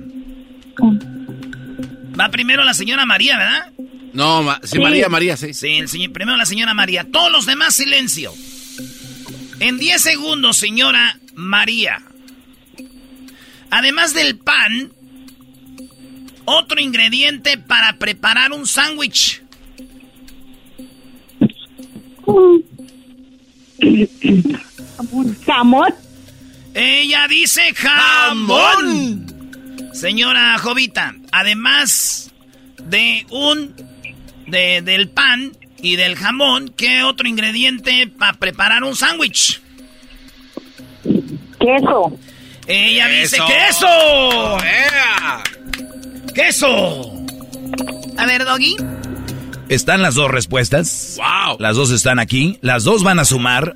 Va 2.18 2.28
primero 2.30 2.64
la 2.64 2.74
señora 2.74 3.06
María, 3.06 3.38
¿verdad? 3.38 3.72
No, 4.12 4.56
sí, 4.62 4.78
María, 4.78 5.08
María, 5.08 5.36
sí. 5.36 5.54
Sí, 5.54 6.08
primero 6.08 6.36
la 6.36 6.46
señora 6.46 6.74
María. 6.74 7.06
Todos 7.10 7.32
los 7.32 7.46
demás, 7.46 7.74
silencio. 7.74 8.32
En 9.60 9.78
10 9.78 10.02
segundos, 10.02 10.56
señora 10.56 11.18
María. 11.34 12.02
Además 13.70 14.12
del 14.12 14.36
pan, 14.36 14.92
otro 16.44 16.80
ingrediente 16.80 17.56
para 17.56 17.98
preparar 17.98 18.52
un 18.52 18.66
sándwich. 18.66 19.42
Jamón. 25.46 25.94
Ella 26.74 27.28
dice 27.28 27.74
jamón. 27.74 29.26
Señora 29.92 30.58
Jovita, 30.58 31.14
además 31.30 32.32
de 32.84 33.26
un 33.30 33.74
de, 34.46 34.82
del 34.82 35.08
pan 35.08 35.52
y 35.80 35.96
del 35.96 36.16
jamón, 36.16 36.72
¿qué 36.76 37.02
otro 37.02 37.28
ingrediente 37.28 38.06
para 38.06 38.34
preparar 38.34 38.84
un 38.84 38.96
sándwich? 38.96 39.60
Queso. 41.58 42.18
Ella 42.66 43.08
dice 43.08 43.38
queso. 43.46 44.58
Queso. 46.34 47.24
A 48.16 48.26
ver, 48.26 48.44
Doggy. 48.44 48.76
Están 49.68 50.02
las 50.02 50.14
dos 50.14 50.30
respuestas. 50.30 51.18
Wow. 51.18 51.56
Las 51.58 51.76
dos 51.76 51.90
están 51.90 52.18
aquí. 52.18 52.58
Las 52.60 52.84
dos 52.84 53.02
van 53.02 53.18
a 53.18 53.24
sumar. 53.24 53.74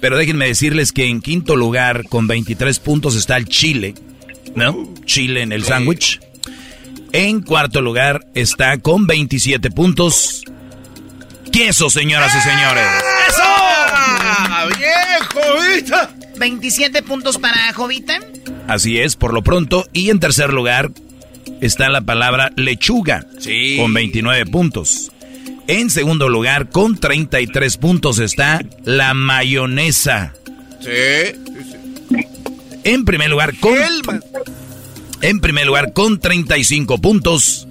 Pero 0.00 0.16
déjenme 0.16 0.46
decirles 0.46 0.92
que 0.92 1.06
en 1.06 1.20
quinto 1.20 1.56
lugar, 1.56 2.04
con 2.08 2.26
23 2.26 2.78
puntos, 2.78 3.16
está 3.16 3.36
el 3.36 3.46
Chile. 3.46 3.94
¿No? 4.54 4.94
Chile 5.04 5.42
en 5.42 5.52
el 5.52 5.64
sándwich. 5.64 6.20
En 7.12 7.40
cuarto 7.42 7.80
lugar 7.80 8.26
está 8.34 8.78
con 8.78 9.06
27 9.06 9.70
puntos. 9.70 10.44
Queso, 11.52 11.90
señoras 11.90 12.32
y 12.36 12.40
señores. 12.40 12.86
¡Eso! 13.28 13.42
¡Ah, 13.42 14.68
¡Bien, 14.78 15.28
Jovita! 15.34 16.10
27 16.38 17.02
puntos 17.02 17.38
para 17.38 17.72
Jovita. 17.72 18.20
Así 18.68 18.98
es, 18.98 19.16
por 19.16 19.34
lo 19.34 19.42
pronto. 19.42 19.86
Y 19.92 20.10
en 20.10 20.20
tercer 20.20 20.52
lugar 20.52 20.90
está 21.60 21.88
la 21.88 22.00
palabra 22.02 22.52
lechuga. 22.56 23.26
Sí. 23.38 23.76
Con 23.78 23.92
29 23.92 24.46
puntos. 24.46 25.10
En 25.66 25.90
segundo 25.90 26.28
lugar, 26.28 26.70
con 26.70 26.98
33 26.98 27.76
puntos, 27.76 28.18
está 28.18 28.60
la 28.84 29.14
mayonesa. 29.14 30.34
Sí. 30.80 31.36
En 32.84 33.04
primer 33.04 33.30
lugar, 33.30 33.54
con... 33.58 33.76
En 35.22 35.40
primer 35.40 35.66
lugar, 35.66 35.92
con 35.92 36.18
35 36.18 36.98
puntos, 36.98 37.68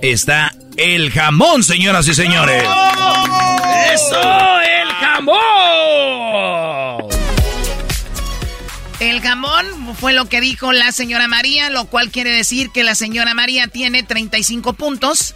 está 0.00 0.54
el 0.76 1.10
jamón, 1.10 1.62
señoras 1.62 2.08
y 2.08 2.14
señores. 2.14 2.64
¡Eso! 3.92 4.60
¡El 4.60 4.88
jamón! 4.88 5.46
El 8.98 9.20
jamón 9.20 9.94
fue 9.98 10.14
lo 10.14 10.26
que 10.26 10.40
dijo 10.40 10.72
la 10.72 10.90
señora 10.90 11.28
María, 11.28 11.68
lo 11.68 11.84
cual 11.84 12.10
quiere 12.10 12.30
decir 12.30 12.70
que 12.70 12.82
la 12.82 12.94
señora 12.94 13.34
María 13.34 13.68
tiene 13.68 14.02
35 14.02 14.72
puntos 14.72 15.34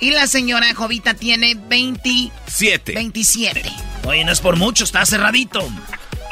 y 0.00 0.12
la 0.12 0.28
señora 0.28 0.72
Jovita 0.74 1.14
tiene 1.14 1.56
27. 1.56 2.92
27. 2.92 3.62
Oye, 4.04 4.24
no 4.24 4.30
es 4.30 4.40
por 4.40 4.56
mucho, 4.56 4.84
está 4.84 5.04
cerradito. 5.04 5.68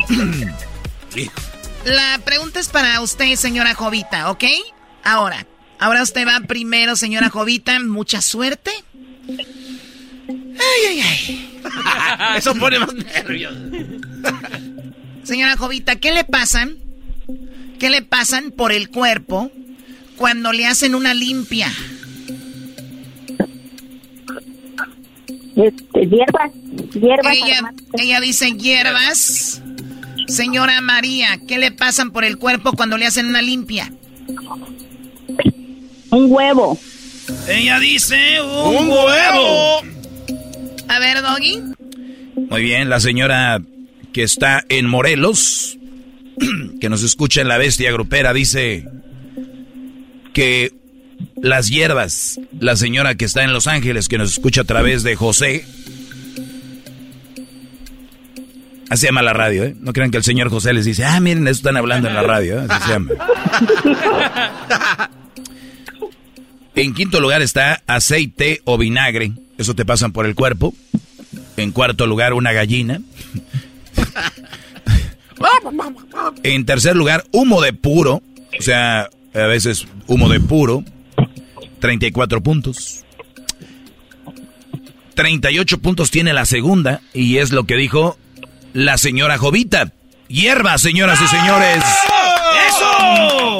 La 1.84 2.20
pregunta 2.24 2.60
es 2.60 2.68
para 2.68 3.00
usted, 3.00 3.34
señora 3.36 3.74
Jovita, 3.74 4.30
¿ok? 4.30 4.44
Ahora, 5.04 5.46
ahora 5.78 6.02
usted 6.02 6.26
va 6.26 6.40
primero, 6.46 6.96
señora 6.96 7.30
Jovita. 7.30 7.78
Mucha 7.80 8.20
suerte. 8.20 8.70
Ay, 10.28 10.86
ay, 10.88 11.00
ay. 11.00 11.60
Eso 12.36 12.54
pone 12.54 12.78
más 12.78 12.92
nervios. 12.92 13.54
Señora 15.22 15.56
Jovita, 15.56 15.96
¿qué 15.96 16.12
le 16.12 16.24
pasan? 16.24 16.76
¿Qué 17.78 17.90
le 17.90 18.02
pasan 18.02 18.50
por 18.50 18.72
el 18.72 18.90
cuerpo 18.90 19.50
cuando 20.16 20.52
le 20.52 20.66
hacen 20.66 20.94
una 20.94 21.14
limpia? 21.14 21.72
Este, 25.56 26.06
hierbas, 26.06 26.52
hierbas. 26.92 27.36
Ella, 27.36 27.72
ella 27.98 28.20
dice 28.20 28.52
hierbas. 28.52 29.60
Señora 30.28 30.80
María, 30.82 31.40
¿qué 31.48 31.58
le 31.58 31.72
pasan 31.72 32.10
por 32.10 32.24
el 32.24 32.36
cuerpo 32.36 32.72
cuando 32.72 32.98
le 32.98 33.06
hacen 33.06 33.26
una 33.26 33.40
limpia? 33.40 33.90
Un 36.10 36.26
huevo. 36.28 36.78
Ella 37.48 37.78
dice 37.80 38.40
un, 38.42 38.88
huevo. 38.90 39.80
A 40.88 40.98
ver, 40.98 41.22
Doggy. 41.22 41.62
Muy 42.50 42.62
bien, 42.62 42.88
la 42.90 43.00
señora 43.00 43.62
que 44.12 44.22
está 44.22 44.64
en 44.68 44.86
Morelos, 44.86 45.78
que 46.80 46.88
nos 46.88 47.02
escucha 47.02 47.40
en 47.40 47.48
la 47.48 47.58
bestia 47.58 47.90
grupera, 47.90 48.32
dice 48.32 48.86
que 50.34 50.72
las 51.42 51.68
hierbas, 51.68 52.38
la 52.60 52.76
señora 52.76 53.14
que 53.14 53.24
está 53.24 53.44
en 53.44 53.52
Los 53.52 53.66
Ángeles, 53.66 54.08
que 54.08 54.18
nos 54.18 54.32
escucha 54.32 54.60
a 54.62 54.64
través 54.64 55.02
de 55.02 55.16
José, 55.16 55.64
Así 58.88 59.02
se 59.02 59.08
llama 59.08 59.22
la 59.22 59.34
radio, 59.34 59.64
¿eh? 59.64 59.76
No 59.80 59.92
crean 59.92 60.10
que 60.10 60.16
el 60.16 60.24
señor 60.24 60.48
José 60.48 60.72
les 60.72 60.86
dice, 60.86 61.04
ah, 61.04 61.20
miren, 61.20 61.46
eso 61.46 61.58
están 61.58 61.76
hablando 61.76 62.08
en 62.08 62.14
la 62.14 62.22
radio, 62.22 62.62
¿eh? 62.62 62.66
Así 62.68 62.86
se 62.86 62.92
llama. 62.92 63.10
en 66.74 66.94
quinto 66.94 67.20
lugar 67.20 67.42
está 67.42 67.82
aceite 67.86 68.62
o 68.64 68.78
vinagre. 68.78 69.32
Eso 69.58 69.74
te 69.74 69.84
pasan 69.84 70.12
por 70.12 70.24
el 70.24 70.34
cuerpo. 70.34 70.74
En 71.56 71.72
cuarto 71.72 72.06
lugar, 72.06 72.32
una 72.32 72.52
gallina. 72.52 73.02
en 76.42 76.64
tercer 76.64 76.96
lugar, 76.96 77.24
humo 77.32 77.60
de 77.60 77.74
puro. 77.74 78.22
O 78.58 78.62
sea, 78.62 79.10
a 79.34 79.46
veces 79.46 79.86
humo 80.06 80.30
de 80.30 80.40
puro. 80.40 80.82
34 81.80 82.42
puntos. 82.42 83.04
38 85.14 85.78
puntos 85.78 86.10
tiene 86.10 86.32
la 86.32 86.46
segunda. 86.46 87.02
Y 87.12 87.36
es 87.36 87.52
lo 87.52 87.64
que 87.64 87.76
dijo 87.76 88.16
la 88.78 88.96
señora 88.96 89.38
Jovita. 89.38 89.92
Hierba, 90.28 90.78
señoras 90.78 91.20
y 91.20 91.26
señores. 91.26 91.82
¡Eso! 92.68 93.56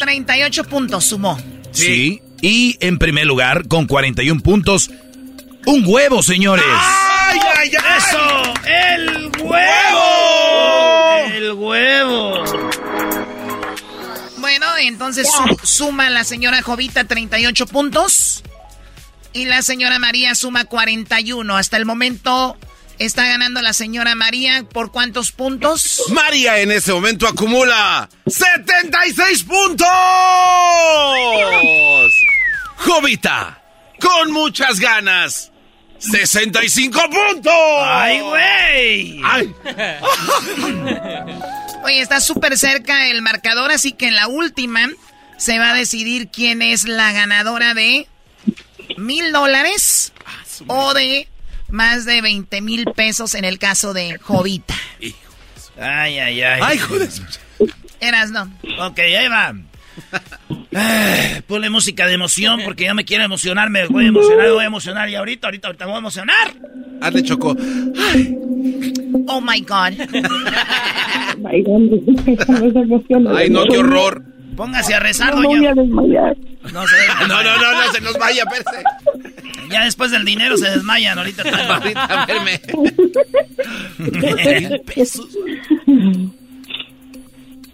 38 0.00 0.64
puntos 0.64 1.04
sumó. 1.04 1.38
Sí. 1.70 2.20
Y 2.42 2.76
en 2.80 2.98
primer 2.98 3.26
lugar, 3.26 3.68
con 3.68 3.86
41 3.86 4.40
puntos, 4.40 4.90
un 5.64 5.84
huevo, 5.86 6.24
señores. 6.24 6.64
¡Ay, 6.68 7.38
ay, 7.56 7.70
ay! 7.70 7.98
¡Eso! 7.98 8.54
¡El 8.64 9.30
huevo! 9.40 11.26
¡El 11.32 11.52
huevo! 11.52 12.44
Bueno, 14.38 14.66
entonces 14.80 15.28
suma 15.62 16.10
la 16.10 16.24
señora 16.24 16.62
Jovita 16.62 17.04
38 17.04 17.66
puntos. 17.66 18.42
Y 19.32 19.44
la 19.44 19.62
señora 19.62 20.00
María 20.00 20.34
suma 20.34 20.64
41. 20.64 21.56
Hasta 21.56 21.76
el 21.76 21.86
momento 21.86 22.56
está 23.00 23.26
ganando 23.26 23.60
la 23.62 23.72
señora 23.72 24.14
María 24.14 24.64
por 24.72 24.92
cuántos 24.92 25.32
puntos? 25.32 26.02
María 26.10 26.60
en 26.60 26.70
ese 26.70 26.92
momento 26.92 27.26
acumula 27.26 28.08
76 28.26 29.42
puntos. 29.44 29.88
Jovita, 32.76 33.62
con 33.98 34.30
muchas 34.30 34.78
ganas. 34.78 35.50
65 35.98 37.00
puntos. 37.10 37.52
¡Ay, 37.82 38.20
güey! 38.20 39.20
¡Ay! 39.24 39.54
Oye, 41.84 42.00
está 42.00 42.20
súper 42.20 42.58
cerca 42.58 43.08
el 43.08 43.22
marcador, 43.22 43.70
así 43.70 43.92
que 43.92 44.08
en 44.08 44.14
la 44.14 44.28
última 44.28 44.88
se 45.38 45.58
va 45.58 45.70
a 45.70 45.74
decidir 45.74 46.28
quién 46.30 46.60
es 46.60 46.84
la 46.84 47.12
ganadora 47.12 47.72
de 47.72 48.06
mil 48.98 49.32
dólares 49.32 50.12
o 50.66 50.92
de 50.92 51.28
más 51.70 52.04
de 52.04 52.20
20 52.20 52.60
mil 52.60 52.84
pesos 52.96 53.34
en 53.34 53.44
el 53.44 53.58
caso 53.58 53.92
de 53.92 54.18
Jovita. 54.18 54.74
Ay, 55.78 56.18
ay, 56.18 56.42
ay. 56.42 56.60
Ay, 56.62 56.78
joder. 56.78 57.08
Eras, 58.00 58.30
no. 58.30 58.52
Ok, 58.78 58.98
ahí 58.98 59.28
va. 59.28 59.54
Ah, 60.74 61.40
ponle 61.46 61.68
música 61.68 62.06
de 62.06 62.14
emoción 62.14 62.60
porque 62.64 62.84
ya 62.84 62.94
me 62.94 63.04
quiero 63.04 63.24
emocionar, 63.24 63.70
me 63.70 63.86
voy 63.86 64.04
a 64.04 64.08
emocionar, 64.08 64.46
me 64.46 64.52
voy 64.52 64.64
a 64.64 64.66
emocionar 64.66 65.08
y 65.08 65.14
ahorita, 65.16 65.48
ahorita, 65.48 65.68
ahorita 65.68 65.84
me 65.84 65.90
voy 65.90 65.96
a 65.96 66.00
emocionar. 66.00 66.54
Hazle 67.00 67.22
choco. 67.22 67.56
Oh 69.26 69.40
my 69.40 69.60
god. 69.60 69.92
Ay, 73.36 73.50
no, 73.50 73.64
qué 73.64 73.78
horror. 73.78 74.22
Póngase 74.56 74.94
a 74.94 75.00
rezar, 75.00 75.34
no, 75.34 75.42
doña. 75.42 75.74
No, 75.74 75.82
no, 75.82 76.84
no, 77.26 77.42
no, 77.42 77.42
no, 77.42 77.86
no, 77.86 77.92
se 77.92 78.00
nos 78.00 78.18
vaya, 78.18 78.44
perse. 78.44 78.82
Ya 79.70 79.84
después 79.84 80.10
del 80.10 80.24
dinero 80.24 80.56
se 80.56 80.70
desmayan 80.70 81.16
ahorita. 81.18 81.42
ahorita, 81.74 82.26
verme. 82.26 82.60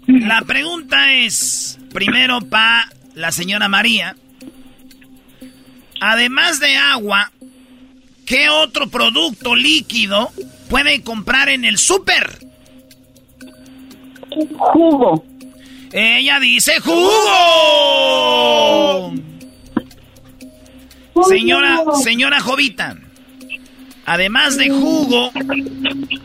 La 0.07 0.41
pregunta 0.41 1.13
es, 1.13 1.79
primero 1.91 2.39
para 2.41 2.89
la 3.15 3.31
señora 3.31 3.67
María, 3.67 4.15
además 5.99 6.59
de 6.59 6.77
agua, 6.77 7.31
¿qué 8.25 8.47
otro 8.49 8.87
producto 8.87 9.55
líquido 9.55 10.31
puede 10.69 11.01
comprar 11.01 11.49
en 11.49 11.65
el 11.65 11.77
súper? 11.77 12.45
Jugo. 14.57 15.25
Ella 15.91 16.39
dice 16.39 16.79
jugo. 16.79 17.13
Señora, 21.27 21.79
señora 22.03 22.39
Jovita, 22.39 22.95
además 24.05 24.55
de 24.57 24.69
jugo 24.69 25.31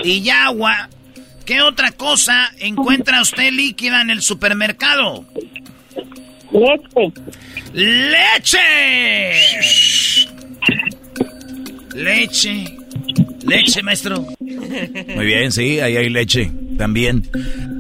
y 0.05 0.29
agua, 0.29 0.91
¿qué 1.47 1.63
otra 1.63 1.93
cosa 1.93 2.53
encuentra 2.59 3.23
usted 3.23 3.53
líquida 3.53 4.03
en 4.03 4.11
el 4.11 4.21
supermercado? 4.21 5.25
Leche. 6.53 7.13
¡Leche! 7.73 9.39
Leche. 11.95 12.82
Leche, 13.45 13.83
maestro. 13.83 14.27
Muy 14.41 15.27
bien, 15.27 15.53
sí, 15.53 15.81
ahí 15.81 15.97
hay 15.97 16.09
leche 16.09 16.51
también. 16.79 17.29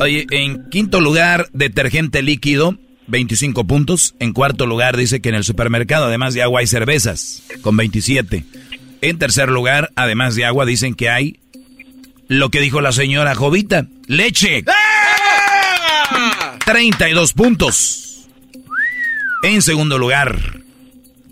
Oye, 0.01 0.27
en 0.31 0.69
quinto 0.71 1.01
lugar, 1.01 1.49
detergente 1.53 2.23
líquido, 2.23 2.79
25 3.07 3.67
puntos. 3.67 4.15
En 4.19 4.33
cuarto 4.33 4.67
lugar, 4.67 4.97
dice 4.97 5.21
que 5.21 5.29
en 5.29 5.35
el 5.37 5.45
supermercado, 5.45 6.07
además 6.07 6.35
de 6.35 6.43
agua, 6.43 6.61
hay 6.61 6.67
cervezas, 6.67 7.43
con 7.61 7.77
27. 7.77 8.45
En 9.01 9.19
tercer 9.19 9.49
lugar, 9.49 9.91
además 9.97 10.35
de 10.35 10.45
agua, 10.45 10.67
dicen 10.67 10.95
que 10.95 11.11
hay 11.11 11.41
lo 12.29 12.51
que 12.51 12.61
dijo 12.61 12.81
la 12.81 12.93
señora 12.93 13.35
Jovita, 13.35 13.87
leche. 14.07 14.65
32 16.65 17.33
puntos. 17.33 18.29
En 19.43 19.61
segundo 19.61 19.99
lugar, 19.99 20.61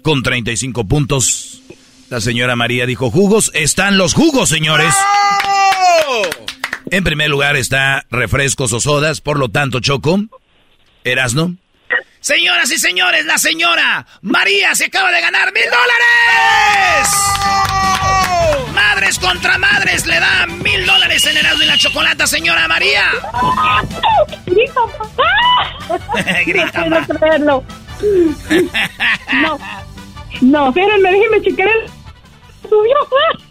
con 0.03 0.23
35 0.23 0.87
puntos, 0.89 1.50
la 2.11 2.21
señora 2.21 2.57
María 2.57 2.87
dijo, 2.87 3.11
jugos, 3.11 3.53
están 3.55 3.97
los 3.97 4.15
jugos, 4.15 4.49
señores. 4.49 4.93
En 6.91 7.05
primer 7.05 7.31
lugar 7.31 7.57
está 7.57 8.05
refrescos 8.11 8.73
o 8.73 8.81
sodas, 8.81 9.21
por 9.21 9.39
lo 9.39 9.49
tanto, 9.49 9.79
Choco, 9.79 10.19
Erasno. 11.05 11.55
Señoras 12.19 12.71
y 12.73 12.79
señores, 12.79 13.25
la 13.27 13.39
señora 13.39 14.07
María 14.23 14.75
se 14.75 14.87
acaba 14.87 15.13
de 15.13 15.21
ganar 15.21 15.53
mil 15.53 15.63
dólares. 15.65 17.09
Madres 18.75 19.19
contra 19.21 19.57
madres 19.57 20.05
le 20.07 20.19
da 20.19 20.47
mil 20.47 20.85
dólares 20.85 21.25
en 21.27 21.37
Erasmo 21.37 21.63
y 21.63 21.67
la 21.67 21.79
chocolata, 21.79 22.27
señora 22.27 22.67
María. 22.67 23.05
Grita, 24.47 24.81
papá. 24.99 26.03
Grita, 26.45 27.39
no. 27.39 27.65
No, 29.43 29.59
no, 30.41 30.69
espérenme, 30.69 31.13
déjenme 31.13 31.43
checar 31.43 31.69
el... 31.69 32.00
Subió. 32.71 32.95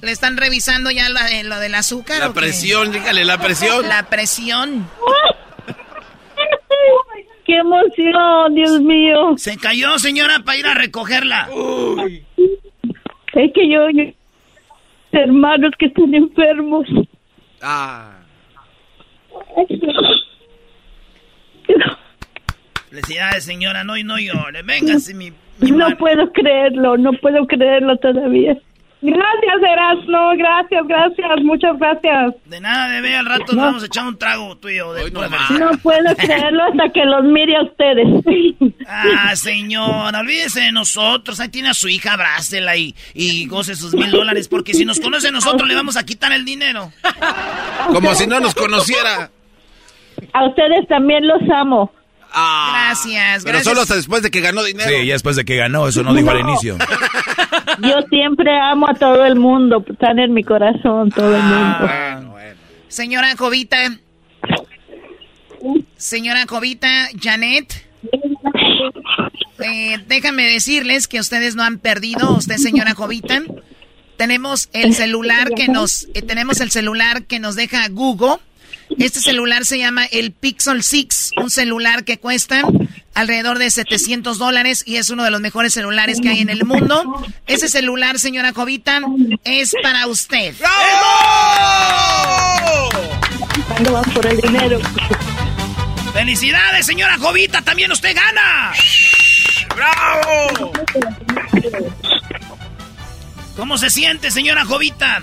¿Le 0.02 0.12
están 0.12 0.38
revisando 0.38 0.90
ya 0.92 1.10
lo, 1.10 1.20
eh, 1.20 1.44
lo 1.44 1.60
del 1.60 1.76
azúcar? 1.76 2.20
La 2.20 2.30
o 2.30 2.34
qué? 2.34 2.40
presión, 2.40 2.92
dígale, 2.92 3.26
la 3.26 3.38
presión. 3.38 3.88
La 3.88 4.04
presión. 4.10 4.88
¡Qué 7.46 7.58
emoción, 7.58 8.56
Dios 8.56 8.80
mío! 8.82 9.36
Se 9.38 9.58
cayó, 9.58 9.98
señora, 10.00 10.40
para 10.46 10.58
ir 10.60 10.68
a 10.68 10.74
recogerla. 10.76 11.50
Es 13.34 13.52
que 13.54 13.70
yo, 13.70 13.90
yo- 13.90 14.14
hermanos 15.12 15.72
que 15.80 15.88
están 15.88 16.14
enfermos. 16.14 16.88
Ah. 17.62 18.20
Felicidades, 22.90 23.44
señora, 23.44 23.84
no, 23.84 23.96
no 24.04 24.18
llore. 24.18 24.62
Véngase, 24.64 25.14
mi... 25.14 25.34
No 25.60 25.90
puedo 25.98 26.32
creerlo, 26.32 26.98
no 26.98 27.12
puedo 27.14 27.46
creerlo 27.48 27.98
todavía. 27.98 28.58
Gracias, 29.02 29.56
Erasmo, 29.62 30.32
gracias, 30.38 30.86
gracias, 30.86 31.44
muchas 31.44 31.80
gracias. 31.80 32.34
De 32.46 32.60
nada, 32.60 32.90
bebé, 32.90 33.16
al 33.16 33.26
rato 33.26 33.54
nos 33.54 33.66
vamos 33.66 33.84
a 33.84 33.86
echar 33.86 34.06
un 34.06 34.18
trago 34.18 34.58
tuyo. 34.58 34.92
De 34.92 35.10
pura 35.10 35.30
No 35.58 35.72
puedo 35.82 36.16
creerlo 36.18 36.64
hasta 36.66 36.90
que 36.92 37.06
los 37.06 37.24
mire 37.24 37.56
a 37.56 37.64
ustedes. 37.64 38.08
Ah, 38.86 39.34
señora, 39.38 40.20
olvídese 40.20 40.62
de 40.62 40.72
nosotros. 40.74 41.40
Ahí 41.40 41.48
tiene 41.48 41.70
a 41.70 41.74
su 41.74 41.88
hija, 41.88 42.14
abrácela 42.14 42.76
y, 42.76 42.94
y 43.14 43.48
goce 43.48 43.76
sus 43.76 43.94
mil 43.94 44.12
dólares. 44.12 44.50
Porque 44.50 44.74
si 44.74 44.84
nos 44.84 45.00
conoce 45.00 45.30
a 45.30 45.32
nosotros, 45.32 45.66
le 45.66 45.76
vamos 45.76 45.96
a 45.96 46.04
quitar 46.06 46.34
el 46.34 46.44
dinero. 46.44 46.92
Como 47.88 48.14
si 48.16 48.28
no 48.28 48.42
nos 48.42 48.54
conociera. 48.54 49.32
A 50.34 50.46
ustedes 50.46 50.86
también 50.90 51.26
los 51.26 51.42
amo. 51.50 51.94
Gracias, 52.32 53.44
Pero 53.44 53.60
solo 53.64 53.82
hasta 53.82 53.96
después 53.96 54.22
de 54.22 54.30
que 54.30 54.42
ganó 54.42 54.64
dinero. 54.64 54.90
Sí, 54.90 55.06
ya 55.06 55.14
después 55.14 55.36
de 55.36 55.46
que 55.46 55.56
ganó, 55.56 55.88
eso 55.88 56.04
no 56.04 56.14
dijo 56.14 56.30
al 56.30 56.42
inicio. 56.42 56.78
Yo 57.82 58.02
siempre 58.10 58.52
amo 58.60 58.88
a 58.90 58.94
todo 58.94 59.26
el 59.26 59.36
mundo, 59.36 59.84
están 59.88 60.20
en 60.20 60.34
mi 60.34 60.44
corazón 60.44 61.12
todo 61.12 61.36
el 61.36 61.44
mundo. 61.44 61.90
Señora 62.88 63.36
Jovita. 63.38 63.78
Señora 65.98 66.46
Jovita, 66.48 67.10
Janet. 67.20 67.86
Eh, 69.60 69.98
déjame 70.08 70.44
decirles 70.44 71.08
que 71.08 71.20
ustedes 71.20 71.56
no 71.56 71.64
han 71.64 71.80
perdido, 71.80 72.36
usted 72.36 72.56
señora 72.56 72.94
Jovita. 72.94 73.42
Tenemos 74.18 74.70
el 74.74 74.94
celular 74.94 75.50
que 75.56 75.68
nos, 75.68 76.08
eh, 76.14 76.22
tenemos 76.22 76.62
el 76.62 76.72
celular 76.72 77.24
que 77.24 77.40
nos 77.40 77.56
deja 77.56 77.88
Google. 77.90 78.38
Este 78.98 79.22
celular 79.22 79.66
se 79.66 79.78
llama 79.78 80.06
el 80.06 80.32
Pixel 80.32 80.84
6, 80.84 81.32
un 81.38 81.50
celular 81.50 82.04
que 82.04 82.18
cuesta 82.18 82.64
alrededor 83.14 83.60
de 83.60 83.70
700 83.70 84.38
dólares 84.38 84.84
y 84.86 84.96
es 84.98 85.10
uno 85.10 85.24
de 85.24 85.32
los 85.32 85.42
mejores 85.42 85.74
celulares 85.74 86.20
que 86.22 86.30
hay 86.30 86.40
en 86.40 86.50
el 86.50 86.66
mundo. 86.66 87.24
Ese 87.48 87.70
celular, 87.70 88.20
señora 88.20 88.54
Jovita, 88.54 89.02
es 89.44 89.74
para 89.84 90.08
usted. 90.08 90.56
¿Cuándo 93.68 93.94
van 93.94 94.04
por 94.12 94.26
el 94.26 94.42
dinero? 94.42 94.80
¡Felicidades, 96.14 96.86
señora 96.86 97.18
Jovita! 97.18 97.62
¡También 97.62 97.92
usted 97.92 98.16
gana! 98.16 98.74
¡Bravo! 99.76 100.72
¿Cómo 103.56 103.78
se 103.78 103.90
siente, 103.90 104.32
señora 104.32 104.66
Jovita? 104.66 105.22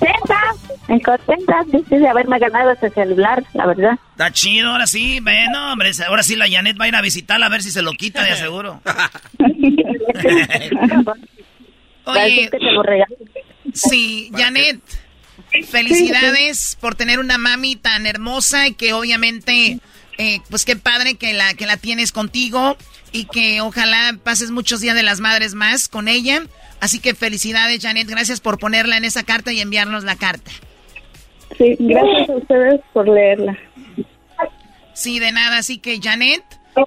Contenta, 0.00 0.40
me 0.88 1.00
contenta 1.02 1.62
dice, 1.66 1.98
de 1.98 2.08
haberme 2.08 2.38
ganado 2.38 2.70
este 2.70 2.88
celular, 2.90 3.44
la 3.52 3.66
verdad. 3.66 3.98
Está 4.12 4.32
chido, 4.32 4.70
ahora 4.70 4.86
sí. 4.86 5.20
Bueno, 5.20 5.72
hombre, 5.72 5.90
ahora 6.06 6.22
sí 6.22 6.36
la 6.36 6.48
Janet 6.48 6.80
va 6.80 6.86
a 6.86 6.88
ir 6.88 6.96
a 6.96 7.02
visitarla 7.02 7.46
a 7.46 7.50
ver 7.50 7.62
si 7.62 7.70
se 7.70 7.82
lo 7.82 7.92
quita, 7.92 8.22
de 8.24 8.30
aseguro. 8.30 8.80
Oye. 12.06 12.50
Sí, 13.74 14.32
Janet, 14.34 14.80
felicidades 15.68 16.78
por 16.80 16.94
tener 16.94 17.20
una 17.20 17.36
mami 17.38 17.76
tan 17.76 18.06
hermosa 18.06 18.66
y 18.66 18.74
que 18.74 18.94
obviamente 18.94 19.80
eh, 20.18 20.40
pues 20.48 20.64
qué 20.64 20.76
padre 20.76 21.14
que 21.14 21.32
la, 21.32 21.54
que 21.54 21.66
la 21.66 21.76
tienes 21.76 22.12
contigo 22.12 22.76
y 23.12 23.24
que 23.24 23.60
ojalá 23.60 24.16
pases 24.22 24.50
muchos 24.50 24.80
días 24.80 24.94
de 24.94 25.02
las 25.02 25.20
madres 25.20 25.54
más 25.54 25.88
con 25.88 26.08
ella. 26.08 26.42
Así 26.80 26.98
que 26.98 27.14
felicidades, 27.14 27.82
Janet. 27.82 28.08
Gracias 28.08 28.40
por 28.40 28.58
ponerla 28.58 28.96
en 28.96 29.04
esa 29.04 29.22
carta 29.22 29.52
y 29.52 29.60
enviarnos 29.60 30.04
la 30.04 30.16
carta. 30.16 30.50
Sí, 31.58 31.76
gracias 31.78 32.28
a 32.28 32.36
ustedes 32.36 32.80
por 32.92 33.08
leerla. 33.08 33.58
Sí, 34.94 35.18
de 35.18 35.32
nada. 35.32 35.58
Así 35.58 35.78
que, 35.78 36.00
Janet, 36.02 36.42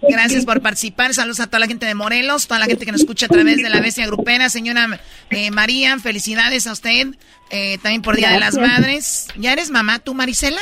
gracias 0.09 0.45
por 0.45 0.61
participar. 0.61 1.13
Saludos 1.13 1.39
a 1.39 1.47
toda 1.47 1.59
la 1.59 1.67
gente 1.67 1.85
de 1.85 1.95
Morelos, 1.95 2.47
toda 2.47 2.59
la 2.59 2.65
gente 2.65 2.85
que 2.85 2.91
nos 2.91 3.01
escucha 3.01 3.27
a 3.27 3.29
través 3.29 3.57
de 3.57 3.69
la 3.69 3.81
bestia 3.81 4.05
grupera. 4.05 4.49
Señora 4.49 4.99
eh, 5.29 5.51
María, 5.51 5.97
felicidades 5.99 6.67
a 6.67 6.71
usted. 6.71 7.07
Eh, 7.49 7.77
también 7.81 8.01
por 8.01 8.15
Día 8.15 8.31
de 8.31 8.39
las 8.39 8.57
Madres. 8.57 9.27
¿Ya 9.37 9.53
eres 9.53 9.69
mamá 9.69 9.99
tú, 9.99 10.13
Marisela? 10.13 10.61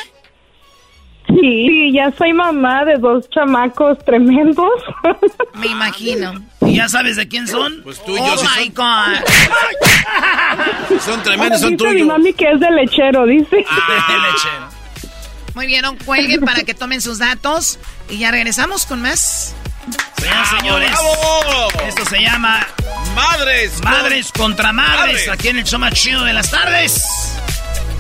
Sí, 1.40 1.92
ya 1.94 2.12
soy 2.18 2.34
mamá 2.34 2.84
de 2.86 2.98
dos 2.98 3.30
chamacos 3.30 3.98
tremendos. 4.06 4.72
Me 5.56 5.68
imagino. 5.68 6.34
¿Y 6.62 6.76
ya 6.76 6.90
sabes 6.90 7.16
de 7.16 7.28
quién 7.28 7.48
son? 7.48 7.82
Pues 7.84 8.04
tú 8.04 8.14
y 8.16 8.18
yo. 8.18 8.24
Oh 8.24 8.44
my 8.60 8.70
God. 8.70 9.18
son 11.00 11.24
tremendos, 11.24 11.62
son 11.62 11.72
dice 11.72 11.84
tuyos. 11.84 11.96
mi 11.96 12.04
mami 12.04 12.34
que 12.34 12.52
es 12.52 12.60
de 12.60 12.72
lechero, 12.72 13.26
dice. 13.26 13.66
Ah, 13.70 14.12
de 14.12 14.18
lechero. 14.32 14.82
Muy 15.54 15.68
bien, 15.68 15.82
no 15.82 15.96
cuelguen 16.06 16.42
para 16.42 16.64
que 16.64 16.74
tomen 16.74 17.02
sus 17.02 17.20
datos 17.20 17.78
y 18.10 18.20
ya 18.20 18.32
regresamos 18.32 18.86
con 18.86 19.02
más. 19.02 19.54
Señoras 20.18 20.50
señores, 20.50 20.92
esto 21.88 22.06
se 22.06 22.22
llama 22.22 22.66
Madres. 23.16 23.82
Madres 23.84 24.32
contra 24.32 24.72
madres, 24.72 25.00
Madres. 25.00 25.30
aquí 25.30 25.48
en 25.50 25.58
el 25.60 25.64
show 25.66 25.80
más 25.80 25.94
chido 25.94 26.24
de 26.24 26.34
las 26.34 26.52
tardes. 26.52 27.04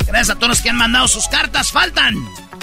Gracias 0.05 0.29
a 0.29 0.35
todos 0.35 0.49
los 0.49 0.61
que 0.61 0.69
han 0.69 0.75
mandado 0.77 1.07
sus 1.07 1.27
cartas. 1.27 1.71
Faltan, 1.71 2.15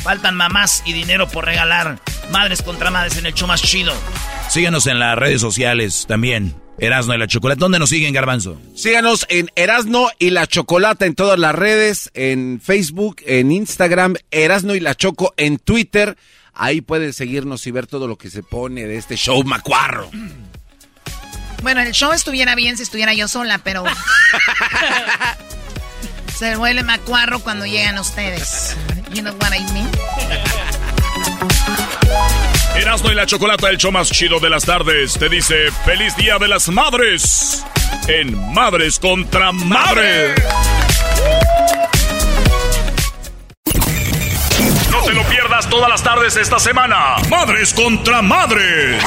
faltan 0.08 0.36
mamás 0.36 0.82
y 0.86 0.94
dinero 0.94 1.28
por 1.28 1.44
regalar. 1.44 2.00
Madres 2.30 2.62
contra 2.62 2.90
madres 2.90 3.18
en 3.18 3.26
el 3.26 3.34
show 3.34 3.46
más 3.46 3.60
chido. 3.60 3.92
Síguenos 4.48 4.86
en 4.86 4.98
las 4.98 5.18
redes 5.18 5.38
sociales 5.38 6.06
también. 6.08 6.54
Erasno 6.78 7.12
y 7.14 7.18
la 7.18 7.26
Chocolate. 7.26 7.60
¿Dónde 7.60 7.78
nos 7.78 7.90
siguen, 7.90 8.14
Garbanzo? 8.14 8.58
Síganos 8.74 9.26
en 9.28 9.50
Erasno 9.54 10.08
y 10.18 10.30
la 10.30 10.46
Chocolata 10.46 11.04
en 11.04 11.14
todas 11.14 11.38
las 11.38 11.54
redes, 11.54 12.10
en 12.14 12.58
Facebook, 12.58 13.16
en 13.26 13.52
Instagram, 13.52 14.14
Erasno 14.30 14.74
y 14.74 14.80
la 14.80 14.94
Choco 14.94 15.34
en 15.36 15.58
Twitter. 15.58 16.16
Ahí 16.54 16.80
pueden 16.80 17.12
seguirnos 17.12 17.66
y 17.66 17.70
ver 17.70 17.86
todo 17.86 18.08
lo 18.08 18.16
que 18.16 18.30
se 18.30 18.42
pone 18.42 18.86
de 18.86 18.96
este 18.96 19.16
show 19.16 19.44
macuarro. 19.44 20.10
Bueno, 21.62 21.82
el 21.82 21.92
show 21.92 22.12
estuviera 22.12 22.54
bien 22.54 22.78
si 22.78 22.82
estuviera 22.82 23.12
yo 23.12 23.28
sola, 23.28 23.58
pero. 23.58 23.84
Se 26.38 26.54
vuelve 26.54 26.84
macuarro 26.84 27.40
cuando 27.40 27.66
llegan 27.66 27.98
ustedes. 27.98 28.76
You 29.12 29.22
know 29.22 29.34
what 29.40 29.52
I 29.52 29.60
mean? 29.72 29.90
Erasmo 32.76 33.10
y 33.10 33.16
la 33.16 33.26
Chocolata, 33.26 33.68
el 33.70 33.76
show 33.76 33.90
más 33.90 34.08
chido 34.12 34.38
de 34.38 34.48
las 34.48 34.64
tardes, 34.64 35.14
te 35.18 35.28
dice 35.28 35.56
feliz 35.84 36.14
día 36.16 36.38
de 36.38 36.46
las 36.46 36.68
madres 36.68 37.64
en 38.06 38.54
Madres 38.54 39.00
contra 39.00 39.50
Madres. 39.50 40.40
No 44.98 45.04
te 45.04 45.12
lo 45.12 45.22
pierdas 45.28 45.70
todas 45.70 45.88
las 45.88 46.02
tardes 46.02 46.34
esta 46.34 46.58
semana. 46.58 47.14
Madres 47.28 47.72
contra 47.72 48.20
Madres. 48.20 49.00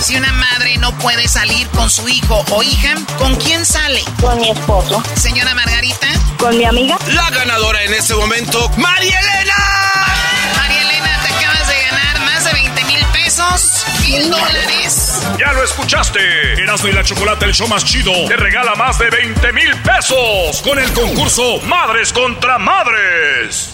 Si 0.00 0.14
una 0.14 0.32
madre 0.32 0.76
no 0.78 0.96
puede 0.98 1.26
salir 1.26 1.66
con 1.70 1.90
su 1.90 2.08
hijo 2.08 2.44
o 2.52 2.62
hija, 2.62 2.94
¿con 3.18 3.34
quién 3.34 3.66
sale? 3.66 4.00
Con 4.20 4.38
mi 4.40 4.50
esposo. 4.50 5.02
Señora 5.16 5.52
Margarita. 5.56 6.06
Con 6.38 6.56
mi 6.56 6.64
amiga. 6.64 6.96
La 7.08 7.28
ganadora 7.30 7.82
en 7.82 7.94
este 7.94 8.14
momento, 8.14 8.68
María 8.76 9.18
Elena. 9.18 9.54
María 10.56 10.82
Elena, 10.82 11.20
te 11.26 11.34
acabas 11.34 11.66
de 11.66 11.82
ganar 11.82 12.20
más 12.20 12.44
de 12.44 12.52
20 12.52 12.84
mil 12.84 13.04
pesos, 13.06 13.84
mil 14.02 14.30
dólares. 14.30 15.20
Ya 15.36 15.52
lo 15.52 15.64
escuchaste. 15.64 16.62
Erasmo 16.62 16.86
y 16.86 16.92
la 16.92 17.02
Chocolata, 17.02 17.44
el 17.44 17.54
show 17.54 17.66
más 17.66 17.84
chido, 17.84 18.12
te 18.28 18.36
regala 18.36 18.76
más 18.76 19.00
de 19.00 19.10
20 19.10 19.52
mil 19.52 19.74
pesos 19.82 20.62
con 20.62 20.78
el 20.78 20.92
concurso 20.92 21.60
Madres 21.62 22.12
contra 22.12 22.56
Madres. 22.58 23.73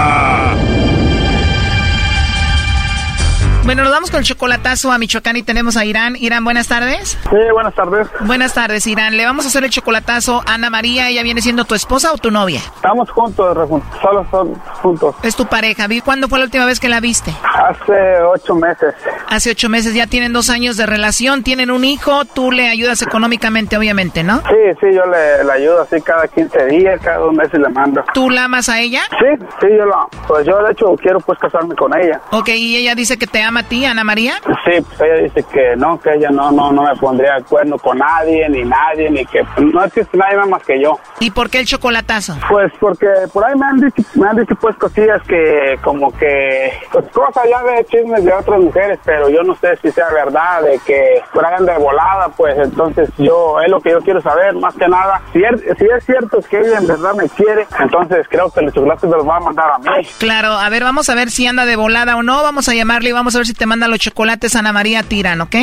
Bueno, 3.63 3.83
nos 3.83 3.91
vamos 3.91 4.09
con 4.09 4.19
el 4.21 4.25
chocolatazo 4.25 4.91
a 4.91 4.97
Michoacán 4.97 5.37
y 5.37 5.43
tenemos 5.43 5.77
a 5.77 5.85
Irán. 5.85 6.15
Irán, 6.19 6.43
buenas 6.43 6.67
tardes. 6.67 7.17
Sí, 7.29 7.37
buenas 7.53 7.75
tardes. 7.75 8.07
Buenas 8.21 8.53
tardes, 8.55 8.87
Irán. 8.87 9.15
Le 9.15 9.23
vamos 9.23 9.45
a 9.45 9.49
hacer 9.49 9.63
el 9.63 9.69
chocolatazo 9.69 10.41
a 10.47 10.55
Ana 10.55 10.71
María. 10.71 11.09
¿Ella 11.09 11.21
viene 11.21 11.41
siendo 11.43 11.63
tu 11.63 11.75
esposa 11.75 12.11
o 12.11 12.17
tu 12.17 12.31
novia? 12.31 12.59
Estamos 12.75 13.09
juntos, 13.11 13.55
solo 14.01 14.25
son 14.31 14.55
juntos. 14.81 15.15
Es 15.21 15.35
tu 15.35 15.45
pareja. 15.45 15.87
¿Cuándo 16.03 16.27
fue 16.27 16.39
la 16.39 16.45
última 16.45 16.65
vez 16.65 16.79
que 16.79 16.89
la 16.89 16.99
viste? 16.99 17.33
Hace 17.43 18.21
ocho 18.23 18.55
meses. 18.55 18.95
Hace 19.29 19.51
ocho 19.51 19.69
meses. 19.69 19.93
Ya 19.93 20.07
tienen 20.07 20.33
dos 20.33 20.49
años 20.49 20.75
de 20.75 20.87
relación, 20.87 21.43
tienen 21.43 21.69
un 21.69 21.85
hijo. 21.85 22.25
Tú 22.25 22.51
le 22.51 22.67
ayudas 22.67 23.03
económicamente, 23.03 23.77
obviamente, 23.77 24.23
¿no? 24.23 24.37
Sí, 24.49 24.55
sí, 24.79 24.87
yo 24.93 25.05
le, 25.05 25.43
le 25.43 25.51
ayudo 25.51 25.81
así 25.83 26.01
cada 26.01 26.27
15 26.27 26.65
días, 26.65 26.99
cada 27.03 27.17
dos 27.19 27.33
meses 27.33 27.59
le 27.59 27.69
mando. 27.69 28.03
¿Tú 28.15 28.31
la 28.31 28.45
amas 28.45 28.69
a 28.69 28.79
ella? 28.79 29.01
Sí, 29.19 29.45
sí, 29.61 29.67
yo 29.77 29.85
la, 29.85 30.07
pues 30.27 30.47
yo 30.47 30.63
de 30.63 30.71
hecho 30.71 30.95
quiero 30.95 31.19
pues 31.19 31.37
casarme 31.37 31.75
con 31.75 31.95
ella. 31.95 32.19
Ok, 32.31 32.49
y 32.49 32.75
ella 32.75 32.95
dice 32.95 33.17
que 33.19 33.27
te 33.27 33.41
ama 33.41 33.50
a 33.59 33.63
ti, 33.63 33.85
Ana 33.85 34.03
María. 34.03 34.35
Sí, 34.65 34.81
pues 34.81 35.01
ella 35.01 35.23
dice 35.23 35.43
que 35.51 35.75
no, 35.75 35.99
que 35.99 36.13
ella 36.13 36.29
no, 36.31 36.51
no, 36.51 36.71
no 36.71 36.83
me 36.83 36.95
pondría 36.95 37.33
de 37.33 37.41
acuerdo 37.41 37.77
con 37.77 37.97
nadie, 37.97 38.47
ni 38.49 38.63
nadie, 38.63 39.09
ni 39.09 39.25
que 39.25 39.41
no 39.57 39.83
existe 39.83 40.17
nadie 40.17 40.37
más 40.49 40.63
que 40.63 40.81
yo. 40.81 40.99
¿Y 41.19 41.31
por 41.31 41.49
qué 41.49 41.59
el 41.59 41.65
chocolatazo? 41.65 42.37
Pues 42.49 42.71
porque 42.79 43.07
por 43.33 43.45
ahí 43.45 43.55
me 43.55 43.65
han 43.65 43.79
dicho, 43.79 44.03
me 44.15 44.27
han 44.27 44.37
dicho 44.37 44.55
pues 44.55 44.75
cosillas 44.77 45.21
que 45.27 45.77
como 45.83 46.11
que, 46.17 46.73
pues 46.91 47.05
cosas 47.09 47.43
ya 47.49 47.61
de 47.63 47.85
chismes 47.85 48.23
de 48.25 48.33
otras 48.33 48.59
mujeres, 48.59 48.99
pero 49.05 49.29
yo 49.29 49.43
no 49.43 49.55
sé 49.55 49.75
si 49.81 49.91
sea 49.91 50.09
verdad, 50.11 50.61
de 50.63 50.79
que 50.85 51.21
por 51.33 51.45
ahí 51.45 51.63
de 51.63 51.77
volada, 51.77 52.29
pues 52.29 52.57
entonces 52.57 53.09
yo, 53.17 53.59
es 53.61 53.69
lo 53.69 53.79
que 53.81 53.91
yo 53.91 53.99
quiero 54.01 54.21
saber, 54.21 54.55
más 54.55 54.73
que 54.75 54.87
nada, 54.87 55.21
si 55.33 55.43
es, 55.43 55.61
si 55.77 55.85
es 55.85 56.05
cierto 56.05 56.39
que 56.49 56.59
ella 56.59 56.79
en 56.79 56.87
verdad 56.87 57.13
me 57.13 57.27
quiere, 57.29 57.67
entonces 57.79 58.25
creo 58.29 58.49
que 58.49 58.61
el 58.61 58.71
chocolate 58.71 59.07
me 59.07 59.17
lo 59.17 59.25
va 59.25 59.37
a 59.37 59.39
mandar 59.41 59.71
a 59.71 59.77
mí. 59.77 60.07
Claro, 60.17 60.53
a 60.53 60.69
ver, 60.69 60.83
vamos 60.83 61.09
a 61.09 61.15
ver 61.15 61.29
si 61.29 61.45
anda 61.45 61.65
de 61.65 61.75
volada 61.75 62.15
o 62.15 62.23
no. 62.23 62.43
Vamos 62.43 62.67
a 62.69 62.73
llamarle 62.73 63.09
y 63.09 63.11
vamos 63.11 63.35
a 63.35 63.39
ver 63.41 63.47
si 63.47 63.53
te 63.53 63.65
manda 63.65 63.87
los 63.87 63.99
chocolates 63.99 64.55
Ana 64.55 64.71
María 64.71 65.01
Tiran, 65.03 65.41
¿ok? 65.41 65.55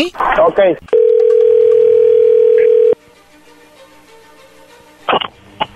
Ok. 0.42 0.60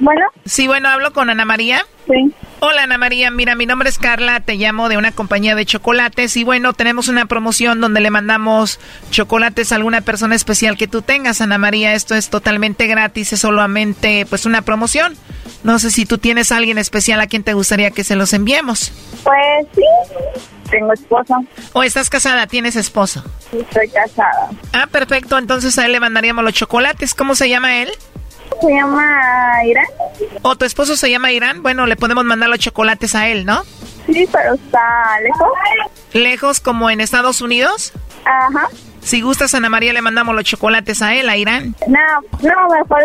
Bueno. 0.03 0.23
Sí, 0.45 0.67
bueno, 0.67 0.89
hablo 0.89 1.13
con 1.13 1.31
Ana 1.31 1.45
María. 1.45 1.87
Sí. 2.09 2.35
Hola 2.59 2.83
Ana 2.83 2.99
María, 2.99 3.31
mira, 3.31 3.55
mi 3.55 3.67
nombre 3.67 3.89
es 3.89 3.99
Carla, 3.99 4.41
te 4.41 4.57
llamo 4.57 4.89
de 4.89 4.97
una 4.97 5.13
compañía 5.13 5.55
de 5.55 5.65
chocolates 5.65 6.37
y 6.37 6.43
bueno, 6.43 6.73
tenemos 6.73 7.07
una 7.07 7.27
promoción 7.27 7.81
donde 7.81 8.01
le 8.01 8.11
mandamos 8.11 8.81
chocolates 9.13 9.71
a 9.71 9.77
alguna 9.77 10.01
persona 10.01 10.35
especial 10.35 10.77
que 10.77 10.89
tú 10.89 11.03
tengas, 11.03 11.41
Ana 11.41 11.57
María. 11.57 11.95
Esto 11.95 12.17
es 12.17 12.31
totalmente 12.31 12.89
gratis, 12.89 13.33
es 13.33 13.41
solamente 13.41 14.27
pues 14.29 14.45
una 14.45 14.63
promoción. 14.63 15.15
No 15.63 15.79
sé 15.79 15.93
si 15.93 16.05
tú 16.05 16.19
tienes 16.19 16.51
a 16.51 16.57
alguien 16.57 16.79
especial 16.79 17.21
a 17.21 17.29
quien 17.29 17.45
te 17.45 17.53
gustaría 17.53 17.93
que 17.93 18.03
se 18.03 18.17
los 18.17 18.33
enviemos. 18.33 18.93
Pues 19.23 19.67
sí, 19.73 19.85
tengo 20.69 20.93
esposo. 20.95 21.45
¿O 21.75 21.85
estás 21.85 22.11
casada? 22.11 22.49
¿Tienes 22.49 22.75
esposo? 22.75 23.25
Estoy 23.53 23.89
casada. 23.89 24.51
Ah, 24.73 24.89
perfecto, 24.89 25.39
entonces 25.39 25.79
a 25.79 25.87
él 25.87 25.93
le 25.93 26.01
mandaríamos 26.01 26.43
los 26.43 26.55
chocolates. 26.55 27.15
¿Cómo 27.15 27.37
se 27.37 27.49
llama 27.49 27.83
él? 27.83 27.91
Se 28.61 28.73
llama 28.73 29.65
Irán. 29.65 29.87
¿O 30.43 30.57
tu 30.57 30.65
esposo 30.65 30.97
se 30.97 31.11
llama 31.11 31.33
Irán? 31.33 31.63
Bueno, 31.63 31.87
le 31.87 31.97
podemos 31.97 32.25
mandar 32.25 32.49
los 32.49 32.59
chocolates 32.59 33.15
a 33.15 33.29
él, 33.29 33.45
¿no? 33.45 33.65
Sí, 34.07 34.29
pero 34.33 34.55
está 34.55 35.21
lejos. 35.23 35.49
¿Lejos 36.13 36.61
como 36.61 36.91
en 36.91 37.01
Estados 37.01 37.41
Unidos? 37.41 37.93
Ajá. 38.25 38.69
Si 39.03 39.21
gustas, 39.21 39.55
Ana 39.55 39.69
María, 39.69 39.93
le 39.93 40.03
mandamos 40.03 40.35
los 40.35 40.45
chocolates 40.45 41.03
a 41.03 41.15
él, 41.15 41.29
a 41.29 41.37
Irán. 41.37 41.75
No, 41.89 41.99
no, 42.43 42.69
mejor 42.69 43.03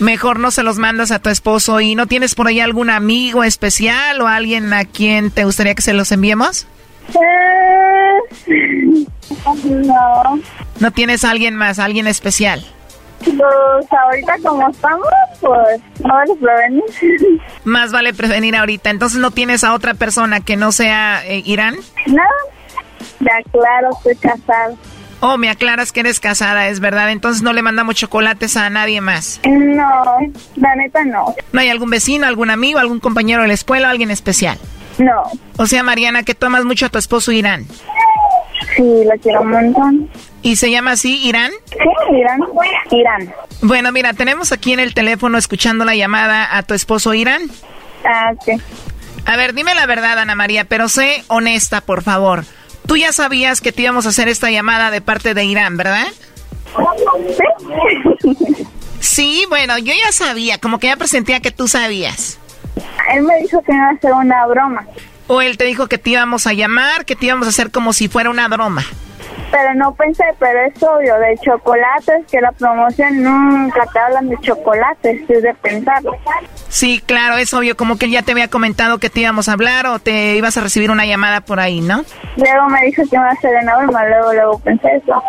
Mejor 0.00 0.40
no 0.40 0.50
se 0.50 0.64
los 0.64 0.78
mandas 0.78 1.12
a 1.12 1.20
tu 1.20 1.30
esposo. 1.30 1.80
¿Y 1.80 1.94
no 1.94 2.06
tienes 2.06 2.34
por 2.34 2.48
ahí 2.48 2.58
algún 2.60 2.90
amigo 2.90 3.44
especial 3.44 4.20
o 4.20 4.26
alguien 4.26 4.72
a 4.72 4.84
quien 4.84 5.30
te 5.30 5.44
gustaría 5.44 5.74
que 5.74 5.82
se 5.82 5.92
los 5.92 6.10
enviemos? 6.10 6.66
Eh, 7.10 9.06
no. 9.64 10.40
¿No 10.80 10.90
tienes 10.90 11.24
a 11.24 11.30
alguien 11.30 11.54
más, 11.54 11.78
alguien 11.78 12.06
especial? 12.08 12.66
Pues 13.24 13.92
ahorita 13.92 14.36
como 14.42 14.68
estamos, 14.68 15.08
pues 15.40 15.80
no 16.00 16.24
les 16.24 16.38
prevenir. 16.38 17.40
Más 17.64 17.92
vale 17.92 18.12
prevenir 18.14 18.56
ahorita. 18.56 18.90
Entonces 18.90 19.18
no 19.18 19.30
tienes 19.30 19.64
a 19.64 19.74
otra 19.74 19.94
persona 19.94 20.40
que 20.40 20.56
no 20.56 20.72
sea 20.72 21.22
eh, 21.26 21.42
Irán. 21.44 21.76
No, 22.06 22.22
ya 23.20 23.50
claro, 23.50 23.90
estoy 23.96 24.16
casada. 24.16 24.74
Oh, 25.20 25.38
me 25.38 25.48
aclaras 25.48 25.90
que 25.90 26.00
eres 26.00 26.20
casada, 26.20 26.68
es 26.68 26.80
verdad. 26.80 27.10
Entonces 27.10 27.42
no 27.42 27.52
le 27.54 27.62
mandamos 27.62 27.94
chocolates 27.94 28.56
a 28.58 28.68
nadie 28.68 29.00
más. 29.00 29.40
No, 29.44 30.18
la 30.56 30.76
neta 30.76 31.04
no. 31.04 31.34
¿No 31.52 31.60
hay 31.60 31.70
algún 31.70 31.88
vecino, 31.88 32.26
algún 32.26 32.50
amigo, 32.50 32.78
algún 32.78 33.00
compañero 33.00 33.42
de 33.42 33.48
la 33.48 33.54
escuela, 33.54 33.88
alguien 33.88 34.10
especial? 34.10 34.58
No. 34.98 35.22
O 35.56 35.66
sea, 35.66 35.82
Mariana, 35.82 36.24
que 36.24 36.34
tomas 36.34 36.64
mucho 36.64 36.86
a 36.86 36.88
tu 36.90 36.98
esposo 36.98 37.32
Irán. 37.32 37.66
Sí, 38.76 39.04
lo 39.04 39.18
quiero 39.22 39.42
un 39.42 39.50
montón. 39.50 40.10
¿Y 40.42 40.56
se 40.56 40.70
llama 40.70 40.92
así 40.92 41.26
Irán? 41.26 41.50
Sí, 41.70 42.16
Irán. 42.16 42.40
Irán. 42.90 43.34
Bueno, 43.62 43.92
mira, 43.92 44.12
tenemos 44.12 44.52
aquí 44.52 44.72
en 44.72 44.80
el 44.80 44.94
teléfono 44.94 45.38
escuchando 45.38 45.84
la 45.84 45.94
llamada 45.94 46.56
a 46.56 46.62
tu 46.62 46.74
esposo 46.74 47.14
Irán. 47.14 47.42
Ah, 48.04 48.32
sí. 48.44 48.52
A 49.26 49.36
ver, 49.36 49.54
dime 49.54 49.74
la 49.74 49.86
verdad, 49.86 50.18
Ana 50.18 50.34
María, 50.34 50.64
pero 50.64 50.88
sé 50.88 51.24
honesta, 51.28 51.80
por 51.80 52.02
favor. 52.02 52.44
Tú 52.86 52.96
ya 52.96 53.12
sabías 53.12 53.60
que 53.60 53.72
te 53.72 53.82
íbamos 53.82 54.04
a 54.04 54.10
hacer 54.10 54.28
esta 54.28 54.50
llamada 54.50 54.90
de 54.90 55.00
parte 55.00 55.32
de 55.32 55.44
Irán, 55.44 55.76
¿verdad? 55.76 56.06
Sí. 58.20 58.36
Sí, 59.00 59.44
bueno, 59.48 59.78
yo 59.78 59.92
ya 59.92 60.12
sabía, 60.12 60.58
como 60.58 60.78
que 60.78 60.88
ya 60.88 60.96
presentía 60.96 61.40
que 61.40 61.50
tú 61.50 61.68
sabías. 61.68 62.38
Él 63.14 63.22
me 63.22 63.38
dijo 63.38 63.62
que 63.62 63.72
iba 63.72 63.88
a 63.88 63.90
hacer 63.90 64.12
una 64.12 64.46
broma. 64.46 64.86
O 65.26 65.40
él 65.40 65.56
te 65.56 65.64
dijo 65.64 65.86
que 65.86 65.98
te 65.98 66.10
íbamos 66.10 66.46
a 66.46 66.52
llamar, 66.52 67.04
que 67.04 67.16
te 67.16 67.26
íbamos 67.26 67.46
a 67.46 67.50
hacer 67.50 67.70
como 67.70 67.92
si 67.92 68.08
fuera 68.08 68.30
una 68.30 68.48
broma. 68.48 68.82
Pero 69.50 69.74
no 69.74 69.94
pensé, 69.94 70.24
pero 70.38 70.58
es 70.66 70.82
obvio, 70.82 71.14
de 71.16 71.38
chocolates, 71.38 72.26
que 72.30 72.40
la 72.40 72.50
promoción 72.52 73.22
nunca 73.22 73.86
te 73.92 73.98
hablan 74.00 74.28
de 74.28 74.36
chocolates, 74.40 75.30
es 75.30 75.42
de 75.42 75.54
pensarlo. 75.54 76.16
Sí, 76.68 77.00
claro, 77.06 77.36
es 77.36 77.54
obvio, 77.54 77.76
como 77.76 77.96
que 77.96 78.06
él 78.06 78.10
ya 78.10 78.22
te 78.22 78.32
había 78.32 78.48
comentado 78.48 78.98
que 78.98 79.10
te 79.10 79.20
íbamos 79.20 79.48
a 79.48 79.52
hablar 79.52 79.86
o 79.86 80.00
te 80.00 80.34
ibas 80.34 80.56
a 80.56 80.60
recibir 80.60 80.90
una 80.90 81.06
llamada 81.06 81.40
por 81.40 81.60
ahí, 81.60 81.80
¿no? 81.80 82.04
Luego 82.36 82.68
me 82.68 82.84
dijo 82.86 83.02
que 83.08 83.16
iba 83.16 83.28
a 83.28 83.32
hacer 83.32 83.52
una 83.62 83.76
broma, 83.76 84.08
luego, 84.08 84.32
luego 84.32 84.58
pensé 84.58 84.88
eso. 84.96 85.22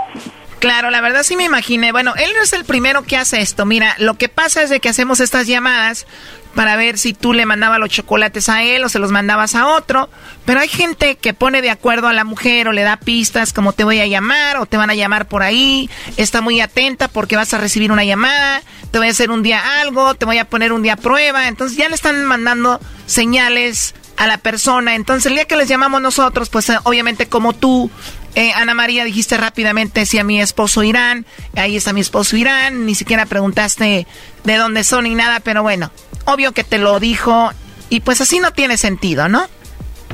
Claro, 0.59 0.89
la 0.89 1.01
verdad 1.01 1.23
sí 1.23 1.35
me 1.35 1.43
imaginé. 1.43 1.91
Bueno, 1.91 2.13
él 2.15 2.31
no 2.35 2.43
es 2.43 2.53
el 2.53 2.65
primero 2.65 3.03
que 3.03 3.17
hace 3.17 3.41
esto. 3.41 3.65
Mira, 3.65 3.95
lo 3.99 4.15
que 4.15 4.29
pasa 4.29 4.63
es 4.63 4.69
de 4.69 4.79
que 4.79 4.89
hacemos 4.89 5.19
estas 5.19 5.47
llamadas 5.47 6.07
para 6.55 6.77
ver 6.77 6.97
si 6.97 7.13
tú 7.13 7.33
le 7.33 7.45
mandabas 7.45 7.79
los 7.79 7.89
chocolates 7.89 8.47
a 8.47 8.63
él 8.63 8.83
o 8.83 8.89
se 8.89 8.97
los 8.97 9.11
mandabas 9.11 9.55
a 9.55 9.67
otro. 9.67 10.09
Pero 10.45 10.61
hay 10.61 10.69
gente 10.69 11.17
que 11.17 11.33
pone 11.33 11.61
de 11.61 11.69
acuerdo 11.69 12.07
a 12.07 12.13
la 12.13 12.23
mujer 12.23 12.67
o 12.67 12.71
le 12.71 12.83
da 12.83 12.97
pistas 12.97 13.51
como 13.51 13.73
te 13.73 13.83
voy 13.83 13.99
a 13.99 14.07
llamar 14.07 14.57
o 14.57 14.65
te 14.65 14.77
van 14.77 14.89
a 14.89 14.95
llamar 14.95 15.27
por 15.27 15.43
ahí. 15.43 15.89
Está 16.17 16.41
muy 16.41 16.61
atenta 16.61 17.09
porque 17.09 17.35
vas 17.35 17.53
a 17.53 17.57
recibir 17.57 17.91
una 17.91 18.05
llamada. 18.05 18.63
Te 18.91 18.97
voy 18.97 19.09
a 19.09 19.11
hacer 19.11 19.31
un 19.31 19.43
día 19.43 19.81
algo, 19.81 20.15
te 20.15 20.25
voy 20.25 20.37
a 20.37 20.45
poner 20.45 20.71
un 20.71 20.81
día 20.81 20.95
prueba. 20.95 21.49
Entonces 21.49 21.77
ya 21.77 21.89
le 21.89 21.95
están 21.95 22.23
mandando 22.23 22.79
señales 23.05 23.93
a 24.17 24.27
la 24.27 24.37
persona. 24.37 24.95
Entonces 24.95 25.25
el 25.27 25.35
día 25.35 25.45
que 25.45 25.57
les 25.57 25.67
llamamos 25.67 26.01
nosotros, 26.01 26.49
pues 26.49 26.69
eh, 26.69 26.77
obviamente 26.83 27.27
como 27.27 27.53
tú 27.53 27.91
eh, 28.35 28.51
Ana 28.53 28.73
María, 28.73 29.03
dijiste 29.03 29.37
rápidamente 29.37 30.05
si 30.05 30.19
a 30.19 30.23
mi 30.23 30.41
esposo 30.41 30.83
Irán, 30.83 31.25
ahí 31.55 31.75
está 31.75 31.93
mi 31.93 32.01
esposo 32.01 32.37
Irán, 32.37 32.85
ni 32.85 32.95
siquiera 32.95 33.25
preguntaste 33.25 34.05
de 34.43 34.55
dónde 34.55 34.83
son 34.83 35.05
ni 35.05 35.15
nada, 35.15 35.39
pero 35.39 35.63
bueno, 35.63 35.91
obvio 36.25 36.51
que 36.51 36.63
te 36.63 36.77
lo 36.77 36.99
dijo 36.99 37.51
y 37.89 38.01
pues 38.01 38.21
así 38.21 38.39
no 38.39 38.51
tiene 38.51 38.77
sentido, 38.77 39.29
¿no? 39.29 39.45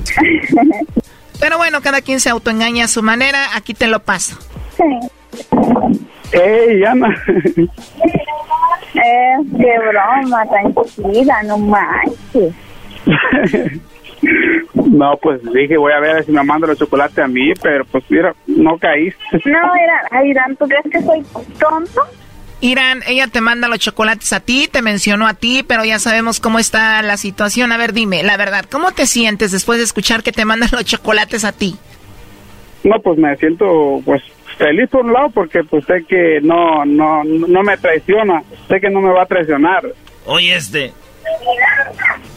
Pero 1.39 1.57
bueno, 1.57 1.81
cada 1.81 2.01
quien 2.01 2.19
se 2.19 2.29
autoengaña 2.29 2.85
a 2.85 2.87
su 2.87 3.01
manera, 3.01 3.55
aquí 3.55 3.73
te 3.73 3.87
lo 3.87 4.03
paso. 4.03 4.37
Sí. 4.77 4.83
¡Ey, 6.31 6.83
Ana! 6.85 7.15
Eh, 8.93 9.35
qué 9.57 9.79
broma, 9.79 10.43
tranquila, 10.45 11.41
no 11.43 11.57
manches. 11.57 12.53
No, 14.73 15.17
pues 15.21 15.41
dije, 15.53 15.77
voy 15.77 15.93
a 15.93 15.99
ver 15.99 16.23
si 16.23 16.31
me 16.31 16.43
manda 16.43 16.67
los 16.67 16.77
chocolates 16.77 17.17
a 17.19 17.27
mí, 17.27 17.53
pero 17.61 17.85
pues 17.85 18.03
mira, 18.09 18.35
no 18.47 18.77
caíste. 18.77 19.19
No, 19.45 19.59
Irán, 19.75 20.25
Irán, 20.25 20.55
¿tú 20.55 20.67
crees 20.67 20.85
que 20.91 21.01
soy 21.01 21.23
tonto? 21.59 22.01
Irán, 22.61 23.01
ella 23.07 23.27
te 23.27 23.41
manda 23.41 23.67
los 23.67 23.79
chocolates 23.79 24.31
a 24.33 24.39
ti, 24.39 24.69
te 24.71 24.83
mencionó 24.83 25.27
a 25.27 25.33
ti, 25.33 25.63
pero 25.67 25.83
ya 25.83 25.97
sabemos 25.97 26.39
cómo 26.39 26.59
está 26.59 27.01
la 27.01 27.17
situación. 27.17 27.71
A 27.71 27.77
ver, 27.77 27.91
dime, 27.91 28.21
la 28.21 28.37
verdad, 28.37 28.65
¿cómo 28.69 28.91
te 28.91 29.07
sientes 29.07 29.51
después 29.51 29.79
de 29.79 29.85
escuchar 29.85 30.21
que 30.21 30.31
te 30.31 30.45
mandan 30.45 30.69
los 30.73 30.85
chocolates 30.85 31.43
a 31.43 31.51
ti? 31.51 31.75
No, 32.83 32.99
pues 32.99 33.17
me 33.17 33.35
siento 33.37 34.01
pues 34.05 34.21
feliz 34.57 34.89
por 34.89 35.05
un 35.05 35.13
lado 35.13 35.29
porque 35.31 35.63
pues 35.63 35.85
sé 35.85 36.03
que 36.07 36.39
no 36.41 36.85
no 36.85 37.23
no 37.23 37.63
me 37.63 37.77
traiciona, 37.77 38.43
sé 38.67 38.79
que 38.79 38.89
no 38.89 39.01
me 39.01 39.11
va 39.11 39.23
a 39.23 39.27
traicionar. 39.27 39.83
Oye, 40.25 40.55
este, 40.55 40.93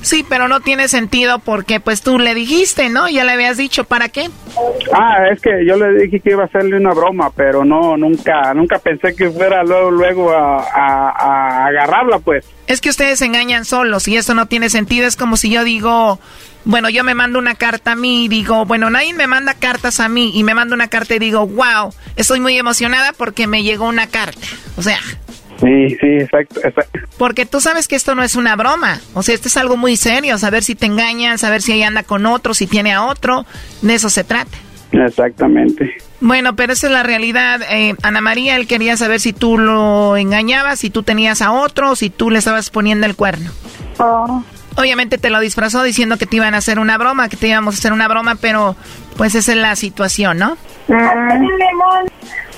Sí, 0.02 0.24
pero 0.28 0.48
no 0.48 0.60
tiene 0.60 0.88
sentido 0.88 1.38
porque 1.38 1.80
pues 1.80 2.02
tú 2.02 2.18
le 2.18 2.34
dijiste, 2.34 2.90
¿no? 2.90 3.08
Ya 3.08 3.24
le 3.24 3.32
habías 3.32 3.56
dicho, 3.56 3.84
¿para 3.84 4.10
qué? 4.10 4.28
Ah, 4.92 5.28
es 5.32 5.40
que 5.40 5.64
yo 5.66 5.76
le 5.76 6.02
dije 6.04 6.20
que 6.20 6.30
iba 6.32 6.42
a 6.42 6.46
hacerle 6.46 6.76
una 6.76 6.92
broma, 6.92 7.30
pero 7.34 7.64
no, 7.64 7.96
nunca, 7.96 8.52
nunca 8.52 8.78
pensé 8.78 9.14
que 9.16 9.30
fuera 9.30 9.62
luego, 9.64 9.90
luego 9.90 10.30
a, 10.30 10.58
a- 10.62 11.10
a 11.10 11.66
agarrarla, 11.68 12.18
pues. 12.18 12.44
Es 12.66 12.82
que 12.82 12.90
ustedes 12.90 13.18
se 13.18 13.24
engañan 13.24 13.64
solos 13.64 14.06
y 14.06 14.16
eso 14.16 14.34
no 14.34 14.46
tiene 14.46 14.68
sentido. 14.68 15.06
Es 15.06 15.16
como 15.16 15.38
si 15.38 15.48
yo 15.50 15.64
digo, 15.64 16.20
bueno, 16.66 16.90
yo 16.90 17.02
me 17.02 17.14
mando 17.14 17.38
una 17.38 17.54
carta 17.54 17.92
a 17.92 17.96
mí 17.96 18.26
y 18.26 18.28
digo, 18.28 18.66
bueno, 18.66 18.90
nadie 18.90 19.14
me 19.14 19.26
manda 19.26 19.54
cartas 19.54 20.00
a 20.00 20.08
mí 20.10 20.32
y 20.34 20.44
me 20.44 20.54
mando 20.54 20.74
una 20.74 20.88
carta 20.88 21.14
y 21.14 21.18
digo, 21.18 21.46
wow, 21.46 21.94
estoy 22.16 22.40
muy 22.40 22.58
emocionada 22.58 23.14
porque 23.14 23.46
me 23.46 23.62
llegó 23.62 23.86
una 23.88 24.06
carta. 24.08 24.38
O 24.76 24.82
sea, 24.82 24.98
Sí, 25.60 25.96
sí, 26.00 26.06
exacto, 26.20 26.60
exacto. 26.64 26.98
porque 27.16 27.46
tú 27.46 27.60
sabes 27.60 27.88
que 27.88 27.96
esto 27.96 28.14
no 28.14 28.22
es 28.22 28.34
una 28.34 28.56
broma. 28.56 29.00
O 29.14 29.22
sea, 29.22 29.34
esto 29.34 29.48
es 29.48 29.56
algo 29.56 29.76
muy 29.76 29.96
serio. 29.96 30.36
Saber 30.38 30.62
si 30.62 30.74
te 30.74 30.86
engañan, 30.86 31.38
saber 31.38 31.62
si 31.62 31.72
ella 31.72 31.88
anda 31.88 32.02
con 32.02 32.26
otro, 32.26 32.54
si 32.54 32.66
tiene 32.66 32.92
a 32.92 33.04
otro. 33.04 33.46
De 33.82 33.94
eso 33.94 34.10
se 34.10 34.24
trata. 34.24 34.56
Exactamente. 34.92 35.96
Bueno, 36.20 36.56
pero 36.56 36.72
esa 36.72 36.86
es 36.86 36.92
la 36.92 37.02
realidad. 37.02 37.60
Eh, 37.70 37.94
Ana 38.02 38.20
María, 38.20 38.56
él 38.56 38.66
quería 38.66 38.96
saber 38.96 39.20
si 39.20 39.32
tú 39.32 39.58
lo 39.58 40.16
engañabas, 40.16 40.78
si 40.80 40.90
tú 40.90 41.02
tenías 41.02 41.42
a 41.42 41.52
otro, 41.52 41.92
o 41.92 41.96
si 41.96 42.10
tú 42.10 42.30
le 42.30 42.38
estabas 42.38 42.70
poniendo 42.70 43.06
el 43.06 43.16
cuerno. 43.16 43.50
Oh, 43.98 44.42
Obviamente 44.76 45.18
te 45.18 45.30
lo 45.30 45.38
disfrazó 45.38 45.82
diciendo 45.82 46.16
que 46.16 46.26
te 46.26 46.36
iban 46.36 46.54
a 46.54 46.58
hacer 46.58 46.78
una 46.78 46.98
broma, 46.98 47.28
que 47.28 47.36
te 47.36 47.46
íbamos 47.48 47.76
a 47.76 47.78
hacer 47.78 47.92
una 47.92 48.08
broma, 48.08 48.34
pero 48.40 48.74
pues 49.16 49.34
esa 49.36 49.52
es 49.52 49.58
la 49.58 49.76
situación, 49.76 50.38
¿no? 50.38 50.56
mm, 50.88 52.08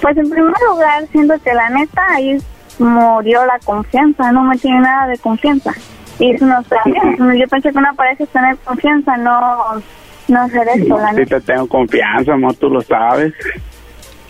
pues 0.01 0.16
en 0.16 0.31
primer 0.31 0.55
lugar, 0.70 1.05
siento 1.12 1.35
que 1.44 1.52
la 1.52 1.68
neta 1.70 2.02
ahí 2.14 2.39
murió 2.78 3.44
la 3.47 3.59
confianza, 3.65 4.32
no 4.32 4.43
me 4.44 4.57
tiene 4.59 4.81
nada 4.81 5.07
de 5.09 5.19
confianza. 5.19 5.73
Y 6.19 6.32
eso 6.32 6.47
no 6.47 6.61
está 6.61 6.77
bien. 6.85 7.39
Yo 7.39 7.47
pensé 7.48 7.73
que 7.73 7.78
una 7.78 7.93
pareja 7.93 8.24
es 8.24 8.31
tener 8.31 8.57
confianza, 8.59 9.16
no, 9.16 9.82
no 10.28 10.40
hacer 10.40 10.66
esto, 10.74 10.98
la 10.98 11.11
Sí 11.11 11.16
neta. 11.16 11.40
te 11.40 11.53
tengo 11.53 11.66
confianza, 11.69 12.35
amor, 12.35 12.55
tú 12.55 12.69
lo 12.70 12.81
sabes. 12.81 13.35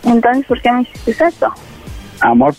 Entonces, 0.04 0.46
¿por 0.46 0.60
qué 0.60 0.72
me 0.72 0.82
hiciste 0.82 1.24
esto? 1.24 1.52
Amor, 2.20 2.54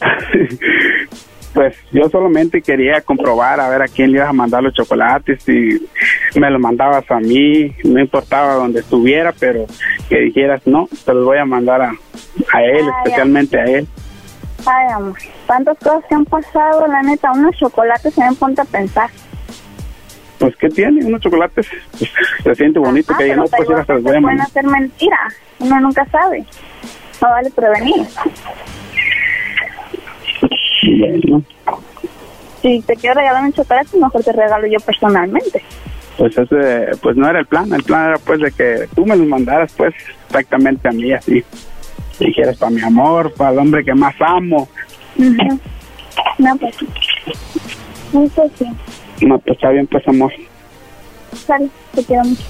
pues 1.54 1.76
yo 1.92 2.08
solamente 2.10 2.62
quería 2.62 3.02
comprobar 3.02 3.60
a 3.60 3.70
ver 3.70 3.82
a 3.82 3.88
quién 3.88 4.12
le 4.12 4.18
ibas 4.18 4.30
a 4.30 4.34
mandar 4.34 4.62
los 4.64 4.74
chocolates, 4.74 5.42
si 5.44 5.88
me 6.40 6.52
los 6.52 6.62
mandabas 6.62 7.10
a 7.10 7.20
mí, 7.20 7.74
no 7.84 8.00
importaba 8.00 8.54
donde 8.54 8.82
estuviera, 8.82 9.34
pero 9.38 9.66
que 10.10 10.20
dijeras, 10.20 10.62
no, 10.68 10.88
te 11.06 11.14
los 11.14 11.26
voy 11.26 11.38
a 11.38 11.46
mandar 11.46 11.82
a, 11.82 11.92
a 12.54 12.64
él, 12.64 12.86
especialmente 13.00 13.60
a 13.60 13.64
él. 13.64 13.88
Ay, 14.66 14.92
amor, 14.94 15.18
tantas 15.46 15.78
cosas 15.78 16.04
que 16.10 16.16
han 16.16 16.26
pasado, 16.26 16.88
la 16.88 17.02
neta, 17.02 17.32
unos 17.32 17.56
chocolates 17.58 18.14
se 18.14 18.22
me 18.24 18.36
ponte 18.36 18.62
a 18.62 18.66
pensar. 18.66 19.10
Pues, 20.40 20.56
¿qué 20.58 20.70
tiene? 20.70 21.06
Unos 21.06 21.22
chocolates, 21.22 21.68
pues, 21.98 22.12
se 22.44 22.56
siente 22.56 22.80
bonito 22.80 23.14
Ah, 23.14 23.18
que 23.18 23.24
pero 23.26 23.36
no, 23.38 23.44
pues 23.48 23.68
ya 23.70 23.76
los 23.78 23.86
que 23.88 23.94
voy 23.94 24.22
pueden 24.22 24.42
hacer 24.42 24.64
mentira, 24.66 25.18
uno 25.60 25.80
nunca 25.80 26.06
sabe. 26.12 26.46
No 27.22 27.30
vale 27.30 27.50
prevenir. 27.52 28.06
Bueno, 31.00 31.44
Si 32.62 32.82
te 32.82 32.96
quiero 32.96 33.16
regalar 33.20 33.44
un 33.44 33.54
chocolate, 33.54 33.98
mejor 33.98 34.24
te 34.24 34.32
regalo 34.32 34.68
yo 34.68 34.80
personalmente. 34.80 35.64
pues 36.18 36.38
ese, 36.38 36.92
pues 37.02 37.16
no 37.16 37.28
era 37.30 37.40
el 37.40 37.46
plan, 37.46 37.72
el 37.74 37.84
plan 37.84 38.10
era 38.10 38.18
pues 38.20 38.40
de 38.42 38.52
que 38.52 38.88
tú 38.96 39.06
me 39.06 39.16
los 39.16 39.28
mandaras 39.28 39.72
pues 39.74 39.94
exactamente 40.28 40.88
a 40.88 40.92
mí 40.92 41.12
así. 41.14 41.44
Dijeras 42.20 42.58
para 42.58 42.72
mi 42.72 42.82
amor, 42.82 43.34
para 43.34 43.52
el 43.52 43.60
hombre 43.60 43.84
que 43.84 43.94
más 43.94 44.16
amo. 44.20 44.68
No, 46.38 46.58
pues. 46.58 46.76
Eso 48.14 48.52
sí. 48.58 48.66
No, 49.26 49.40
pues 49.40 49.56
está 49.56 49.70
bien 49.72 49.88
pues 49.88 50.08
amor. 50.08 50.32
Sale, 51.34 51.70
te 51.94 52.04
quiero 52.04 52.24
mucho. 52.24 52.44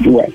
Bueno. 0.00 0.34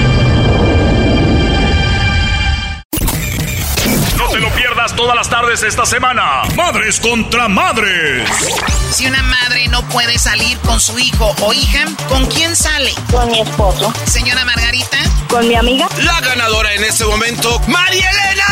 pierdas 4.81 4.95
todas 4.95 5.15
las 5.15 5.29
tardes 5.29 5.63
esta 5.63 5.85
semana. 5.85 6.43
Madres 6.55 6.99
contra 6.99 7.47
madres. 7.47 8.27
Si 8.91 9.05
una 9.05 9.21
madre 9.23 9.67
no 9.67 9.87
puede 9.89 10.17
salir 10.17 10.57
con 10.59 10.79
su 10.79 10.97
hijo 10.97 11.35
o 11.41 11.53
hija, 11.53 11.85
¿con 12.07 12.25
quién 12.27 12.55
sale? 12.55 12.91
Con 13.11 13.29
mi 13.29 13.41
esposo. 13.41 13.93
Señora 14.05 14.43
Margarita. 14.45 14.97
Con 15.29 15.47
mi 15.47 15.55
amiga. 15.55 15.87
La 15.97 16.19
ganadora 16.21 16.73
en 16.73 16.83
este 16.83 17.05
momento, 17.05 17.59
María 17.67 18.09
Elena. 18.09 18.45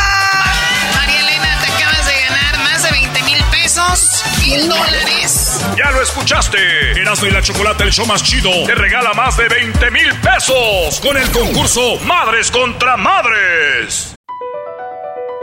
María 0.95 1.19
Elena, 1.19 1.57
te 1.61 1.72
acabas 1.72 2.06
de 2.06 2.22
ganar 2.22 2.60
más 2.60 2.84
de 2.84 2.91
20 2.91 3.23
mil 3.23 3.43
pesos, 3.45 4.23
mil 4.39 4.69
dólares. 4.69 5.61
Ya 5.77 5.91
lo 5.91 6.01
escuchaste. 6.01 6.60
Erasmo 7.01 7.27
y 7.27 7.31
la 7.31 7.41
Chocolate, 7.41 7.84
el 7.84 7.91
show 7.91 8.06
más 8.06 8.23
chido, 8.23 8.51
te 8.65 8.76
regala 8.76 9.14
más 9.14 9.38
de 9.38 9.47
20 9.47 9.91
mil 9.91 10.14
pesos 10.15 10.99
con 11.01 11.18
el 11.18 11.30
concurso 11.31 11.97
Madres 12.06 12.51
contra 12.51 12.97
Madres. 12.97 14.19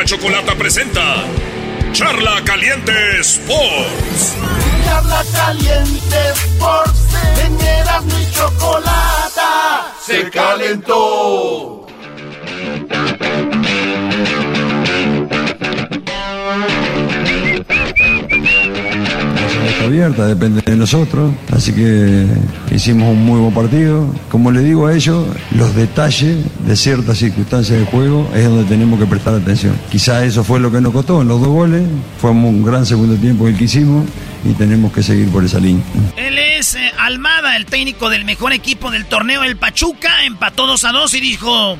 La 0.00 0.06
Chocolata 0.06 0.54
presenta 0.54 1.02
Charla 1.92 2.42
Caliente 2.44 3.20
Sports. 3.20 4.34
Charla 4.84 5.22
Caliente 5.30 6.16
Sports. 6.32 7.00
En 7.44 7.54
y 8.08 8.30
Chocolata 8.32 9.94
se 10.00 10.30
calentó. 10.30 11.79
Abierta, 19.84 20.26
depende 20.26 20.62
de 20.62 20.76
nosotros, 20.76 21.32
así 21.52 21.72
que 21.72 22.26
hicimos 22.70 23.08
un 23.10 23.24
muy 23.24 23.40
buen 23.40 23.54
partido. 23.54 24.12
Como 24.30 24.50
le 24.50 24.60
digo 24.60 24.86
a 24.86 24.94
ellos, 24.94 25.26
los 25.52 25.74
detalles 25.74 26.44
de 26.66 26.76
ciertas 26.76 27.18
circunstancias 27.18 27.78
de 27.78 27.84
juego 27.86 28.30
es 28.34 28.44
donde 28.44 28.64
tenemos 28.64 28.98
que 28.98 29.06
prestar 29.06 29.34
atención. 29.34 29.76
Quizá 29.90 30.24
eso 30.24 30.44
fue 30.44 30.60
lo 30.60 30.70
que 30.70 30.80
nos 30.80 30.92
costó 30.92 31.22
en 31.22 31.28
los 31.28 31.40
dos 31.40 31.48
goles, 31.48 31.82
fue 32.20 32.30
un 32.30 32.64
gran 32.64 32.86
segundo 32.86 33.16
tiempo 33.16 33.48
el 33.48 33.56
que 33.56 33.64
hicimos 33.64 34.06
y 34.44 34.52
tenemos 34.54 34.92
que 34.92 35.02
seguir 35.02 35.28
por 35.30 35.44
esa 35.44 35.58
línea. 35.58 35.84
Él 36.16 36.38
es 36.38 36.74
eh, 36.74 36.92
Almada, 36.98 37.56
el 37.56 37.66
técnico 37.66 38.08
del 38.08 38.24
mejor 38.24 38.52
equipo 38.52 38.90
del 38.90 39.06
torneo, 39.06 39.42
el 39.42 39.56
Pachuca, 39.56 40.24
empató 40.24 40.66
2 40.66 40.84
a 40.84 40.92
2 40.92 41.14
y 41.14 41.20
dijo, 41.20 41.76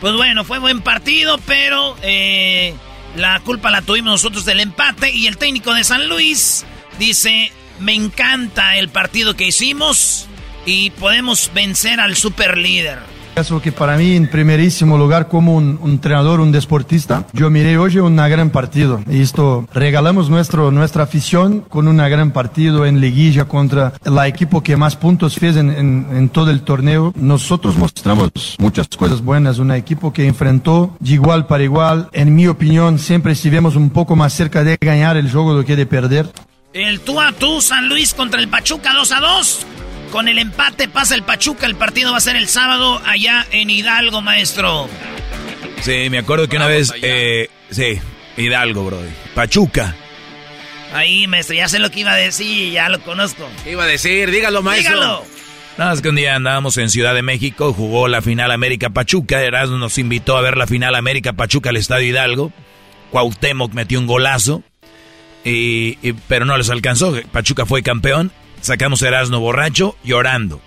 pues 0.00 0.14
bueno, 0.14 0.44
fue 0.44 0.58
buen 0.58 0.80
partido, 0.80 1.38
pero 1.46 1.96
eh, 2.02 2.74
la 3.16 3.40
culpa 3.40 3.70
la 3.70 3.82
tuvimos 3.82 4.12
nosotros 4.12 4.44
del 4.44 4.60
empate 4.60 5.10
y 5.10 5.26
el 5.26 5.36
técnico 5.36 5.74
de 5.74 5.84
San 5.84 6.08
Luis 6.08 6.64
dice, 7.00 7.50
me 7.80 7.94
encanta 7.94 8.76
el 8.76 8.90
partido 8.90 9.34
que 9.34 9.48
hicimos 9.48 10.28
y 10.66 10.90
podemos 10.90 11.50
vencer 11.52 11.98
al 11.98 12.14
super 12.14 12.56
líder. 12.58 12.98
Eso 13.36 13.62
que 13.62 13.72
para 13.72 13.96
mí, 13.96 14.16
en 14.16 14.28
primerísimo 14.28 14.98
lugar, 14.98 15.28
como 15.28 15.54
un, 15.56 15.78
un 15.80 15.92
entrenador, 15.92 16.40
un 16.40 16.52
deportista, 16.52 17.26
yo 17.32 17.48
miré 17.48 17.78
hoy 17.78 17.96
un 17.98 18.16
gran 18.16 18.50
partido. 18.50 19.00
Y 19.08 19.22
esto, 19.22 19.66
regalamos 19.72 20.28
nuestro, 20.28 20.70
nuestra 20.70 21.04
afición 21.04 21.60
con 21.60 21.88
un 21.88 21.96
gran 21.96 22.32
partido 22.32 22.84
en 22.84 23.00
liguilla 23.00 23.46
contra 23.46 23.94
el 24.04 24.18
equipo 24.26 24.62
que 24.62 24.76
más 24.76 24.96
puntos 24.96 25.36
fez 25.36 25.56
en, 25.56 25.70
en, 25.70 26.06
en 26.12 26.28
todo 26.28 26.50
el 26.50 26.62
torneo. 26.62 27.14
Nosotros 27.16 27.76
mostramos 27.76 28.30
muchas 28.58 28.88
cosas 28.88 29.22
buenas, 29.22 29.58
un 29.58 29.70
equipo 29.70 30.12
que 30.12 30.26
enfrentó 30.26 30.96
de 30.98 31.12
igual 31.12 31.46
para 31.46 31.64
igual. 31.64 32.10
En 32.12 32.34
mi 32.34 32.46
opinión, 32.46 32.98
siempre 32.98 33.32
estivemos 33.32 33.74
un 33.74 33.88
poco 33.88 34.16
más 34.16 34.34
cerca 34.34 34.64
de 34.64 34.76
ganar 34.78 35.16
el 35.16 35.30
juego 35.30 35.54
do 35.54 35.64
que 35.64 35.76
de 35.76 35.86
perder. 35.86 36.30
El 36.72 37.00
tú 37.00 37.20
a 37.20 37.32
tú, 37.32 37.60
San 37.60 37.88
Luis 37.88 38.14
contra 38.14 38.40
el 38.40 38.48
Pachuca 38.48 38.92
2 38.92 39.12
a 39.12 39.20
2. 39.20 39.66
Con 40.12 40.28
el 40.28 40.38
empate 40.38 40.88
pasa 40.88 41.16
el 41.16 41.24
Pachuca. 41.24 41.66
El 41.66 41.74
partido 41.74 42.12
va 42.12 42.18
a 42.18 42.20
ser 42.20 42.36
el 42.36 42.46
sábado 42.48 43.00
allá 43.04 43.44
en 43.50 43.70
Hidalgo, 43.70 44.22
maestro. 44.22 44.88
Sí, 45.82 46.08
me 46.10 46.18
acuerdo 46.18 46.48
que 46.48 46.56
una 46.56 46.66
vez. 46.66 46.92
Eh, 47.02 47.48
sí, 47.70 47.98
Hidalgo, 48.36 48.84
bro. 48.84 48.98
Pachuca. 49.34 49.96
Ahí, 50.92 51.26
maestro, 51.26 51.56
ya 51.56 51.68
sé 51.68 51.78
lo 51.80 51.90
que 51.90 52.00
iba 52.00 52.12
a 52.12 52.16
decir, 52.16 52.72
ya 52.72 52.88
lo 52.88 53.00
conozco. 53.00 53.48
¿Qué 53.64 53.72
iba 53.72 53.84
a 53.84 53.86
decir? 53.86 54.30
Dígalo, 54.30 54.62
maestro. 54.62 54.94
Dígalo. 54.94 55.24
Nada 55.76 55.90
más 55.92 56.02
que 56.02 56.08
un 56.08 56.16
día 56.16 56.34
andábamos 56.34 56.76
en 56.78 56.90
Ciudad 56.90 57.14
de 57.14 57.22
México, 57.22 57.72
jugó 57.72 58.06
la 58.06 58.22
final 58.22 58.50
América 58.50 58.90
Pachuca. 58.90 59.42
Erasmo 59.42 59.78
nos 59.78 59.98
invitó 59.98 60.36
a 60.36 60.40
ver 60.40 60.56
la 60.56 60.66
final 60.66 60.94
América 60.94 61.32
Pachuca 61.32 61.70
al 61.70 61.76
Estadio 61.76 62.08
Hidalgo. 62.08 62.52
Cuauhtémoc 63.10 63.72
metió 63.72 63.98
un 63.98 64.06
golazo. 64.06 64.62
Y, 65.44 65.98
y- 66.02 66.12
pero 66.28 66.44
no 66.44 66.56
les 66.56 66.70
alcanzó. 66.70 67.14
Pachuca 67.32 67.66
fue 67.66 67.82
campeón. 67.82 68.32
Sacamos 68.60 69.02
a 69.02 69.08
Erasmo 69.08 69.40
borracho 69.40 69.96
llorando. 70.04 70.60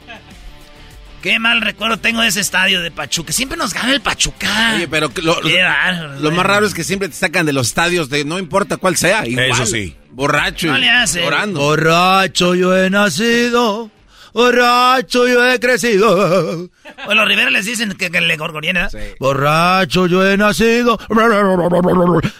Qué 1.21 1.39
mal 1.39 1.61
recuerdo 1.61 1.97
tengo 1.99 2.21
de 2.21 2.27
ese 2.27 2.41
estadio 2.41 2.81
de 2.81 2.91
Pachuca. 2.91 3.31
Siempre 3.31 3.57
nos 3.57 3.73
gana 3.73 3.93
el 3.93 4.01
Pachuca. 4.01 4.73
Oye, 4.75 4.89
pero 4.89 5.09
lo, 5.21 6.31
más 6.31 6.45
raro 6.45 6.65
es 6.65 6.73
que 6.73 6.83
siempre 6.83 7.07
te 7.07 7.15
sacan 7.15 7.45
de 7.45 7.53
los 7.53 7.67
estadios 7.67 8.09
de 8.09 8.25
no 8.25 8.39
importa 8.39 8.75
cuál 8.75 8.97
sea. 8.97 9.25
Igual, 9.25 9.51
Eso 9.51 9.65
sí. 9.65 9.95
Borracho. 10.11 10.67
No 10.67 10.77
y 10.77 10.81
le 10.81 10.89
hace. 10.89 11.21
Llorando. 11.21 11.61
Borracho 11.61 12.55
yo 12.55 12.75
he 12.75 12.89
nacido. 12.89 13.89
Borracho 14.33 15.27
yo 15.27 15.47
he 15.47 15.59
crecido. 15.59 16.69
O 17.07 17.13
los 17.13 17.27
Rivera 17.27 17.49
les 17.51 17.65
dicen 17.65 17.93
que, 17.93 18.09
que 18.09 18.21
le 18.21 18.35
gorgorían, 18.35 18.77
¿eh? 18.77 19.15
Borracho 19.19 20.07
yo 20.07 20.25
he 20.27 20.37
nacido. 20.37 20.97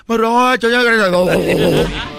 Borracho 0.08 0.70
yo 0.70 0.82
he 0.82 0.86
crecido. 0.86 2.14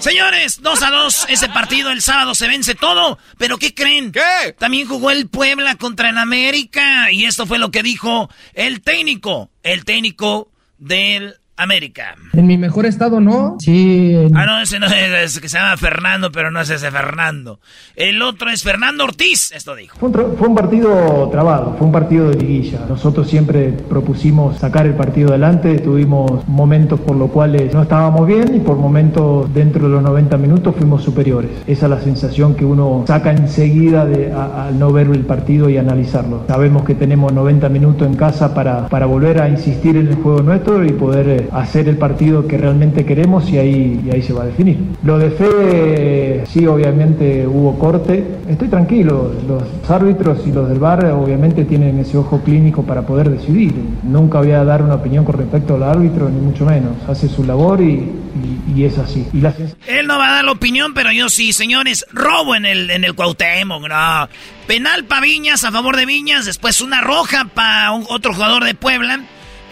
Señores, 0.00 0.60
2 0.60 0.82
a 0.82 0.90
2 0.90 1.26
ese 1.28 1.48
partido 1.48 1.90
el 1.90 2.02
sábado 2.02 2.34
se 2.34 2.48
vence 2.48 2.74
todo, 2.74 3.18
pero 3.38 3.58
¿qué 3.58 3.72
creen? 3.74 4.10
¿Qué? 4.10 4.54
También 4.58 4.88
jugó 4.88 5.10
el 5.10 5.28
Puebla 5.28 5.76
contra 5.76 6.10
el 6.10 6.18
América 6.18 7.12
y 7.12 7.24
esto 7.24 7.46
fue 7.46 7.58
lo 7.58 7.70
que 7.70 7.82
dijo 7.82 8.28
el 8.54 8.82
técnico, 8.82 9.50
el 9.62 9.84
técnico 9.84 10.50
del 10.78 11.36
América. 11.56 12.14
En 12.32 12.46
mi 12.46 12.56
mejor 12.58 12.86
estado 12.86 13.20
no. 13.20 13.56
Sí. 13.60 14.14
en- 14.14 14.36
Ah, 14.36 14.46
no, 14.46 14.60
ese 14.60 14.78
no 14.80 14.86
es, 14.86 15.34
es 15.36 15.40
que 15.40 15.48
se 15.48 15.58
llama 15.58 15.76
Fernando, 15.76 16.32
pero 16.32 16.50
no 16.50 16.60
es 16.60 16.70
ese 16.70 16.90
Fernando. 16.90 17.60
El 17.94 18.20
otro 18.22 18.50
es 18.50 18.62
Fernando 18.62 19.04
Ortiz, 19.04 19.52
esto 19.52 19.74
dijo. 19.76 19.96
Fue 19.98 20.08
un, 20.08 20.36
fue 20.36 20.48
un 20.48 20.54
partido 20.54 21.28
trabado, 21.30 21.74
fue 21.78 21.86
un 21.86 21.92
partido 21.92 22.30
de 22.30 22.36
liguilla. 22.36 22.80
Nosotros 22.88 23.28
siempre 23.28 23.68
propusimos 23.88 24.58
sacar 24.58 24.86
el 24.86 24.94
partido 24.94 25.28
adelante, 25.30 25.78
tuvimos 25.78 26.46
momentos 26.48 26.98
por 27.00 27.16
los 27.16 27.30
cuales 27.30 27.72
no 27.74 27.82
estábamos 27.82 28.26
bien 28.26 28.54
y 28.56 28.60
por 28.60 28.76
momentos 28.76 29.52
dentro 29.54 29.84
de 29.84 29.88
los 29.90 30.02
90 30.02 30.36
minutos 30.38 30.74
fuimos 30.76 31.02
superiores. 31.04 31.50
Esa 31.66 31.86
es 31.86 31.90
la 31.90 32.00
sensación 32.00 32.54
que 32.56 32.64
uno 32.64 33.04
saca 33.06 33.30
enseguida 33.30 34.04
de, 34.06 34.32
a- 34.32 34.66
al 34.68 34.78
no 34.78 34.90
ver 34.90 35.06
el 35.08 35.24
partido 35.26 35.68
y 35.68 35.76
analizarlo. 35.76 36.44
Sabemos 36.48 36.82
que 36.84 36.94
tenemos 36.94 37.32
90 37.32 37.68
minutos 37.68 38.08
en 38.08 38.14
casa 38.14 38.54
para, 38.54 38.88
para 38.88 39.06
volver 39.06 39.40
a 39.42 39.48
insistir 39.48 39.96
en 39.96 40.08
el 40.08 40.14
juego 40.16 40.42
nuestro 40.42 40.84
y 40.84 40.90
poder 40.92 41.41
hacer 41.52 41.88
el 41.88 41.96
partido 41.96 42.46
que 42.46 42.56
realmente 42.58 43.04
queremos 43.04 43.48
y 43.50 43.58
ahí, 43.58 44.00
y 44.06 44.10
ahí 44.14 44.22
se 44.22 44.32
va 44.32 44.42
a 44.42 44.46
definir. 44.46 44.78
Lo 45.04 45.18
de 45.18 45.30
Fede, 45.30 46.44
sí, 46.46 46.66
obviamente 46.66 47.46
hubo 47.46 47.78
corte. 47.78 48.24
Estoy 48.48 48.68
tranquilo, 48.68 49.32
los 49.48 49.62
árbitros 49.90 50.38
y 50.46 50.52
los 50.52 50.68
del 50.68 50.78
bar 50.78 51.04
obviamente 51.06 51.64
tienen 51.64 51.98
ese 51.98 52.18
ojo 52.18 52.40
clínico 52.44 52.82
para 52.84 53.02
poder 53.02 53.30
decidir. 53.30 53.72
Nunca 54.02 54.38
voy 54.38 54.52
a 54.52 54.64
dar 54.64 54.82
una 54.82 54.94
opinión 54.94 55.24
con 55.24 55.36
respecto 55.38 55.74
al 55.74 55.82
árbitro, 55.82 56.28
ni 56.28 56.40
mucho 56.40 56.64
menos. 56.64 56.92
Hace 57.08 57.28
su 57.28 57.44
labor 57.44 57.80
y, 57.80 57.84
y- 57.86 58.62
y 58.74 58.84
es 58.84 58.98
así. 58.98 59.26
Y 59.32 59.40
la 59.40 59.54
Él 59.86 60.06
no 60.06 60.18
va 60.18 60.28
a 60.28 60.32
dar 60.36 60.44
la 60.44 60.52
opinión, 60.52 60.94
pero 60.94 61.12
yo 61.12 61.28
sí, 61.28 61.52
señores. 61.52 62.06
Robo 62.12 62.54
en 62.54 62.64
el, 62.64 62.90
en 62.90 63.04
el 63.04 63.14
Cuauhtémoc, 63.14 63.86
no. 63.88 64.28
Penal 64.66 65.04
para 65.04 65.22
Viñas, 65.22 65.64
a 65.64 65.72
favor 65.72 65.96
de 65.96 66.06
Viñas. 66.06 66.44
Después 66.46 66.80
una 66.80 67.00
roja 67.00 67.46
para 67.54 67.92
otro 67.92 68.32
jugador 68.32 68.64
de 68.64 68.74
Puebla. 68.74 69.20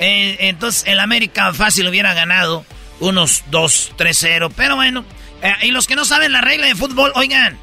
Eh, 0.01 0.37
entonces 0.49 0.85
el 0.87 0.99
América 0.99 1.53
fácil 1.55 1.87
hubiera 1.87 2.15
ganado 2.15 2.65
unos 2.99 3.45
2-3-0. 3.51 4.53
Pero 4.57 4.75
bueno, 4.77 5.05
eh, 5.43 5.55
y 5.63 5.71
los 5.71 5.87
que 5.87 5.95
no 5.95 6.05
saben 6.05 6.33
la 6.33 6.41
regla 6.41 6.67
de 6.67 6.75
fútbol, 6.75 7.13
oigan, 7.15 7.59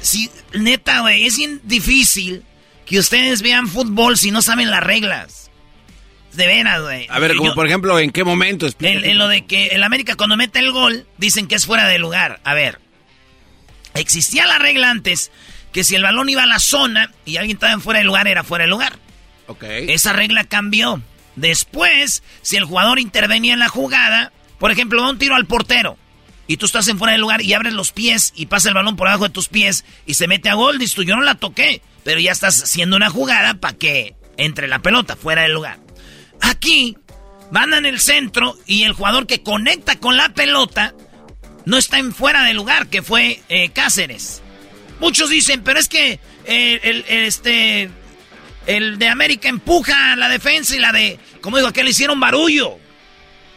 si, 0.00 0.28
neta, 0.52 1.00
güey, 1.00 1.24
es 1.26 1.38
difícil 1.62 2.42
que 2.84 2.98
ustedes 2.98 3.42
vean 3.42 3.68
fútbol 3.68 4.18
si 4.18 4.30
no 4.30 4.42
saben 4.42 4.70
las 4.70 4.82
reglas. 4.82 5.50
De 6.32 6.46
veras, 6.46 6.82
güey. 6.82 7.06
A 7.10 7.18
ver, 7.18 7.34
como 7.36 7.50
Yo- 7.50 7.54
por 7.54 7.66
ejemplo, 7.66 7.98
¿en 7.98 8.10
qué 8.10 8.22
momento? 8.22 8.66
en, 8.80 9.04
en 9.04 9.18
lo 9.18 9.28
de 9.28 9.46
que 9.46 9.68
el 9.68 9.82
América 9.82 10.14
cuando 10.14 10.36
mete 10.36 10.58
el 10.58 10.72
gol, 10.72 11.06
dicen 11.16 11.48
que 11.48 11.54
es 11.54 11.64
fuera 11.66 11.86
de 11.88 11.98
lugar. 11.98 12.40
A 12.44 12.54
ver, 12.54 12.78
existía 13.94 14.46
la 14.46 14.58
regla 14.58 14.90
antes 14.90 15.30
que 15.72 15.84
si 15.84 15.94
el 15.94 16.02
balón 16.02 16.28
iba 16.28 16.42
a 16.42 16.46
la 16.46 16.58
zona 16.58 17.10
y 17.24 17.36
alguien 17.36 17.56
estaba 17.56 17.72
en 17.72 17.80
fuera 17.80 17.98
de 17.98 18.04
lugar, 18.04 18.28
era 18.28 18.44
fuera 18.44 18.64
de 18.64 18.70
lugar. 18.70 18.94
Ok. 19.46 19.64
Esa 19.64 20.12
regla 20.12 20.44
cambió. 20.44 21.02
Después, 21.38 22.22
si 22.42 22.56
el 22.56 22.64
jugador 22.64 22.98
intervenía 22.98 23.52
en 23.52 23.60
la 23.60 23.68
jugada, 23.68 24.32
por 24.58 24.70
ejemplo, 24.70 25.02
da 25.02 25.10
un 25.10 25.18
tiro 25.18 25.34
al 25.34 25.46
portero 25.46 25.96
y 26.48 26.56
tú 26.56 26.66
estás 26.66 26.88
en 26.88 26.98
fuera 26.98 27.12
del 27.12 27.20
lugar 27.20 27.42
y 27.42 27.52
abres 27.52 27.74
los 27.74 27.92
pies 27.92 28.32
y 28.34 28.46
pasa 28.46 28.68
el 28.68 28.74
balón 28.74 28.96
por 28.96 29.06
abajo 29.06 29.24
de 29.24 29.30
tus 29.30 29.48
pies 29.48 29.84
y 30.04 30.14
se 30.14 30.26
mete 30.26 30.48
a 30.48 30.54
gol, 30.54 30.78
dices 30.78 30.96
tú, 30.96 31.04
yo 31.04 31.14
no 31.14 31.22
la 31.22 31.36
toqué, 31.36 31.82
pero 32.04 32.18
ya 32.18 32.32
estás 32.32 32.62
haciendo 32.62 32.96
una 32.96 33.10
jugada 33.10 33.54
para 33.54 33.76
que 33.76 34.16
entre 34.36 34.66
la 34.66 34.80
pelota 34.80 35.14
fuera 35.14 35.42
del 35.42 35.52
lugar. 35.52 35.78
Aquí, 36.40 36.96
van 37.50 37.72
en 37.74 37.86
el 37.86 38.00
centro 38.00 38.56
y 38.66 38.82
el 38.82 38.92
jugador 38.92 39.26
que 39.26 39.42
conecta 39.42 39.96
con 40.00 40.16
la 40.16 40.30
pelota 40.30 40.94
no 41.66 41.76
está 41.76 41.98
en 41.98 42.12
fuera 42.14 42.44
del 42.44 42.56
lugar, 42.56 42.88
que 42.88 43.02
fue 43.02 43.42
eh, 43.48 43.70
Cáceres. 43.70 44.42
Muchos 45.00 45.30
dicen, 45.30 45.62
pero 45.62 45.78
es 45.78 45.88
que 45.88 46.18
eh, 46.46 46.80
el, 46.82 47.04
este, 47.08 47.90
el 48.68 48.98
de 48.98 49.08
América 49.08 49.48
empuja 49.48 50.14
la 50.14 50.28
defensa 50.28 50.76
y 50.76 50.78
la 50.78 50.92
de, 50.92 51.18
como 51.40 51.56
digo, 51.56 51.72
que 51.72 51.82
le 51.82 51.90
hicieron 51.90 52.20
barullo. 52.20 52.78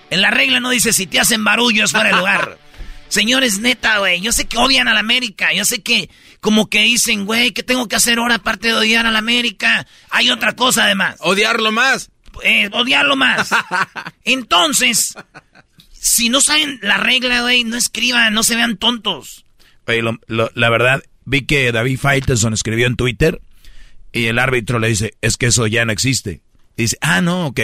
En 0.09 0.21
la 0.21 0.31
regla 0.31 0.61
no 0.61 0.69
dice 0.69 0.93
si 0.93 1.05
te 1.05 1.19
hacen 1.19 1.43
barullo 1.43 1.83
es 1.83 1.91
fuera 1.91 2.09
de 2.09 2.15
lugar. 2.15 2.57
Señores, 3.09 3.59
neta, 3.59 3.99
güey, 3.99 4.21
yo 4.21 4.31
sé 4.31 4.45
que 4.45 4.57
odian 4.57 4.87
a 4.87 4.93
la 4.93 5.01
América, 5.01 5.51
yo 5.53 5.65
sé 5.65 5.81
que 5.81 6.09
como 6.39 6.69
que 6.69 6.83
dicen, 6.83 7.25
güey, 7.25 7.51
¿qué 7.51 7.61
tengo 7.61 7.89
que 7.89 7.97
hacer 7.97 8.19
ahora 8.19 8.35
aparte 8.35 8.69
de 8.69 8.73
odiar 8.73 9.05
a 9.05 9.11
la 9.11 9.19
América? 9.19 9.85
Hay 10.11 10.29
otra 10.29 10.53
cosa 10.53 10.85
además. 10.85 11.17
Odiarlo 11.19 11.73
más. 11.73 12.09
Eh, 12.41 12.69
odiarlo 12.71 13.17
más. 13.17 13.49
Entonces, 14.23 15.13
si 15.91 16.29
no 16.29 16.39
saben 16.39 16.79
la 16.81 16.95
regla, 16.95 17.41
güey, 17.41 17.65
no 17.65 17.75
escriban, 17.75 18.33
no 18.33 18.43
se 18.43 18.55
vean 18.55 18.77
tontos. 18.77 19.43
Oye, 19.87 20.01
la 20.27 20.69
verdad, 20.69 21.03
vi 21.25 21.41
que 21.41 21.73
David 21.73 21.99
Faitelson 21.99 22.53
escribió 22.53 22.87
en 22.87 22.95
Twitter 22.95 23.41
y 24.13 24.25
el 24.25 24.39
árbitro 24.39 24.79
le 24.79 24.89
dice, 24.89 25.13
es 25.21 25.37
que 25.37 25.47
eso 25.47 25.67
ya 25.67 25.85
no 25.85 25.91
existe. 25.91 26.41
dice, 26.77 26.97
ah, 27.01 27.21
no, 27.21 27.47
ok. 27.47 27.59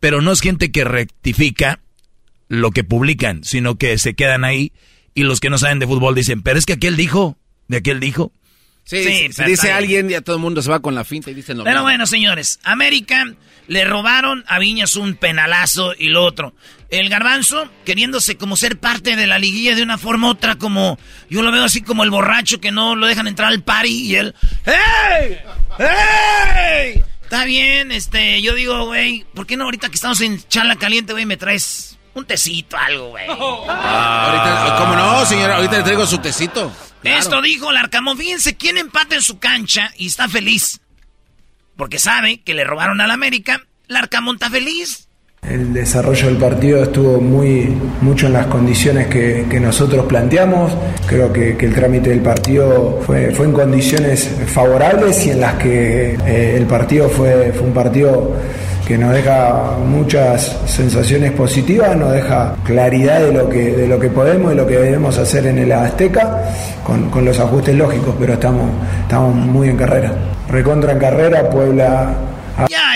Pero 0.00 0.20
no 0.20 0.32
es 0.32 0.40
gente 0.40 0.70
que 0.70 0.84
rectifica 0.84 1.80
lo 2.48 2.70
que 2.70 2.84
publican, 2.84 3.44
sino 3.44 3.76
que 3.76 3.96
se 3.98 4.14
quedan 4.14 4.44
ahí 4.44 4.72
y 5.14 5.22
los 5.22 5.40
que 5.40 5.50
no 5.50 5.58
saben 5.58 5.78
de 5.78 5.86
fútbol 5.86 6.14
dicen, 6.14 6.42
pero 6.42 6.58
es 6.58 6.66
que 6.66 6.74
aquel 6.74 6.96
dijo, 6.96 7.38
de 7.68 7.78
aquel 7.78 8.00
dijo. 8.00 8.32
Sí, 8.84 9.32
sí 9.32 9.44
dice 9.44 9.72
alguien 9.72 10.10
y 10.10 10.14
a 10.14 10.20
todo 10.20 10.36
el 10.36 10.42
mundo 10.42 10.60
se 10.60 10.70
va 10.70 10.80
con 10.80 10.94
la 10.94 11.04
finta 11.04 11.30
y 11.30 11.34
dicen 11.34 11.56
lo 11.56 11.64
Pero 11.64 11.82
bueno, 11.82 12.06
señores, 12.06 12.60
América 12.64 13.24
le 13.66 13.84
robaron 13.84 14.44
a 14.46 14.58
Viñas 14.58 14.96
un 14.96 15.14
penalazo 15.14 15.94
y 15.98 16.08
lo 16.08 16.22
otro. 16.22 16.54
El 16.90 17.08
garbanzo, 17.08 17.68
queriéndose 17.86 18.36
como 18.36 18.56
ser 18.56 18.78
parte 18.78 19.16
de 19.16 19.26
la 19.26 19.38
liguilla 19.38 19.74
de 19.74 19.82
una 19.82 19.96
forma 19.96 20.28
u 20.28 20.30
otra, 20.32 20.56
como 20.56 20.98
yo 21.30 21.42
lo 21.42 21.50
veo 21.50 21.64
así 21.64 21.80
como 21.80 22.04
el 22.04 22.10
borracho 22.10 22.60
que 22.60 22.72
no 22.72 22.94
lo 22.94 23.06
dejan 23.06 23.26
entrar 23.26 23.48
al 23.48 23.62
party 23.62 23.88
y 23.88 24.16
él, 24.16 24.34
¡Hey! 24.66 25.38
¡Hey! 25.78 27.02
Está 27.22 27.46
bien, 27.46 27.90
este, 27.90 28.42
yo 28.42 28.54
digo, 28.54 28.84
güey, 28.84 29.24
¿por 29.34 29.46
qué 29.46 29.56
no 29.56 29.64
ahorita 29.64 29.88
que 29.88 29.94
estamos 29.94 30.20
en 30.20 30.40
charla 30.46 30.76
caliente, 30.76 31.14
güey, 31.14 31.24
me 31.24 31.38
traes 31.38 31.98
un 32.14 32.24
tecito, 32.24 32.76
algo, 32.76 33.10
güey. 33.10 33.26
Ah, 33.68 34.76
¿Cómo 34.78 34.96
no, 34.96 35.24
señora? 35.26 35.56
Ahorita 35.56 35.78
le 35.78 35.82
traigo 35.82 36.06
su 36.06 36.18
tecito. 36.18 36.72
Esto 37.02 37.42
dijo 37.42 37.70
el 37.70 37.76
Arcamón. 37.76 38.16
Fíjense, 38.16 38.56
¿quién 38.56 38.78
empata 38.78 39.14
en 39.14 39.22
su 39.22 39.38
cancha 39.38 39.92
y 39.96 40.06
está 40.06 40.28
feliz? 40.28 40.80
Porque 41.76 41.98
sabe 41.98 42.40
que 42.40 42.54
le 42.54 42.64
robaron 42.64 43.00
al 43.00 43.10
América. 43.10 43.62
El 43.88 43.96
Arcamón 43.96 44.36
está 44.36 44.48
feliz. 44.48 45.03
El 45.50 45.74
desarrollo 45.74 46.28
del 46.28 46.38
partido 46.38 46.82
estuvo 46.82 47.20
muy 47.20 47.76
mucho 48.00 48.28
en 48.28 48.32
las 48.32 48.46
condiciones 48.46 49.08
que, 49.08 49.60
nosotros 49.60 50.06
planteamos. 50.06 50.72
Creo 51.06 51.30
que, 51.32 51.50
el 51.50 51.74
trámite 51.74 52.10
del 52.10 52.20
partido 52.20 53.00
fue, 53.04 53.30
fue 53.30 53.46
en 53.46 53.52
condiciones 53.52 54.30
favorables 54.46 55.26
y 55.26 55.30
en 55.30 55.40
las 55.40 55.54
que 55.54 56.16
eh, 56.26 56.56
el 56.56 56.64
partido 56.64 57.10
fue, 57.10 57.52
fue 57.52 57.66
un 57.66 57.74
partido 57.74 58.32
que 58.86 58.96
nos 58.96 59.12
deja 59.12 59.76
muchas 59.86 60.58
sensaciones 60.66 61.32
positivas, 61.32 61.94
nos 61.96 62.12
deja 62.12 62.54
claridad 62.64 63.20
de 63.20 63.32
lo 63.32 63.48
que, 63.48 63.72
de 63.72 63.86
lo 63.86 63.98
que 63.98 64.08
podemos 64.08 64.52
y 64.52 64.56
lo 64.56 64.66
que 64.66 64.78
debemos 64.78 65.18
hacer 65.18 65.46
en 65.46 65.58
el 65.58 65.72
Azteca, 65.72 66.42
con, 66.82 67.10
con 67.10 67.24
los 67.24 67.38
ajustes 67.38 67.74
lógicos, 67.74 68.14
pero 68.18 68.34
estamos, 68.34 68.70
estamos 69.02 69.34
muy 69.34 69.68
en 69.68 69.76
carrera. 69.76 70.12
Recontra 70.48 70.92
en 70.92 70.98
carrera, 70.98 71.48
Puebla 71.50 72.14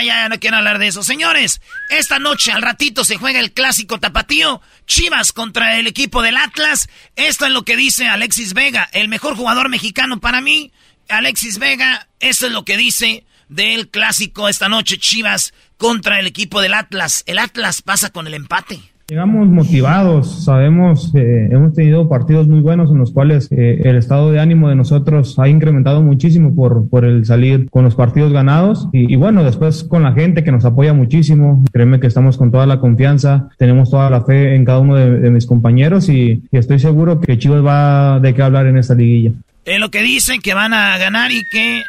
ya, 0.03 0.21
ya, 0.21 0.29
no 0.29 0.39
quiero 0.39 0.57
hablar 0.57 0.79
de 0.79 0.87
eso. 0.87 1.03
Señores, 1.03 1.61
esta 1.89 2.19
noche 2.19 2.51
al 2.51 2.61
ratito 2.61 3.03
se 3.03 3.17
juega 3.17 3.39
el 3.39 3.51
clásico 3.51 3.99
tapatío. 3.99 4.61
Chivas 4.85 5.31
contra 5.31 5.77
el 5.77 5.87
equipo 5.87 6.21
del 6.21 6.37
Atlas. 6.37 6.89
Esto 7.15 7.45
es 7.45 7.51
lo 7.51 7.63
que 7.63 7.75
dice 7.75 8.07
Alexis 8.07 8.53
Vega, 8.53 8.89
el 8.91 9.07
mejor 9.07 9.35
jugador 9.35 9.69
mexicano 9.69 10.19
para 10.19 10.41
mí. 10.41 10.71
Alexis 11.07 11.59
Vega, 11.59 12.07
eso 12.19 12.47
es 12.47 12.51
lo 12.51 12.65
que 12.65 12.77
dice 12.77 13.25
del 13.47 13.89
clásico 13.89 14.47
esta 14.47 14.69
noche. 14.69 14.97
Chivas 14.97 15.53
contra 15.77 16.19
el 16.19 16.27
equipo 16.27 16.61
del 16.61 16.73
Atlas. 16.73 17.23
El 17.25 17.39
Atlas 17.39 17.81
pasa 17.81 18.11
con 18.11 18.27
el 18.27 18.33
empate. 18.33 18.81
Llegamos 19.09 19.47
motivados, 19.47 20.43
sabemos, 20.43 21.11
eh, 21.15 21.47
hemos 21.49 21.73
tenido 21.73 22.07
partidos 22.07 22.47
muy 22.47 22.59
buenos 22.59 22.91
en 22.91 22.99
los 22.99 23.11
cuales 23.11 23.51
eh, 23.51 23.81
el 23.83 23.95
estado 23.95 24.31
de 24.31 24.39
ánimo 24.39 24.69
de 24.69 24.75
nosotros 24.75 25.39
ha 25.39 25.49
incrementado 25.49 26.03
muchísimo 26.03 26.53
por, 26.53 26.87
por 26.87 27.05
el 27.05 27.25
salir 27.25 27.67
con 27.71 27.83
los 27.83 27.95
partidos 27.95 28.31
ganados 28.31 28.87
y, 28.93 29.15
bueno, 29.15 29.43
después 29.43 29.83
con 29.83 30.03
la 30.03 30.13
gente 30.13 30.43
que 30.43 30.51
nos 30.51 30.63
apoya 30.63 30.93
muchísimo, 30.93 31.63
créeme 31.73 31.99
que 31.99 32.05
estamos 32.05 32.37
con 32.37 32.51
toda 32.51 32.67
la 32.67 32.79
confianza, 32.79 33.49
tenemos 33.57 33.89
toda 33.89 34.11
la 34.11 34.23
fe 34.23 34.53
en 34.53 34.63
cada 34.63 34.77
uno 34.77 34.95
de, 34.95 35.31
mis 35.31 35.47
compañeros 35.47 36.07
y, 36.07 36.43
estoy 36.51 36.77
seguro 36.77 37.19
que 37.19 37.39
Chivas 37.39 37.65
va 37.65 38.19
de 38.19 38.35
qué 38.35 38.43
hablar 38.43 38.67
en 38.67 38.77
esta 38.77 38.93
liguilla. 38.93 39.31
Es 39.65 39.79
lo 39.79 39.89
que 39.89 40.03
dicen 40.03 40.39
que 40.39 40.53
van 40.53 40.73
a 40.73 40.99
ganar 40.99 41.31
y 41.31 41.41
que 41.51 41.81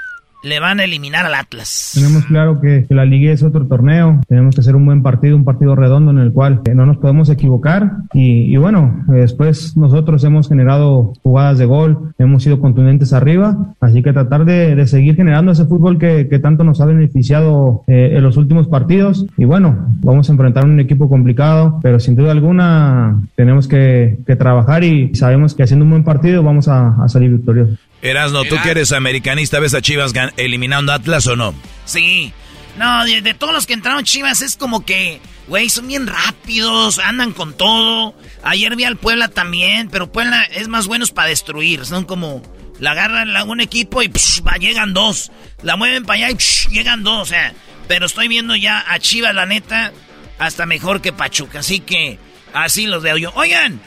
le 0.43 0.61
van 0.61 0.81
a 0.81 0.85
eliminar 0.85 1.27
al 1.27 1.35
Atlas. 1.35 1.93
Tenemos 1.95 2.25
claro 2.27 2.61
que, 2.61 2.87
la 2.89 3.05
Liga 3.05 3.33
es 3.33 3.43
otro 3.43 3.67
torneo, 3.67 4.21
tenemos 4.29 4.55
que 4.55 4.61
hacer 4.61 4.77
un 4.77 4.87
buen 4.87 5.03
partido, 5.03 5.37
un 5.37 5.45
partido 5.45 5.75
redondo 5.75 6.11
en 6.11 6.19
el 6.19 6.33
cual 6.33 6.61
eh, 6.65 6.75
no 6.75 6.87
nos 6.87 6.99
podemos 6.99 7.29
equivocar 7.29 7.93
y, 8.12 8.57
bueno, 8.57 9.05
después 9.09 9.77
nosotros 9.77 10.25
hemos 10.25 10.49
generado 10.49 11.12
jugadas 11.23 11.59
de 11.59 11.67
gol, 11.67 12.12
hemos 12.19 12.43
sido 12.43 12.61
contundentes 12.61 13.12
arriba, 13.12 13.75
así 13.81 14.03
que 14.03 14.12
tratar 14.12 14.45
de, 14.45 14.87
seguir 14.87 15.15
generando 15.15 15.53
ese 15.53 15.67
fútbol 15.67 15.99
que, 15.99 16.25
tanto 16.41 16.65
nos 16.65 16.81
ha 16.81 16.87
beneficiado 16.87 17.83
eh, 17.87 18.12
en 18.15 18.23
los 18.23 18.39
últimos 18.39 18.67
partidos 18.67 19.27
y 19.37 19.45
bueno, 19.45 19.89
vamos 20.03 20.29
a 20.29 20.33
enfrentar 20.33 20.65
un 20.65 20.81
equipo 20.81 21.09
complicado, 21.09 21.79
pero 21.83 22.01
sin 22.01 22.17
duda 22.17 22.33
alguna 22.33 23.21
tenemos 23.35 23.69
que, 23.69 24.19
trabajar 24.39 24.85
y 24.85 25.15
sabemos 25.17 25.55
que 25.55 25.65
haciendo 25.65 25.85
un 25.85 25.91
buen 25.91 26.05
partido 26.05 26.43
vamos 26.43 26.69
a, 26.69 27.03
a 27.03 27.09
salir 27.09 27.31
victoriosos. 27.31 27.79
Erasno, 28.02 28.44
¿tú 28.44 28.56
que 28.62 28.70
eres 28.70 28.93
americanista 28.93 29.60
ves 29.60 29.74
a 29.74 29.82
Chivas 29.82 30.12
eliminando 30.36 30.93
a 30.93 30.97
Atlas 30.97 31.27
o 31.27 31.36
no? 31.36 31.55
Sí. 31.85 32.32
No, 32.78 33.05
de, 33.05 33.35
todos 33.35 33.52
los 33.52 33.66
que 33.66 33.74
entraron 33.74 34.05
Chivas 34.05 34.40
es 34.43 34.56
como 34.56 34.85
que, 34.86 35.20
güey, 35.48 35.68
son 35.68 35.89
bien 35.89 36.06
rápidos, 36.06 36.98
andan 36.98 37.32
con 37.32 37.55
todo. 37.55 38.14
Ayer 38.43 38.74
vi 38.77 38.85
al 38.85 38.97
Puebla 38.97 39.28
también, 39.28 39.90
pero 39.90 40.10
Puebla 40.10 40.44
es 40.44 40.68
más 40.68 40.86
bueno 40.86 41.05
para 41.14 41.28
destruir. 41.28 41.85
Son 41.85 42.05
como, 42.05 42.43
la 42.78 42.93
agarran 42.93 43.36
a 43.36 43.44
un 43.44 43.60
equipo 43.60 44.02
y 44.02 44.09
va, 44.47 44.56
llegan 44.59 44.94
dos. 44.94 45.31
La 45.62 45.77
mueven 45.77 46.05
para 46.05 46.27
allá 46.27 46.31
y 46.31 46.72
llegan 46.72 47.02
dos. 47.02 47.20
O 47.20 47.27
sea, 47.27 47.52
pero 47.86 48.06
estoy 48.06 48.28
viendo 48.28 48.56
ya 48.56 48.85
a 48.89 48.98
Chivas, 48.98 49.35
la 49.35 49.47
neta, 49.47 49.93
hasta 50.39 50.64
mejor 50.64 51.02
que 51.02 51.12
Pachuca. 51.12 51.59
Así 51.59 51.81
que 51.81 52.18
así 52.55 52.86
los 52.86 53.02
veo 53.02 53.18
yo. 53.18 53.32
Oigan, 53.35 53.81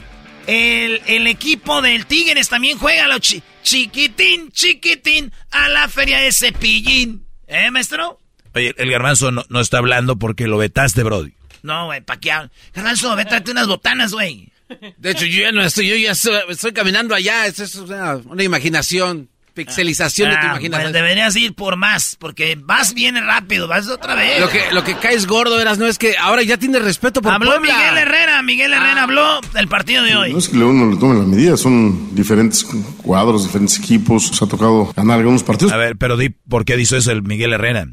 el, 0.46 1.00
el 1.06 1.26
equipo 1.26 1.82
del 1.82 2.06
Tigres 2.06 2.48
también 2.48 2.78
juega 2.78 3.08
los 3.08 3.20
chiquitín, 3.62 4.50
chiquitín, 4.52 5.32
a 5.50 5.68
la 5.68 5.88
feria 5.88 6.18
de 6.18 6.32
cepillín. 6.32 7.26
¿Eh, 7.46 7.70
maestro? 7.70 8.18
Oye, 8.54 8.74
el 8.76 8.90
garbanzo 8.90 9.30
no, 9.30 9.60
está 9.60 9.78
hablando 9.78 10.16
porque 10.16 10.46
lo 10.46 10.58
vetaste, 10.58 11.02
Brody. 11.02 11.34
No, 11.62 11.86
güey, 11.86 12.00
¿pa' 12.02 12.18
qué? 12.18 12.30
Garbanzo, 12.72 13.16
ve, 13.16 13.24
tráete 13.24 13.50
unas 13.50 13.66
botanas, 13.66 14.12
güey. 14.12 14.48
De 14.96 15.10
hecho, 15.10 15.26
yo 15.26 15.42
ya 15.42 15.52
no 15.52 15.62
estoy, 15.62 15.88
yo 15.88 15.96
ya 15.96 16.12
estoy, 16.12 16.72
caminando 16.72 17.14
allá, 17.14 17.46
es, 17.46 17.58
es 17.58 17.74
una, 17.74 18.16
una 18.16 18.42
imaginación. 18.42 19.28
Pixelización 19.54 20.30
de 20.30 20.36
tu 20.36 20.42
ah, 20.42 20.50
imaginación. 20.50 20.92
Pues 20.92 20.92
deberías 20.92 21.36
ir 21.36 21.54
por 21.54 21.76
más, 21.76 22.16
porque 22.18 22.58
vas 22.60 22.92
bien 22.92 23.16
rápido, 23.24 23.68
vas 23.68 23.88
otra 23.88 24.14
vez. 24.14 24.40
Lo 24.40 24.48
que, 24.48 24.60
lo 24.72 24.82
que 24.82 24.96
caes 24.96 25.26
gordo, 25.26 25.60
eras, 25.60 25.78
no 25.78 25.86
es 25.86 25.96
que 25.96 26.16
ahora 26.18 26.42
ya 26.42 26.56
tienes 26.56 26.82
respeto 26.82 27.22
por 27.22 27.32
Habló 27.32 27.60
Miguel 27.60 27.96
Herrera, 27.96 28.42
Miguel 28.42 28.72
Herrera 28.72 29.00
ah. 29.00 29.02
habló 29.04 29.40
del 29.52 29.68
partido 29.68 30.02
de 30.02 30.16
hoy. 30.16 30.32
No 30.32 30.38
es 30.38 30.48
que 30.48 30.58
uno 30.58 30.90
le 30.90 30.96
tome 30.96 31.18
las 31.18 31.26
medidas, 31.26 31.60
son 31.60 32.14
diferentes 32.14 32.66
cuadros, 32.98 33.44
diferentes 33.44 33.78
equipos, 33.78 34.28
se 34.28 34.44
ha 34.44 34.48
tocado 34.48 34.92
ganar 34.96 35.18
algunos 35.18 35.44
partidos. 35.44 35.72
A 35.72 35.76
ver, 35.76 35.96
pero 35.96 36.16
di, 36.16 36.30
¿por 36.30 36.64
qué 36.64 36.76
dice 36.76 36.96
eso 36.96 37.12
el 37.12 37.22
Miguel 37.22 37.52
Herrera? 37.52 37.86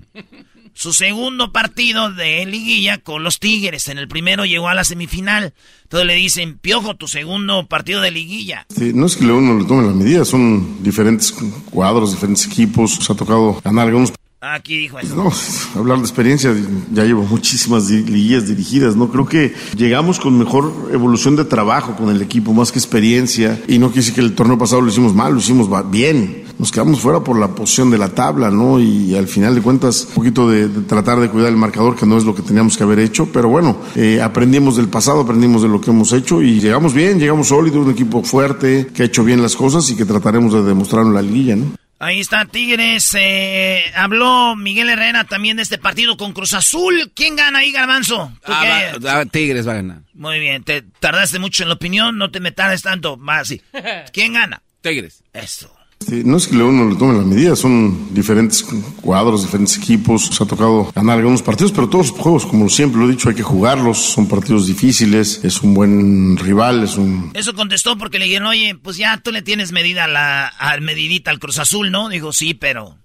Su 0.73 0.93
segundo 0.93 1.51
partido 1.51 2.11
de 2.11 2.45
liguilla 2.45 2.97
con 2.97 3.23
los 3.23 3.39
Tigres. 3.39 3.87
En 3.87 3.97
el 3.97 4.07
primero 4.07 4.45
llegó 4.45 4.69
a 4.69 4.73
la 4.73 4.83
semifinal. 4.83 5.53
Entonces 5.83 6.07
le 6.07 6.15
dicen, 6.15 6.57
Piojo, 6.57 6.95
tu 6.95 7.07
segundo 7.07 7.67
partido 7.67 8.01
de 8.01 8.11
liguilla. 8.11 8.65
no 8.93 9.05
es 9.05 9.17
que 9.17 9.25
uno 9.25 9.59
le 9.59 9.65
tome 9.65 9.85
las 9.85 9.95
medidas, 9.95 10.27
son 10.27 10.83
diferentes 10.83 11.33
cuadros, 11.69 12.11
diferentes 12.11 12.45
equipos. 12.45 12.95
Se 12.95 13.11
ha 13.11 13.15
tocado 13.15 13.61
ganar 13.63 13.87
algunos 13.87 14.13
Aquí 14.43 14.75
dijo 14.75 14.97
eso. 14.97 15.15
No, 15.15 15.31
hablar 15.79 15.99
de 15.99 16.03
experiencia, 16.03 16.51
ya 16.91 17.03
llevo 17.03 17.21
muchísimas 17.21 17.91
liguillas 17.91 18.47
dirigidas, 18.47 18.95
¿no? 18.95 19.11
Creo 19.11 19.27
que 19.27 19.53
llegamos 19.77 20.19
con 20.19 20.35
mejor 20.35 20.89
evolución 20.91 21.35
de 21.35 21.45
trabajo 21.45 21.95
con 21.95 22.09
el 22.09 22.23
equipo, 22.23 22.51
más 22.51 22.71
que 22.71 22.79
experiencia. 22.79 23.61
Y 23.67 23.77
no 23.77 23.91
quise 23.91 24.15
que 24.15 24.21
el 24.21 24.33
torneo 24.33 24.57
pasado 24.57 24.81
lo 24.81 24.89
hicimos 24.89 25.13
mal, 25.13 25.33
lo 25.33 25.39
hicimos 25.39 25.69
bien. 25.91 26.40
Nos 26.61 26.71
quedamos 26.71 26.99
fuera 26.99 27.21
por 27.21 27.39
la 27.39 27.47
posición 27.47 27.89
de 27.89 27.97
la 27.97 28.09
tabla, 28.09 28.51
¿no? 28.51 28.79
Y 28.79 29.15
al 29.15 29.27
final 29.27 29.55
de 29.55 29.63
cuentas, 29.63 30.05
un 30.09 30.13
poquito 30.13 30.47
de, 30.47 30.69
tratar 30.83 31.19
de 31.19 31.27
cuidar 31.27 31.49
el 31.49 31.57
marcador, 31.57 31.95
que 31.95 32.05
no 32.05 32.19
es 32.19 32.23
lo 32.23 32.35
que 32.35 32.43
teníamos 32.43 32.77
que 32.77 32.83
haber 32.83 32.99
hecho, 32.99 33.31
pero 33.33 33.49
bueno, 33.49 33.81
eh, 33.95 34.21
aprendimos 34.21 34.77
del 34.77 34.87
pasado, 34.87 35.21
aprendimos 35.21 35.63
de 35.63 35.69
lo 35.69 35.81
que 35.81 35.89
hemos 35.89 36.13
hecho 36.13 36.39
y 36.39 36.59
llegamos 36.59 36.93
bien, 36.93 37.19
llegamos 37.19 37.47
sólidos, 37.47 37.83
un 37.83 37.91
equipo 37.91 38.21
fuerte, 38.21 38.89
que 38.93 39.01
ha 39.01 39.05
hecho 39.07 39.23
bien 39.23 39.41
las 39.41 39.55
cosas 39.55 39.89
y 39.89 39.97
que 39.97 40.05
trataremos 40.05 40.53
de 40.53 40.61
demostrarlo 40.61 41.09
en 41.09 41.15
la 41.15 41.23
liguilla, 41.23 41.55
¿no? 41.55 41.71
Ahí 41.97 42.19
está 42.19 42.45
Tigres. 42.45 43.15
Eh, 43.17 43.83
habló 43.95 44.55
Miguel 44.55 44.89
Herrera 44.89 45.23
también 45.23 45.57
de 45.57 45.63
este 45.63 45.79
partido 45.79 46.15
con 46.15 46.31
Cruz 46.31 46.53
Azul. 46.53 47.11
¿Quién 47.15 47.35
gana 47.35 47.59
ahí, 47.59 47.71
Garbanzo? 47.71 48.31
Ah, 48.45 49.23
tigres 49.31 49.67
va 49.67 49.71
a 49.71 49.75
ganar. 49.75 50.01
Muy 50.13 50.39
bien. 50.39 50.63
Te 50.63 50.83
tardaste 50.99 51.37
mucho 51.37 51.61
en 51.63 51.69
la 51.69 51.75
opinión. 51.75 52.17
No 52.17 52.29
te 52.31 52.39
me 52.39 52.51
tardes 52.51 52.81
tanto. 52.81 53.17
Más 53.17 53.41
así. 53.41 53.61
¿Quién 54.13 54.33
gana? 54.33 54.63
Tigres. 54.81 55.23
Eso 55.31 55.71
no 56.09 56.37
es 56.37 56.47
que 56.47 56.55
uno 56.57 56.89
le 56.89 56.95
tome 56.95 57.17
las 57.17 57.25
medidas, 57.25 57.59
son 57.59 58.13
diferentes 58.13 58.63
cuadros, 59.01 59.43
diferentes 59.43 59.77
equipos. 59.77 60.27
Se 60.27 60.43
ha 60.43 60.47
tocado 60.47 60.91
ganar 60.95 61.17
algunos 61.17 61.41
partidos, 61.41 61.71
pero 61.71 61.89
todos 61.89 62.11
los 62.11 62.19
juegos, 62.19 62.45
como 62.45 62.69
siempre 62.69 62.99
lo 62.99 63.07
he 63.07 63.11
dicho, 63.11 63.29
hay 63.29 63.35
que 63.35 63.43
jugarlos. 63.43 63.97
Son 63.97 64.27
partidos 64.27 64.67
difíciles, 64.67 65.41
es 65.43 65.61
un 65.61 65.73
buen 65.73 66.37
rival, 66.37 66.83
es 66.83 66.97
un... 66.97 67.31
Eso 67.33 67.53
contestó 67.53 67.97
porque 67.97 68.19
le 68.19 68.25
dijeron, 68.25 68.47
oye, 68.47 68.75
pues 68.75 68.97
ya 68.97 69.17
tú 69.17 69.31
le 69.31 69.41
tienes 69.41 69.71
medida 69.71 70.07
la, 70.07 70.47
al 70.47 70.81
medidita 70.81 71.31
al 71.31 71.39
Cruz 71.39 71.59
Azul, 71.59 71.91
¿no? 71.91 72.09
Digo, 72.09 72.33
sí, 72.33 72.53
pero... 72.53 72.97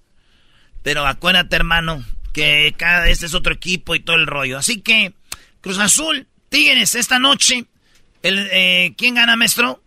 Pero 0.82 1.05
acuérdate, 1.05 1.56
hermano, 1.56 2.05
que 2.32 2.74
cada 2.77 3.09
este 3.09 3.27
es 3.27 3.35
otro 3.35 3.52
equipo 3.52 3.94
y 3.94 4.01
todo 4.01 4.16
el 4.16 4.27
rollo. 4.27 4.59
Así 4.59 4.81
que, 4.81 5.14
Cruz 5.60 5.78
Azul, 5.78 6.28
Tigres, 6.48 6.94
esta 6.94 7.18
noche, 7.18 7.66
el, 8.23 8.48
eh, 8.52 8.94
¿quién 8.97 9.16
gana, 9.16 9.35
maestro? 9.35 9.82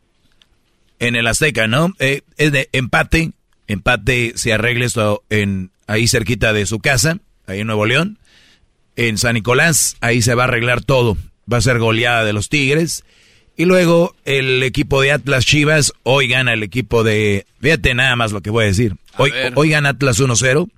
En 1.00 1.16
el 1.16 1.28
Azteca, 1.28 1.68
¿no? 1.68 1.94
Eh, 2.00 2.22
es 2.38 2.52
de 2.52 2.70
empate, 2.72 3.32
empate 3.68 4.34
se 4.36 4.54
arregle 4.54 4.86
esto 4.86 5.24
en 5.30 5.72
ahí 5.88 6.08
cerquita 6.08 6.54
de 6.54 6.66
su 6.66 6.80
casa, 6.80 7.20
ahí 7.48 7.62
en 7.62 7.68
Nuevo 7.68 7.86
León. 7.86 8.20
En 8.96 9.18
San 9.18 9.36
Nicolás, 9.36 9.96
ahí 10.02 10.22
se 10.22 10.36
va 10.36 10.44
a 10.44 10.48
arreglar 10.48 10.84
todo. 10.84 11.18
Va 11.52 11.58
a 11.58 11.62
ser 11.62 11.80
goleada 11.80 12.26
de 12.26 12.34
los 12.34 12.50
Tigres. 12.50 13.06
Y 13.56 13.66
luego 13.66 14.16
el 14.26 14.62
equipo 14.64 15.02
de 15.02 15.12
Atlas 15.12 15.46
Chivas, 15.46 15.94
hoy 16.04 16.28
gana 16.28 16.54
el 16.54 16.64
equipo 16.64 17.04
de... 17.04 17.46
Fíjate 17.62 17.94
nada 17.94 18.16
más 18.16 18.32
lo 18.32 18.42
que 18.42 18.50
voy 18.50 18.66
a 18.66 18.68
decir. 18.68 18.96
Hoy, 19.18 19.32
hoy 19.56 19.70
gana 19.70 19.90
Atlas 19.90 20.20
1-0 20.20 20.70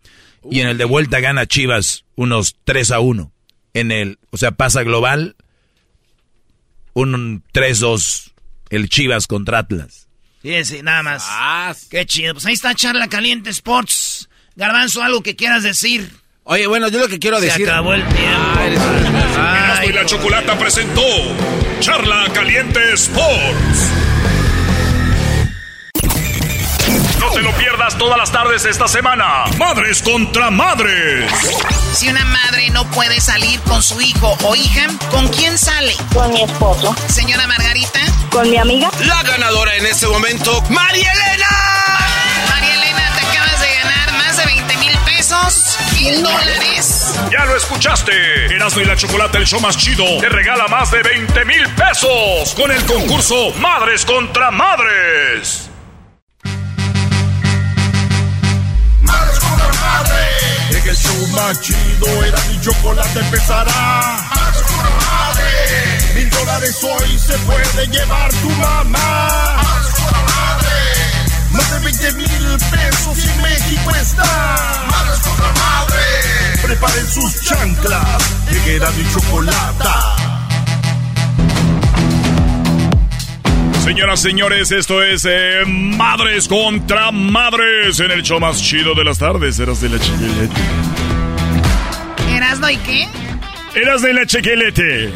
y 0.49 0.61
en 0.61 0.67
el 0.67 0.77
de 0.77 0.85
vuelta 0.85 1.19
gana 1.19 1.45
Chivas 1.45 2.05
unos 2.15 2.55
3 2.63 2.91
a 2.91 2.99
1. 2.99 3.31
En 3.73 3.91
el, 3.91 4.17
o 4.31 4.37
sea, 4.37 4.51
pasa 4.51 4.83
global 4.83 5.35
un 6.93 7.43
3-2 7.53 8.31
el 8.69 8.89
Chivas 8.89 9.27
contra 9.27 9.59
Atlas. 9.59 10.00
Fíjense, 10.41 10.81
nada 10.83 11.03
más. 11.03 11.87
Qué 11.89 12.05
chido. 12.05 12.33
Pues 12.33 12.45
ahí 12.45 12.53
está 12.53 12.73
Charla 12.73 13.07
Caliente 13.07 13.49
Sports. 13.49 14.29
Garbanzo, 14.55 15.03
algo 15.03 15.21
que 15.21 15.35
quieras 15.35 15.63
decir. 15.63 16.09
Oye, 16.43 16.67
bueno, 16.67 16.87
yo 16.87 16.99
lo 16.99 17.07
que 17.07 17.19
quiero 17.19 17.39
decir. 17.39 17.65
Se 17.65 17.71
acabó 17.71 17.93
el 17.93 18.03
tiempo. 18.07 18.81
Ah, 19.37 19.83
y 19.87 19.91
la 19.93 20.05
Chocolata 20.05 20.57
presentó 20.57 21.01
Charla 21.79 22.27
Caliente 22.33 22.93
Sports. 22.93 24.10
No 27.19 27.29
te 27.31 27.41
lo 27.41 27.51
pierdas 27.53 27.97
todas 27.97 28.17
las 28.17 28.31
tardes 28.31 28.65
esta 28.65 28.87
semana. 28.87 29.45
Madres 29.57 30.01
contra 30.01 30.49
madres. 30.49 31.31
Si 31.93 32.09
una 32.09 32.25
madre 32.25 32.69
no 32.71 32.89
puede 32.91 33.19
salir 33.21 33.59
con 33.61 33.81
su 33.83 33.99
hijo 34.01 34.37
o 34.43 34.55
hija, 34.55 34.87
¿con 35.09 35.27
quién 35.29 35.57
sale? 35.57 35.95
Con 36.13 36.31
mi 36.33 36.43
esposo. 36.43 36.95
Señora 37.07 37.45
Margarita. 37.47 37.99
Con 38.31 38.49
mi 38.49 38.57
amiga. 38.57 38.89
La 39.05 39.21
ganadora 39.23 39.75
en 39.75 39.85
este 39.85 40.07
momento, 40.07 40.61
María 40.69 41.09
Elena. 41.11 41.47
María 42.49 42.73
Elena, 42.75 43.11
te 43.15 43.25
acabas 43.25 43.59
de 43.59 43.67
ganar 43.75 44.13
más 44.13 44.37
de 44.37 44.45
20 44.45 44.77
mil 44.77 44.97
pesos, 45.05 45.77
mil 45.93 46.23
dólares. 46.23 47.13
Ya 47.31 47.45
lo 47.45 47.55
escuchaste. 47.55 48.13
Erasmo 48.55 48.81
y 48.81 48.85
la 48.85 48.95
Chocolate, 48.95 49.37
el 49.37 49.45
show 49.47 49.59
más 49.59 49.77
chido, 49.77 50.05
te 50.19 50.29
regala 50.29 50.67
más 50.67 50.91
de 50.91 51.01
20 51.03 51.45
mil 51.45 51.67
pesos 51.75 52.53
con 52.55 52.71
el 52.71 52.83
concurso 52.85 53.51
Madres 53.59 54.05
contra 54.05 54.51
Madres. 54.51 55.70
En 60.69 60.87
el 60.87 60.95
show 60.95 61.27
más 61.27 61.59
chido, 61.61 62.23
era 62.23 62.37
mi 62.49 62.59
chocolate 62.61 63.19
empezará. 63.19 64.29
Mil 66.15 66.29
dólares 66.29 66.77
hoy 66.83 67.19
se 67.19 67.37
puede 67.39 67.87
llevar 67.87 68.31
tu 68.33 68.49
mamá. 68.49 69.61
Más 71.51 71.71
de 71.71 71.79
20 71.79 72.11
mil 72.13 72.57
pesos 72.71 73.17
y 73.25 73.41
México 73.41 73.91
está. 73.91 74.87
Madre. 74.89 76.61
Preparen 76.61 77.09
sus 77.09 77.41
chanclas, 77.41 78.23
era 78.65 78.89
mi 78.91 79.13
chocolate. 79.13 80.30
Señoras, 83.83 84.21
señores, 84.21 84.71
esto 84.71 85.03
es 85.03 85.25
eh, 85.27 85.63
Madres 85.65 86.47
contra 86.47 87.11
Madres 87.11 87.99
en 87.99 88.11
el 88.11 88.21
show 88.21 88.39
más 88.39 88.61
chido 88.61 88.93
de 88.93 89.03
las 89.03 89.17
tardes. 89.17 89.57
Eras 89.59 89.81
de 89.81 89.89
la 89.89 89.99
chiquilete. 89.99 90.61
¿Eras 92.29 92.59
y 92.71 92.77
qué? 92.77 93.07
Eras 93.73 94.03
de 94.03 94.13
la 94.13 94.27
chiquilete. 94.27 95.11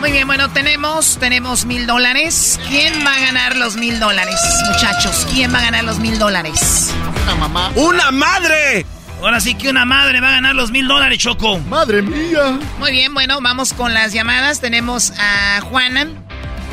Muy 0.00 0.10
bien, 0.10 0.26
bueno, 0.26 0.50
tenemos, 0.50 1.16
tenemos 1.18 1.64
mil 1.64 1.86
dólares. 1.86 2.58
¿Quién 2.68 3.06
va 3.06 3.14
a 3.14 3.20
ganar 3.20 3.56
los 3.56 3.76
mil 3.76 4.00
dólares, 4.00 4.40
muchachos? 4.66 5.28
¿Quién 5.32 5.54
va 5.54 5.60
a 5.60 5.62
ganar 5.62 5.84
los 5.84 6.00
mil 6.00 6.18
dólares? 6.18 6.92
Una 7.22 7.36
mamá. 7.36 7.70
¡Una 7.76 8.10
madre! 8.10 8.84
Ahora 9.24 9.40
sí 9.40 9.54
que 9.54 9.70
una 9.70 9.86
madre 9.86 10.20
va 10.20 10.28
a 10.28 10.32
ganar 10.32 10.54
los 10.54 10.70
mil 10.70 10.86
dólares, 10.86 11.16
Choco. 11.16 11.58
Madre 11.60 12.02
mía. 12.02 12.58
Muy 12.78 12.92
bien, 12.92 13.14
bueno, 13.14 13.38
vamos 13.40 13.72
con 13.72 13.94
las 13.94 14.12
llamadas. 14.12 14.60
Tenemos 14.60 15.14
a 15.18 15.62
Juana. 15.62 16.08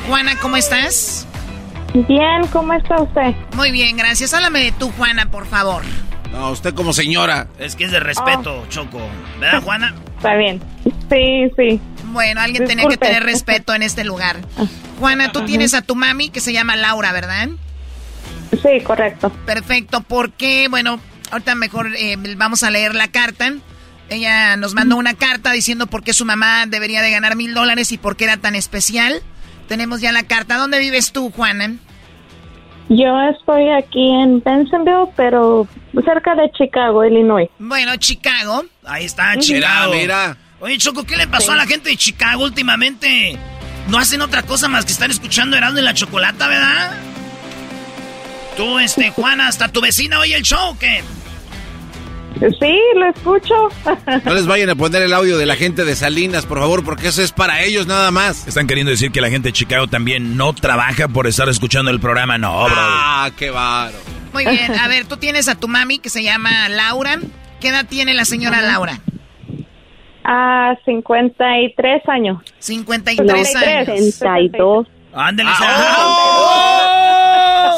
Juana, 0.05 0.35
¿cómo 0.35 0.57
estás? 0.57 1.25
Bien, 1.93 2.45
¿cómo 2.51 2.73
está 2.73 3.03
usted? 3.03 3.33
Muy 3.55 3.71
bien, 3.71 3.95
gracias. 3.95 4.33
Háblame 4.33 4.59
de 4.65 4.73
tú, 4.73 4.91
Juana, 4.97 5.31
por 5.31 5.45
favor. 5.45 5.81
No, 6.33 6.49
usted 6.49 6.73
como 6.73 6.91
señora. 6.91 7.47
Es 7.57 7.77
que 7.77 7.85
es 7.85 7.91
de 7.91 8.01
respeto, 8.01 8.63
oh. 8.63 8.67
Choco. 8.67 8.99
¿Verdad, 9.39 9.61
Juana? 9.63 9.95
Está 10.17 10.35
bien. 10.35 10.61
Sí, 11.09 11.49
sí. 11.55 11.79
Bueno, 12.07 12.41
alguien 12.41 12.67
tenía 12.67 12.85
que 12.89 12.97
tener 12.97 13.23
respeto 13.23 13.73
en 13.73 13.81
este 13.81 14.03
lugar. 14.03 14.41
Juana, 14.99 15.31
tú 15.31 15.45
tienes 15.45 15.73
a 15.73 15.83
tu 15.83 15.95
mami 15.95 16.27
que 16.27 16.41
se 16.41 16.51
llama 16.51 16.75
Laura, 16.75 17.13
¿verdad? 17.13 17.47
Sí, 18.61 18.81
correcto. 18.83 19.29
Perfecto, 19.45 20.01
porque, 20.01 20.67
bueno, 20.69 20.99
Ahorita 21.31 21.55
mejor 21.55 21.91
eh, 21.95 22.17
vamos 22.37 22.63
a 22.63 22.69
leer 22.69 22.95
la 22.95 23.07
carta. 23.07 23.53
Ella 24.09 24.57
nos 24.57 24.73
mandó 24.73 24.97
una 24.97 25.13
carta 25.13 25.51
diciendo 25.51 25.87
por 25.87 26.03
qué 26.03 26.13
su 26.13 26.25
mamá 26.25 26.65
debería 26.67 27.01
de 27.01 27.11
ganar 27.11 27.35
mil 27.35 27.53
dólares 27.53 27.91
y 27.91 27.97
por 27.97 28.17
qué 28.17 28.25
era 28.25 28.37
tan 28.37 28.55
especial. 28.55 29.21
Tenemos 29.67 30.01
ya 30.01 30.11
la 30.11 30.23
carta. 30.23 30.57
¿Dónde 30.57 30.79
vives 30.79 31.13
tú, 31.13 31.31
Juana? 31.31 31.75
Yo 32.89 33.21
estoy 33.29 33.69
aquí 33.69 34.09
en 34.09 34.43
Bensenville, 34.43 35.07
pero 35.15 35.65
cerca 36.03 36.35
de 36.35 36.51
Chicago, 36.51 37.05
Illinois. 37.05 37.49
Bueno, 37.57 37.95
Chicago. 37.95 38.65
Ahí 38.83 39.05
está, 39.05 39.37
Chicago. 39.37 39.93
Mira, 39.93 40.35
Oye, 40.61 40.77
Choco, 40.77 41.05
¿qué 41.05 41.17
le 41.17 41.25
pasó 41.25 41.53
a 41.53 41.55
la 41.55 41.65
gente 41.65 41.89
de 41.89 41.97
Chicago 41.97 42.43
últimamente? 42.43 43.35
No 43.87 43.97
hacen 43.97 44.21
otra 44.21 44.43
cosa 44.43 44.67
más 44.67 44.85
que 44.85 44.91
estar 44.91 45.09
escuchando 45.09 45.57
Erasmo 45.57 45.79
y 45.79 45.81
la 45.81 45.95
Chocolata, 45.95 46.47
¿verdad? 46.47 46.91
Tú, 48.55 48.77
este, 48.77 49.09
Juana, 49.15 49.47
hasta 49.47 49.69
tu 49.69 49.81
vecina 49.81 50.19
oye 50.19 50.35
el 50.35 50.43
show, 50.43 50.77
¿qué? 50.77 51.01
Sí, 52.39 52.79
lo 52.95 53.09
escucho. 53.09 53.53
No 54.25 54.33
les 54.33 54.47
vayan 54.47 54.69
a 54.69 54.75
poner 54.75 55.01
el 55.03 55.13
audio 55.13 55.37
de 55.37 55.45
la 55.45 55.55
gente 55.55 55.85
de 55.85 55.95
Salinas, 55.95 56.45
por 56.45 56.59
favor, 56.59 56.83
porque 56.83 57.07
eso 57.07 57.21
es 57.21 57.31
para 57.31 57.61
ellos 57.63 57.87
nada 57.87 58.11
más. 58.11 58.47
Están 58.47 58.67
queriendo 58.67 58.89
decir 58.91 59.11
que 59.11 59.21
la 59.21 59.29
gente 59.29 59.49
de 59.49 59.53
Chicago 59.53 59.87
también 59.87 60.37
no 60.37 60.53
trabaja 60.53 61.07
por 61.07 61.27
estar 61.27 61.47
escuchando 61.49 61.91
el 61.91 61.99
programa. 61.99 62.37
No, 62.37 62.63
bro. 62.65 62.73
Ah, 62.75 63.29
qué 63.37 63.49
baro. 63.51 63.97
Muy 64.33 64.45
bien, 64.45 64.73
a 64.79 64.87
ver, 64.87 65.05
tú 65.05 65.17
tienes 65.17 65.47
a 65.49 65.55
tu 65.55 65.67
mami 65.67 65.99
que 65.99 66.09
se 66.09 66.23
llama 66.23 66.69
Laura. 66.69 67.19
¿Qué 67.59 67.67
edad 67.69 67.85
tiene 67.87 68.13
la 68.13 68.25
señora 68.25 68.61
Laura? 68.61 68.99
Ah, 70.23 70.73
53 70.85 72.07
años. 72.07 72.41
53 72.59 73.55
años. 73.55 73.85
62. 73.87 74.87
Ándale, 75.13 75.49
¡Oh! 75.49 76.60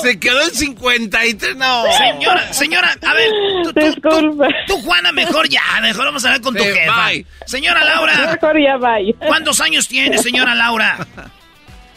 Se 0.04 0.20
quedó 0.20 0.42
en 0.42 0.52
53, 0.54 1.56
no. 1.56 1.84
Señora, 1.94 2.54
señora, 2.54 2.96
a 3.02 3.14
ver, 3.14 3.30
tú, 3.64 4.42
tú, 4.68 4.82
Juana, 4.82 5.12
mejor 5.12 5.48
ya, 5.48 5.62
mejor 5.82 6.06
vamos 6.06 6.24
a 6.26 6.28
hablar 6.28 6.42
con 6.42 6.56
tu 6.56 6.64
jefa. 6.64 7.10
Señora 7.46 7.84
Laura. 7.84 8.32
Mejor 8.32 8.62
ya 8.62 8.78
bye. 8.78 9.16
¿Cuántos 9.26 9.62
años 9.62 9.88
tiene, 9.88 10.18
señora 10.18 10.54
Laura? 10.56 11.08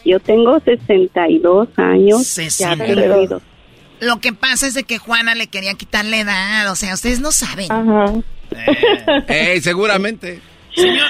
Yo 0.04 0.20
tengo 0.20 0.60
62 0.60 1.68
años. 1.76 2.26
62. 2.26 3.42
Lo 3.98 4.20
que 4.20 4.32
pasa 4.32 4.68
es 4.68 4.74
de 4.74 4.84
que 4.84 4.98
Juana 4.98 5.34
le 5.34 5.48
quería 5.48 5.74
quitar 5.74 6.04
la 6.04 6.18
edad, 6.18 6.70
o 6.70 6.76
sea, 6.76 6.94
ustedes 6.94 7.18
no 7.18 7.32
saben. 7.32 7.72
Ajá. 7.72 8.12
Eh, 9.28 9.60
seguramente. 9.60 10.40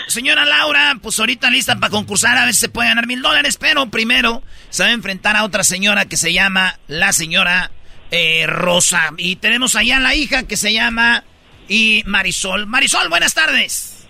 Señora 0.07 0.45
Laura, 0.45 0.97
pues 1.03 1.19
ahorita 1.19 1.51
lista 1.51 1.77
para 1.77 1.91
concursar, 1.91 2.39
a 2.39 2.45
ver 2.45 2.55
si 2.55 2.61
se 2.61 2.69
puede 2.69 2.89
ganar 2.89 3.07
mil 3.07 3.23
dólares, 3.23 3.57
pero 3.59 3.87
primero 3.87 4.43
se 4.69 4.83
va 4.83 4.91
a 4.91 4.93
enfrentar 4.93 5.37
a 5.37 5.45
otra 5.45 5.65
señora 5.65 6.07
que 6.07 6.17
se 6.17 6.33
llama 6.33 6.79
la 6.89 7.13
señora 7.13 7.71
eh, 8.11 8.47
Rosa. 8.47 9.13
Y 9.19 9.37
tenemos 9.37 9.77
allá 9.77 9.99
a 9.99 10.01
la 10.01 10.15
hija 10.15 10.47
que 10.47 10.57
se 10.57 10.73
llama 10.73 11.25
y 11.69 12.03
Marisol. 12.07 12.67
Marisol, 12.67 13.09
buenas 13.09 13.35
tardes. 13.35 14.09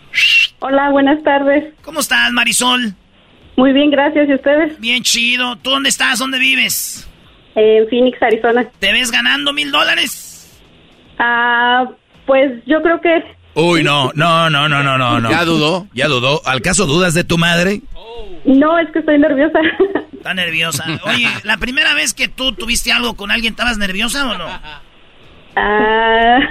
Hola, 0.60 0.90
buenas 0.90 1.22
tardes. 1.22 1.74
¿Cómo 1.82 2.00
estás, 2.00 2.32
Marisol? 2.32 2.94
Muy 3.56 3.72
bien, 3.72 3.90
gracias. 3.90 4.28
¿Y 4.28 4.34
ustedes? 4.34 4.78
Bien 4.80 5.02
chido. 5.02 5.56
¿Tú 5.56 5.70
dónde 5.70 5.88
estás? 5.88 6.18
¿Dónde 6.18 6.38
vives? 6.38 7.08
En 7.54 7.88
Phoenix, 7.88 8.22
Arizona. 8.22 8.68
¿Te 8.78 8.92
ves 8.92 9.10
ganando 9.10 9.52
mil 9.52 9.70
dólares? 9.70 10.62
Ah, 11.18 11.88
pues 12.26 12.52
yo 12.66 12.82
creo 12.82 13.00
que... 13.00 13.35
Uy, 13.58 13.82
no, 13.82 14.12
no, 14.14 14.50
no, 14.50 14.68
no, 14.68 14.82
no, 14.82 14.98
no, 14.98 15.18
no. 15.20 15.30
¿Ya 15.30 15.44
dudó? 15.46 15.86
¿Ya 15.94 16.08
dudó? 16.08 16.42
¿Al 16.44 16.60
caso 16.60 16.84
dudas 16.86 17.14
de 17.14 17.24
tu 17.24 17.38
madre? 17.38 17.80
No, 18.44 18.78
es 18.78 18.90
que 18.92 18.98
estoy 18.98 19.18
nerviosa. 19.18 19.58
Está 20.12 20.34
nerviosa. 20.34 20.84
Oye, 21.04 21.26
la 21.42 21.56
primera 21.56 21.94
vez 21.94 22.12
que 22.12 22.28
tú 22.28 22.52
tuviste 22.52 22.92
algo 22.92 23.14
con 23.16 23.30
alguien, 23.30 23.54
¿estabas 23.54 23.78
nerviosa 23.78 24.28
o 24.30 24.36
no? 24.38 24.46
Ah... 25.56 26.38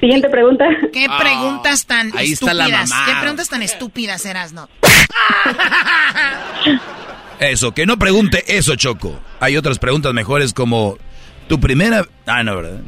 Siguiente 0.00 0.28
pregunta. 0.28 0.64
¿Qué 0.92 1.06
Ah, 1.08 1.16
preguntas 1.18 1.86
tan 1.86 2.08
ahí 2.16 2.32
está 2.32 2.50
estúpidas? 2.50 2.90
la 2.90 2.96
mamá. 2.96 3.06
¿Qué 3.06 3.12
preguntas 3.20 3.48
tan 3.48 3.62
estúpidas 3.62 4.26
eras, 4.26 4.52
no? 4.52 4.68
Eso, 7.38 7.72
que 7.72 7.86
no 7.86 7.98
pregunte 7.98 8.44
eso, 8.56 8.74
Choco. 8.76 9.18
Hay 9.40 9.56
otras 9.56 9.78
preguntas 9.78 10.12
mejores 10.14 10.52
como 10.54 10.96
tu 11.48 11.58
primera... 11.60 12.06
Ah, 12.26 12.42
no, 12.42 12.56
¿verdad? 12.56 12.80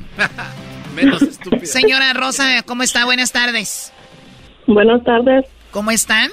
Menos 0.97 1.23
estúpido. 1.23 1.67
Señora 1.67 2.13
Rosa, 2.15 2.63
¿cómo 2.65 2.83
está? 2.83 3.05
Buenas 3.05 3.31
tardes. 3.31 3.93
Buenas 4.67 5.05
tardes. 5.05 5.45
¿Cómo 5.71 5.91
están? 5.91 6.31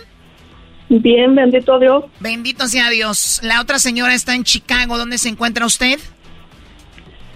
Bien, 0.90 1.35
bendito 1.35 1.80
Dios. 1.80 2.06
Bendito 2.19 2.68
sea 2.68 2.90
Dios. 2.90 3.40
La 3.44 3.61
otra 3.61 3.77
señora 3.80 4.14
está 4.14 4.34
en 4.35 4.44
Chicago. 4.44 4.98
¿Dónde 4.98 5.18
se 5.18 5.30
encuentra 5.30 5.65
usted? 5.65 5.99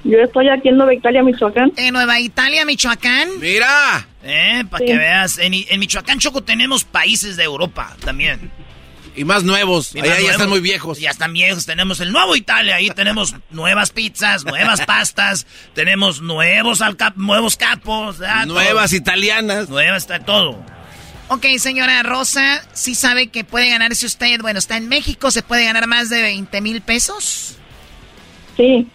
Yo 0.03 0.17
estoy 0.19 0.47
aquí 0.49 0.69
en 0.69 0.77
Nueva 0.77 0.93
Italia, 0.93 1.21
Michoacán. 1.21 1.73
En 1.75 1.93
Nueva 1.93 2.19
Italia, 2.19 2.63
Michoacán. 2.65 3.27
¡Mira! 3.41 4.07
Eh, 4.23 4.63
para 4.69 4.79
Sí. 4.79 4.85
que 4.85 4.97
veas. 4.97 5.37
En, 5.37 5.53
en 5.53 5.79
Michoacán, 5.79 6.19
Choco, 6.19 6.43
tenemos 6.43 6.83
países 6.85 7.35
de 7.35 7.43
Europa 7.43 7.95
también. 8.05 8.51
Y 9.17 9.25
más 9.25 9.43
nuevos. 9.43 9.93
Y 9.95 9.99
Allá 9.99 10.11
más 10.11 10.23
ya 10.23 10.31
están 10.31 10.49
muy 10.49 10.59
viejos. 10.61 10.99
Ya 10.99 11.09
están 11.09 11.33
viejos. 11.33 11.65
Tenemos 11.65 11.99
el 11.99 12.11
nuevo 12.11 12.35
Italia. 12.35 12.75
Ahí 12.75 12.89
tenemos 12.91 13.35
nuevas 13.49 13.89
pizzas, 13.91 14.45
nuevas 14.45 14.81
pastas. 14.85 15.45
Tenemos 15.73 16.21
nuevos, 16.21 16.81
alca- 16.81 17.13
nuevos 17.17 17.57
capos. 17.57 18.19
Nuevas 18.45 18.91
todo. 18.91 18.97
italianas. 18.97 19.69
Nuevas, 19.69 20.03
está 20.03 20.19
todo. 20.19 20.63
Ok, 21.29 21.45
señora 21.59 22.03
Rosa, 22.03 22.63
¿sí 22.71 22.95
sabe 22.95 23.27
que 23.27 23.43
puede 23.43 23.67
ganarse 23.69 24.05
usted? 24.05 24.39
Bueno, 24.39 24.59
está 24.59 24.77
en 24.77 24.87
México, 24.87 25.29
¿se 25.29 25.41
puede 25.41 25.65
ganar 25.65 25.85
más 25.87 26.09
de 26.09 26.21
20 26.21 26.61
mil 26.61 26.79
pesos? 26.79 27.57
Sí. 28.55 28.87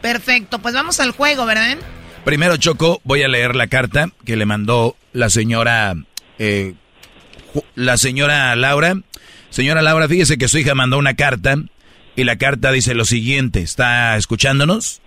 Perfecto, 0.00 0.58
pues 0.58 0.74
vamos 0.74 0.98
al 0.98 1.12
juego, 1.12 1.46
¿verdad? 1.46 1.76
Primero, 2.24 2.56
Choco, 2.56 3.00
voy 3.04 3.22
a 3.22 3.28
leer 3.28 3.54
la 3.54 3.68
carta 3.68 4.08
que 4.24 4.34
le 4.36 4.44
mandó 4.44 4.96
la 5.12 5.30
señora... 5.30 5.94
eh, 6.40 6.74
la 7.76 7.96
señora 7.96 8.56
Laura. 8.56 8.96
Señora 9.52 9.82
Laura, 9.82 10.08
fíjese 10.08 10.38
que 10.38 10.48
su 10.48 10.56
hija 10.56 10.74
mandó 10.74 10.96
una 10.96 11.12
carta 11.12 11.56
y 12.16 12.24
la 12.24 12.38
carta 12.38 12.72
dice 12.72 12.94
lo 12.94 13.04
siguiente. 13.04 13.60
¿Está 13.60 14.16
escuchándonos? 14.16 15.02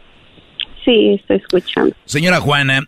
Sí, 0.86 1.16
estoy 1.20 1.38
escuchando. 1.38 1.96
Señora 2.06 2.40
Juana, 2.40 2.88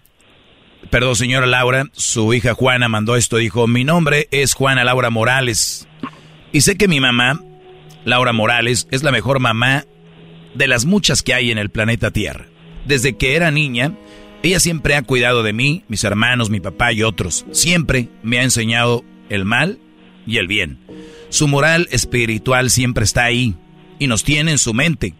perdón, 0.91 1.15
señora 1.15 1.47
Laura, 1.47 1.87
su 1.93 2.31
hija 2.35 2.53
Juana 2.53 2.89
mandó 2.89 3.15
esto, 3.15 3.37
dijo, 3.37 3.65
mi 3.65 3.83
nombre 3.83 4.27
es 4.29 4.53
Juana 4.53 4.83
Laura 4.83 5.09
Morales. 5.09 5.87
Y 6.51 6.61
sé 6.61 6.77
que 6.77 6.87
mi 6.87 6.99
mamá, 6.99 7.41
Laura 8.05 8.33
Morales, 8.33 8.87
es 8.91 9.01
la 9.01 9.11
mejor 9.11 9.39
mamá 9.39 9.85
de 10.53 10.67
las 10.67 10.85
muchas 10.85 11.23
que 11.23 11.33
hay 11.33 11.49
en 11.49 11.57
el 11.57 11.71
planeta 11.71 12.11
Tierra. 12.11 12.45
Desde 12.85 13.17
que 13.17 13.35
era 13.35 13.49
niña, 13.49 13.93
ella 14.43 14.59
siempre 14.59 14.93
ha 14.93 15.01
cuidado 15.01 15.41
de 15.41 15.53
mí, 15.53 15.83
mis 15.87 16.03
hermanos, 16.03 16.51
mi 16.51 16.59
papá 16.59 16.93
y 16.93 17.01
otros. 17.01 17.47
Siempre 17.49 18.09
me 18.21 18.37
ha 18.37 18.43
enseñado 18.43 19.03
el 19.29 19.43
mal 19.43 19.79
y 20.27 20.37
el 20.37 20.45
bien. 20.45 20.77
Su 21.29 21.47
moral 21.47 21.87
espiritual 21.91 22.69
siempre 22.69 23.03
está 23.03 23.25
ahí 23.25 23.55
y 23.99 24.07
nos 24.07 24.23
tiene 24.23 24.51
en 24.51 24.57
su 24.57 24.73
mente. 24.73 25.13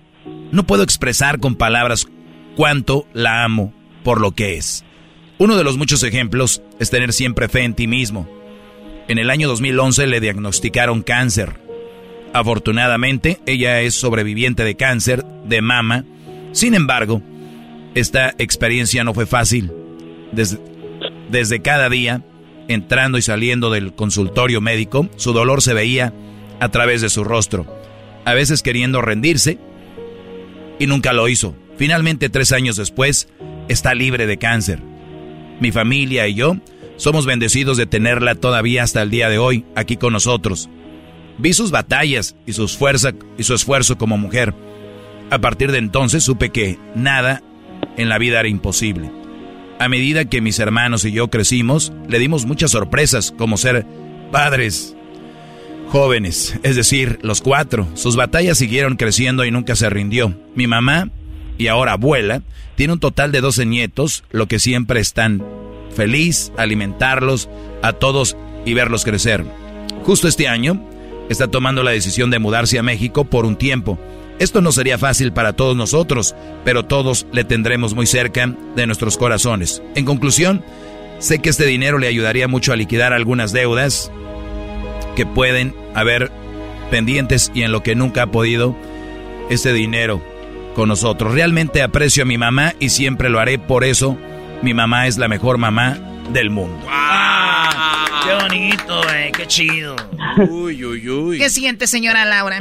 No 0.52 0.66
puedo 0.66 0.84
expresar 0.84 1.40
con 1.40 1.56
palabras 1.56 2.08
cuánto 2.56 3.08
la 3.14 3.44
amo 3.44 3.74
por 4.04 4.22
lo 4.22 4.32
que 4.32 4.58
es. 4.58 4.86
Uno 5.38 5.58
de 5.58 5.64
los 5.64 5.78
muchos 5.78 6.02
ejemplos 6.04 6.62
es 6.80 6.90
tener 6.90 7.14
siempre 7.14 7.50
fe 7.50 7.64
en 7.64 7.74
ti 7.74 7.88
mismo. 7.88 8.28
En 9.08 9.20
el 9.20 9.30
año 9.30 9.48
2011 9.48 10.08
le 10.08 10.20
diagnosticaron 10.20 11.04
cáncer. 11.04 11.62
Afortunadamente, 12.34 13.40
ella 13.46 13.82
es 13.82 13.94
sobreviviente 13.94 14.64
de 14.64 14.76
cáncer 14.76 15.24
de 15.46 15.62
mama. 15.62 16.06
Sin 16.52 16.74
embargo, 16.74 17.22
esta 17.96 18.34
experiencia 18.38 19.04
no 19.04 19.14
fue 19.14 19.26
fácil. 19.26 19.72
Desde, 20.32 20.60
desde 21.30 21.62
cada 21.62 21.90
día, 21.90 22.24
entrando 22.68 23.18
y 23.18 23.22
saliendo 23.22 23.70
del 23.70 23.94
consultorio 23.94 24.62
médico, 24.62 25.10
su 25.16 25.34
dolor 25.34 25.62
se 25.62 25.74
veía 25.74 26.14
a 26.60 26.70
través 26.70 27.02
de 27.02 27.10
su 27.10 27.24
rostro. 27.24 27.66
A 28.26 28.34
veces 28.34 28.62
queriendo 28.62 29.02
rendirse, 29.02 29.60
y 30.80 30.88
nunca 30.88 31.14
lo 31.14 31.28
hizo. 31.28 31.56
Finalmente, 31.78 32.30
tres 32.30 32.52
años 32.52 32.76
después, 32.76 33.28
está 33.68 33.94
libre 33.94 34.28
de 34.28 34.38
cáncer. 34.38 34.80
Mi 35.60 35.72
familia 35.72 36.28
y 36.28 36.36
yo 36.36 36.58
somos 36.98 37.26
bendecidos 37.26 37.78
de 37.78 37.86
tenerla 37.86 38.36
todavía 38.36 38.84
hasta 38.84 39.02
el 39.02 39.10
día 39.10 39.30
de 39.30 39.38
hoy 39.38 39.66
aquí 39.76 39.98
con 39.98 40.14
nosotros. 40.14 40.70
Vi 41.38 41.54
sus 41.54 41.72
batallas 41.72 42.36
y, 42.46 42.54
sus 42.54 42.76
fuerza, 42.76 43.14
y 43.38 43.44
su 43.44 43.54
esfuerzo 43.54 43.98
como 43.98 44.18
mujer. 44.18 44.54
A 45.30 45.40
partir 45.40 45.72
de 45.72 45.78
entonces 45.78 46.24
supe 46.24 46.50
que 46.50 46.80
nada 46.96 47.44
en 47.98 48.10
la 48.10 48.18
vida 48.18 48.40
era 48.40 48.50
imposible. 48.50 49.12
A 49.80 49.90
medida 49.90 50.26
que 50.26 50.42
mis 50.42 50.60
hermanos 50.60 51.06
y 51.06 51.12
yo 51.12 51.30
crecimos, 51.30 51.94
le 52.08 52.20
dimos 52.20 52.46
muchas 52.46 52.72
sorpresas 52.72 53.34
como 53.38 53.58
ser 53.58 53.86
padres 54.32 54.96
jóvenes, 55.90 56.60
es 56.64 56.76
decir, 56.76 57.20
los 57.22 57.42
cuatro. 57.42 57.88
Sus 57.94 58.16
batallas 58.16 58.58
siguieron 58.58 58.96
creciendo 58.96 59.46
y 59.46 59.52
nunca 59.52 59.76
se 59.76 59.90
rindió. 59.90 60.34
Mi 60.56 60.68
mamá, 60.68 61.10
y 61.58 61.68
ahora 61.68 61.94
abuela, 61.94 62.42
tiene 62.76 62.94
un 62.94 63.00
total 63.00 63.32
de 63.32 63.42
12 63.42 63.66
nietos, 63.66 64.24
lo 64.32 64.48
que 64.48 64.60
siempre 64.60 65.00
están 65.00 65.44
feliz 65.96 66.52
alimentarlos 66.58 67.50
a 67.82 67.94
todos 67.94 68.38
y 68.66 68.74
verlos 68.74 69.04
crecer. 69.04 69.46
Justo 70.04 70.28
este 70.28 70.48
año 70.48 70.84
está 71.30 71.48
tomando 71.48 71.84
la 71.84 71.92
decisión 71.92 72.30
de 72.30 72.40
mudarse 72.40 72.78
a 72.80 72.84
México 72.84 73.26
por 73.26 73.46
un 73.46 73.56
tiempo. 73.56 74.00
Esto 74.40 74.62
no 74.62 74.72
sería 74.72 74.98
fácil 74.98 75.34
para 75.34 75.54
todos 75.54 75.76
nosotros, 75.76 76.36
pero 76.64 76.86
todos 76.86 77.26
le 77.32 77.44
tendremos 77.44 77.96
muy 77.96 78.06
cerca 78.06 78.54
de 78.76 78.86
nuestros 78.86 79.18
corazones. 79.18 79.82
En 79.96 80.06
conclusión, 80.06 80.64
sé 81.20 81.40
que 81.40 81.50
este 81.50 81.66
dinero 81.66 81.98
le 81.98 82.08
ayudaría 82.08 82.48
mucho 82.48 82.72
a 82.72 82.76
liquidar 82.76 83.14
algunas 83.14 83.52
deudas 83.52 84.12
que 85.16 85.26
pueden 85.26 85.74
haber 85.96 86.32
pendientes 86.92 87.52
y 87.56 87.64
en 87.64 87.72
lo 87.72 87.82
que 87.82 87.96
nunca 87.96 88.24
ha 88.24 88.32
podido 88.32 88.76
este 89.50 89.74
dinero 89.74 90.22
con 90.76 90.90
nosotros. 90.90 91.34
Realmente 91.34 91.82
aprecio 91.82 92.22
a 92.24 92.28
mi 92.28 92.38
mamá 92.38 92.76
y 92.80 92.90
siempre 92.90 93.30
lo 93.30 93.40
haré, 93.40 93.58
por 93.58 93.84
eso 93.84 94.18
mi 94.62 94.76
mamá 94.76 95.08
es 95.08 95.18
la 95.18 95.28
mejor 95.28 95.58
mamá 95.58 95.98
del 96.32 96.52
mundo. 96.52 96.86
Ah, 96.88 98.06
¡Qué 98.24 98.34
bonito, 98.44 99.02
güey! 99.04 99.32
¡Qué 99.32 99.48
chido! 99.48 99.96
Uy, 100.50 100.86
uy, 100.86 101.10
uy. 101.10 101.38
¿Qué 101.40 101.50
siente, 101.50 101.88
señora 101.88 102.24
Laura? 102.26 102.60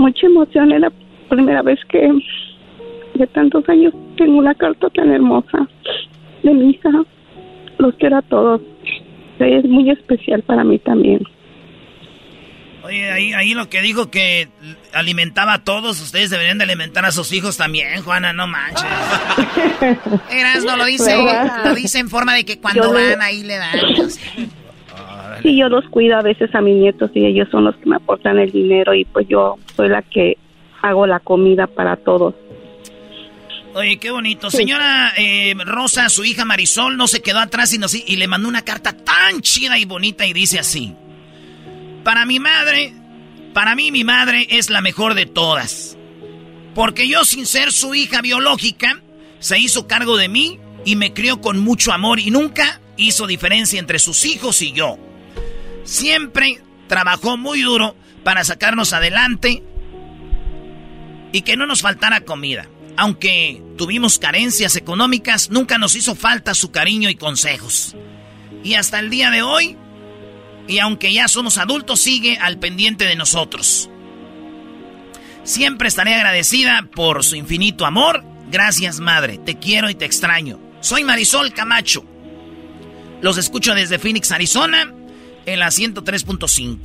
Mucha 0.00 0.26
emoción. 0.26 0.72
Es 0.72 0.80
la 0.80 0.92
primera 1.28 1.60
vez 1.62 1.78
que 1.90 2.08
de 3.14 3.26
tantos 3.28 3.68
años 3.68 3.92
tengo 4.16 4.38
una 4.38 4.54
carta 4.54 4.88
tan 4.90 5.10
hermosa 5.12 5.68
de 6.42 6.54
mi 6.54 6.70
hija. 6.70 6.88
Los 7.78 7.94
quiero 7.96 8.16
a 8.16 8.22
todos. 8.22 8.62
Es 9.38 9.64
muy 9.64 9.90
especial 9.90 10.42
para 10.42 10.64
mí 10.64 10.78
también. 10.78 11.20
Oye, 12.82 13.10
ahí, 13.12 13.32
ahí 13.34 13.52
lo 13.52 13.68
que 13.68 13.82
dijo 13.82 14.10
que 14.10 14.48
alimentaba 14.94 15.52
a 15.52 15.64
todos, 15.64 16.00
ustedes 16.00 16.30
deberían 16.30 16.56
de 16.56 16.64
alimentar 16.64 17.04
a 17.04 17.10
sus 17.10 17.30
hijos 17.34 17.58
también, 17.58 18.02
Juana, 18.02 18.32
no 18.32 18.46
manches. 18.46 18.84
Erasno 20.30 20.76
lo 20.78 20.86
dice, 20.86 21.14
¿Verdad? 21.14 21.62
lo 21.66 21.74
dice 21.74 21.98
en 21.98 22.08
forma 22.08 22.34
de 22.34 22.44
que 22.46 22.58
cuando 22.58 22.84
Yo 22.84 22.98
le- 22.98 23.10
van 23.10 23.20
ahí 23.22 23.42
le 23.42 23.56
dan. 23.58 23.78
o 24.02 24.08
sea. 24.08 24.32
Sí, 25.42 25.56
yo 25.56 25.68
los 25.68 25.84
cuido 25.88 26.16
a 26.16 26.22
veces 26.22 26.54
a 26.54 26.60
mis 26.60 26.76
nietos 26.76 27.10
y 27.14 27.24
ellos 27.26 27.48
son 27.50 27.64
los 27.64 27.76
que 27.76 27.86
me 27.88 27.96
aportan 27.96 28.38
el 28.38 28.50
dinero 28.50 28.94
y 28.94 29.04
pues 29.04 29.26
yo 29.28 29.56
soy 29.76 29.88
la 29.88 30.02
que 30.02 30.36
hago 30.82 31.06
la 31.06 31.20
comida 31.20 31.66
para 31.66 31.96
todos. 31.96 32.34
Oye, 33.74 33.98
qué 33.98 34.10
bonito. 34.10 34.50
Señora 34.50 35.12
eh, 35.16 35.54
Rosa, 35.64 36.08
su 36.08 36.24
hija 36.24 36.44
Marisol, 36.44 36.96
no 36.96 37.06
se 37.06 37.22
quedó 37.22 37.38
atrás 37.38 37.72
y, 37.72 37.78
nos- 37.78 37.94
y 37.94 38.16
le 38.16 38.26
mandó 38.26 38.48
una 38.48 38.62
carta 38.62 38.92
tan 38.96 39.40
chida 39.42 39.78
y 39.78 39.84
bonita 39.84 40.26
y 40.26 40.32
dice 40.32 40.58
así. 40.58 40.94
Para 42.02 42.24
mi 42.26 42.40
madre, 42.40 42.92
para 43.54 43.76
mí 43.76 43.92
mi 43.92 44.02
madre 44.02 44.46
es 44.50 44.70
la 44.70 44.80
mejor 44.80 45.14
de 45.14 45.26
todas. 45.26 45.96
Porque 46.74 47.06
yo 47.08 47.24
sin 47.24 47.46
ser 47.46 47.70
su 47.72 47.94
hija 47.94 48.22
biológica, 48.22 49.00
se 49.38 49.58
hizo 49.58 49.86
cargo 49.86 50.16
de 50.16 50.28
mí 50.28 50.58
y 50.84 50.96
me 50.96 51.12
crió 51.12 51.40
con 51.40 51.58
mucho 51.60 51.92
amor 51.92 52.18
y 52.20 52.30
nunca 52.30 52.80
hizo 52.96 53.26
diferencia 53.26 53.78
entre 53.78 53.98
sus 54.00 54.24
hijos 54.26 54.62
y 54.62 54.72
yo. 54.72 54.98
Siempre 55.90 56.62
trabajó 56.86 57.36
muy 57.36 57.62
duro 57.62 57.96
para 58.22 58.44
sacarnos 58.44 58.92
adelante 58.92 59.64
y 61.32 61.42
que 61.42 61.56
no 61.56 61.66
nos 61.66 61.82
faltara 61.82 62.20
comida. 62.20 62.68
Aunque 62.96 63.60
tuvimos 63.76 64.20
carencias 64.20 64.76
económicas, 64.76 65.50
nunca 65.50 65.78
nos 65.78 65.96
hizo 65.96 66.14
falta 66.14 66.54
su 66.54 66.70
cariño 66.70 67.10
y 67.10 67.16
consejos. 67.16 67.96
Y 68.62 68.74
hasta 68.74 69.00
el 69.00 69.10
día 69.10 69.32
de 69.32 69.42
hoy, 69.42 69.76
y 70.68 70.78
aunque 70.78 71.12
ya 71.12 71.26
somos 71.26 71.58
adultos, 71.58 71.98
sigue 71.98 72.38
al 72.38 72.60
pendiente 72.60 73.04
de 73.04 73.16
nosotros. 73.16 73.90
Siempre 75.42 75.88
estaré 75.88 76.14
agradecida 76.14 76.88
por 76.94 77.24
su 77.24 77.34
infinito 77.34 77.84
amor. 77.84 78.22
Gracias, 78.48 79.00
madre. 79.00 79.38
Te 79.38 79.58
quiero 79.58 79.90
y 79.90 79.96
te 79.96 80.04
extraño. 80.04 80.60
Soy 80.82 81.02
Marisol 81.02 81.52
Camacho. 81.52 82.04
Los 83.22 83.38
escucho 83.38 83.74
desde 83.74 83.98
Phoenix, 83.98 84.30
Arizona, 84.30 84.94
en 85.52 85.60
la 85.60 85.68
103.5. 85.68 86.78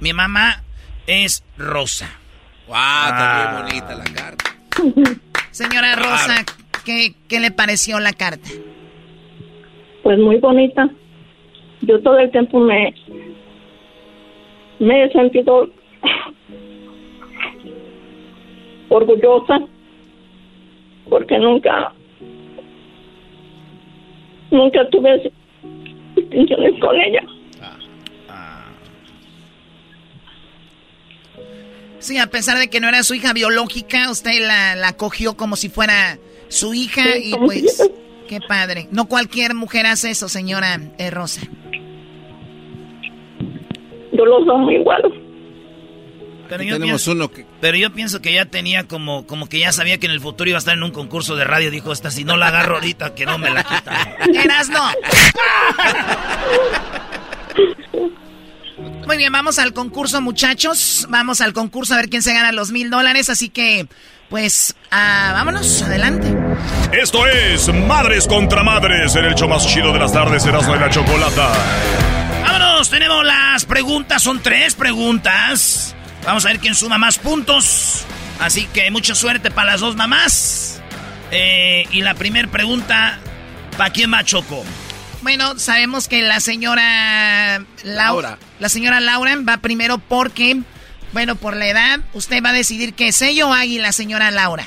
Mi 0.00 0.12
mamá 0.12 0.62
es 1.06 1.44
Rosa. 1.56 2.08
¡Wow! 2.66 2.76
Está 2.76 3.50
muy 3.52 3.62
bonita 3.62 3.94
la 3.94 4.04
carta. 4.04 4.44
Señora 5.50 5.96
Rosa, 5.96 6.44
¿qué, 6.84 7.14
¿qué 7.28 7.40
le 7.40 7.50
pareció 7.50 7.98
la 8.00 8.12
carta? 8.12 8.48
Pues 10.02 10.18
muy 10.18 10.38
bonita. 10.38 10.88
Yo 11.82 12.00
todo 12.00 12.18
el 12.18 12.30
tiempo 12.30 12.60
me, 12.60 12.94
me 14.78 15.04
he 15.04 15.12
sentido 15.12 15.68
orgullosa 18.88 19.60
porque 21.08 21.38
nunca 21.38 21.92
nunca 24.50 24.88
tuve 24.90 25.32
distinciones 26.14 26.80
con 26.80 26.96
ella. 26.96 27.22
Sí, 32.02 32.18
a 32.18 32.26
pesar 32.26 32.58
de 32.58 32.68
que 32.68 32.80
no 32.80 32.88
era 32.88 33.04
su 33.04 33.14
hija 33.14 33.32
biológica, 33.32 34.10
usted 34.10 34.44
la, 34.44 34.74
la 34.74 34.94
cogió 34.94 35.36
como 35.36 35.54
si 35.54 35.68
fuera 35.68 36.18
su 36.48 36.74
hija 36.74 37.04
Sí, 37.04 37.32
y 37.32 37.36
pues, 37.36 37.80
qué 38.28 38.40
padre. 38.40 38.88
No 38.90 39.06
cualquier 39.06 39.54
mujer 39.54 39.86
hace 39.86 40.10
eso, 40.10 40.28
señora 40.28 40.80
eh, 40.98 41.10
Rosa. 41.10 41.42
Yo 44.12 44.26
los 44.26 44.48
amo 44.48 44.68
igual. 44.72 45.02
Pero 46.48 46.64
yo, 46.64 46.74
tenemos 46.74 47.04
pienso, 47.04 47.12
uno 47.12 47.30
que... 47.30 47.46
pero 47.60 47.76
yo 47.76 47.92
pienso 47.92 48.20
que 48.20 48.32
ya 48.32 48.46
tenía 48.46 48.88
como, 48.88 49.24
como 49.24 49.48
que 49.48 49.60
ya 49.60 49.70
sabía 49.70 49.98
que 49.98 50.06
en 50.06 50.12
el 50.12 50.20
futuro 50.20 50.50
iba 50.50 50.56
a 50.56 50.58
estar 50.58 50.76
en 50.76 50.82
un 50.82 50.90
concurso 50.90 51.36
de 51.36 51.44
radio. 51.44 51.70
Dijo, 51.70 51.92
esta 51.92 52.10
si 52.10 52.24
no 52.24 52.36
la 52.36 52.48
agarro 52.48 52.74
ahorita, 52.74 53.14
que 53.14 53.26
no 53.26 53.38
me 53.38 53.48
la 53.48 53.62
quita. 53.62 54.16
Eras 54.44 54.68
no. 54.68 54.80
Muy 59.06 59.16
bien, 59.16 59.32
vamos 59.32 59.58
al 59.58 59.72
concurso, 59.72 60.20
muchachos. 60.20 61.06
Vamos 61.08 61.40
al 61.40 61.52
concurso 61.52 61.94
a 61.94 61.96
ver 61.96 62.08
quién 62.08 62.22
se 62.22 62.32
gana 62.32 62.52
los 62.52 62.70
mil 62.70 62.90
dólares. 62.90 63.28
Así 63.28 63.48
que, 63.48 63.86
pues, 64.30 64.74
ah, 64.90 65.32
vámonos, 65.34 65.82
adelante. 65.82 66.34
Esto 66.92 67.26
es 67.26 67.72
Madres 67.72 68.26
contra 68.26 68.62
Madres 68.62 69.14
en 69.16 69.24
el 69.24 69.34
show 69.34 69.48
más 69.48 69.66
chido 69.66 69.92
de 69.92 69.98
las 69.98 70.12
tardes, 70.12 70.46
Erasmo 70.46 70.76
y 70.76 70.78
la 70.78 70.90
Chocolata. 70.90 71.52
Vámonos, 72.42 72.90
tenemos 72.90 73.24
las 73.24 73.64
preguntas. 73.64 74.22
Son 74.22 74.40
tres 74.40 74.74
preguntas. 74.74 75.94
Vamos 76.24 76.44
a 76.46 76.48
ver 76.48 76.58
quién 76.58 76.74
suma 76.74 76.98
más 76.98 77.18
puntos. 77.18 78.04
Así 78.40 78.66
que 78.66 78.90
mucha 78.90 79.14
suerte 79.14 79.50
para 79.50 79.72
las 79.72 79.80
dos 79.80 79.96
mamás. 79.96 80.80
Eh, 81.30 81.86
y 81.90 82.02
la 82.02 82.14
primera 82.14 82.48
pregunta, 82.48 83.18
¿para 83.76 83.90
quién 83.90 84.12
va 84.12 84.22
Choco? 84.24 84.64
Bueno, 85.22 85.58
sabemos 85.58 86.08
que 86.08 86.22
la 86.22 86.40
señora 86.40 87.58
Lau- 87.58 87.64
Laura. 87.84 88.38
La 88.58 88.68
señora 88.68 89.00
Laura 89.00 89.36
va 89.48 89.58
primero 89.58 89.98
porque, 89.98 90.60
bueno, 91.12 91.36
por 91.36 91.56
la 91.56 91.66
edad, 91.68 92.00
usted 92.12 92.42
va 92.44 92.50
a 92.50 92.52
decidir 92.54 92.94
qué 92.94 93.12
sello 93.12 93.48
o 93.48 93.52
águila, 93.52 93.92
señora 93.92 94.30
Laura. 94.30 94.66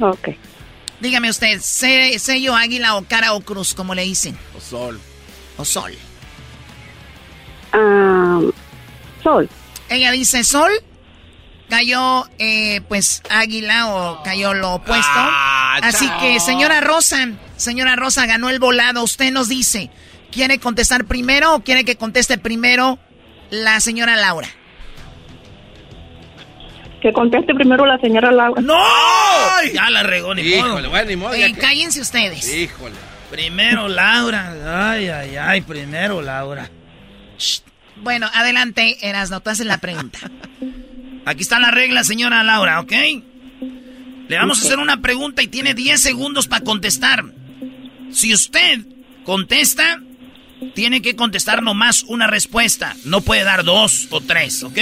Ok. 0.00 0.30
Dígame 1.00 1.30
usted, 1.30 1.60
se- 1.60 2.18
sello, 2.18 2.54
águila 2.56 2.96
o 2.96 3.04
cara 3.04 3.32
o 3.34 3.40
cruz, 3.40 3.72
como 3.74 3.94
le 3.94 4.02
dicen. 4.02 4.36
O 4.56 4.60
sol. 4.60 5.00
O 5.56 5.64
sol. 5.64 5.92
Ah, 7.72 8.40
sol. 9.22 9.48
Ella 9.88 10.10
dice 10.12 10.42
sol. 10.44 10.70
Cayó, 11.68 12.28
eh, 12.40 12.80
pues, 12.88 13.22
águila 13.30 13.86
o 13.94 14.22
cayó 14.24 14.54
lo 14.54 14.74
opuesto. 14.74 15.08
Así 15.14 16.06
chao. 16.08 16.20
que, 16.20 16.40
señora 16.40 16.80
Rosa, 16.80 17.28
señora 17.60 17.96
Rosa 17.96 18.26
ganó 18.26 18.50
el 18.50 18.58
volado. 18.58 19.02
Usted 19.04 19.30
nos 19.32 19.48
dice, 19.48 19.90
¿quiere 20.32 20.58
contestar 20.58 21.04
primero 21.04 21.54
o 21.54 21.60
quiere 21.62 21.84
que 21.84 21.96
conteste 21.96 22.38
primero 22.38 22.98
la 23.50 23.80
señora 23.80 24.16
Laura? 24.16 24.48
Que 27.00 27.12
conteste 27.12 27.54
primero 27.54 27.86
la 27.86 27.98
señora 27.98 28.30
Laura. 28.30 28.60
¡No! 28.60 28.76
Ya 29.72 29.88
la 29.90 30.02
regó, 30.02 30.34
ni 30.34 30.42
modo. 30.42 30.68
Híjole, 30.68 30.88
bueno, 30.88 31.08
ni 31.08 31.16
modo. 31.16 31.34
Eh, 31.34 31.52
que- 31.54 31.60
cállense 31.60 32.00
ustedes. 32.00 32.52
Híjole. 32.54 32.94
Primero 33.30 33.88
Laura. 33.88 34.90
Ay, 34.90 35.08
ay, 35.08 35.36
ay, 35.36 35.60
primero 35.62 36.20
Laura. 36.20 36.68
Bueno, 38.02 38.28
adelante, 38.34 38.96
Erasno, 39.08 39.40
tú 39.40 39.50
haces 39.50 39.66
la 39.66 39.78
pregunta. 39.78 40.18
Aquí 41.24 41.42
está 41.42 41.58
la 41.58 41.70
regla, 41.70 42.02
señora 42.04 42.42
Laura, 42.42 42.80
¿ok? 42.80 42.92
Le 44.28 44.36
vamos 44.36 44.62
a 44.62 44.66
hacer 44.66 44.78
una 44.78 45.00
pregunta 45.00 45.42
y 45.42 45.48
tiene 45.48 45.74
10 45.74 46.00
segundos 46.00 46.48
para 46.48 46.64
contestar. 46.64 47.24
Si 48.12 48.34
usted 48.34 48.80
contesta, 49.24 50.02
tiene 50.74 51.02
que 51.02 51.16
contestar 51.16 51.62
nomás 51.62 52.02
una 52.04 52.26
respuesta. 52.26 52.96
No 53.04 53.20
puede 53.20 53.44
dar 53.44 53.64
dos 53.64 54.08
o 54.10 54.20
tres, 54.20 54.62
¿ok? 54.62 54.78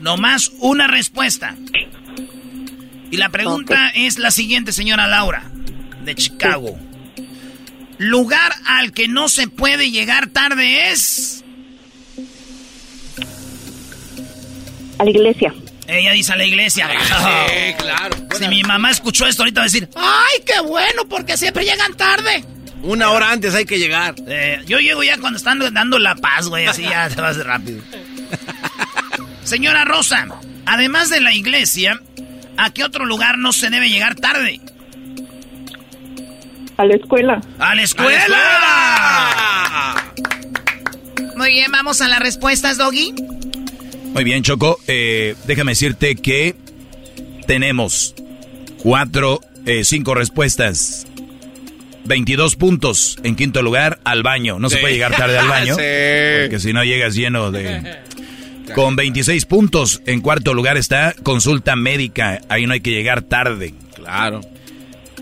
Nomás 0.00 0.52
una 0.60 0.86
respuesta. 0.86 1.56
Y 3.10 3.16
la 3.16 3.28
pregunta 3.30 3.90
es 3.94 4.18
la 4.18 4.30
siguiente, 4.30 4.72
señora 4.72 5.06
Laura, 5.06 5.50
de 6.04 6.14
Chicago. 6.14 6.78
Lugar 7.98 8.52
al 8.66 8.92
que 8.92 9.08
no 9.08 9.28
se 9.28 9.48
puede 9.48 9.90
llegar 9.90 10.28
tarde 10.28 10.90
es... 10.90 11.44
A 14.98 15.04
la 15.04 15.10
iglesia. 15.10 15.54
Ella 15.88 16.12
dice 16.12 16.32
a 16.32 16.36
la 16.36 16.44
iglesia. 16.44 16.88
Sí, 16.88 17.74
claro. 17.78 18.16
Si 18.38 18.48
mi 18.48 18.62
mamá 18.62 18.90
escuchó 18.90 19.26
esto 19.26 19.42
ahorita 19.42 19.60
va 19.60 19.64
a 19.64 19.66
decir, 19.66 19.88
¡Ay, 19.94 20.42
qué 20.44 20.60
bueno! 20.60 21.06
Porque 21.08 21.36
siempre 21.36 21.64
llegan 21.64 21.94
tarde. 21.94 22.44
Una 22.82 23.10
hora 23.10 23.30
antes 23.30 23.54
hay 23.54 23.64
que 23.64 23.78
llegar. 23.78 24.14
Eh, 24.26 24.62
yo 24.66 24.78
llego 24.78 25.02
ya 25.02 25.18
cuando 25.18 25.36
están 25.38 25.58
dando 25.72 25.98
la 25.98 26.14
paz, 26.14 26.48
güey, 26.48 26.66
así 26.66 26.82
ya 26.82 27.08
se 27.10 27.20
va 27.20 27.28
a 27.28 27.30
hacer 27.30 27.46
rápido. 27.46 27.82
Señora 29.44 29.84
Rosa, 29.84 30.26
además 30.66 31.08
de 31.08 31.20
la 31.20 31.32
iglesia, 31.32 32.00
¿a 32.56 32.70
qué 32.72 32.84
otro 32.84 33.04
lugar 33.04 33.38
no 33.38 33.52
se 33.52 33.70
debe 33.70 33.88
llegar 33.88 34.16
tarde? 34.16 34.60
A 36.76 36.84
la 36.84 36.94
escuela. 36.94 37.40
¡A 37.58 37.74
la 37.74 37.82
escuela! 37.82 38.36
Muy 41.36 41.50
bien, 41.50 41.70
vamos 41.72 42.00
a 42.02 42.08
las 42.08 42.18
respuestas, 42.18 42.76
Doggy. 42.76 43.14
Muy 44.16 44.24
bien, 44.24 44.42
Choco. 44.42 44.78
Eh, 44.86 45.34
déjame 45.46 45.72
decirte 45.72 46.16
que 46.16 46.54
tenemos 47.46 48.14
cuatro, 48.78 49.42
eh, 49.66 49.84
cinco 49.84 50.14
respuestas. 50.14 51.06
22 52.06 52.56
puntos. 52.56 53.18
En 53.24 53.36
quinto 53.36 53.60
lugar, 53.60 54.00
al 54.04 54.22
baño. 54.22 54.58
No 54.58 54.70
se 54.70 54.78
puede 54.78 54.94
llegar 54.94 55.14
tarde 55.14 55.36
al 55.38 55.48
baño. 55.48 55.74
Sí. 55.76 55.82
Porque 56.42 56.60
si 56.60 56.72
no 56.72 56.82
llegas 56.82 57.14
lleno 57.14 57.50
de... 57.50 57.98
Con 58.74 58.96
26 58.96 59.44
puntos. 59.44 60.00
En 60.06 60.22
cuarto 60.22 60.54
lugar 60.54 60.78
está 60.78 61.14
consulta 61.22 61.76
médica. 61.76 62.40
Ahí 62.48 62.66
no 62.66 62.72
hay 62.72 62.80
que 62.80 62.92
llegar 62.92 63.20
tarde. 63.20 63.74
Claro. 63.94 64.40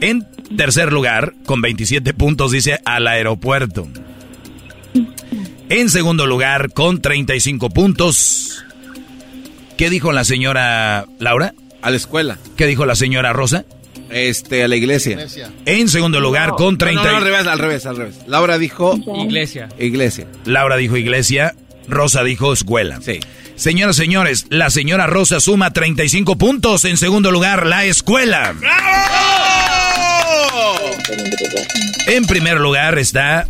En 0.00 0.24
tercer 0.56 0.92
lugar, 0.92 1.34
con 1.44 1.60
27 1.60 2.14
puntos, 2.14 2.52
dice 2.52 2.78
al 2.84 3.06
aeropuerto. 3.06 3.88
En 5.68 5.90
segundo 5.90 6.26
lugar, 6.26 6.72
con 6.72 7.02
35 7.02 7.70
puntos. 7.70 8.64
¿Qué 9.76 9.90
dijo 9.90 10.12
la 10.12 10.24
señora 10.24 11.06
Laura? 11.18 11.54
A 11.82 11.90
la 11.90 11.96
escuela. 11.96 12.38
¿Qué 12.56 12.66
dijo 12.66 12.86
la 12.86 12.94
señora 12.94 13.32
Rosa? 13.32 13.64
Este, 14.10 14.62
a 14.62 14.68
la 14.68 14.76
iglesia. 14.76 15.26
En 15.66 15.88
segundo 15.88 16.20
lugar, 16.20 16.52
con 16.56 16.78
30. 16.78 17.02
No, 17.02 17.10
no, 17.10 17.16
al 17.16 17.24
revés, 17.24 17.46
al 17.46 17.58
revés, 17.58 17.86
al 17.86 17.96
revés. 17.96 18.16
Laura 18.26 18.58
dijo... 18.58 18.96
Iglesia. 19.24 19.68
Iglesia. 19.78 20.26
Laura 20.44 20.76
dijo 20.76 20.96
iglesia, 20.96 21.54
Rosa 21.88 22.22
dijo 22.22 22.52
escuela. 22.52 23.00
Sí. 23.02 23.20
Señoras, 23.56 23.96
señores, 23.96 24.46
la 24.50 24.70
señora 24.70 25.06
Rosa 25.06 25.40
suma 25.40 25.72
35 25.72 26.36
puntos. 26.36 26.84
En 26.84 26.96
segundo 26.96 27.30
lugar, 27.30 27.66
la 27.66 27.84
escuela. 27.84 28.54
En 32.06 32.24
primer 32.26 32.60
lugar 32.60 32.98
está 32.98 33.48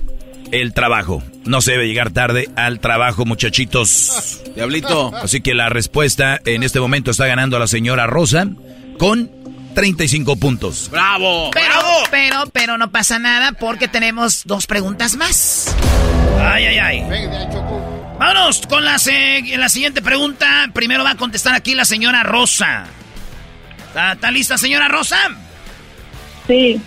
el 0.51 0.73
trabajo. 0.73 1.23
No 1.45 1.61
se 1.61 1.73
debe 1.73 1.87
llegar 1.87 2.11
tarde 2.11 2.49
al 2.57 2.81
trabajo, 2.81 3.25
muchachitos. 3.25 4.43
Diablito. 4.55 5.15
Así 5.17 5.41
que 5.41 5.55
la 5.55 5.69
respuesta 5.69 6.41
en 6.45 6.63
este 6.63 6.81
momento 6.81 7.11
está 7.11 7.27
ganando 7.27 7.57
a 7.57 7.61
la 7.61 7.67
señora 7.67 8.07
Rosa 8.07 8.47
con 8.99 9.31
35 9.75 10.37
puntos. 10.37 10.89
¡Bravo! 10.91 11.51
Pero, 11.53 11.67
¡Bravo! 11.67 11.91
pero, 12.11 12.45
pero 12.53 12.79
no 12.79 12.91
pasa 12.91 13.19
nada 13.19 13.53
porque 13.53 13.89
tenemos 13.89 14.43
dos 14.45 14.67
preguntas 14.67 15.17
más. 15.17 15.75
Ay, 16.41 16.65
ay, 16.67 16.79
ay. 16.79 17.03
Vámonos 18.19 18.67
con 18.67 18.85
la, 18.85 18.97
la 19.57 19.69
siguiente 19.69 20.01
pregunta. 20.03 20.71
Primero 20.73 21.03
va 21.05 21.11
a 21.11 21.17
contestar 21.17 21.55
aquí 21.55 21.75
la 21.75 21.85
señora 21.85 22.23
Rosa. 22.23 22.87
¿Está, 24.13 24.31
lista, 24.31 24.59
señora 24.59 24.89
Rosa? 24.89 25.19
Sí. 26.47 26.81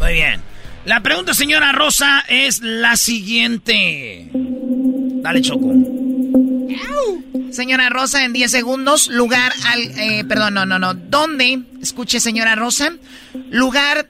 Muy 0.00 0.12
bien. 0.12 0.40
La 0.84 1.00
pregunta, 1.00 1.34
señora 1.34 1.72
Rosa, 1.72 2.24
es 2.28 2.60
la 2.62 2.96
siguiente. 2.96 4.28
Dale, 4.32 5.40
Choco. 5.42 5.72
Señora 7.50 7.88
Rosa, 7.88 8.24
en 8.24 8.32
10 8.32 8.50
segundos, 8.50 9.08
lugar 9.08 9.52
al... 9.66 9.80
Eh, 9.98 10.24
perdón, 10.24 10.54
no, 10.54 10.66
no, 10.66 10.78
no. 10.78 10.94
¿Dónde, 10.94 11.62
escuche 11.80 12.20
señora 12.20 12.54
Rosa, 12.54 12.92
lugar 13.50 14.08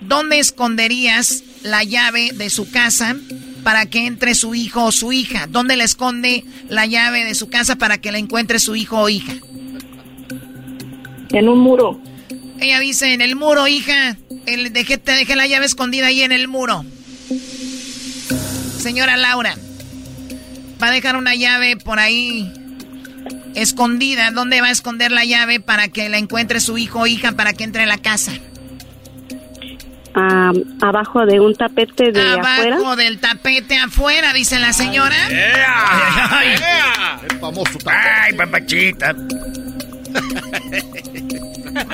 donde 0.00 0.38
esconderías 0.38 1.42
la 1.62 1.82
llave 1.82 2.32
de 2.34 2.50
su 2.50 2.70
casa 2.70 3.16
para 3.62 3.86
que 3.86 4.06
entre 4.06 4.34
su 4.34 4.54
hijo 4.54 4.84
o 4.84 4.92
su 4.92 5.12
hija? 5.12 5.46
¿Dónde 5.46 5.76
le 5.76 5.84
esconde 5.84 6.44
la 6.68 6.86
llave 6.86 7.24
de 7.24 7.34
su 7.34 7.48
casa 7.48 7.76
para 7.76 7.98
que 7.98 8.12
la 8.12 8.18
encuentre 8.18 8.58
su 8.58 8.76
hijo 8.76 8.98
o 9.00 9.08
hija? 9.08 9.32
En 11.30 11.48
un 11.48 11.58
muro. 11.58 12.00
Ella 12.60 12.78
dice, 12.78 13.12
en 13.12 13.20
el 13.20 13.36
muro, 13.36 13.66
hija. 13.66 14.16
El, 14.46 14.72
dejé, 14.72 14.98
te 14.98 15.12
dejé 15.12 15.34
la 15.34 15.46
llave 15.46 15.66
escondida 15.66 16.06
ahí 16.06 16.22
en 16.22 16.32
el 16.32 16.46
muro. 16.46 16.84
Señora 18.78 19.16
Laura, 19.16 19.56
va 20.84 20.90
a 20.90 20.92
dejar 20.92 21.16
una 21.16 21.34
llave 21.34 21.78
por 21.78 21.98
ahí 21.98 22.52
escondida. 23.54 24.30
¿Dónde 24.32 24.60
va 24.60 24.66
a 24.66 24.70
esconder 24.70 25.12
la 25.12 25.24
llave 25.24 25.58
para 25.58 25.88
que 25.88 26.10
la 26.10 26.18
encuentre 26.18 26.60
su 26.60 26.76
hijo 26.76 27.00
o 27.00 27.06
hija 27.06 27.32
para 27.32 27.54
que 27.54 27.64
entre 27.64 27.84
a 27.84 27.86
la 27.86 27.96
casa? 27.98 28.32
abajo 30.80 31.26
de 31.26 31.40
un 31.40 31.56
tapete 31.56 32.12
de 32.12 32.22
afuera. 32.22 32.76
Abajo 32.76 32.94
del 32.94 33.18
tapete 33.18 33.76
afuera, 33.78 34.32
dice 34.32 34.60
la 34.60 34.72
señora. 34.72 35.16
Ay, 35.26 36.54
El 37.28 37.36
famoso 37.38 37.76
tapete. 37.78 38.08
Ay, 38.22 38.32
papachita. 38.34 39.12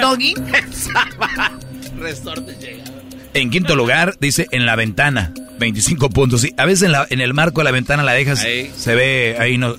Doggy. 0.01 0.35
En 3.35 3.51
quinto 3.51 3.77
lugar, 3.77 4.17
dice 4.21 4.47
en 4.51 4.67
la 4.67 4.77
ventana. 4.77 5.33
25 5.59 6.11
puntos. 6.11 6.41
Sí, 6.41 6.55
a 6.57 6.65
veces 6.65 6.85
en, 6.85 6.93
la, 6.93 7.07
en 7.11 7.21
el 7.21 7.35
marco 7.35 7.61
de 7.61 7.65
la 7.65 7.71
ventana 7.71 8.03
la 8.03 8.13
dejas, 8.13 8.41
se 8.41 8.95
ve 8.95 9.37
ahí, 9.39 9.59
no, 9.59 9.77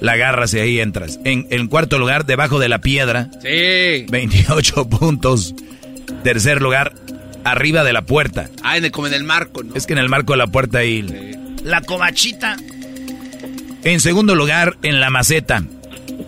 la 0.00 0.12
agarras 0.12 0.52
y 0.54 0.58
ahí 0.58 0.80
entras. 0.80 1.18
En, 1.24 1.46
en 1.50 1.68
cuarto 1.68 1.98
lugar, 1.98 2.26
debajo 2.26 2.58
de 2.58 2.68
la 2.68 2.80
piedra. 2.80 3.30
Sí. 3.40 4.06
28 4.10 4.88
puntos. 4.88 5.54
Tercer 6.22 6.60
lugar, 6.60 6.92
arriba 7.44 7.82
de 7.84 7.92
la 7.92 8.02
puerta. 8.02 8.50
Ah, 8.62 8.76
en 8.76 8.84
el, 8.84 8.90
como 8.90 9.06
en 9.06 9.14
el 9.14 9.24
marco, 9.24 9.62
¿no? 9.62 9.74
Es 9.74 9.86
que 9.86 9.94
en 9.94 9.98
el 9.98 10.08
marco 10.08 10.34
de 10.34 10.38
la 10.38 10.46
puerta 10.48 10.78
ahí. 10.78 11.36
La 11.64 11.80
cobachita. 11.80 12.56
En 13.84 14.00
segundo 14.00 14.34
lugar, 14.34 14.76
en 14.82 15.00
la 15.00 15.10
maceta. 15.10 15.64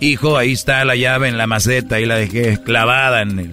Hijo, 0.00 0.36
ahí 0.38 0.52
está 0.52 0.84
la 0.84 0.96
llave 0.96 1.28
en 1.28 1.38
la 1.38 1.46
maceta, 1.46 1.96
ahí 1.96 2.06
la 2.06 2.16
dejé 2.16 2.60
clavada 2.62 3.22
en 3.22 3.38
el... 3.38 3.52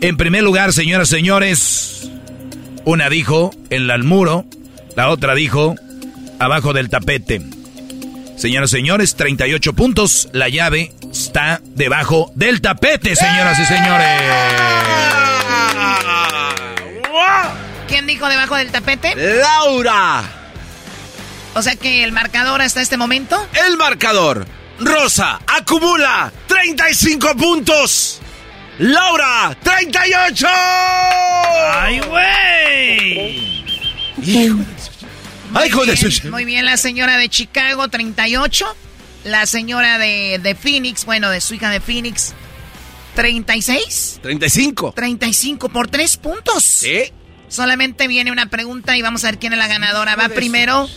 En 0.00 0.16
primer 0.16 0.42
lugar, 0.42 0.72
señoras 0.72 1.08
y 1.08 1.16
señores, 1.16 2.10
una 2.84 3.08
dijo 3.08 3.52
en 3.70 3.90
el 3.90 4.04
muro, 4.04 4.44
la 4.94 5.08
otra 5.08 5.34
dijo 5.34 5.74
abajo 6.38 6.72
del 6.72 6.90
tapete. 6.90 7.40
Señoras 8.36 8.70
y 8.72 8.76
señores, 8.76 9.16
38 9.16 9.72
puntos, 9.72 10.28
la 10.32 10.50
llave 10.50 10.92
está 11.10 11.62
debajo 11.64 12.30
del 12.34 12.60
tapete, 12.60 13.16
señoras 13.16 13.58
y 13.58 13.64
señores. 13.64 14.20
¿Quién 17.88 18.06
dijo 18.06 18.28
debajo 18.28 18.56
del 18.56 18.70
tapete? 18.70 19.14
Laura. 19.16 20.22
O 21.54 21.62
sea 21.62 21.76
que 21.76 22.04
el 22.04 22.12
marcador 22.12 22.60
hasta 22.60 22.82
este 22.82 22.98
momento. 22.98 23.42
El 23.66 23.78
marcador. 23.78 24.46
Rosa 24.78 25.40
acumula 25.46 26.30
35 26.48 27.34
puntos. 27.36 28.20
Laura, 28.78 29.56
38. 29.62 30.46
¡Ay, 30.48 32.00
güey! 32.00 33.64
Hijo 34.22 34.58
Ay, 35.54 35.70
de 35.70 36.30
Muy 36.30 36.44
bien, 36.44 36.64
la 36.66 36.76
señora 36.76 37.16
de 37.16 37.28
Chicago, 37.28 37.88
38. 37.88 38.66
La 39.24 39.46
señora 39.46 39.98
de, 39.98 40.38
de 40.42 40.54
Phoenix, 40.54 41.04
bueno, 41.06 41.30
de 41.30 41.40
su 41.40 41.54
hija 41.54 41.70
de 41.70 41.80
Phoenix, 41.80 42.34
36. 43.14 44.20
35. 44.22 44.92
35 44.94 45.68
por 45.70 45.88
3 45.88 46.16
puntos. 46.18 46.62
Sí. 46.62 47.04
Solamente 47.48 48.08
viene 48.08 48.30
una 48.30 48.46
pregunta 48.46 48.96
y 48.96 49.02
vamos 49.02 49.24
a 49.24 49.30
ver 49.30 49.38
quién 49.38 49.52
es 49.54 49.58
la 49.58 49.68
ganadora. 49.68 50.16
Va 50.16 50.28
primero 50.28 50.88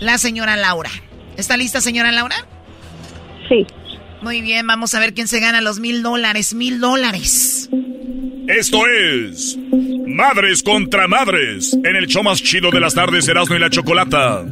la 0.00 0.16
señora 0.16 0.56
Laura. 0.56 0.90
¿Está 1.36 1.56
lista, 1.56 1.80
señora 1.80 2.10
Laura? 2.10 2.36
Sí. 3.48 3.66
Muy 4.22 4.42
bien, 4.42 4.66
vamos 4.66 4.94
a 4.94 5.00
ver 5.00 5.14
quién 5.14 5.28
se 5.28 5.40
gana 5.40 5.60
los 5.60 5.78
mil 5.78 6.02
dólares. 6.02 6.54
Mil 6.54 6.80
dólares. 6.80 7.68
Esto 8.48 8.86
es 8.86 9.58
Madres 10.06 10.62
contra 10.62 11.06
Madres 11.06 11.74
en 11.74 11.96
el 11.96 12.06
show 12.06 12.22
más 12.22 12.42
chido 12.42 12.70
de 12.70 12.80
las 12.80 12.94
tardes, 12.94 13.28
Erasmo 13.28 13.56
y 13.56 13.58
la 13.58 13.70
Chocolata. 13.70 14.44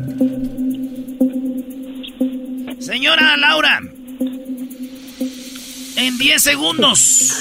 Señora 2.79 3.37
Laura, 3.37 3.81
en 5.97 6.19
10 6.19 6.43
segundos, 6.43 7.35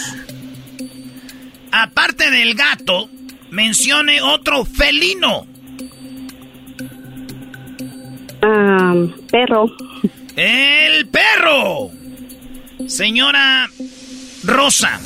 aparte 1.71 2.31
del 2.31 2.55
gato, 2.55 3.09
mencione 3.51 4.21
otro 4.21 4.65
felino. 4.65 5.45
Ah, 8.41 8.95
perro. 9.29 9.75
El 10.35 11.07
perro. 11.07 11.91
Señora 12.87 13.69
Rosa, 14.43 14.99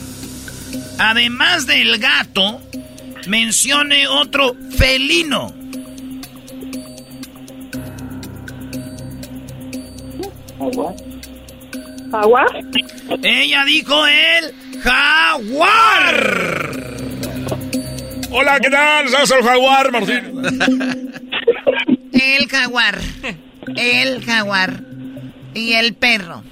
además 0.97 1.65
del 1.65 1.97
gato, 1.97 2.61
mencione 3.27 4.07
otro 4.07 4.55
felino. 4.77 5.53
¿Jaguar? 12.11 12.47
Ella 13.23 13.65
dijo 13.65 14.05
el 14.07 14.53
jaguar. 14.81 16.15
Hola, 18.31 18.59
¿qué 18.59 18.69
tal? 18.69 19.09
¿Sabes 19.09 19.31
el 19.31 19.43
jaguar, 19.43 19.91
Martín? 19.91 21.11
El 22.11 22.47
jaguar. 22.47 22.99
El 23.75 24.25
jaguar. 24.25 24.81
Y 25.53 25.73
el 25.73 25.93
perro. 25.93 26.43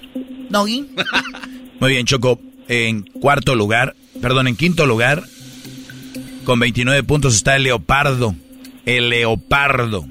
Doggy. 0.50 0.88
Muy 1.80 1.92
bien, 1.92 2.06
Choco. 2.06 2.40
En 2.68 3.04
cuarto 3.04 3.56
lugar, 3.56 3.96
perdón, 4.22 4.48
en 4.48 4.56
quinto 4.56 4.86
lugar, 4.86 5.24
con 6.44 6.60
29 6.60 7.04
puntos 7.04 7.36
está 7.36 7.56
el 7.56 7.64
leopardo. 7.64 8.36
El 8.86 9.10
leopardo. 9.10 10.06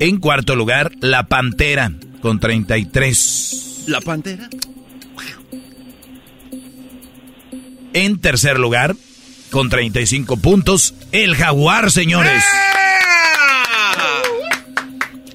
En 0.00 0.18
cuarto 0.18 0.56
lugar, 0.56 0.92
la 1.00 1.26
pantera, 1.26 1.92
con 2.20 2.40
33. 2.40 3.84
¿La 3.86 4.00
pantera? 4.00 4.48
En 7.92 8.18
tercer 8.20 8.58
lugar, 8.58 8.96
con 9.50 9.68
35 9.68 10.36
puntos, 10.38 10.94
el 11.12 11.36
jaguar, 11.36 11.92
señores. 11.92 12.42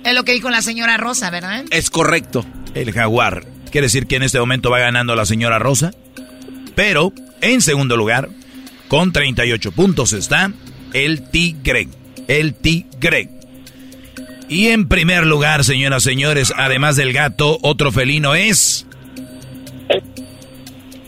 Es 0.03 0.13
lo 0.13 0.25
que 0.25 0.33
dijo 0.33 0.49
la 0.49 0.61
señora 0.61 0.97
Rosa, 0.97 1.29
¿verdad? 1.29 1.63
Es 1.71 1.89
correcto. 1.89 2.45
El 2.73 2.91
jaguar. 2.91 3.45
Quiere 3.71 3.85
decir 3.85 4.07
que 4.07 4.15
en 4.15 4.23
este 4.23 4.39
momento 4.39 4.69
va 4.69 4.79
ganando 4.79 5.15
la 5.15 5.25
señora 5.25 5.59
Rosa. 5.59 5.91
Pero, 6.75 7.13
en 7.41 7.61
segundo 7.61 7.97
lugar, 7.97 8.29
con 8.87 9.11
38 9.11 9.71
puntos 9.71 10.13
está 10.13 10.51
el 10.93 11.29
tigre. 11.29 11.87
El 12.27 12.55
tigre. 12.55 13.29
Y 14.47 14.69
en 14.69 14.87
primer 14.87 15.25
lugar, 15.25 15.63
señoras 15.63 16.03
y 16.03 16.09
señores, 16.09 16.53
además 16.55 16.95
del 16.95 17.13
gato, 17.13 17.59
otro 17.61 17.91
felino 17.91 18.33
es... 18.35 18.85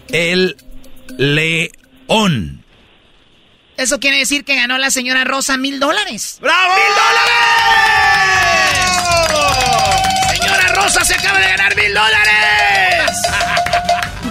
El 0.09 0.57
león. 1.17 2.63
Eso 3.77 3.99
quiere 3.99 4.17
decir 4.17 4.43
que 4.43 4.55
ganó 4.55 4.77
la 4.77 4.91
señora 4.91 5.23
Rosa 5.23 5.57
mil 5.57 5.79
dólares. 5.79 6.37
¡Bravo! 6.41 6.73
¡Mil 6.75 6.93
dólares! 6.93 8.40
Rosa 10.93 11.05
se 11.05 11.13
acaba 11.13 11.39
de 11.39 11.47
ganar 11.47 11.73
mil 11.73 11.93
dólares. 11.93 13.21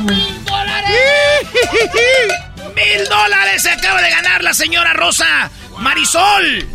¡Mil 0.02 0.44
dólares! 0.44 1.46
¡Mil 2.76 3.08
dólares 3.08 3.62
se 3.62 3.70
acaba 3.70 4.02
de 4.02 4.10
ganar 4.10 4.44
la 4.44 4.52
señora 4.52 4.92
Rosa! 4.92 5.50
¡Marisol! 5.78 6.68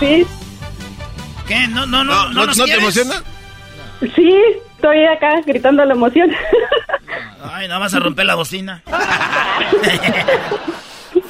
Sí. 0.00 0.26
¿Qué? 1.46 1.68
¿No, 1.68 1.86
no, 1.86 2.02
no, 2.02 2.28
no, 2.30 2.44
¿No, 2.44 2.64
te 2.64 2.74
emociona? 2.74 3.22
Sí, 4.16 4.34
estoy 4.74 5.04
acá 5.04 5.42
gritando 5.46 5.84
la 5.84 5.94
emoción. 5.94 6.32
Ay, 7.52 7.68
no 7.68 7.78
vas 7.78 7.94
a 7.94 8.00
romper 8.00 8.26
la 8.26 8.34
bocina. 8.34 8.82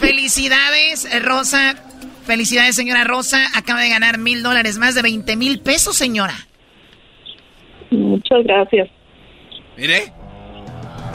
Felicidades, 0.01 1.05
eh, 1.05 1.19
Rosa. 1.19 1.75
Felicidades, 2.25 2.77
señora 2.77 3.05
Rosa. 3.05 3.47
Acaba 3.55 3.83
de 3.83 3.91
ganar 3.91 4.17
mil 4.17 4.43
dólares, 4.43 4.79
más 4.79 4.95
de 4.95 5.03
20 5.03 5.37
mil 5.37 5.61
pesos, 5.61 5.97
señora. 5.97 6.35
Muchas 7.99 8.45
gracias. 8.45 8.89
Mire. 9.77 10.13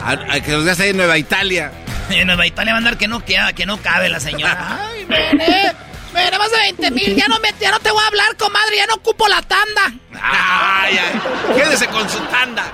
A, 0.02 0.12
a 0.12 0.40
que 0.40 0.52
los 0.52 0.64
veas 0.64 0.80
ahí 0.80 0.90
en 0.90 0.96
Nueva 0.96 1.18
Italia. 1.18 1.72
En 2.10 2.26
Nueva 2.26 2.44
Italia 2.44 2.72
va 2.72 2.78
a 2.78 2.78
andar 2.78 2.98
que 2.98 3.06
no, 3.06 3.24
que, 3.24 3.36
que 3.54 3.66
no 3.66 3.76
cabe 3.80 4.08
la 4.08 4.18
señora. 4.18 4.80
Ay, 4.90 5.06
mire. 5.08 5.72
Mire, 6.12 6.38
más 6.38 6.50
de 6.50 6.56
20 6.58 6.90
mil. 6.90 7.14
Ya, 7.14 7.28
no 7.28 7.38
me- 7.38 7.54
ya 7.60 7.70
no 7.70 7.78
te 7.78 7.88
voy 7.92 8.02
a 8.02 8.06
hablar, 8.08 8.36
comadre. 8.36 8.76
Ya 8.76 8.86
no 8.86 8.94
ocupo 8.94 9.28
la 9.28 9.40
tanda. 9.42 9.92
Ay, 10.20 10.98
ay. 10.98 11.20
Quédese 11.56 11.86
con 11.86 12.08
su 12.10 12.18
tanda. 12.24 12.64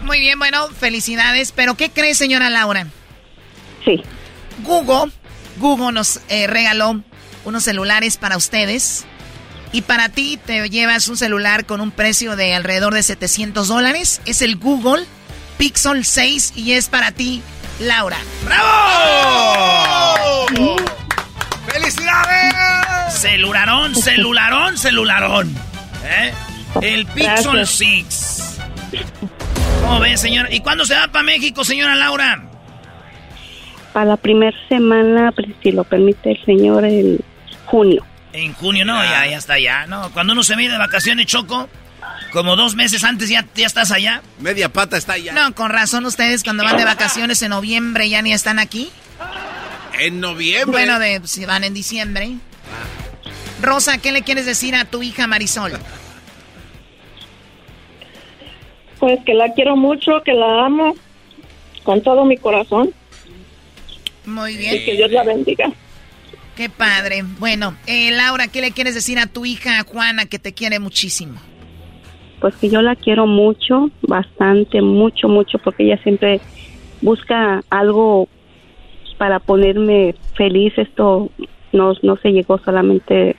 Muy 0.00 0.18
bien, 0.20 0.38
bueno, 0.38 0.66
felicidades. 0.68 1.52
Pero, 1.52 1.74
¿qué 1.74 1.90
cree, 1.90 2.14
señora 2.14 2.48
Laura? 2.48 2.86
Sí. 3.84 4.02
Google, 4.62 5.12
Google 5.58 5.92
nos 5.92 6.20
eh, 6.30 6.46
regaló 6.46 7.02
unos 7.44 7.62
celulares 7.64 8.16
para 8.16 8.38
ustedes. 8.38 9.04
Y 9.72 9.82
para 9.82 10.08
ti 10.08 10.38
te 10.44 10.68
llevas 10.68 11.06
un 11.08 11.16
celular 11.16 11.64
con 11.64 11.80
un 11.80 11.90
precio 11.92 12.34
de 12.36 12.54
alrededor 12.54 12.94
de 12.94 13.02
700 13.02 13.68
dólares. 13.68 14.20
Es 14.26 14.42
el 14.42 14.56
Google 14.56 15.04
Pixel 15.58 16.04
6 16.04 16.54
y 16.56 16.72
es 16.72 16.88
para 16.88 17.12
ti, 17.12 17.42
Laura. 17.80 18.16
¡Bravo! 18.44 20.16
¡Felicidades! 21.66 23.14
Celularón, 23.14 23.94
celularón, 23.94 24.76
celularón. 24.78 25.54
¿Eh? 26.04 26.32
El 26.82 27.06
Pixel 27.06 27.52
Gracias. 27.52 28.58
6. 28.90 29.06
¿Cómo 29.82 30.00
ven, 30.00 30.18
señora? 30.18 30.52
¿Y 30.52 30.60
cuándo 30.60 30.84
se 30.84 30.94
va 30.94 31.08
para 31.08 31.24
México, 31.24 31.62
señora 31.64 31.94
Laura? 31.94 32.42
Para 33.92 34.06
la 34.06 34.16
primera 34.16 34.56
semana, 34.68 35.32
pues, 35.32 35.48
si 35.62 35.72
lo 35.72 35.84
permite 35.84 36.32
el 36.32 36.44
señor, 36.44 36.84
en 36.84 37.18
junio. 37.66 38.04
En 38.32 38.52
junio, 38.54 38.84
no, 38.84 39.02
ya, 39.02 39.26
ya 39.26 39.36
está 39.38 39.54
allá. 39.54 39.86
No, 39.86 40.12
cuando 40.12 40.32
uno 40.32 40.42
se 40.42 40.54
viene 40.56 40.72
de 40.74 40.78
vacaciones, 40.78 41.26
Choco, 41.26 41.68
como 42.32 42.54
dos 42.56 42.76
meses 42.76 43.02
antes 43.04 43.28
ya, 43.28 43.44
ya 43.54 43.66
estás 43.66 43.90
allá. 43.90 44.22
Media 44.38 44.68
pata 44.72 44.96
está 44.96 45.14
allá. 45.14 45.32
No, 45.32 45.54
con 45.54 45.70
razón 45.70 46.04
ustedes 46.06 46.44
cuando 46.44 46.62
van 46.64 46.76
de 46.76 46.84
vacaciones 46.84 47.42
en 47.42 47.50
noviembre 47.50 48.08
ya 48.08 48.22
ni 48.22 48.32
están 48.32 48.58
aquí. 48.58 48.90
En 49.98 50.20
noviembre. 50.20 50.70
Bueno, 50.70 50.98
de, 50.98 51.20
si 51.24 51.44
van 51.44 51.64
en 51.64 51.74
diciembre. 51.74 52.36
Rosa, 53.60 53.98
¿qué 53.98 54.12
le 54.12 54.22
quieres 54.22 54.46
decir 54.46 54.74
a 54.74 54.84
tu 54.84 55.02
hija 55.02 55.26
Marisol? 55.26 55.72
Pues 58.98 59.18
que 59.24 59.34
la 59.34 59.52
quiero 59.54 59.76
mucho, 59.76 60.22
que 60.24 60.32
la 60.32 60.66
amo 60.66 60.94
con 61.84 62.02
todo 62.02 62.24
mi 62.26 62.36
corazón 62.36 62.92
Muy 64.26 64.52
y 64.52 64.56
bien. 64.58 64.84
que 64.84 64.92
Dios 64.94 65.10
la 65.10 65.24
bendiga. 65.24 65.70
Qué 66.60 66.68
padre. 66.68 67.24
Bueno, 67.38 67.74
eh, 67.86 68.10
Laura, 68.10 68.46
¿qué 68.48 68.60
le 68.60 68.72
quieres 68.72 68.94
decir 68.94 69.18
a 69.18 69.26
tu 69.26 69.46
hija 69.46 69.82
Juana 69.82 70.26
que 70.26 70.38
te 70.38 70.52
quiere 70.52 70.78
muchísimo? 70.78 71.40
Pues 72.38 72.54
que 72.56 72.68
yo 72.68 72.82
la 72.82 72.96
quiero 72.96 73.26
mucho, 73.26 73.88
bastante, 74.02 74.82
mucho, 74.82 75.26
mucho, 75.26 75.56
porque 75.56 75.84
ella 75.84 75.96
siempre 76.02 76.38
busca 77.00 77.62
algo 77.70 78.28
para 79.16 79.38
ponerme 79.38 80.14
feliz. 80.36 80.74
Esto 80.76 81.30
no, 81.72 81.94
no 82.02 82.16
se 82.16 82.28
llegó 82.28 82.58
solamente, 82.58 83.36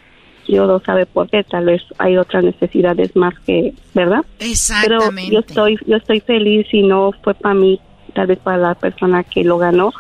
Dios 0.48 0.68
no 0.68 0.80
sabe 0.80 1.06
por 1.06 1.30
qué, 1.30 1.44
tal 1.44 1.66
vez 1.66 1.84
hay 2.00 2.18
otras 2.18 2.44
necesidades 2.44 3.16
más 3.16 3.38
que, 3.42 3.76
¿verdad? 3.94 4.26
Exactamente. 4.40 5.30
Pero 5.30 5.32
yo 5.32 5.40
estoy, 5.42 5.78
yo 5.86 5.98
estoy 5.98 6.22
feliz 6.22 6.66
y 6.72 6.82
no 6.82 7.12
fue 7.24 7.36
para 7.36 7.54
mí, 7.54 7.80
tal 8.16 8.26
vez 8.26 8.40
para 8.40 8.58
la 8.58 8.74
persona 8.74 9.24
que 9.24 9.44
lo 9.44 9.60
ganó. 9.60 9.94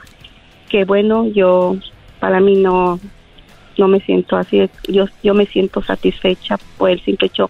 Que 0.69 0.85
bueno, 0.85 1.27
yo, 1.27 1.75
para 2.21 2.39
mí 2.39 2.55
no, 2.55 2.97
no 3.77 3.87
me 3.89 3.99
siento 3.99 4.37
así. 4.37 4.69
Yo, 4.87 5.05
yo 5.21 5.33
me 5.33 5.45
siento 5.47 5.83
satisfecha 5.83 6.57
por 6.77 6.89
el 6.89 7.03
simple 7.03 7.27
hecho 7.27 7.49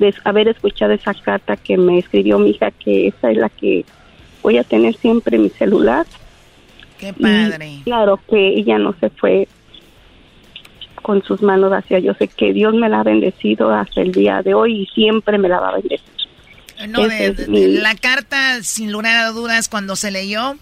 de 0.00 0.12
haber 0.24 0.48
escuchado 0.48 0.92
esa 0.92 1.14
carta 1.14 1.56
que 1.56 1.76
me 1.76 1.98
escribió 2.00 2.38
mi 2.40 2.50
hija, 2.50 2.70
que 2.72 3.06
esa 3.06 3.30
es 3.30 3.36
la 3.36 3.48
que 3.48 3.84
voy 4.42 4.58
a 4.58 4.64
tener 4.64 4.96
siempre 4.96 5.36
en 5.36 5.44
mi 5.44 5.50
celular. 5.50 6.04
Qué 6.98 7.10
Y 7.16 7.22
padre. 7.22 7.80
claro 7.84 8.18
que 8.28 8.48
ella 8.58 8.78
no 8.78 8.94
se 8.98 9.10
fue 9.10 9.46
con 11.02 11.22
sus 11.22 11.40
manos 11.40 11.72
hacia 11.72 11.98
yo 12.00 12.14
sé 12.14 12.26
que 12.26 12.52
Dios 12.52 12.74
me 12.74 12.88
la 12.88 13.00
ha 13.00 13.04
bendecido 13.04 13.70
hasta 13.72 14.00
el 14.00 14.10
día 14.12 14.42
de 14.42 14.54
hoy 14.54 14.82
y 14.82 14.86
siempre 14.86 15.38
me 15.38 15.48
la 15.48 15.60
va 15.60 15.68
a 15.68 15.72
bendecir. 15.76 16.00
No, 16.88 17.06
de- 17.06 17.26
es 17.28 17.36
de- 17.36 17.46
mi- 17.48 17.66
la 17.78 17.94
carta, 17.94 18.62
sin 18.62 18.90
lugar 18.92 19.16
a 19.16 19.30
dudas, 19.30 19.68
cuando 19.68 19.94
se 19.96 20.10
leyó, 20.10 20.56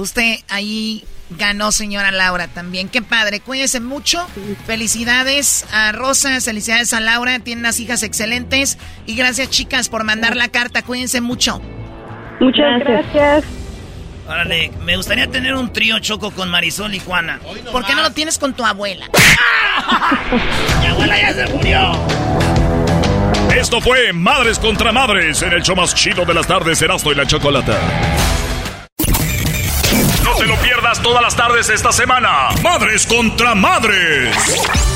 usted 0.00 0.36
ahí 0.48 1.04
ganó, 1.30 1.72
señora 1.72 2.10
Laura, 2.10 2.48
también. 2.48 2.88
Qué 2.88 3.02
padre. 3.02 3.40
Cuídense 3.40 3.80
mucho. 3.80 4.26
Felicidades 4.66 5.64
a 5.72 5.92
Rosa, 5.92 6.40
felicidades 6.40 6.92
a 6.92 7.00
Laura. 7.00 7.38
Tienen 7.38 7.64
unas 7.64 7.80
hijas 7.80 8.02
excelentes. 8.02 8.78
Y 9.06 9.14
gracias, 9.14 9.50
chicas, 9.50 9.88
por 9.88 10.04
mandar 10.04 10.36
la 10.36 10.48
carta. 10.48 10.82
Cuídense 10.82 11.20
mucho. 11.20 11.60
Muchas 12.40 12.80
gracias. 12.80 13.44
Órale, 14.26 14.70
me 14.84 14.96
gustaría 14.96 15.26
tener 15.28 15.54
un 15.54 15.72
trío 15.72 15.98
Choco 15.98 16.30
con 16.30 16.48
Marisol 16.50 16.94
y 16.94 17.00
Juana. 17.00 17.40
¿Por 17.72 17.84
qué 17.84 17.94
no 17.94 18.02
lo 18.02 18.12
tienes 18.12 18.38
con 18.38 18.54
tu 18.54 18.64
abuela? 18.64 19.08
Mi 20.80 20.86
abuela 20.86 21.20
ya 21.20 21.32
se 21.32 21.52
murió. 21.52 21.92
Esto 23.54 23.80
fue 23.80 24.12
Madres 24.12 24.60
contra 24.60 24.92
Madres 24.92 25.42
en 25.42 25.52
el 25.52 25.62
show 25.62 25.74
más 25.74 25.94
chido 25.94 26.24
de 26.24 26.34
las 26.34 26.46
tardes, 26.46 26.80
Erasmo 26.80 27.10
y 27.10 27.16
la 27.16 27.26
Chocolata. 27.26 27.76
No 30.40 30.46
te 30.46 30.52
lo 30.52 30.62
pierdas 30.62 31.02
todas 31.02 31.20
las 31.20 31.36
tardes 31.36 31.68
esta 31.68 31.92
semana. 31.92 32.48
Madres 32.62 33.04
contra 33.04 33.54
Madres. 33.54 34.34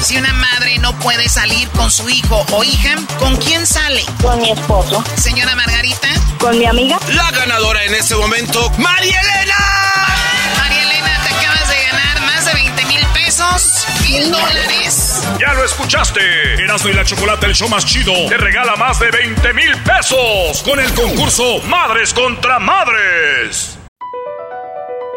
Si 0.01 0.17
una 0.17 0.33
madre 0.33 0.79
no 0.79 0.99
puede 1.01 1.29
salir 1.29 1.69
con 1.73 1.91
su 1.91 2.09
hijo 2.09 2.47
o 2.51 2.65
hija, 2.65 2.95
¿con 3.19 3.37
quién 3.37 3.67
sale? 3.67 4.03
Con 4.23 4.41
mi 4.41 4.53
esposo. 4.53 5.05
Señora 5.17 5.55
Margarita. 5.55 6.09
Con 6.39 6.59
mi 6.59 6.65
amiga. 6.65 6.99
La 7.09 7.31
ganadora 7.31 7.85
en 7.85 7.95
este 7.95 8.15
momento, 8.15 8.71
María 8.79 9.21
Elena. 9.21 9.55
María 10.57 10.83
Elena, 10.83 11.21
te 11.23 11.35
acabas 11.35 11.69
de 11.69 11.83
ganar 11.91 12.21
más 12.23 12.47
de 12.47 12.55
20 12.55 12.85
mil 12.87 13.07
pesos, 13.09 13.85
mil 14.01 14.31
dólares. 14.31 15.25
Ya 15.39 15.53
lo 15.53 15.63
escuchaste. 15.63 16.55
Erasmo 16.55 16.89
y 16.89 16.95
la 16.95 17.05
Chocolata, 17.05 17.45
el 17.45 17.55
show 17.55 17.69
más 17.69 17.85
chido, 17.85 18.15
te 18.31 18.39
regala 18.39 18.77
más 18.77 18.99
de 18.99 19.11
20 19.11 19.53
mil 19.53 19.77
pesos 19.83 20.63
con 20.63 20.81
el 20.81 20.91
concurso 20.95 21.61
Madres 21.67 22.15
contra 22.15 22.59
Madres. 22.59 23.74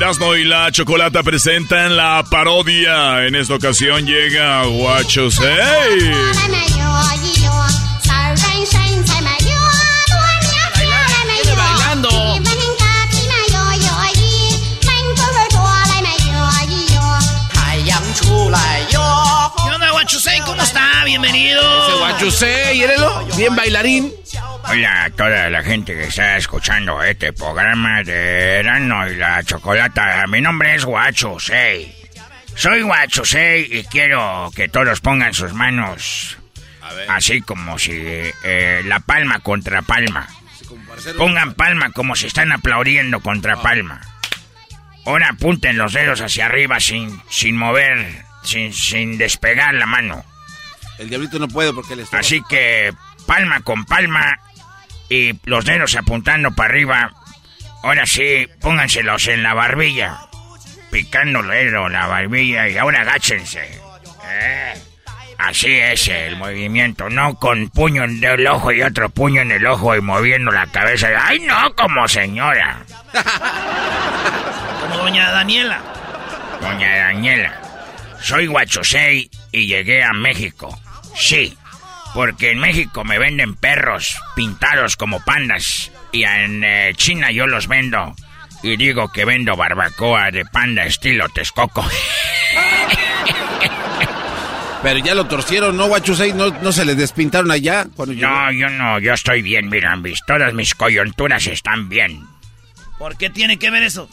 Erasmo 0.00 0.34
y 0.34 0.44
la 0.44 0.72
Chocolata 0.72 1.22
presentan 1.22 1.94
la 1.94 2.24
parodia. 2.30 3.26
En 3.26 3.34
esta 3.34 3.56
ocasión 3.56 4.06
llega 4.06 4.64
Guachos. 4.64 5.38
¡Hey! 5.38 6.10
Bienvenido. 21.10 21.60
Ese 22.20 22.72
bien 23.36 23.56
bailarín. 23.56 24.12
Hola 24.62 25.04
a 25.06 25.10
toda 25.10 25.50
la 25.50 25.60
gente 25.60 25.92
que 25.92 26.04
está 26.04 26.36
escuchando 26.36 27.02
este 27.02 27.32
programa 27.32 28.04
de 28.04 28.60
Erano 28.60 29.10
y 29.10 29.16
la 29.16 29.42
Chocolata. 29.42 30.24
Mi 30.28 30.40
nombre 30.40 30.76
es 30.76 30.84
Guachusei. 30.84 31.92
Soy 32.54 32.82
Guachusei 32.82 33.78
y 33.78 33.82
quiero 33.86 34.52
que 34.54 34.68
todos 34.68 35.00
pongan 35.00 35.34
sus 35.34 35.52
manos 35.52 36.38
así 37.08 37.40
como 37.40 37.76
si 37.76 38.00
eh, 38.44 38.82
la 38.84 39.00
palma 39.00 39.40
contra 39.40 39.82
palma. 39.82 40.28
Pongan 41.18 41.54
palma 41.54 41.90
como 41.90 42.14
si 42.14 42.28
están 42.28 42.52
aplaudiendo 42.52 43.18
contra 43.18 43.60
palma. 43.60 44.00
Ahora 45.04 45.30
apunten 45.30 45.76
los 45.76 45.92
dedos 45.92 46.20
hacia 46.20 46.46
arriba 46.46 46.78
sin, 46.78 47.20
sin 47.28 47.56
mover, 47.56 48.24
sin, 48.44 48.72
sin 48.72 49.18
despegar 49.18 49.74
la 49.74 49.86
mano. 49.86 50.24
El 51.00 51.08
diablito 51.08 51.38
no 51.38 51.48
puede 51.48 51.72
porque 51.72 51.96
le 51.96 52.02
está. 52.02 52.18
Así 52.18 52.42
que 52.46 52.92
palma 53.26 53.62
con 53.62 53.86
palma 53.86 54.38
y 55.08 55.32
los 55.44 55.64
dedos 55.64 55.96
apuntando 55.96 56.50
para 56.50 56.68
arriba. 56.68 57.10
Ahora 57.82 58.04
sí, 58.04 58.46
pónganselos 58.60 59.26
en 59.28 59.42
la 59.42 59.54
barbilla. 59.54 60.18
Picándole 60.90 61.70
la 61.70 62.06
barbilla 62.06 62.68
y 62.68 62.76
ahora 62.76 63.00
agáchense. 63.00 63.80
Eh, 64.30 64.74
así 65.38 65.72
es 65.72 66.06
el 66.08 66.36
movimiento, 66.36 67.08
no 67.08 67.34
con 67.36 67.70
puño 67.70 68.04
en 68.04 68.22
el 68.22 68.46
ojo 68.46 68.70
y 68.70 68.82
otro 68.82 69.08
puño 69.08 69.40
en 69.40 69.52
el 69.52 69.66
ojo 69.66 69.96
y 69.96 70.02
moviendo 70.02 70.50
la 70.50 70.66
cabeza. 70.66 71.08
¡Ay, 71.18 71.40
no! 71.40 71.74
Como 71.76 72.06
señora. 72.08 72.84
como 74.82 74.96
doña 74.98 75.30
Daniela. 75.30 75.80
Doña 76.60 76.94
Daniela. 76.94 77.58
Soy 78.20 78.48
Guachosei 78.48 79.30
y 79.50 79.66
llegué 79.66 80.04
a 80.04 80.12
México. 80.12 80.78
Sí, 81.16 81.56
porque 82.14 82.50
en 82.50 82.58
México 82.58 83.04
me 83.04 83.18
venden 83.18 83.54
perros 83.54 84.16
pintados 84.34 84.96
como 84.96 85.24
pandas 85.24 85.90
y 86.12 86.24
en 86.24 86.64
eh, 86.64 86.92
China 86.96 87.30
yo 87.30 87.46
los 87.46 87.68
vendo 87.68 88.14
y 88.62 88.76
digo 88.76 89.10
que 89.12 89.24
vendo 89.24 89.56
barbacoa 89.56 90.30
de 90.30 90.44
panda 90.44 90.84
estilo 90.84 91.28
Texcoco. 91.28 91.84
Pero 94.82 94.98
ya 95.00 95.14
lo 95.14 95.26
torcieron, 95.26 95.76
¿no, 95.76 95.88
Guachusei? 95.88 96.32
¿No, 96.32 96.48
¿No 96.62 96.72
se 96.72 96.86
les 96.86 96.96
despintaron 96.96 97.50
allá? 97.50 97.86
Cuando 97.94 98.14
no, 98.14 98.50
yo 98.50 98.70
no, 98.70 98.98
yo 98.98 99.12
estoy 99.12 99.42
bien, 99.42 99.68
miran, 99.68 100.02
todas 100.26 100.54
mis 100.54 100.74
coyunturas 100.74 101.46
están 101.46 101.90
bien. 101.90 102.24
¿Por 102.98 103.18
qué 103.18 103.28
tiene 103.28 103.58
que 103.58 103.70
ver 103.70 103.82
eso? 103.82 104.08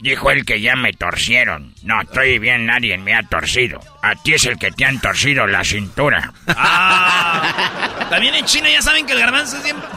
Dijo 0.00 0.30
él 0.30 0.44
que 0.44 0.60
ya 0.60 0.76
me 0.76 0.92
torcieron. 0.92 1.74
No, 1.82 2.00
estoy 2.00 2.38
bien, 2.38 2.66
nadie 2.66 2.96
me 2.98 3.14
ha 3.14 3.22
torcido. 3.24 3.80
A 4.02 4.14
ti 4.14 4.34
es 4.34 4.44
el 4.46 4.58
que 4.58 4.70
te 4.70 4.84
han 4.84 5.00
torcido 5.00 5.46
la 5.46 5.64
cintura. 5.64 6.32
Ah, 6.46 8.06
También 8.10 8.34
en 8.34 8.44
China 8.44 8.70
ya 8.70 8.80
saben 8.80 9.06
que 9.06 9.12
el 9.14 9.18
garbanzo 9.20 9.60
siempre... 9.60 9.88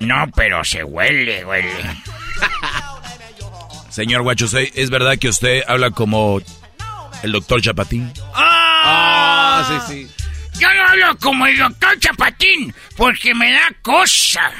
No, 0.00 0.26
pero 0.34 0.64
se 0.64 0.82
huele, 0.82 1.44
huele. 1.44 1.72
Señor 3.88 4.22
Guachusei, 4.22 4.72
¿es 4.74 4.90
verdad 4.90 5.16
que 5.18 5.28
usted 5.28 5.62
habla 5.68 5.90
como 5.90 6.40
el 7.22 7.32
doctor 7.32 7.62
Chapatín? 7.62 8.12
¡Ah! 8.34 9.64
ah 9.64 9.84
sí, 9.86 10.08
sí. 10.08 10.24
Yo 10.58 10.68
no 10.74 10.88
hablo 10.88 11.18
como 11.18 11.46
el 11.46 11.56
doctor 11.56 11.98
Chapatín 12.00 12.74
porque 12.96 13.34
me 13.34 13.52
da 13.52 13.72
cosa. 13.82 14.50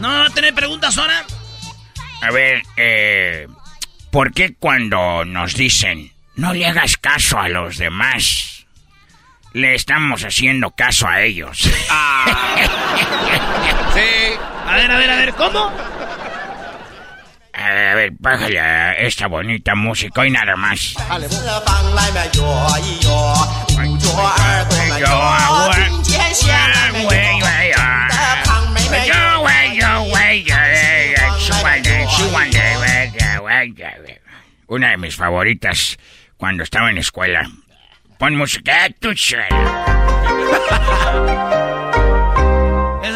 No, 0.00 0.30
¿tener 0.30 0.54
preguntas 0.54 0.96
ahora? 0.98 1.24
A 2.22 2.30
ver, 2.30 2.62
eh, 2.76 3.46
¿por 4.10 4.32
qué 4.32 4.54
cuando 4.54 5.24
nos 5.24 5.54
dicen 5.54 6.12
no 6.34 6.52
le 6.52 6.66
hagas 6.66 6.96
caso 6.96 7.38
a 7.38 7.48
los 7.48 7.78
demás, 7.78 8.66
le 9.52 9.74
estamos 9.74 10.22
haciendo 10.24 10.70
caso 10.70 11.08
a 11.08 11.22
ellos? 11.22 11.70
Ah. 11.88 12.56
sí. 13.94 14.34
A 14.66 14.76
ver, 14.76 14.90
a 14.90 14.98
ver, 14.98 15.10
a 15.10 15.16
ver, 15.16 15.34
¿cómo? 15.34 15.70
A 17.52 17.94
ver, 17.94 18.12
bájale 18.18 18.60
a 18.60 18.92
esta 18.94 19.28
bonita 19.28 19.74
música 19.74 20.26
y 20.26 20.30
nada 20.30 20.56
más. 20.56 20.94
Una 34.68 34.90
de 34.90 34.96
mis 34.96 35.16
favoritas 35.16 35.96
cuando 36.36 36.64
estaba 36.64 36.90
en 36.90 36.98
escuela. 36.98 37.48
Pon 38.18 38.36
música, 38.36 38.88
tu 38.98 39.10
¿Esa 39.10 39.46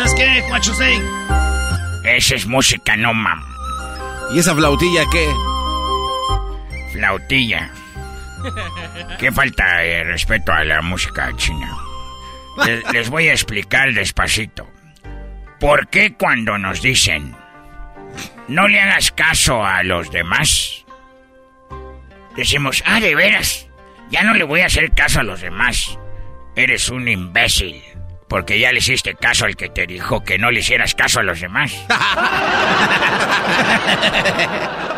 es 0.05 0.15
qué, 0.15 0.43
Juachusei? 0.49 1.03
Esa 2.05 2.35
es 2.37 2.47
música, 2.47 2.97
no 2.97 3.13
mam. 3.13 3.45
¿Y 4.33 4.39
esa 4.39 4.55
flautilla 4.55 5.03
qué? 5.11 5.29
Flautilla. 6.93 7.71
Qué 9.19 9.33
falta 9.33 9.79
de 9.79 10.05
respeto 10.05 10.53
a 10.53 10.65
la 10.65 10.81
música 10.83 11.33
china. 11.37 11.77
les 12.93 13.11
voy 13.11 13.29
a 13.29 13.33
explicar 13.33 13.93
despacito. 13.93 14.71
¿Por 15.59 15.89
qué 15.89 16.15
cuando 16.15 16.57
nos 16.59 16.81
dicen 16.81 17.35
no 18.49 18.69
le 18.69 18.81
hagas 18.81 19.11
caso 19.13 19.65
a 19.65 19.83
los 19.83 20.11
demás? 20.11 20.85
Decimos, 22.37 22.83
ah, 22.87 23.01
de 23.01 23.15
veras, 23.15 23.69
ya 24.11 24.23
no 24.23 24.35
le 24.35 24.45
voy 24.45 24.61
a 24.61 24.67
hacer 24.67 24.93
caso 24.93 25.21
a 25.21 25.25
los 25.25 25.41
demás. 25.41 25.99
Eres 26.57 26.89
un 26.89 27.09
imbécil, 27.09 27.83
porque 28.29 28.59
ya 28.59 28.73
le 28.73 28.79
hiciste 28.79 29.15
caso 29.15 29.45
al 29.45 29.57
que 29.57 29.69
te 29.69 29.87
dijo 29.87 30.25
que 30.25 30.39
no 30.39 30.51
le 30.51 30.61
hicieras 30.61 30.95
caso 30.95 31.21
a 31.21 31.23
los 31.23 31.41
demás. 31.41 31.73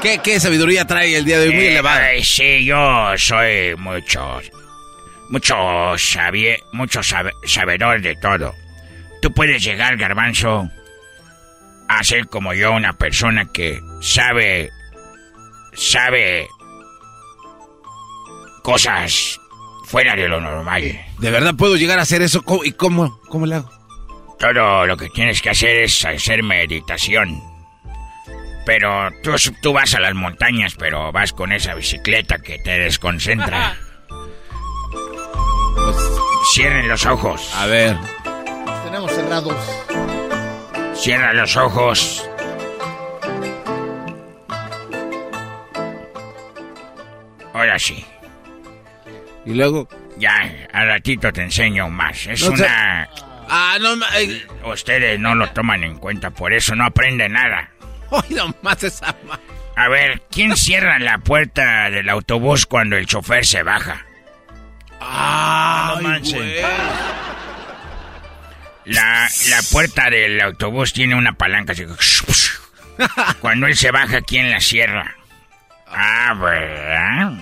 ¿Qué, 0.00 0.40
sabiduría 0.40 0.86
trae 0.86 1.16
el 1.16 1.24
día 1.24 1.38
de 1.38 1.48
hoy? 1.48 1.54
Muy 1.54 1.66
elevada. 1.66 2.08
sí, 2.22 2.64
yo 2.64 3.12
soy 3.18 3.74
mucho, 3.76 4.40
mucho, 5.28 5.98
sabie, 5.98 6.62
mucho 6.72 7.02
sabedor 7.02 8.00
de 8.00 8.16
todo. 8.16 8.54
Tú 9.20 9.32
puedes 9.32 9.62
llegar, 9.62 9.98
garbanzo, 9.98 10.70
a 11.98 12.04
ser 12.04 12.28
como 12.28 12.54
yo, 12.54 12.72
una 12.72 12.92
persona 12.94 13.50
que 13.52 13.80
sabe, 14.00 14.70
sabe 15.74 16.48
cosas 18.62 19.40
fuera 19.84 20.14
de 20.16 20.28
lo 20.28 20.40
normal. 20.40 21.00
¿De 21.18 21.30
verdad 21.30 21.54
puedo 21.56 21.76
llegar 21.76 21.98
a 21.98 22.02
hacer 22.02 22.22
eso? 22.22 22.44
¿Y 22.64 22.72
cómo? 22.72 23.20
¿Cómo 23.28 23.46
lo 23.46 23.56
hago? 23.56 23.70
Todo 24.38 24.86
lo 24.86 24.96
que 24.96 25.10
tienes 25.10 25.42
que 25.42 25.50
hacer 25.50 25.78
es 25.78 26.04
hacer 26.04 26.42
meditación. 26.42 27.42
Pero 28.64 29.10
tú, 29.22 29.32
tú 29.62 29.72
vas 29.72 29.94
a 29.94 30.00
las 30.00 30.14
montañas, 30.14 30.74
pero 30.78 31.12
vas 31.12 31.32
con 31.32 31.52
esa 31.52 31.74
bicicleta 31.74 32.38
que 32.38 32.58
te 32.58 32.78
desconcentra. 32.78 33.76
Pues, 35.74 35.96
Cierren 36.54 36.88
los 36.88 37.04
ojos. 37.04 37.52
A 37.54 37.66
ver 37.66 37.96
tenemos 38.90 39.12
cerrados. 39.12 39.54
Cierra 41.00 41.32
los 41.32 41.56
ojos. 41.56 42.28
Ahora 47.54 47.78
sí. 47.78 48.04
Y 49.46 49.54
luego. 49.54 49.88
Ya, 50.18 50.36
al 50.74 50.88
ratito 50.88 51.32
te 51.32 51.40
enseño 51.40 51.88
más. 51.88 52.26
Es 52.26 52.42
una. 52.42 53.08
Ah, 53.48 53.78
no. 53.80 53.94
Ustedes 54.70 55.18
no 55.18 55.34
lo 55.34 55.48
toman 55.52 55.84
en 55.84 55.96
cuenta, 55.96 56.30
por 56.30 56.52
eso 56.52 56.76
no 56.76 56.84
aprenden 56.84 57.32
nada. 57.32 57.70
Hoy 58.10 58.36
más 58.60 58.82
esa. 58.84 59.16
A 59.76 59.88
ver, 59.88 60.20
¿quién 60.30 60.54
cierra 60.58 60.98
la 60.98 61.16
puerta 61.16 61.88
del 61.88 62.10
autobús 62.10 62.66
cuando 62.66 62.98
el 62.98 63.06
chofer 63.06 63.46
se 63.46 63.62
baja? 63.62 64.04
Ah, 65.00 65.94
no 65.96 66.02
manches. 66.02 66.62
La, 68.90 69.28
la 69.48 69.62
puerta 69.70 70.10
del 70.10 70.40
autobús 70.40 70.92
tiene 70.92 71.14
una 71.14 71.32
palanca 71.34 71.72
así. 71.72 71.86
Cuando 73.40 73.66
él 73.66 73.76
se 73.76 73.90
baja, 73.90 74.20
¿quién 74.22 74.50
la 74.50 74.60
cierra? 74.60 75.16
Ah, 75.86 76.34
¿verdad? 76.34 77.32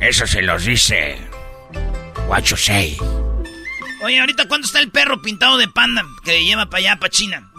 Eso 0.00 0.26
se 0.26 0.42
los 0.42 0.64
dice. 0.64 1.16
Guacho. 2.26 2.56
Oye, 4.02 4.20
ahorita 4.20 4.48
¿cuándo 4.48 4.66
está 4.66 4.80
el 4.80 4.90
perro 4.90 5.22
pintado 5.22 5.56
de 5.58 5.68
panda 5.68 6.02
que 6.24 6.44
lleva 6.44 6.66
para 6.66 6.78
allá, 6.78 6.96
para 6.96 7.10
China? 7.10 7.50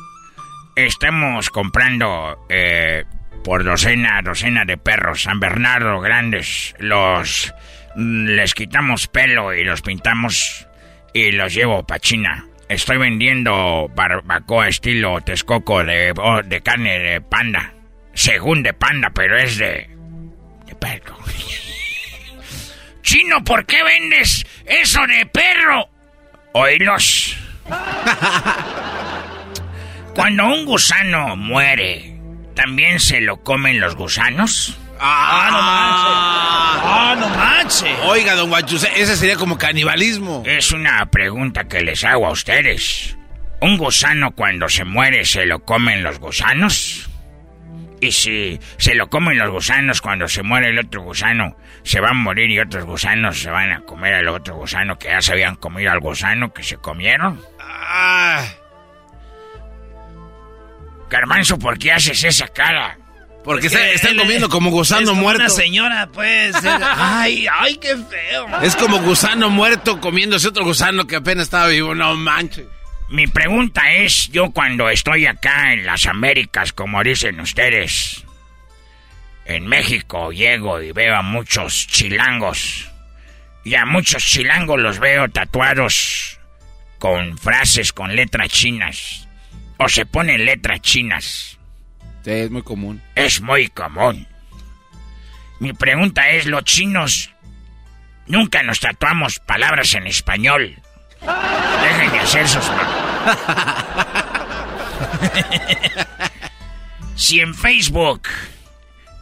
Estamos 0.76 1.50
comprando 1.50 2.46
eh, 2.50 3.06
por 3.44 3.64
docena, 3.64 4.22
docena 4.22 4.66
de 4.66 4.78
perros 4.78 5.24
San 5.24 5.40
Bernardo 5.40 6.02
grandes. 6.02 6.76
Los 6.80 7.54
les 7.96 8.54
quitamos 8.54 9.08
pelo 9.08 9.54
y 9.54 9.64
los 9.64 9.82
pintamos 9.82 10.68
y 11.14 11.32
los 11.32 11.54
llevo 11.54 11.86
para 11.88 12.00
China. 12.00 12.46
Estoy 12.68 12.98
vendiendo 12.98 13.92
barbacoa 13.96 14.68
estilo 14.68 15.22
Texcoco 15.22 15.84
de, 15.84 16.14
oh, 16.18 16.42
de 16.42 16.62
carne 16.62 17.00
de 17.00 17.22
panda. 17.22 17.74
Según 18.14 18.64
de 18.64 18.74
panda, 18.74 19.12
pero 19.14 19.38
es 19.38 19.58
de. 19.58 19.90
de 20.66 20.76
perro. 20.76 21.18
Chino, 23.02 23.44
¿por 23.44 23.66
qué 23.66 23.84
vendes 23.84 24.46
eso 24.66 25.06
de 25.06 25.26
perro? 25.28 25.90
Oílos. 26.54 27.38
Cuando 30.16 30.48
un 30.48 30.66
gusano 30.66 31.36
muere, 31.36 32.18
¿también 32.56 33.00
se 33.00 33.22
lo 33.22 33.44
comen 33.44 33.80
los 33.80 33.96
gusanos? 33.96 34.80
Ah, 35.00 35.50
no 35.52 35.62
manches. 35.62 36.84
Ah, 36.88 37.16
no 37.20 37.30
manches. 37.30 38.00
Oiga, 38.06 38.36
don 38.36 38.50
Guachuse, 38.50 38.90
ese 38.96 39.16
sería 39.16 39.36
como 39.36 39.58
canibalismo. 39.58 40.44
Es 40.46 40.72
una 40.72 41.06
pregunta 41.08 41.66
que 41.66 41.82
les 41.82 42.04
hago 42.04 42.28
a 42.28 42.32
ustedes. 42.32 43.18
¿Un 43.62 43.78
gusano 43.78 44.32
cuando 44.32 44.70
se 44.70 44.84
muere 44.84 45.26
se 45.26 45.46
lo 45.46 45.60
comen 45.64 46.04
los 46.04 46.20
gusanos? 46.20 47.10
Y 48.02 48.12
si 48.12 48.60
se 48.78 48.94
lo 48.94 49.10
comen 49.10 49.38
los 49.38 49.50
gusanos 49.50 50.02
cuando 50.02 50.28
se 50.28 50.44
muere 50.44 50.70
el 50.70 50.80
otro 50.80 51.02
gusano, 51.02 51.58
se 51.84 52.00
van 52.00 52.12
a 52.12 52.14
morir 52.14 52.50
y 52.52 52.60
otros 52.60 52.86
gusanos 52.86 53.40
se 53.40 53.50
van 53.50 53.72
a 53.72 53.82
comer 53.82 54.16
al 54.16 54.28
otro 54.28 54.56
gusano 54.56 55.00
que 55.00 55.08
ya 55.08 55.22
se 55.22 55.32
habían 55.32 55.56
comido 55.56 55.92
al 55.92 56.00
gusano 56.00 56.54
que 56.54 56.64
se 56.64 56.78
comieron. 56.78 57.42
Ah. 57.60 58.44
Garbanzo, 61.10 61.58
¿por 61.58 61.80
qué 61.80 61.94
haces 61.94 62.24
esa 62.24 62.48
cara? 62.50 62.98
Porque 63.46 63.68
están 63.68 64.18
comiendo 64.18 64.50
como 64.50 64.72
gusano 64.72 65.12
es 65.12 65.18
muerto. 65.18 65.44
Una 65.44 65.50
señora, 65.50 66.10
pues. 66.12 66.56
ay, 66.66 67.46
ay, 67.60 67.78
qué 67.78 67.96
feo. 67.96 68.48
Es 68.64 68.76
como 68.76 69.00
gusano 69.02 69.52
muerto 69.52 70.02
comiéndose 70.02 70.48
otro 70.48 70.66
gusano 70.66 71.06
que 71.06 71.18
apenas 71.18 71.44
estaba 71.44 71.68
vivo. 71.68 71.94
No 71.94 72.16
manches. 72.16 72.66
Mi 73.10 73.28
pregunta 73.28 73.94
es, 73.94 74.30
yo 74.32 74.50
cuando 74.50 74.90
estoy 74.90 75.28
acá 75.28 75.74
en 75.74 75.86
las 75.86 76.08
Américas, 76.08 76.74
como 76.74 77.04
dicen 77.04 77.40
ustedes, 77.40 78.26
en 79.46 79.68
México 79.68 80.32
llego 80.32 80.82
y 80.82 80.92
veo 80.92 81.16
a 81.16 81.22
muchos 81.22 81.88
chilangos. 81.88 82.90
Y 83.64 83.76
a 83.76 83.86
muchos 83.86 84.24
chilangos 84.24 84.80
los 84.80 84.98
veo 84.98 85.30
tatuados 85.30 86.40
con 86.98 87.38
frases 87.38 87.94
con 87.94 88.16
letras 88.16 88.50
chinas. 88.50 89.28
O 89.78 89.88
se 89.88 90.08
ponen 90.08 90.46
letras 90.46 90.82
chinas. 90.82 91.55
Sí, 92.26 92.32
es 92.32 92.50
muy 92.50 92.64
común. 92.64 93.04
Es 93.14 93.40
muy 93.40 93.68
común. 93.68 94.28
Mi 95.60 95.74
pregunta 95.74 96.28
es, 96.30 96.48
los 96.48 96.64
chinos 96.64 97.30
nunca 98.26 98.64
nos 98.64 98.80
tatuamos 98.80 99.38
palabras 99.38 99.94
en 99.94 100.08
español. 100.08 100.76
Dejen 101.22 102.12
de 102.12 102.20
hacer 102.20 102.48
sus... 102.48 102.66
si 107.16 107.42
en 107.42 107.54
Facebook 107.54 108.24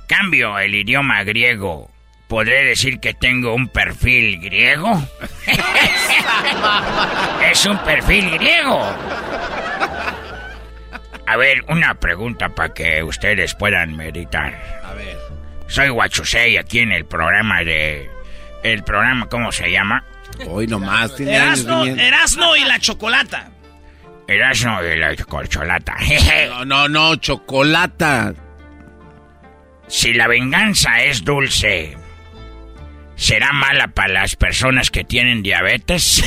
cambio 0.08 0.58
el 0.58 0.74
idioma 0.74 1.26
griego, 1.26 1.92
¿podré 2.30 2.64
decir 2.64 3.02
que 3.02 3.14
tengo 3.14 3.54
un 3.54 3.68
perfil 3.68 4.40
griego? 4.40 5.06
es 7.52 7.66
un 7.66 7.78
perfil 7.80 8.32
griego. 8.32 8.82
A 11.26 11.38
ver, 11.38 11.64
una 11.70 11.96
pregunta 11.96 12.50
para 12.50 12.74
que 12.74 13.02
ustedes 13.04 13.56
puedan 13.56 13.96
meditar. 13.96 14.82
A 14.84 14.94
ver. 14.94 15.18
Soy 15.68 15.90
Guachusei 15.90 16.58
aquí 16.58 16.80
en 16.80 16.92
el 16.92 17.06
programa 17.06 17.64
de... 17.64 18.10
El 18.64 18.84
programa, 18.84 19.28
¿cómo 19.28 19.52
se 19.52 19.72
llama? 19.72 20.06
Hoy 20.48 20.68
nomás. 20.68 21.16
Tiene 21.16 21.36
Erasno, 21.36 21.86
Erasno 21.86 22.56
y 22.56 22.64
la 22.64 22.80
chocolata. 22.80 23.52
Erasno 24.28 24.84
y 24.84 24.98
la 24.98 25.16
chocolata. 25.16 25.96
no, 26.50 26.66
no, 26.66 26.88
no, 26.88 27.16
chocolata. 27.18 28.34
Si 29.88 30.14
la 30.14 30.28
venganza 30.28 31.04
es 31.04 31.24
dulce, 31.24 31.98
¿será 33.16 33.52
mala 33.52 33.90
para 33.90 34.14
las 34.14 34.36
personas 34.36 34.92
que 34.92 35.04
tienen 35.04 35.44
diabetes? 35.44 36.24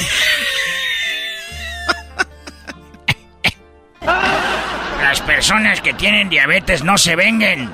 las 5.02 5.20
personas 5.20 5.80
que 5.80 5.94
tienen 5.94 6.28
diabetes 6.28 6.84
no 6.84 6.98
se 6.98 7.16
venguen, 7.16 7.70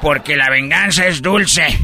porque 0.00 0.36
la 0.36 0.50
venganza 0.50 1.06
es 1.06 1.22
dulce. 1.22 1.66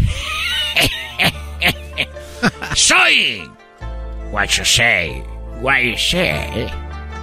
Soy 2.75 3.51
What 4.31 4.59
you 4.59 4.65
say? 4.65 5.23
What 5.61 5.83
you 5.83 5.97
say? 5.97 6.69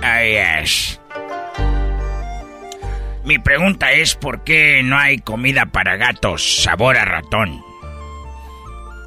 Ah, 0.02 0.24
yes. 0.24 1.00
Mi 3.24 3.40
pregunta 3.40 3.92
es 3.92 4.16
¿por 4.16 4.44
qué 4.44 4.82
no 4.84 4.98
hay 4.98 5.20
comida 5.20 5.68
para 5.68 5.96
gatos 5.98 6.64
sabor 6.64 6.98
a 6.98 7.06
ratón? 7.06 7.62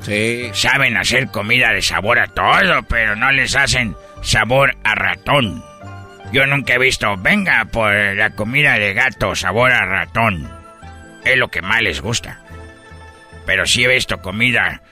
Sí. 0.02 0.50
Saben 0.52 0.96
hacer 0.96 1.30
comida 1.30 1.72
de 1.72 1.82
sabor 1.82 2.18
a 2.18 2.28
todo, 2.28 2.82
pero 2.84 3.16
no 3.16 3.32
les 3.32 3.56
hacen 3.56 3.96
sabor 4.22 4.76
a 4.84 4.94
ratón. 4.94 5.64
Yo 6.32 6.46
nunca 6.46 6.74
he 6.74 6.78
visto, 6.78 7.16
venga 7.16 7.64
por 7.66 7.92
la 7.92 8.30
comida 8.30 8.78
de 8.78 8.94
gato 8.94 9.34
sabor 9.34 9.72
a 9.72 9.86
ratón. 9.86 10.50
Es 11.24 11.36
lo 11.36 11.48
que 11.48 11.62
más 11.62 11.82
les 11.82 12.00
gusta. 12.00 12.40
Pero 13.46 13.66
sí 13.66 13.84
he 13.84 13.88
visto 13.88 14.20
comida 14.20 14.82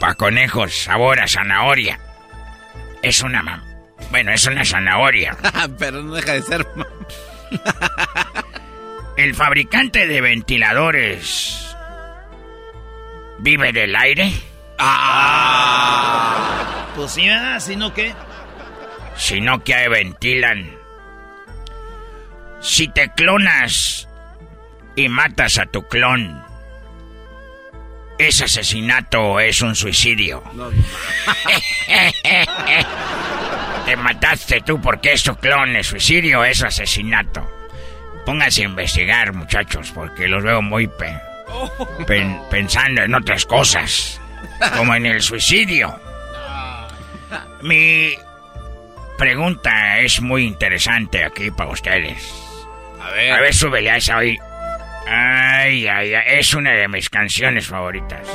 para 0.00 0.14
conejos 0.14 0.84
sabor 0.84 1.20
a 1.20 1.28
zanahoria. 1.28 1.98
Es 3.02 3.22
una 3.22 3.42
mam. 3.42 3.62
Bueno, 4.10 4.32
es 4.32 4.46
una 4.46 4.64
zanahoria. 4.64 5.36
Pero 5.78 6.02
no 6.02 6.14
deja 6.14 6.32
de 6.32 6.42
ser 6.42 6.66
mam. 6.74 6.86
El 9.16 9.34
fabricante 9.34 10.06
de 10.06 10.20
ventiladores 10.20 11.74
vive 13.38 13.72
del 13.72 13.96
aire. 13.96 14.32
Ah. 14.78 16.36
Pues 16.94 17.12
sí, 17.12 17.26
¿verdad? 17.26 17.60
¿Sino 17.60 17.94
qué? 17.94 18.14
Sino 19.16 19.64
que 19.64 19.88
ventilan. 19.88 20.76
Si 22.60 22.88
te 22.88 23.10
clonas 23.10 24.08
y 24.94 25.08
matas 25.08 25.58
a 25.58 25.66
tu 25.66 25.86
clon, 25.88 26.46
¿Es 28.18 28.40
asesinato 28.40 29.20
o 29.22 29.40
es 29.40 29.60
un 29.60 29.74
suicidio? 29.76 30.42
No, 30.54 30.70
Te 33.84 33.96
mataste 33.96 34.62
tú 34.62 34.80
porque 34.80 35.12
es 35.12 35.22
tu 35.22 35.36
clon, 35.36 35.76
¿es 35.76 35.86
suicidio 35.88 36.40
o 36.40 36.44
es 36.44 36.62
asesinato? 36.62 37.46
Pónganse 38.24 38.62
a 38.62 38.64
investigar, 38.64 39.34
muchachos, 39.34 39.92
porque 39.94 40.28
los 40.28 40.42
veo 40.42 40.62
muy 40.62 40.90
pensando 42.50 43.02
en 43.02 43.14
otras 43.14 43.44
cosas, 43.44 44.20
como 44.76 44.94
en 44.94 45.06
el 45.06 45.22
suicidio. 45.22 46.00
Mi 47.62 48.14
pregunta 49.16 49.98
es 50.00 50.20
muy 50.20 50.44
interesante 50.44 51.24
aquí 51.24 51.50
para 51.50 51.70
ustedes. 51.70 52.32
A 53.00 53.10
ver. 53.10 53.32
A 53.32 53.40
ver, 53.40 53.54
súbele 53.54 53.90
a 53.90 53.96
esa 53.96 54.16
hoy. 54.18 54.38
Ay, 55.06 55.86
ay, 55.86 56.14
ay, 56.14 56.38
es 56.38 56.52
una 56.54 56.72
de 56.72 56.88
mis 56.88 57.08
canciones 57.08 57.66
favoritas. 57.68 58.26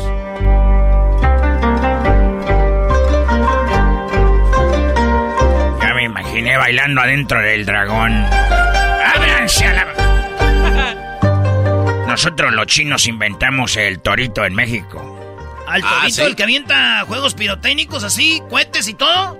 Ya 5.81 5.93
me 5.93 6.03
imaginé 6.03 6.57
bailando 6.57 7.01
adentro 7.01 7.41
del 7.41 7.65
dragón. 7.65 8.25
¡Ábranse 8.25 9.65
a 9.67 9.73
la... 9.73 9.87
Nosotros 12.07 12.53
los 12.53 12.67
chinos 12.67 13.07
inventamos 13.07 13.75
el 13.77 13.99
torito 13.99 14.45
en 14.45 14.53
México. 14.53 15.07
¿Al 15.67 15.81
torito, 15.81 16.23
¿Ah, 16.23 16.25
el 16.25 16.35
que 16.35 16.43
avienta 16.43 17.03
juegos 17.05 17.33
pirotécnicos 17.33 18.03
así, 18.03 18.41
cohetes 18.49 18.87
y 18.87 18.93
todo? 18.93 19.37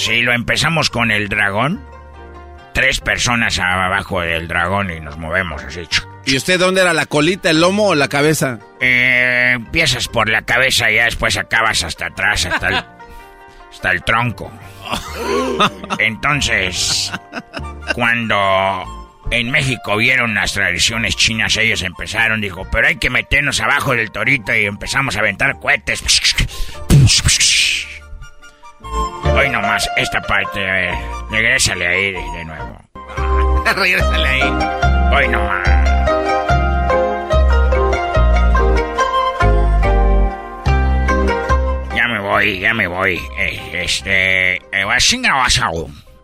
Sí, 0.00 0.22
lo 0.22 0.32
empezamos 0.32 0.88
con 0.88 1.10
el 1.10 1.28
dragón. 1.28 1.78
Tres 2.72 3.00
personas 3.00 3.58
abajo 3.58 4.22
del 4.22 4.48
dragón 4.48 4.90
y 4.90 4.98
nos 4.98 5.18
movemos 5.18 5.62
así. 5.62 5.86
¿Y 6.24 6.38
usted 6.38 6.58
dónde 6.58 6.80
era? 6.80 6.94
¿La 6.94 7.04
colita, 7.04 7.50
el 7.50 7.60
lomo 7.60 7.88
o 7.88 7.94
la 7.94 8.08
cabeza? 8.08 8.60
Eh, 8.80 9.52
empiezas 9.56 10.08
por 10.08 10.30
la 10.30 10.40
cabeza 10.40 10.90
y 10.90 10.94
ya 10.94 11.04
después 11.04 11.36
acabas 11.36 11.84
hasta 11.84 12.06
atrás, 12.06 12.46
hasta 12.46 12.68
el, 12.68 12.74
hasta 13.70 13.90
el 13.90 14.02
tronco. 14.02 14.50
Entonces, 15.98 17.12
cuando 17.92 19.18
en 19.30 19.50
México 19.50 19.98
vieron 19.98 20.34
las 20.34 20.54
tradiciones 20.54 21.14
chinas, 21.14 21.58
ellos 21.58 21.82
empezaron, 21.82 22.40
dijo, 22.40 22.66
pero 22.72 22.88
hay 22.88 22.96
que 22.96 23.10
meternos 23.10 23.60
abajo 23.60 23.94
del 23.94 24.10
torito 24.10 24.54
y 24.56 24.64
empezamos 24.64 25.16
a 25.16 25.20
aventar 25.20 25.60
cohetes. 25.60 26.02
Hoy 29.34 29.48
nomás, 29.48 29.88
esta 29.96 30.20
parte, 30.22 30.68
a 30.68 30.72
ver, 30.72 30.94
regrésale 31.30 31.86
ahí 31.86 32.12
de, 32.12 32.44
nuevo. 32.44 32.80
regrésale 33.76 34.28
ahí. 34.28 34.42
Hoy 35.12 35.28
nomás. 35.28 35.68
Ya 41.94 42.08
me 42.08 42.20
voy, 42.20 42.58
ya 42.60 42.74
me 42.74 42.86
voy. 42.86 43.20
Eh, 43.38 43.82
este. 43.84 44.56
Eh, 44.56 44.84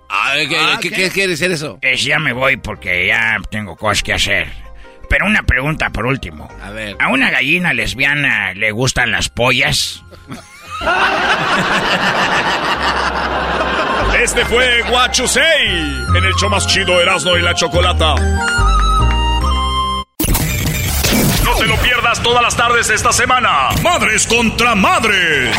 Ah, 0.09 0.35
¿qué, 0.49 0.57
Ah, 0.59 0.79
¿qué, 0.81 0.91
¿qué? 0.91 0.97
qué 0.97 1.11
quiere 1.11 1.31
decir 1.31 1.51
eso? 1.51 1.79
Es, 1.83 2.05
ya 2.05 2.19
me 2.19 2.33
voy 2.33 2.57
porque 2.57 3.07
ya 3.07 3.39
tengo 3.51 3.77
cosas 3.77 4.03
que 4.03 4.13
hacer. 4.13 4.49
Pero 5.09 5.27
una 5.27 5.43
pregunta 5.43 5.91
por 5.91 6.07
último. 6.07 6.49
A 6.63 6.71
ver. 6.71 6.97
¿A 6.99 7.09
una 7.09 7.31
gallina 7.31 7.73
lesbiana 7.73 8.55
le 8.55 8.71
gustan 8.73 9.11
las 9.13 9.29
pollas? 9.29 10.03
Este 14.23 14.45
fue 14.47 14.83
Guachusei 14.89 15.43
en 16.17 16.25
el 16.25 16.35
show 16.35 16.51
más 16.51 16.67
chido 16.67 17.01
Erasmo 17.01 17.37
y 17.37 17.43
la 17.43 17.55
Chocolata. 17.55 18.15
No 21.45 21.55
te 21.57 21.67
lo 21.67 21.77
pierdas 21.77 22.21
todas 22.23 22.43
las 22.43 22.57
tardes 22.57 22.91
esta 22.91 23.13
semana. 23.13 23.69
Madres 23.83 24.27
contra 24.27 24.75
madres. 24.75 25.57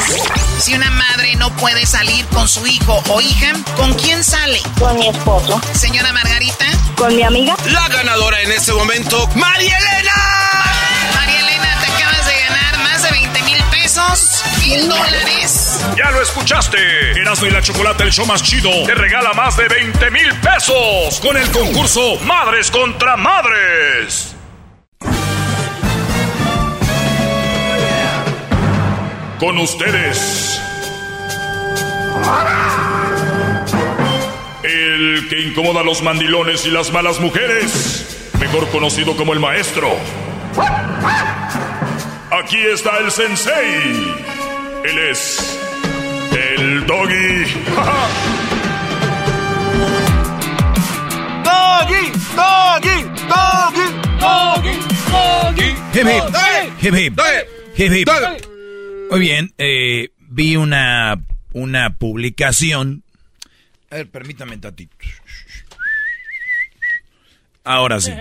Si 0.59 0.73
una 0.73 0.89
madre 0.91 1.35
no 1.35 1.49
puede 1.55 1.85
salir 1.85 2.25
con 2.27 2.47
su 2.47 2.67
hijo 2.67 3.01
o 3.09 3.21
hija, 3.21 3.53
¿con 3.77 3.93
quién 3.93 4.23
sale? 4.23 4.59
Con 4.79 4.97
mi 4.97 5.07
esposo. 5.07 5.61
Señora 5.73 6.11
Margarita. 6.11 6.65
Con 6.97 7.15
mi 7.15 7.23
amiga. 7.23 7.55
La 7.67 7.87
ganadora 7.87 8.41
en 8.41 8.51
este 8.51 8.73
momento, 8.73 9.29
María 9.35 9.77
Elena. 9.77 10.46
Pesos, 13.97 14.43
mil 14.65 14.87
dólares. 14.87 15.79
Ya 15.97 16.11
lo 16.11 16.21
escuchaste. 16.21 16.77
Erasmo 17.19 17.47
y 17.47 17.51
la 17.51 17.61
Chocolate, 17.61 18.03
el 18.03 18.11
show 18.11 18.25
más 18.25 18.43
chido, 18.43 18.69
te 18.85 18.93
regala 18.93 19.33
más 19.33 19.57
de 19.57 19.67
20 19.67 20.11
mil 20.11 20.33
pesos 20.35 21.19
con 21.19 21.35
el 21.37 21.49
concurso 21.51 22.17
Madres 22.25 22.69
contra 22.69 23.17
Madres. 23.17 24.35
Con 29.39 29.57
ustedes. 29.59 30.61
El 34.63 35.27
que 35.29 35.39
incomoda 35.41 35.81
a 35.81 35.83
los 35.83 36.01
mandilones 36.01 36.65
y 36.65 36.71
las 36.71 36.91
malas 36.91 37.19
mujeres, 37.19 38.31
mejor 38.39 38.67
conocido 38.69 39.15
como 39.15 39.33
el 39.33 39.39
maestro. 39.39 39.95
Aquí 42.39 42.57
está 42.57 42.99
el 42.99 43.09
sensei. 43.09 44.13
Él 44.83 44.99
es 45.09 45.59
el 46.31 46.85
doggy. 46.85 47.45
Doggy, 51.43 52.11
doggy, 52.35 53.03
doggy, 53.27 53.87
doggy, 54.19 54.75
doggy. 55.11 55.69
Hip 55.93 56.07
hip, 56.07 56.23
hip 56.79 56.93
hip, 56.95 57.19
hip 57.75 57.91
hip. 57.91 58.09
Muy 59.09 59.19
bien, 59.19 59.53
eh, 59.57 60.09
vi 60.19 60.57
una, 60.57 61.19
una 61.53 61.97
publicación. 61.97 63.03
A 63.89 63.95
ver, 63.95 64.11
permítame 64.11 64.55
un 64.55 64.61
tantito. 64.61 64.95
Ahora 67.63 67.99
sí. 67.99 68.13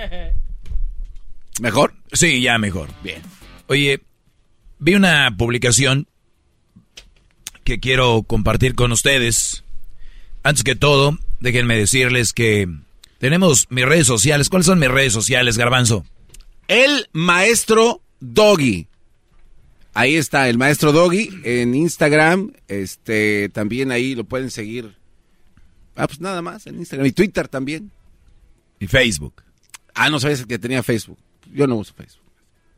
¿Mejor? 1.60 1.94
Sí, 2.12 2.40
ya 2.40 2.56
mejor. 2.58 2.88
Bien. 3.02 3.20
Oye, 3.68 4.00
vi 4.78 4.94
una 4.94 5.34
publicación 5.36 6.06
que 7.64 7.80
quiero 7.80 8.22
compartir 8.22 8.74
con 8.74 8.92
ustedes. 8.92 9.64
Antes 10.42 10.62
que 10.62 10.76
todo, 10.76 11.18
déjenme 11.40 11.76
decirles 11.76 12.32
que 12.32 12.68
tenemos 13.18 13.66
mis 13.70 13.84
redes 13.84 14.06
sociales. 14.06 14.48
¿Cuáles 14.48 14.66
son 14.66 14.78
mis 14.78 14.90
redes 14.90 15.12
sociales, 15.12 15.58
Garbanzo? 15.58 16.04
El 16.68 17.08
maestro 17.12 18.02
Doggy. 18.20 18.86
Ahí 19.94 20.14
está, 20.14 20.48
el 20.48 20.58
maestro 20.58 20.92
Doggy 20.92 21.30
en 21.44 21.74
Instagram. 21.74 22.52
Este, 22.68 23.48
también 23.48 23.90
ahí 23.90 24.14
lo 24.14 24.24
pueden 24.24 24.50
seguir. 24.50 24.94
Ah, 25.96 26.06
pues 26.06 26.20
nada 26.20 26.42
más, 26.42 26.66
en 26.66 26.76
Instagram. 26.76 27.06
Y 27.06 27.12
Twitter 27.12 27.48
también. 27.48 27.90
Y 28.78 28.86
Facebook. 28.86 29.42
Ah, 29.94 30.10
no 30.10 30.20
sabes 30.20 30.44
que 30.44 30.58
tenía 30.58 30.82
Facebook. 30.82 31.18
Yo 31.52 31.66
no 31.66 31.76
uso 31.76 31.94
Facebook. 31.94 32.25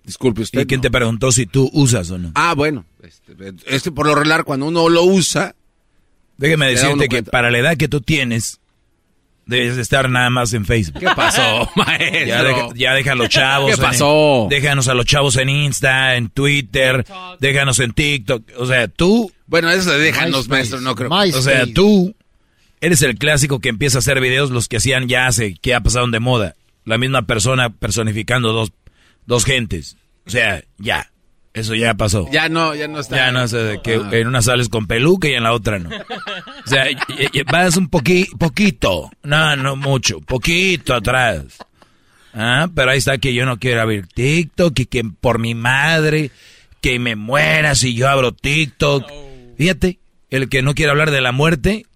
Disculpe 0.04 0.42
usted. 0.42 0.60
¿Y 0.60 0.66
quién 0.66 0.80
te 0.80 0.90
preguntó 0.90 1.30
si 1.32 1.46
tú 1.46 1.70
usas 1.72 2.10
o 2.10 2.18
no? 2.18 2.32
Ah, 2.34 2.54
bueno. 2.54 2.84
Este, 3.02 3.34
este 3.66 3.92
por 3.92 4.06
lo 4.06 4.14
regular, 4.14 4.44
cuando 4.44 4.66
uno 4.66 4.88
lo 4.88 5.02
usa. 5.04 5.54
Déjeme 6.36 6.66
decirte 6.68 7.04
que 7.04 7.16
cuenta. 7.16 7.30
para 7.30 7.50
la 7.50 7.58
edad 7.58 7.76
que 7.76 7.88
tú 7.88 8.00
tienes, 8.00 8.60
debes 9.44 9.76
de 9.76 9.82
estar 9.82 10.08
nada 10.08 10.30
más 10.30 10.52
en 10.54 10.64
Facebook. 10.64 11.00
¿Qué 11.00 11.08
pasó, 11.16 11.68
maestro? 11.74 12.08
Ya 12.26 12.42
deja, 12.44 12.68
ya 12.74 12.94
deja 12.94 13.12
a 13.12 13.14
los 13.16 13.28
chavos. 13.28 13.70
¿Qué 13.70 13.74
en- 13.76 13.80
pasó? 13.82 14.46
déjanos 14.48 14.88
a 14.88 14.94
los 14.94 15.04
chavos 15.04 15.36
en 15.36 15.48
Insta, 15.48 16.16
en 16.16 16.28
Twitter, 16.30 17.04
déjanos 17.40 17.80
en 17.80 17.92
TikTok. 17.92 18.42
O 18.58 18.66
sea, 18.66 18.88
tú. 18.88 19.30
Bueno, 19.46 19.70
eso 19.70 19.90
de 19.90 19.98
déjanos, 19.98 20.48
maestro, 20.48 20.80
no 20.80 20.94
creo. 20.94 21.10
O 21.10 21.42
sea, 21.42 21.66
tú 21.74 22.14
eres 22.80 23.02
el 23.02 23.18
clásico 23.18 23.58
que 23.58 23.68
empieza 23.68 23.98
a 23.98 24.00
hacer 24.00 24.20
videos, 24.20 24.50
los 24.50 24.68
que 24.68 24.76
hacían 24.76 25.08
ya 25.08 25.26
hace, 25.26 25.54
que 25.54 25.70
ya 25.70 25.80
pasaron 25.80 26.12
de 26.12 26.20
moda. 26.20 26.54
La 26.84 26.96
misma 26.96 27.26
persona 27.26 27.70
personificando 27.70 28.52
dos, 28.52 28.72
dos 29.28 29.44
gentes. 29.44 29.96
O 30.26 30.30
sea, 30.30 30.64
ya. 30.78 31.12
Eso 31.54 31.74
ya 31.74 31.94
pasó. 31.94 32.26
Ya 32.32 32.48
no, 32.48 32.74
ya 32.74 32.88
no 32.88 33.00
está. 33.00 33.16
Ya 33.16 33.30
no 33.32 33.46
sé, 33.48 33.56
de 33.58 33.82
que 33.82 33.94
Ah. 33.96 34.08
en 34.12 34.26
una 34.28 34.42
sales 34.42 34.68
con 34.68 34.86
peluca 34.86 35.28
y 35.28 35.34
en 35.34 35.42
la 35.44 35.52
otra 35.52 35.78
no. 35.78 35.88
O 35.90 36.68
sea, 36.68 36.84
vas 37.50 37.76
un 37.76 37.90
poqui- 37.90 38.28
poquito, 38.38 39.10
no, 39.22 39.56
no 39.56 39.74
mucho, 39.76 40.20
poquito 40.20 40.94
atrás. 40.94 41.44
Ah, 42.34 42.68
pero 42.74 42.90
ahí 42.92 42.98
está 42.98 43.18
que 43.18 43.34
yo 43.34 43.44
no 43.46 43.58
quiero 43.58 43.80
abrir 43.82 44.06
TikTok 44.06 44.78
y 44.80 44.86
que 44.86 45.02
por 45.04 45.38
mi 45.40 45.54
madre, 45.54 46.30
que 46.80 46.98
me 46.98 47.16
muera 47.16 47.74
si 47.74 47.94
yo 47.94 48.08
abro 48.08 48.32
TikTok. 48.32 49.04
Fíjate, 49.56 49.98
el 50.30 50.48
que 50.48 50.62
no 50.62 50.74
quiere 50.74 50.90
hablar 50.92 51.10
de 51.10 51.20
la 51.22 51.32
muerte, 51.32 51.86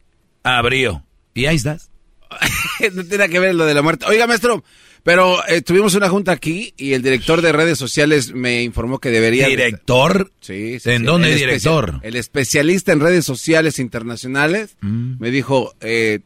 abrió. 0.42 1.04
Y 1.34 1.46
ahí 1.46 1.56
estás. 1.56 1.90
no 2.94 3.04
tiene 3.04 3.28
que 3.28 3.38
ver 3.38 3.54
lo 3.54 3.64
de 3.66 3.74
la 3.74 3.82
muerte. 3.82 4.06
Oiga, 4.08 4.26
maestro, 4.26 4.64
pero 5.02 5.46
eh, 5.48 5.62
tuvimos 5.62 5.94
una 5.94 6.08
junta 6.08 6.32
aquí 6.32 6.74
y 6.76 6.92
el 6.92 7.02
director 7.02 7.42
de 7.42 7.52
redes 7.52 7.78
sociales 7.78 8.32
me 8.32 8.62
informó 8.62 8.98
que 8.98 9.10
debería... 9.10 9.48
¿Director? 9.48 10.30
Sí, 10.40 10.78
sí, 10.80 10.90
¿En 10.90 11.00
sí, 11.00 11.04
dónde 11.04 11.32
el 11.32 11.38
director? 11.38 12.00
El 12.02 12.16
especialista 12.16 12.92
en 12.92 13.00
redes 13.00 13.24
sociales 13.24 13.78
internacionales 13.78 14.76
Mm. 14.80 15.14
me 15.18 15.30
dijo, 15.30 15.74
eh, 15.80 16.20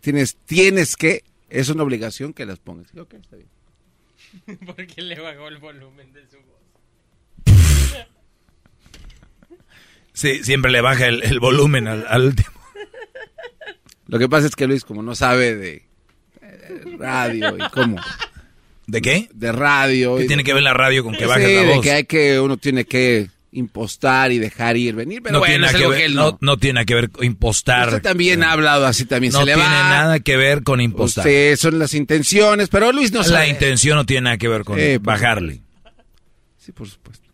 tienes, 0.00 0.36
tienes 0.46 0.96
que, 0.96 1.24
es 1.48 1.68
una 1.68 1.82
obligación 1.82 2.32
que 2.32 2.46
las 2.46 2.58
pongas. 2.58 2.86
Dije, 2.92 3.00
"Ok, 3.00 3.14
está 3.14 3.36
bien". 3.36 3.48
Porque 4.66 5.02
le 5.02 5.18
bajó 5.18 5.48
el 5.48 5.58
volumen 5.58 6.12
de 6.12 6.20
su 6.28 6.36
voz. 6.36 6.46
Sí, 10.12 10.42
siempre 10.44 10.70
le 10.70 10.80
baja 10.80 11.06
el, 11.06 11.22
el 11.22 11.40
volumen 11.40 11.86
al, 11.88 12.04
al 12.08 12.26
último. 12.26 12.50
Lo 14.06 14.18
que 14.18 14.28
pasa 14.28 14.46
es 14.48 14.56
que 14.56 14.66
Luis, 14.66 14.84
como 14.84 15.02
no 15.02 15.14
sabe 15.14 15.54
de 15.54 15.88
radio 16.98 17.56
y 17.56 17.70
cómo... 17.70 17.96
¿De 18.86 19.00
qué? 19.02 19.28
De 19.32 19.52
radio. 19.52 20.16
¿Qué 20.16 20.24
y 20.24 20.26
tiene 20.26 20.42
de- 20.42 20.46
que 20.46 20.54
ver 20.54 20.62
la 20.64 20.74
radio 20.74 21.04
con 21.04 21.12
que 21.12 21.20
Sí, 21.20 21.24
bajes 21.26 21.54
la 21.54 21.62
de 21.62 21.74
voz? 21.76 21.82
que 21.84 21.92
hay 21.92 22.04
que, 22.04 22.40
uno 22.40 22.56
tiene 22.56 22.84
que 22.84 23.28
impostar 23.52 24.32
y 24.32 24.38
dejar 24.38 24.76
ir, 24.76 24.94
venir, 24.94 25.22
pero 25.22 25.34
no, 25.34 25.38
bueno, 25.40 25.52
tiene 25.54 25.70
que 25.70 25.76
algo 25.76 25.88
ver, 25.90 25.98
que 25.98 26.04
él 26.06 26.14
no, 26.14 26.30
no. 26.32 26.38
no 26.40 26.56
tiene 26.56 26.74
nada 26.74 26.84
que 26.84 26.94
ver 26.94 27.10
con 27.10 27.24
impostar. 27.24 27.88
Usted 27.88 28.02
también 28.02 28.42
ha 28.42 28.52
hablado 28.52 28.86
así, 28.86 29.04
también 29.04 29.32
no 29.32 29.40
se 29.40 29.46
le 29.46 29.54
tiene 29.54 29.68
va. 29.68 29.88
nada 29.90 30.20
que 30.20 30.36
ver 30.36 30.62
con 30.64 30.80
impostar. 30.80 31.24
Usted, 31.24 31.56
son 31.56 31.78
las 31.78 31.94
intenciones, 31.94 32.68
pero 32.68 32.92
Luis 32.92 33.12
no 33.12 33.20
la 33.20 33.24
sabe. 33.24 33.48
intención 33.48 33.96
no 33.96 34.06
tiene 34.06 34.22
nada 34.22 34.38
que 34.38 34.48
ver 34.48 34.64
con 34.64 34.78
Eh, 34.78 34.98
bajarle. 35.00 35.60
Sí, 36.58 36.72
por 36.72 36.88
supuesto. 36.88 37.28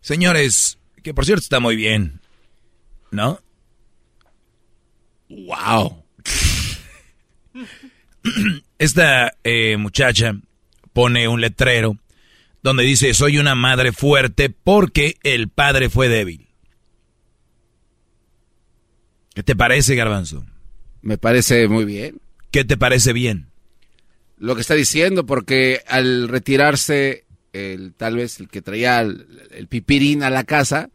Señores, 0.00 0.78
que 1.02 1.14
por 1.14 1.24
cierto 1.24 1.42
está 1.42 1.60
muy 1.60 1.76
bien, 1.76 2.20
¿no? 3.16 3.40
Wow. 5.28 6.04
Esta 8.78 9.34
eh, 9.42 9.76
muchacha 9.76 10.36
pone 10.92 11.26
un 11.26 11.40
letrero 11.40 11.98
donde 12.62 12.84
dice 12.84 13.14
soy 13.14 13.38
una 13.38 13.54
madre 13.54 13.92
fuerte 13.92 14.50
porque 14.50 15.16
el 15.22 15.48
padre 15.48 15.88
fue 15.88 16.08
débil. 16.08 16.46
¿Qué 19.34 19.42
te 19.42 19.56
parece, 19.56 19.96
Garbanzo? 19.96 20.46
Me 21.02 21.18
parece 21.18 21.68
muy 21.68 21.84
bien. 21.84 22.20
¿Qué 22.50 22.64
te 22.64 22.76
parece 22.76 23.12
bien? 23.12 23.48
Lo 24.38 24.54
que 24.54 24.60
está 24.60 24.74
diciendo, 24.74 25.26
porque 25.26 25.82
al 25.86 26.28
retirarse, 26.28 27.24
el, 27.52 27.94
tal 27.94 28.16
vez 28.16 28.40
el 28.40 28.48
que 28.48 28.62
traía 28.62 29.00
el, 29.00 29.26
el 29.50 29.66
pipirín 29.68 30.22
a 30.22 30.30
la 30.30 30.44
casa, 30.44 30.90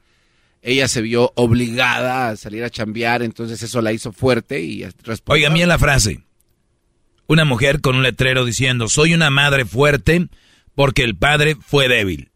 ella 0.62 0.88
se 0.88 1.02
vio 1.02 1.32
obligada 1.36 2.30
a 2.30 2.36
salir 2.38 2.64
a 2.64 2.70
chambear, 2.70 3.22
entonces 3.24 3.62
eso 3.64 3.82
la 3.82 3.94
hizo 3.94 4.12
fuerte 4.12 4.62
y 4.62 4.84
respondió. 5.04 5.34
Oigan 5.34 5.54
bien 5.54 5.68
la 5.70 5.80
frase. 5.80 6.24
Una 7.28 7.46
mujer 7.46 7.82
con 7.82 7.96
un 7.96 8.04
letrero 8.04 8.46
diciendo, 8.46 8.88
soy 8.90 9.14
una 9.14 9.30
madre 9.30 9.66
fuerte 9.66 10.28
porque 10.76 11.04
el 11.04 11.16
padre 11.16 11.56
fue 11.56 11.88
débil. 11.88 12.30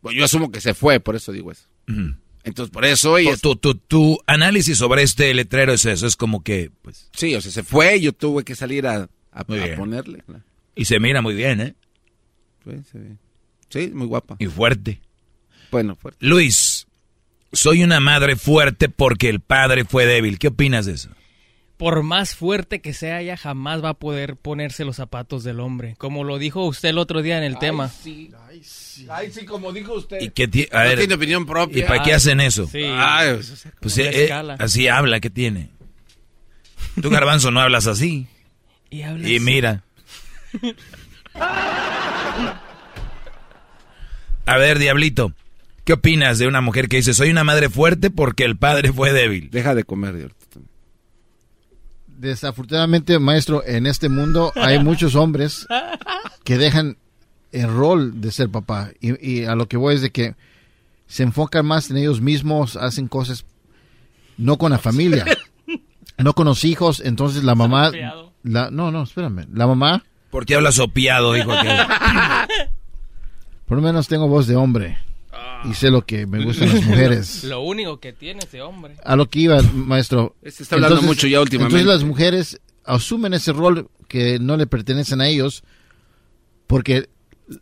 Pues 0.00 0.16
yo 0.16 0.24
asumo 0.24 0.50
que 0.50 0.60
se 0.60 0.74
fue, 0.74 1.00
por 1.00 1.16
eso 1.16 1.32
digo 1.32 1.50
eso. 1.50 1.66
Ujú. 1.88 2.14
Entonces, 2.44 2.70
por 2.70 2.84
eso 2.84 3.16
ella... 3.16 3.36
Tu, 3.38 3.56
tu, 3.56 3.74
tu 3.74 4.18
análisis 4.26 4.76
sobre 4.76 5.02
este 5.02 5.32
letrero 5.32 5.72
es 5.72 5.86
eso, 5.86 6.06
es 6.06 6.14
como 6.14 6.42
que, 6.42 6.70
pues... 6.82 7.08
Sí, 7.14 7.34
o 7.34 7.40
sea, 7.40 7.50
se 7.50 7.62
fue, 7.62 7.98
yo 8.00 8.12
tuve 8.12 8.44
que 8.44 8.54
salir 8.54 8.86
a, 8.86 9.08
a- 9.32 9.40
a 9.40 9.44
ponerle. 9.76 10.22
Y 10.74 10.84
se 10.84 11.00
mira 11.00 11.22
muy 11.22 11.34
bien, 11.34 11.60
¿eh? 11.62 11.74
Sí, 12.64 12.72
se 12.92 12.98
ve. 12.98 13.16
Sí, 13.70 13.90
muy 13.94 14.06
guapa. 14.06 14.36
Y 14.38 14.46
fuerte. 14.46 15.00
Bueno, 15.74 15.96
fuerte. 15.96 16.24
Luis, 16.24 16.86
soy 17.52 17.82
una 17.82 18.00
madre 18.00 18.36
fuerte 18.36 18.88
porque 18.88 19.28
el 19.28 19.40
padre 19.40 19.84
fue 19.84 20.06
débil. 20.06 20.38
¿Qué 20.38 20.48
opinas 20.48 20.86
de 20.86 20.92
eso? 20.92 21.10
Por 21.76 22.04
más 22.04 22.36
fuerte 22.36 22.80
que 22.80 22.92
sea, 22.92 23.20
ella 23.20 23.36
jamás 23.36 23.82
va 23.82 23.88
a 23.90 23.94
poder 23.94 24.36
ponerse 24.36 24.84
los 24.84 24.94
zapatos 24.96 25.42
del 25.42 25.58
hombre. 25.58 25.96
Como 25.98 26.22
lo 26.22 26.38
dijo 26.38 26.64
usted 26.64 26.90
el 26.90 26.98
otro 26.98 27.20
día 27.20 27.36
en 27.36 27.42
el 27.44 27.58
tema. 27.58 27.90
Ay, 29.10 29.32
sí, 29.32 29.44
como 29.44 29.72
dijo 29.72 29.94
usted. 29.94 30.20
¿Y 30.20 30.30
qué 30.30 30.46
ti- 30.46 30.68
a 30.70 30.84
No 30.84 30.88
ver, 30.90 30.98
tiene 30.98 31.14
opinión 31.14 31.44
propia. 31.46 31.78
¿Y 31.80 31.82
para 31.82 32.02
qué 32.04 32.10
Ay, 32.10 32.16
hacen 32.16 32.40
eso? 32.40 32.68
Sí. 32.68 32.84
Ay, 32.84 33.30
o 33.30 33.42
sea, 33.42 33.72
Pues 33.80 33.94
Como 33.94 34.06
eh, 34.06 34.26
eh, 34.28 34.56
así 34.60 34.86
habla, 34.86 35.18
¿qué 35.18 35.30
tiene? 35.30 35.70
Tú, 37.02 37.10
Garbanzo, 37.10 37.50
no 37.50 37.60
hablas 37.60 37.88
así. 37.88 38.28
Y, 38.90 39.02
y 39.02 39.40
mira. 39.40 39.82
A 44.46 44.56
ver, 44.58 44.78
Diablito, 44.78 45.32
¿qué 45.84 45.92
opinas 45.92 46.38
de 46.38 46.48
una 46.48 46.60
mujer 46.60 46.88
que 46.88 46.96
dice, 46.96 47.14
soy 47.14 47.30
una 47.30 47.44
madre 47.44 47.68
fuerte 47.68 48.10
porque 48.10 48.44
el 48.44 48.56
padre 48.56 48.92
fue 48.92 49.12
débil? 49.12 49.50
Deja 49.50 49.74
de 49.74 49.84
comer, 49.84 50.16
Diablito. 50.16 50.44
Desafortunadamente, 52.06 53.18
maestro, 53.18 53.62
en 53.66 53.86
este 53.86 54.08
mundo 54.08 54.52
hay 54.54 54.82
muchos 54.82 55.14
hombres 55.14 55.66
que 56.44 56.56
dejan 56.56 56.96
el 57.52 57.68
rol 57.68 58.20
de 58.20 58.32
ser 58.32 58.48
papá. 58.48 58.90
Y, 59.00 59.44
a 59.44 59.54
lo 59.54 59.68
que 59.68 59.76
voy 59.76 59.96
es 59.96 60.00
de 60.00 60.10
que 60.10 60.34
se 61.06 61.22
enfocan 61.22 61.66
más 61.66 61.90
en 61.90 61.98
ellos 61.98 62.20
mismos, 62.20 62.76
hacen 62.76 63.08
cosas 63.08 63.44
no 64.38 64.56
con 64.56 64.72
la 64.72 64.78
familia, 64.78 65.24
no 66.18 66.32
con 66.32 66.46
los 66.46 66.64
hijos. 66.64 67.00
Entonces 67.04 67.44
la 67.44 67.54
mamá... 67.54 67.92
La, 68.42 68.70
no, 68.70 68.90
no, 68.90 69.02
espérame. 69.02 69.46
La 69.52 69.66
mamá... 69.66 70.04
¿Por 70.30 70.46
qué 70.46 70.56
hablas 70.56 70.74
sopiado, 70.74 71.32
dijo 71.32 71.52
aquel? 71.52 71.76
Por 73.66 73.76
lo 73.76 73.82
menos 73.82 74.08
tengo 74.08 74.28
voz 74.28 74.46
de 74.46 74.56
hombre. 74.56 74.98
Y 75.68 75.74
sé 75.74 75.90
lo 75.90 76.04
que 76.04 76.26
me 76.26 76.44
gustan 76.44 76.68
las 76.68 76.84
mujeres. 76.84 77.44
Lo 77.44 77.60
único 77.60 77.98
que 77.98 78.12
tiene 78.12 78.40
ese 78.40 78.60
hombre. 78.60 78.96
A 79.02 79.16
lo 79.16 79.28
que 79.30 79.40
iba, 79.40 79.62
maestro. 79.62 80.36
Este 80.42 80.62
está 80.62 80.76
hablando 80.76 81.02
mucho 81.02 81.26
ya 81.26 81.40
últimamente. 81.40 81.78
Entonces 81.78 82.00
las 82.00 82.08
mujeres 82.08 82.60
asumen 82.84 83.34
ese 83.34 83.52
rol 83.52 83.88
que 84.08 84.38
no 84.38 84.56
le 84.56 84.66
pertenecen 84.66 85.20
a 85.20 85.28
ellos 85.28 85.64
porque 86.66 87.08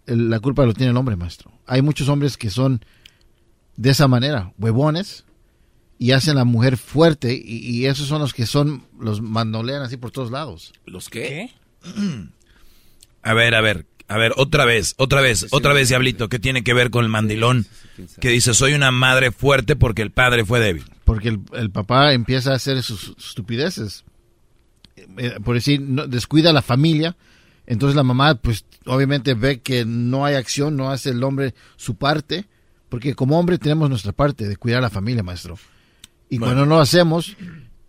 la 0.06 0.40
culpa 0.40 0.66
lo 0.66 0.74
tiene 0.74 0.90
el 0.90 0.96
hombre, 0.96 1.16
maestro. 1.16 1.52
Hay 1.66 1.82
muchos 1.82 2.08
hombres 2.08 2.36
que 2.36 2.50
son 2.50 2.84
de 3.76 3.90
esa 3.90 4.08
manera, 4.08 4.52
huevones, 4.58 5.24
y 5.98 6.12
hacen 6.12 6.32
a 6.32 6.40
la 6.40 6.44
mujer 6.44 6.76
fuerte, 6.76 7.40
y, 7.44 7.86
esos 7.86 8.08
son 8.08 8.20
los 8.20 8.34
que 8.34 8.46
son, 8.46 8.86
los 8.98 9.20
mandolean 9.20 9.82
así 9.82 9.96
por 9.96 10.10
todos 10.10 10.30
lados. 10.30 10.72
¿Los 10.84 11.08
qué? 11.08 11.50
A 13.24 13.34
ver, 13.34 13.54
a 13.54 13.60
ver, 13.60 13.86
a 14.08 14.16
ver, 14.16 14.32
otra 14.36 14.64
vez, 14.64 14.94
otra 14.98 15.20
vez, 15.20 15.46
otra 15.50 15.72
vez, 15.72 15.88
Diablito, 15.88 16.28
¿qué 16.28 16.38
tiene 16.38 16.62
que 16.64 16.74
ver 16.74 16.90
con 16.90 17.04
el 17.04 17.10
mandilón? 17.10 17.66
Que 18.20 18.30
dice, 18.30 18.54
soy 18.54 18.74
una 18.74 18.90
madre 18.90 19.30
fuerte 19.30 19.76
porque 19.76 20.02
el 20.02 20.10
padre 20.10 20.44
fue 20.44 20.60
débil. 20.60 20.84
Porque 21.04 21.38
el, 21.52 21.70
papá 21.70 22.12
empieza 22.12 22.52
a 22.52 22.56
hacer 22.56 22.82
sus 22.82 23.14
estupideces. 23.18 24.04
Eh, 25.18 25.38
por 25.44 25.54
decir, 25.54 25.80
no, 25.80 26.06
descuida 26.06 26.50
a 26.50 26.52
la 26.52 26.62
familia, 26.62 27.16
entonces 27.66 27.96
la 27.96 28.02
mamá, 28.02 28.34
pues 28.34 28.64
obviamente 28.86 29.34
ve 29.34 29.60
que 29.60 29.84
no 29.84 30.24
hay 30.24 30.34
acción, 30.34 30.76
no 30.76 30.90
hace 30.90 31.10
el 31.10 31.22
hombre 31.22 31.54
su 31.76 31.96
parte, 31.96 32.46
porque 32.88 33.14
como 33.14 33.38
hombre 33.38 33.58
tenemos 33.58 33.88
nuestra 33.88 34.12
parte 34.12 34.48
de 34.48 34.56
cuidar 34.56 34.78
a 34.78 34.82
la 34.82 34.90
familia, 34.90 35.22
maestro. 35.22 35.58
Y 36.28 36.38
cuando 36.38 36.66
no 36.66 36.76
lo 36.76 36.80
hacemos, 36.80 37.36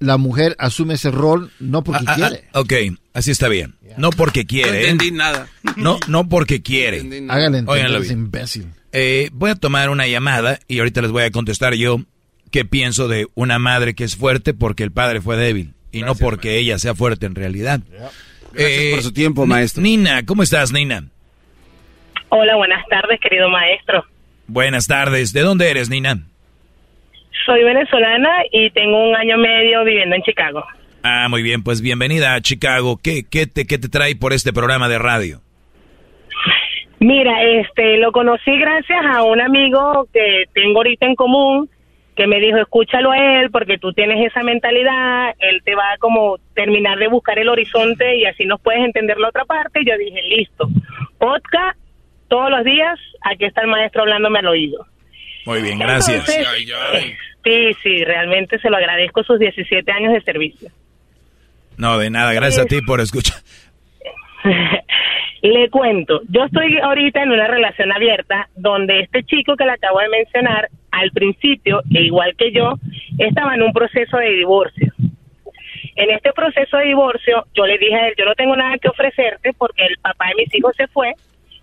la 0.04 0.18
mujer 0.18 0.56
asume 0.60 0.96
ese 0.96 1.12
rol 1.12 1.52
no 1.60 1.84
porque 1.84 2.04
ah, 2.08 2.12
ah, 2.12 2.16
quiere. 2.16 2.44
Ah, 2.54 2.60
ok, 2.60 2.74
así 3.14 3.32
está 3.32 3.48
bien. 3.48 3.76
No 3.98 4.10
porque 4.10 4.46
quiere. 4.46 4.72
No 4.72 4.76
¿eh? 4.76 4.90
entendí 4.90 5.12
nada. 5.12 5.48
No, 5.76 6.00
no 6.08 6.28
porque 6.28 6.62
quiere. 6.62 7.00
Entender, 7.00 8.02
es 8.02 8.12
imbécil. 8.12 8.68
Eh, 8.92 9.30
voy 9.34 9.52
a 9.52 9.56
tomar 9.56 9.90
una 9.90 10.08
llamada 10.08 10.60
y 10.68 10.80
ahorita 10.80 11.02
les 11.02 11.12
voy 11.12 11.24
a 11.24 11.32
contestar 11.32 11.74
yo 11.74 12.00
qué 12.52 12.66
pienso 12.66 13.08
de 13.08 13.28
una 13.34 13.60
madre 13.60 13.96
que 13.96 14.04
es 14.04 14.16
fuerte 14.16 14.54
porque 14.54 14.84
el 14.84 14.92
padre 14.92 15.22
fue 15.22 15.38
débil 15.38 15.74
y 15.92 16.02
no 16.02 16.16
porque 16.16 16.58
ella 16.58 16.78
sea 16.80 16.94
fuerte 16.94 17.26
en 17.26 17.36
realidad. 17.36 17.82
Gracias 18.52 18.94
por 18.94 19.04
su 19.04 19.14
tiempo, 19.14 19.46
maestro. 19.46 19.82
Nina, 19.82 20.26
¿cómo 20.26 20.44
estás, 20.44 20.72
Nina? 20.72 21.08
Hola, 22.30 22.56
buenas 22.56 22.86
tardes, 22.88 23.20
querido 23.20 23.50
maestro. 23.50 24.06
Buenas 24.48 24.88
tardes. 24.88 25.34
¿De 25.34 25.42
dónde 25.42 25.70
eres, 25.70 25.90
Nina? 25.90 26.28
Soy 27.46 27.64
venezolana 27.64 28.30
y 28.52 28.70
tengo 28.72 29.10
un 29.10 29.16
año 29.16 29.38
medio 29.38 29.84
viviendo 29.84 30.16
en 30.16 30.22
Chicago. 30.24 30.64
Ah, 31.04 31.28
muy 31.30 31.44
bien, 31.44 31.64
pues 31.64 31.82
bienvenida 31.82 32.34
a 32.36 32.42
Chicago. 32.42 32.98
¿Qué, 33.02 33.24
qué, 33.30 33.46
te, 33.48 33.66
qué 33.66 33.78
te 33.78 33.90
trae 33.90 34.16
por 34.16 34.32
este 34.32 34.54
programa 34.54 34.88
de 34.88 35.00
radio? 35.00 35.42
Mira, 37.00 37.44
este, 37.44 37.98
lo 37.98 38.14
conocí 38.14 38.58
gracias 38.58 39.06
a 39.06 39.24
un 39.24 39.42
amigo 39.42 40.08
que 40.14 40.46
tengo 40.54 40.80
ahorita 40.80 41.06
en 41.06 41.16
común 41.16 41.70
que 42.16 42.28
me 42.28 42.40
dijo, 42.40 42.58
escúchalo 42.58 43.12
a 43.12 43.18
él 43.42 43.50
porque 43.52 43.78
tú 43.78 43.92
tienes 43.94 44.26
esa 44.26 44.44
mentalidad, 44.44 45.34
él 45.40 45.62
te 45.64 45.76
va 45.76 45.94
a 45.94 45.98
como 45.98 46.38
terminar 46.54 47.00
de 47.00 47.08
buscar 47.08 47.40
el 47.40 47.50
horizonte 47.50 48.18
y 48.18 48.26
así 48.26 48.46
nos 48.46 48.62
puedes 48.62 48.84
entender 48.84 49.18
la 49.18 49.30
otra 49.30 49.46
parte. 49.46 49.82
Y 49.82 49.86
yo 49.90 49.98
dije, 49.98 50.22
listo, 50.22 50.68
podcast 51.18 51.78
todos 52.28 52.50
los 52.50 52.64
días, 52.64 53.00
aquí 53.22 53.46
está 53.46 53.62
el 53.62 53.68
maestro 53.68 54.04
hablándome 54.04 54.40
al 54.40 54.48
oído. 54.48 54.86
Muy 55.46 55.62
bien, 55.62 55.80
gracias. 55.80 56.26
sí, 56.26 57.74
sí, 57.84 58.04
realmente 58.06 58.60
se 58.60 58.70
lo 58.70 58.78
agradezco 58.78 59.24
sus 59.24 59.40
17 59.40 59.92
años 59.92 60.14
de 60.14 60.22
servicio. 60.22 60.70
No, 61.78 61.98
de 61.98 62.10
nada, 62.10 62.34
gracias 62.34 62.66
a 62.66 62.68
ti 62.68 62.82
por 62.82 63.02
escuchar. 63.02 63.38
Le 65.42 65.70
cuento, 65.70 66.22
yo 66.30 66.46
estoy 66.46 66.78
ahorita 66.78 67.22
en 67.22 67.32
una 67.32 67.48
relación 67.48 67.92
abierta 67.92 68.48
donde 68.56 69.02
este 69.02 69.24
chico 69.24 69.58
que 69.58 69.66
le 69.66 69.74
acabo 69.74 70.00
de 70.00 70.08
mencionar, 70.08 70.70
al 70.92 71.12
principio, 71.12 71.82
e 71.94 72.04
igual 72.04 72.34
que 72.38 72.54
yo, 72.54 72.76
estaba 73.18 73.54
en 73.56 73.64
un 73.64 73.74
proceso 73.74 74.18
de 74.18 74.30
divorcio. 74.30 74.94
En 75.96 76.12
este 76.12 76.32
proceso 76.32 76.78
de 76.78 76.86
divorcio, 76.86 77.46
yo 77.54 77.66
le 77.66 77.78
dije 77.78 77.94
a 77.94 78.08
él, 78.08 78.14
yo 78.18 78.24
no 78.24 78.36
tengo 78.36 78.56
nada 78.56 78.78
que 78.78 78.88
ofrecerte 78.88 79.52
porque 79.58 79.86
el 79.86 79.98
papá 79.98 80.30
de 80.30 80.44
mis 80.44 80.56
hijos 80.56 80.74
se 80.78 80.88
fue 80.88 81.14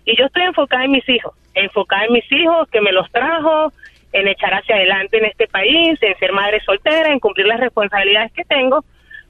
y 0.05 0.17
yo 0.17 0.25
estoy 0.25 0.43
enfocada 0.43 0.85
en 0.85 0.91
mis 0.91 1.07
hijos, 1.09 1.33
enfocada 1.53 2.05
en 2.05 2.13
mis 2.13 2.31
hijos, 2.31 2.69
que 2.69 2.81
me 2.81 2.91
los 2.91 3.09
trajo, 3.11 3.71
en 4.13 4.27
echar 4.27 4.53
hacia 4.53 4.75
adelante 4.75 5.17
en 5.17 5.25
este 5.25 5.47
país, 5.47 6.01
en 6.01 6.17
ser 6.17 6.33
madre 6.33 6.59
soltera, 6.61 7.11
en 7.11 7.19
cumplir 7.19 7.47
las 7.47 7.59
responsabilidades 7.59 8.31
que 8.33 8.43
tengo 8.43 8.83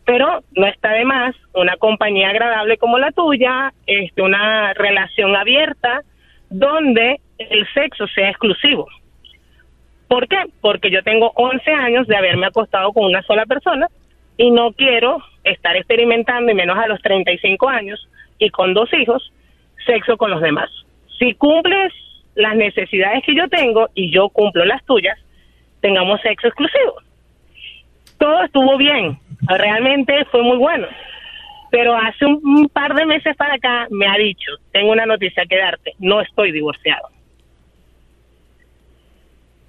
pero 0.06 0.43
no 0.56 0.68
está 0.68 0.91
de 0.91 1.06
más 1.06 1.35
una 1.53 1.77
compañía 1.77 2.30
agradable 2.30 2.77
como 2.77 2.98
la 2.98 3.11
tuya, 3.11 3.73
este, 3.85 4.22
una 4.22 4.73
relación 4.73 5.35
abierta 5.35 6.02
donde 6.49 7.19
el 7.38 7.68
sexo 7.73 8.07
sea 8.07 8.30
exclusivo. 8.30 8.88
¿Por 10.07 10.27
qué? 10.27 10.38
Porque 10.60 10.91
yo 10.91 11.03
tengo 11.03 11.31
11 11.35 11.72
años 11.72 12.07
de 12.07 12.18
haberme 12.18 12.48
acostado 12.48 12.91
con 12.91 13.06
una 13.06 13.22
sola 13.22 13.45
persona 13.45 13.88
y 14.38 14.52
no 14.52 14.73
quiero 14.73 15.19
estar 15.43 15.76
experimentando, 15.77 16.52
y 16.52 16.56
menos 16.56 16.77
a 16.77 16.88
los 16.88 17.02
35 17.02 17.69
años 17.69 18.10
y 18.38 18.49
con 18.49 18.73
dos 18.73 18.91
hijos, 18.93 19.31
sexo 19.86 20.18
con 20.18 20.32
los 20.32 20.41
demás. 20.41 20.70
Si 21.20 21.34
cumples 21.36 21.94
las 22.36 22.56
necesidades 22.56 23.24
que 23.26 23.36
yo 23.36 23.48
tengo 23.49 23.90
y 23.94 24.12
yo 24.12 24.30
cumplo 24.30 24.66
las 24.66 24.84
tuyas, 24.86 25.18
tengamos 25.82 26.22
sexo 26.22 26.48
exclusivo 26.48 27.02
todo 28.22 28.44
estuvo 28.44 28.78
bien, 28.78 29.18
realmente 29.48 30.26
fue 30.26 30.44
muy 30.44 30.58
bueno. 30.58 30.88
Pero 31.72 31.95
hace 31.95 32.24
un, 32.24 32.70
par 32.70 32.94
de 32.94 33.08
meses 33.08 33.36
para 33.36 33.56
acá 33.56 33.88
me 33.90 34.08
ha 34.08 34.16
dicho, 34.16 34.52
tengo 34.72 34.91
una 34.91 35.08
noticia 35.08 35.44
que 35.49 35.58
darte, 35.58 35.94
no 35.98 36.22
estoy 36.22 36.52
divorciado. 36.52 37.10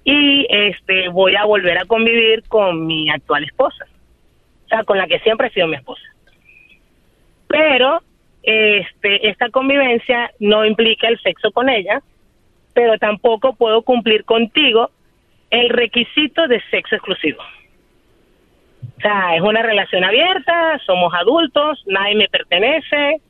Y 0.03 0.45
este 0.49 1.09
voy 1.09 1.35
a 1.35 1.45
volver 1.45 1.79
a 1.79 1.85
convivir 1.85 2.43
con 2.47 2.85
mi 2.85 3.09
actual 3.09 3.43
esposa, 3.43 3.87
o 4.65 4.67
sea, 4.67 4.83
con 4.83 4.99
la 4.99 5.07
que 5.07 5.19
siempre 5.19 5.47
he 5.47 5.51
sido 5.51 5.67
mi 5.67 5.77
esposa. 5.77 6.03
Pero 7.47 8.03
este 8.43 9.29
esta 9.29 9.49
convivencia 9.49 10.31
no 10.39 10.65
implica 10.65 11.07
el 11.07 11.19
sexo 11.21 11.51
con 11.51 11.69
ella, 11.69 12.01
pero 12.73 12.97
tampoco 12.97 13.55
puedo 13.55 13.81
cumplir 13.81 14.25
contigo 14.25 14.91
el 15.49 15.69
requisito 15.69 16.47
de 16.47 16.61
sexo 16.69 16.95
exclusivo. 16.95 17.41
O 18.97 19.01
sea, 19.01 19.35
es 19.35 19.41
una 19.41 19.61
relación 19.61 20.03
abierta, 20.03 20.79
somos 20.85 21.13
adultos, 21.13 21.83
nadie 21.87 22.15
me 22.15 22.27
pertenece, 22.27 23.21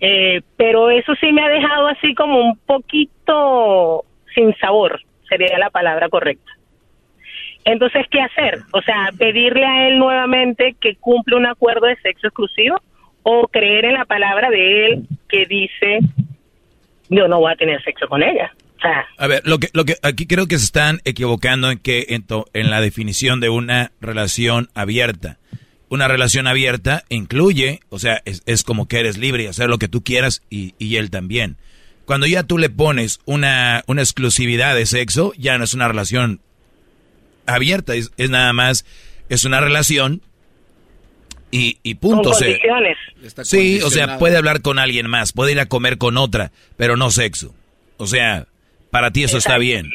eh, 0.00 0.40
pero 0.56 0.90
eso 0.90 1.14
sí 1.16 1.32
me 1.32 1.42
ha 1.42 1.48
dejado 1.48 1.88
así 1.88 2.14
como 2.14 2.40
un 2.40 2.56
poquito 2.58 4.04
sin 4.34 4.56
sabor, 4.56 5.00
sería 5.28 5.58
la 5.58 5.70
palabra 5.70 6.08
correcta. 6.08 6.50
Entonces, 7.64 8.06
¿qué 8.10 8.20
hacer? 8.20 8.60
O 8.72 8.80
sea, 8.80 9.10
pedirle 9.18 9.66
a 9.66 9.88
él 9.88 9.98
nuevamente 9.98 10.74
que 10.80 10.96
cumple 10.96 11.36
un 11.36 11.46
acuerdo 11.46 11.86
de 11.86 11.96
sexo 11.96 12.28
exclusivo 12.28 12.80
o 13.22 13.48
creer 13.48 13.84
en 13.84 13.94
la 13.94 14.04
palabra 14.04 14.50
de 14.50 14.86
él 14.86 15.06
que 15.28 15.46
dice, 15.46 16.00
yo 17.08 17.28
no 17.28 17.40
voy 17.40 17.52
a 17.52 17.56
tener 17.56 17.82
sexo 17.82 18.08
con 18.08 18.22
ella. 18.22 18.52
A 19.18 19.26
ver, 19.26 19.42
lo 19.44 19.58
que, 19.58 19.68
lo 19.72 19.84
que 19.84 19.96
aquí 20.02 20.26
creo 20.26 20.46
que 20.46 20.58
se 20.58 20.64
están 20.64 21.00
equivocando 21.04 21.70
en 21.70 21.78
que 21.78 22.06
en, 22.10 22.24
en 22.54 22.70
la 22.70 22.80
definición 22.80 23.40
de 23.40 23.50
una 23.50 23.92
relación 24.00 24.70
abierta. 24.74 25.38
Una 25.88 26.08
relación 26.08 26.46
abierta 26.46 27.04
incluye, 27.08 27.80
o 27.90 27.98
sea, 27.98 28.22
es, 28.24 28.42
es 28.46 28.62
como 28.62 28.86
que 28.86 29.00
eres 29.00 29.18
libre 29.18 29.42
y 29.42 29.46
hacer 29.48 29.68
lo 29.68 29.78
que 29.78 29.88
tú 29.88 30.02
quieras 30.02 30.42
y, 30.48 30.74
y 30.78 30.96
él 30.96 31.10
también. 31.10 31.56
Cuando 32.06 32.26
ya 32.26 32.44
tú 32.44 32.58
le 32.58 32.70
pones 32.70 33.20
una, 33.26 33.82
una 33.86 34.00
exclusividad 34.00 34.74
de 34.74 34.86
sexo, 34.86 35.32
ya 35.36 35.58
no 35.58 35.64
es 35.64 35.74
una 35.74 35.88
relación 35.88 36.40
abierta, 37.46 37.94
es, 37.94 38.12
es 38.16 38.30
nada 38.30 38.52
más, 38.52 38.86
es 39.28 39.44
una 39.44 39.60
relación 39.60 40.22
y, 41.50 41.78
y 41.82 41.94
punto. 41.96 42.30
Con 42.30 43.44
Sí, 43.44 43.80
o 43.82 43.90
sea, 43.90 44.18
puede 44.18 44.36
hablar 44.36 44.62
con 44.62 44.78
alguien 44.78 45.08
más, 45.08 45.32
puede 45.32 45.52
ir 45.52 45.60
a 45.60 45.66
comer 45.66 45.98
con 45.98 46.16
otra, 46.16 46.50
pero 46.76 46.96
no 46.96 47.10
sexo. 47.10 47.54
O 47.96 48.06
sea, 48.06 48.46
para 48.90 49.10
ti 49.10 49.24
eso 49.24 49.38
está 49.38 49.58
bien. 49.58 49.90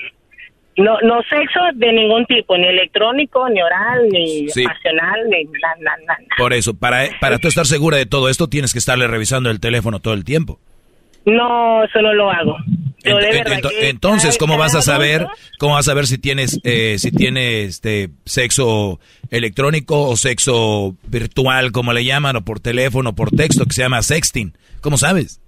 No, 0.77 0.99
no 1.01 1.21
sexo 1.23 1.59
de 1.75 1.93
ningún 1.93 2.25
tipo, 2.25 2.57
ni 2.57 2.67
electrónico, 2.67 3.47
ni 3.49 3.61
oral, 3.61 4.09
ni 4.11 4.49
Sí. 4.49 4.63
pasional, 4.65 5.21
ni 5.29 5.45
nada, 5.45 5.75
nada, 5.79 5.97
nada. 6.05 6.19
Por 6.37 6.53
eso, 6.53 6.73
para, 6.73 7.07
para 7.21 7.37
tú 7.39 7.47
estar 7.47 7.65
segura 7.65 7.95
de 7.97 8.05
todo 8.05 8.27
esto, 8.29 8.47
tienes 8.49 8.73
que 8.73 8.79
estarle 8.79 9.07
revisando 9.07 9.49
el 9.49 9.61
teléfono 9.61 10.01
todo 10.01 10.13
el 10.13 10.25
tiempo. 10.25 10.59
No, 11.25 11.83
eso 11.85 12.01
no 12.01 12.13
lo 12.13 12.29
hago. 12.29 12.57
Yo 13.05 13.17
de 13.17 13.29
Ent- 13.29 13.33
verdad 13.43 13.57
ento- 13.59 13.69
que 13.69 13.89
entonces, 13.89 14.29
cada- 14.31 14.39
¿cómo 14.39 14.57
vas 14.57 14.75
a 14.75 14.81
saber, 14.81 15.21
adulto- 15.23 15.37
cómo 15.59 15.73
vas 15.75 15.87
a 15.87 15.91
saber 15.91 16.07
si 16.07 16.17
tienes, 16.17 16.59
eh, 16.63 16.95
si 16.97 17.11
tienes 17.11 17.69
este 17.69 18.09
sexo 18.25 18.99
electrónico 19.31 20.07
o 20.09 20.15
sexo 20.17 20.95
virtual, 21.07 21.71
como 21.71 21.93
le 21.93 22.03
llaman, 22.05 22.35
o 22.37 22.41
por 22.45 22.59
teléfono, 22.59 23.11
o 23.11 23.15
por 23.15 23.31
texto, 23.31 23.65
que 23.65 23.73
se 23.73 23.81
llama 23.83 24.01
sexting? 24.01 24.53
¿Cómo 24.81 24.97
sabes? 24.97 25.39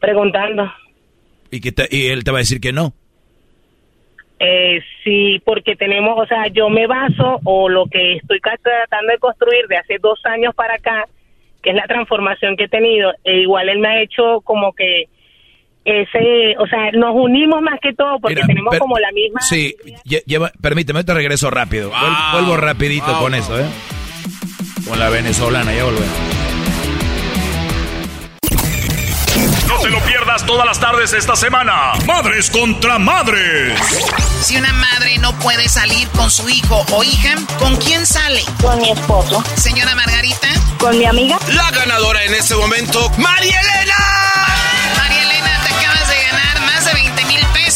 Preguntando. 0.00 0.70
Y 1.50 1.60
que 1.60 1.72
te- 1.72 1.88
y 1.90 2.06
él 2.06 2.24
te 2.24 2.30
va 2.30 2.38
a 2.38 2.40
decir 2.40 2.60
que 2.60 2.72
no. 2.72 2.94
Eh, 4.38 4.80
sí, 5.04 5.40
porque 5.44 5.76
tenemos, 5.76 6.18
o 6.18 6.26
sea, 6.26 6.46
yo 6.48 6.70
me 6.70 6.86
baso 6.86 7.40
o 7.44 7.68
lo 7.68 7.84
que 7.86 8.14
estoy 8.16 8.40
tratando 8.40 9.12
de 9.12 9.18
construir 9.18 9.66
de 9.68 9.76
hace 9.76 9.98
dos 10.00 10.18
años 10.24 10.54
para 10.54 10.74
acá, 10.76 11.06
que 11.62 11.70
es 11.70 11.76
la 11.76 11.86
transformación 11.86 12.56
que 12.56 12.64
he 12.64 12.68
tenido, 12.68 13.12
e 13.22 13.40
igual 13.40 13.68
él 13.68 13.80
me 13.80 13.88
ha 13.88 14.02
hecho 14.02 14.40
como 14.42 14.72
que 14.72 15.08
ese, 15.90 16.56
o 16.58 16.66
sea, 16.66 16.90
nos 16.92 17.10
unimos 17.14 17.60
más 17.62 17.78
que 17.82 17.92
todo 17.94 18.18
porque 18.20 18.34
Mira, 18.36 18.46
tenemos 18.46 18.70
per- 18.70 18.78
como 18.80 18.98
la 18.98 19.10
misma... 19.12 19.40
Sí, 19.40 19.74
lle- 20.04 20.22
lleva, 20.26 20.50
permíteme, 20.60 21.04
te 21.04 21.14
regreso 21.14 21.50
rápido. 21.50 21.90
Vuel- 21.92 22.32
vuelvo 22.32 22.56
rapidito 22.56 23.18
con 23.18 23.34
esto, 23.34 23.58
¿eh? 23.58 23.66
Con 24.88 24.98
la 24.98 25.08
venezolana, 25.08 25.72
ya 25.74 25.84
volvemos. 25.84 26.08
No 29.68 29.78
te 29.78 29.88
lo 29.90 30.00
pierdas 30.00 30.44
todas 30.46 30.66
las 30.66 30.80
tardes 30.80 31.12
esta 31.12 31.36
semana. 31.36 31.92
Madres 32.06 32.50
contra 32.50 32.98
madres. 32.98 33.78
Si 34.42 34.56
una 34.56 34.72
madre 34.72 35.16
no 35.18 35.32
puede 35.38 35.68
salir 35.68 36.08
con 36.08 36.30
su 36.30 36.48
hijo 36.48 36.84
o 36.92 37.04
hija, 37.04 37.34
¿con 37.58 37.76
quién 37.76 38.04
sale? 38.04 38.40
Con 38.60 38.80
mi 38.80 38.90
esposo. 38.90 39.42
Señora 39.56 39.94
Margarita. 39.94 40.48
Con 40.78 40.98
mi 40.98 41.04
amiga. 41.06 41.38
La 41.54 41.70
ganadora 41.70 42.24
en 42.24 42.34
este 42.34 42.54
momento, 42.56 43.08
María 43.18 43.58
Elena. 43.60 43.94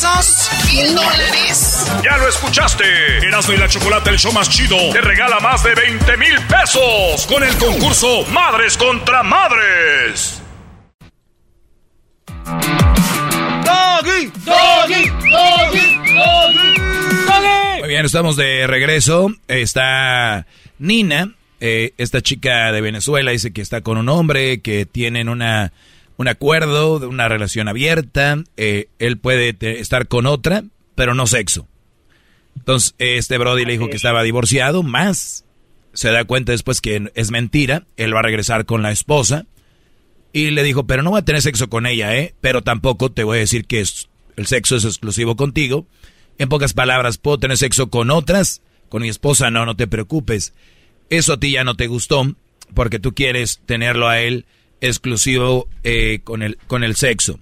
Pesos, 0.05 0.51
mil 0.73 0.95
dólares. 0.95 1.87
Ya 2.05 2.17
lo 2.19 2.29
escuchaste. 2.29 2.85
Erasmo 3.27 3.55
y 3.55 3.57
la 3.57 3.69
Chocolate, 3.69 4.11
el 4.11 4.19
show 4.19 4.33
más 4.33 4.49
chido, 4.49 4.77
te 4.93 5.01
regala 5.01 5.41
más 5.41 5.63
de 5.65 5.75
20 5.75 6.17
mil 6.17 6.39
pesos 6.47 7.27
con 7.27 7.43
el 7.43 7.57
concurso 7.57 8.25
Madres 8.31 8.77
contra 8.77 9.23
Madres. 9.23 10.43
Doggy, 13.65 14.31
doggy, 14.45 15.09
doggy, 15.31 15.97
doggy, 16.15 17.81
Muy 17.81 17.89
bien, 17.89 18.05
estamos 18.05 18.37
de 18.37 18.67
regreso. 18.67 19.33
Está 19.49 20.47
Nina, 20.79 21.35
eh, 21.61 21.93
esta 21.97 22.21
chica 22.21 22.73
de 22.73 22.81
Venezuela, 22.81 23.31
dice 23.31 23.53
que 23.53 23.63
está 23.63 23.81
con 23.81 23.97
un 23.97 24.09
hombre, 24.09 24.61
que 24.61 24.85
tienen 24.85 25.29
una, 25.29 25.73
un 26.17 26.29
acuerdo 26.29 26.99
de 27.01 27.07
una 27.07 27.29
relación 27.29 27.69
abierta. 27.69 28.43
eh, 28.57 28.89
él 28.99 29.19
puede 29.19 29.57
estar 29.81 30.07
con 30.09 30.27
otra, 30.27 30.65
pero 30.95 31.15
no 31.15 31.27
sexo. 31.27 31.67
Entonces, 32.57 32.95
este 32.99 33.37
Brody 33.39 33.65
le 33.65 33.73
dijo 33.73 33.89
que 33.89 33.97
estaba 33.97 34.23
divorciado, 34.23 34.83
más 34.83 35.45
se 35.93 36.11
da 36.11 36.25
cuenta 36.25 36.53
después 36.53 36.81
que 36.81 37.11
es 37.15 37.31
mentira. 37.31 37.87
Él 37.97 38.15
va 38.15 38.21
a 38.21 38.23
regresar 38.25 38.65
con 38.65 38.83
la 38.83 38.93
esposa. 38.93 39.47
Y 40.33 40.51
le 40.51 40.63
dijo, 40.65 40.87
pero 40.87 41.03
no 41.03 41.11
voy 41.11 41.21
a 41.21 41.25
tener 41.25 41.43
sexo 41.43 41.69
con 41.69 41.87
ella, 41.87 42.17
¿eh? 42.17 42.35
Pero 42.41 42.63
tampoco 42.63 43.13
te 43.13 43.23
voy 43.23 43.37
a 43.37 43.41
decir 43.41 43.67
que 43.67 43.81
es- 43.81 44.09
el 44.37 44.47
sexo 44.47 44.75
es 44.77 44.85
exclusivo 44.85 45.37
contigo. 45.37 45.87
En 46.39 46.49
pocas 46.49 46.73
palabras, 46.75 47.19
puedo 47.19 47.39
tener 47.39 47.57
sexo 47.57 47.89
con 47.91 48.11
otras, 48.11 48.61
con 48.89 49.03
mi 49.03 49.09
esposa 49.09 49.51
no, 49.53 49.65
no 49.67 49.77
te 49.77 49.87
preocupes. 49.87 50.53
Eso 51.11 51.35
a 51.35 51.39
ti 51.39 51.53
ya 51.53 51.63
no 51.63 51.77
te 51.77 51.87
gustó, 51.87 52.35
porque 52.75 52.99
tú 52.99 53.15
quieres 53.15 53.61
tenerlo 53.67 54.09
a 54.09 54.21
él 54.21 54.47
exclusivo 54.81 55.69
eh, 55.83 56.21
con, 56.25 56.43
el, 56.43 56.57
con 56.67 56.85
el 56.85 56.97
sexo. 56.97 57.41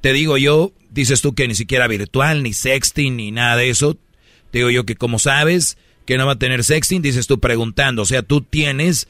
Te 0.00 0.12
digo 0.12 0.36
yo, 0.36 0.72
dices 0.90 1.22
tú 1.22 1.34
que 1.34 1.48
ni 1.48 1.54
siquiera 1.54 1.86
virtual, 1.88 2.42
ni 2.42 2.52
sexting, 2.52 3.16
ni 3.16 3.30
nada 3.30 3.56
de 3.56 3.70
eso. 3.70 3.96
Te 4.50 4.58
digo 4.58 4.70
yo 4.70 4.84
que 4.84 4.96
como 4.96 5.18
sabes 5.18 5.78
que 6.06 6.18
no 6.18 6.26
va 6.26 6.32
a 6.32 6.38
tener 6.38 6.64
sexting, 6.64 7.02
dices 7.02 7.26
tú 7.26 7.40
preguntando. 7.40 8.02
O 8.02 8.06
sea, 8.06 8.22
tú 8.22 8.40
tienes, 8.40 9.08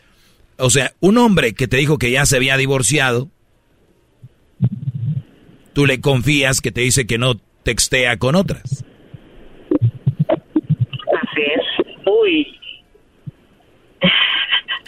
o 0.58 0.70
sea, 0.70 0.92
un 1.00 1.18
hombre 1.18 1.54
que 1.54 1.68
te 1.68 1.78
dijo 1.78 1.98
que 1.98 2.10
ya 2.10 2.26
se 2.26 2.36
había 2.36 2.56
divorciado, 2.56 3.30
tú 5.72 5.86
le 5.86 6.00
confías 6.00 6.60
que 6.60 6.72
te 6.72 6.82
dice 6.82 7.06
que 7.06 7.18
no 7.18 7.40
textea 7.62 8.18
con 8.18 8.34
otras. 8.34 8.84
Así 9.80 11.40
es. 11.40 12.06
Uy. 12.06 12.46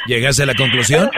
¿Llegaste 0.06 0.42
a 0.42 0.46
la 0.46 0.54
conclusión? 0.54 1.08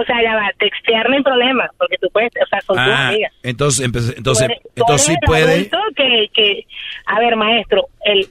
O 0.00 0.04
sea, 0.04 0.22
ya 0.22 0.34
va, 0.34 0.50
textear 0.58 1.08
no 1.08 1.16
hay 1.16 1.22
problema, 1.22 1.68
porque 1.78 1.96
tú 2.00 2.08
puedes, 2.12 2.30
o 2.42 2.46
sea, 2.48 2.60
son 2.62 2.76
tus 2.76 2.86
Ah, 2.86 3.08
amigas. 3.08 3.32
entonces, 3.42 3.86
entonces, 3.86 4.14
tú 4.16 4.72
entonces 4.76 5.06
sí 5.06 5.14
puede. 5.26 5.70
Que, 5.96 6.28
que, 6.32 6.66
a 7.06 7.18
ver, 7.20 7.36
maestro, 7.36 7.86
el 8.04 8.26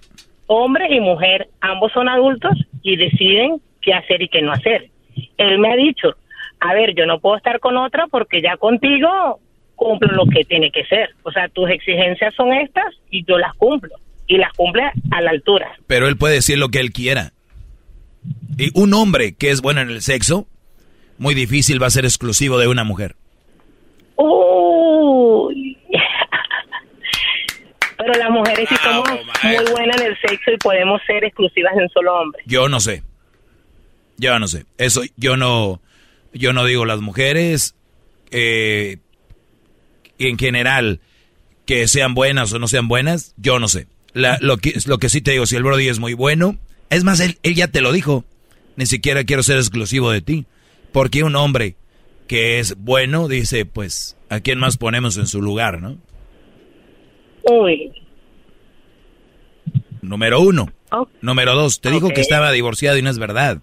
hombre 0.48 0.88
y 0.94 1.00
mujer, 1.00 1.50
ambos 1.62 1.92
son 1.94 2.08
adultos 2.10 2.54
y 2.82 2.96
deciden 2.96 3.62
qué 3.82 3.94
hacer 3.94 4.22
y 4.22 4.30
qué 4.30 4.42
no 4.42 4.52
hacer. 4.52 4.90
Él 5.38 5.60
me 5.60 5.72
ha 5.72 5.76
dicho, 5.76 6.16
a 6.60 6.74
ver, 6.74 6.94
yo 6.96 7.06
no 7.06 7.20
puedo 7.20 7.38
estar 7.38 7.60
con 7.60 7.78
otra 7.78 8.08
porque 8.10 8.42
ya 8.42 8.58
contigo 8.58 9.40
cumplo 9.76 10.12
lo 10.14 10.26
que 10.26 10.44
tiene 10.44 10.72
que 10.72 10.86
ser. 10.86 11.10
O 11.24 11.32
sea, 11.32 11.48
tus 11.50 11.70
exigencias 11.70 12.34
son 12.36 12.52
estas 12.54 12.86
y 13.12 13.24
yo 13.26 13.38
las 13.38 13.54
cumplo. 13.56 13.94
Y 14.30 14.38
las 14.38 14.52
cumple 14.54 14.84
a 15.12 15.22
la 15.22 15.30
altura. 15.32 15.72
Pero 15.88 16.08
él 16.08 16.18
puede 16.18 16.36
decir 16.36 16.58
lo 16.58 16.70
que 16.70 16.80
él 16.80 16.92
quiera. 16.92 17.32
Y 18.58 18.72
un 18.78 18.94
hombre 18.94 19.36
que 19.36 19.52
es 19.52 19.62
bueno 19.62 19.80
en 19.82 19.90
el 19.90 20.02
sexo, 20.02 20.48
muy 21.18 21.34
difícil 21.36 21.82
va 21.82 21.88
a 21.88 21.92
ser 21.92 22.06
exclusivo 22.06 22.58
de 22.60 22.68
una 22.68 22.84
mujer. 22.84 23.16
Uy. 24.16 25.78
Pero 27.98 28.14
las 28.14 28.30
mujeres 28.30 28.70
sí 28.70 28.76
somos 28.84 29.10
muy 29.44 29.72
buenas 29.72 30.00
en 30.02 30.08
el 30.08 30.18
sexo 30.20 30.52
y 30.52 30.58
podemos 30.58 31.02
ser 31.08 31.24
exclusivas 31.26 31.76
de 31.76 31.84
un 31.84 31.90
solo 31.90 32.16
hombre. 32.20 32.44
Yo 32.46 32.70
no 32.70 32.80
sé. 32.80 33.04
Yo 34.18 34.38
no 34.40 34.48
sé. 34.48 34.66
Eso 34.78 35.02
yo 35.16 35.36
no, 35.38 35.82
yo 36.34 36.54
no 36.54 36.64
digo 36.66 36.86
las 36.86 37.02
mujeres 37.02 37.76
eh, 38.32 38.98
en 40.20 40.38
general 40.38 41.00
que 41.66 41.88
sean 41.88 42.14
buenas 42.14 42.54
o 42.54 42.60
no 42.60 42.68
sean 42.68 42.88
buenas. 42.88 43.34
Yo 43.38 43.60
no 43.60 43.68
sé. 43.68 43.88
La- 44.14 44.38
lo 44.42 44.58
que 44.58 44.74
lo 44.86 45.00
que 45.00 45.10
sí 45.10 45.22
te 45.22 45.32
digo, 45.32 45.46
si 45.46 45.56
el 45.56 45.64
Brody 45.64 45.88
es 45.90 46.00
muy 46.00 46.14
bueno, 46.14 46.56
es 46.90 47.04
más 47.04 47.20
él, 47.20 47.38
él 47.44 47.56
ya 47.56 47.68
te 47.68 47.82
lo 47.82 47.92
dijo. 47.92 48.24
Ni 48.76 48.86
siquiera 48.86 49.24
quiero 49.24 49.42
ser 49.42 49.58
exclusivo 49.58 50.12
de 50.12 50.22
ti, 50.22 50.46
porque 50.98 51.22
un 51.24 51.36
hombre 51.36 51.76
que 52.28 52.58
es 52.58 52.76
bueno 52.76 53.28
dice, 53.28 53.68
pues, 53.68 54.18
¿a 54.30 54.40
quién 54.40 54.58
más 54.58 54.78
ponemos 54.78 55.16
en 55.18 55.28
su 55.28 55.44
lugar, 55.44 55.80
no? 55.80 56.00
Uy. 57.44 57.92
Número 60.02 60.40
uno. 60.42 60.72
Oh. 60.90 61.08
Número 61.22 61.54
dos, 61.54 61.82
te 61.82 61.92
dijo 61.92 62.08
Ok. 62.08 62.14
que 62.16 62.22
estaba 62.22 62.52
divorciado 62.52 62.98
y 62.98 63.04
no 63.04 63.12
es 63.12 63.20
verdad. 63.20 63.60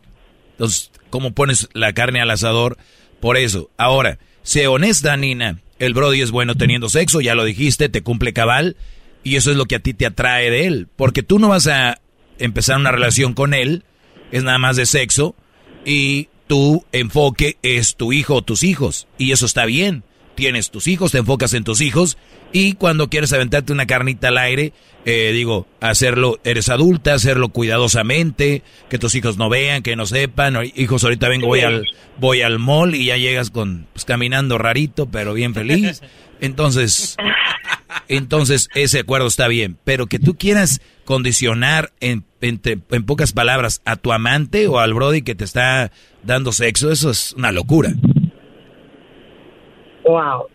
Entonces, 0.53 0.93
¿cómo 1.11 1.33
pones 1.33 1.69
la 1.73 1.93
carne 1.93 2.21
al 2.21 2.31
asador? 2.31 2.79
Por 3.19 3.37
eso. 3.37 3.69
Ahora, 3.79 4.21
sé 4.45 4.69
honesta, 4.69 5.17
Nina. 5.17 5.59
El 5.81 5.93
Brody 5.93 6.21
es 6.21 6.31
bueno 6.31 6.55
teniendo 6.55 6.89
sexo, 6.89 7.21
ya 7.21 7.35
lo 7.35 7.43
dijiste, 7.43 7.89
te 7.89 8.03
cumple 8.05 8.33
cabal. 8.33 8.77
Y 9.25 9.35
eso 9.35 9.51
es 9.51 9.57
lo 9.57 9.65
que 9.65 9.75
a 9.75 9.81
ti 9.81 9.93
te 9.93 10.07
atrae 10.07 10.53
de 10.53 10.69
él. 10.69 10.87
Porque 10.95 11.25
tú 11.25 11.41
no 11.41 11.49
vas 11.49 11.67
a 11.67 12.01
empezar 12.39 12.79
una 12.79 12.93
relación 12.93 13.35
con 13.35 13.55
él, 13.55 13.83
es 14.31 14.45
nada 14.45 14.59
más 14.59 14.77
de 14.77 14.87
sexo. 14.87 15.35
Y 15.85 16.29
tu 16.47 16.85
enfoque 16.93 17.57
es 17.63 17.97
tu 17.97 18.13
hijo 18.13 18.37
o 18.37 18.43
tus 18.43 18.63
hijos. 18.63 19.07
Y 19.19 19.33
eso 19.33 19.47
está 19.47 19.65
bien. 19.67 20.05
Tienes 20.35 20.71
tus 20.71 20.89
hijos, 20.89 21.13
te 21.13 21.19
enfocas 21.19 21.55
en 21.55 21.65
tus 21.65 21.81
hijos. 21.81 22.19
Y 22.53 22.75
cuando 22.75 23.09
quieres 23.09 23.33
aventarte 23.33 23.73
una 23.73 23.87
carnita 23.87 24.29
al 24.29 24.39
aire, 24.39 24.73
eh, 25.05 25.31
digo, 25.33 25.67
hacerlo, 25.81 26.41
eres 26.45 26.69
adulta, 26.69 27.15
hacerlo 27.15 27.51
cuidadosamente, 27.51 28.63
que 28.89 28.99
tus 28.99 29.15
hijos 29.15 29.37
no 29.37 29.49
vean, 29.49 29.83
que 29.83 29.97
no 29.97 30.07
sepan. 30.07 30.57
Hijos, 30.75 31.05
ahorita 31.05 31.29
vengo, 31.29 31.47
voy 31.47 31.61
al, 31.61 31.85
voy 32.19 32.43
al 32.43 32.59
mall 32.59 32.95
y 32.95 33.07
ya 33.07 33.17
llegas 33.17 33.51
con, 33.51 33.87
pues, 33.93 34.05
caminando 34.05 34.59
rarito, 34.59 35.07
pero 35.07 35.35
bien 35.35 35.55
feliz. 35.55 36.03
Entonces, 36.41 37.17
entonces 38.09 38.69
ese 38.75 38.99
acuerdo 38.99 39.29
está 39.29 39.49
bien. 39.49 39.79
Pero 39.85 40.07
que 40.07 40.19
tú 40.19 40.37
quieras 40.37 40.81
condicionar 41.05 41.93
en, 42.01 42.25
en, 42.41 42.61
pocas 43.05 43.33
palabras 43.33 43.83
a 43.85 43.97
tu 43.97 44.13
amante 44.13 44.67
o 44.67 44.79
al 44.79 44.95
Brody 44.95 45.23
que 45.23 45.35
te 45.35 45.45
está 45.45 45.91
dando 46.23 46.53
sexo, 46.53 46.91
eso 46.91 47.11
es 47.11 47.33
una 47.35 47.53
locura. 47.53 47.91
Wow. 50.05 50.47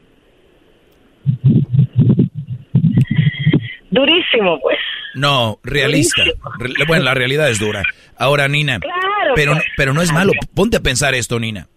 Durísimo, 3.91 4.59
pues. 4.61 4.77
No, 5.15 5.59
realista. 5.63 6.23
Re- 6.59 6.85
Bueno, 6.87 7.03
la 7.05 7.13
realidad 7.13 7.49
es 7.49 7.59
dura. 7.59 7.83
Ahora, 8.17 8.47
Nina, 8.47 8.79
Claro, 8.79 9.33
pero, 9.35 9.53
pues. 9.53 9.65
pero 9.75 9.93
no 9.93 10.01
es 10.01 10.11
malo. 10.13 10.31
Ponte 10.53 10.77
a 10.77 10.81
pensar 10.81 11.15
esto, 11.15 11.39
Nina. 11.39 11.67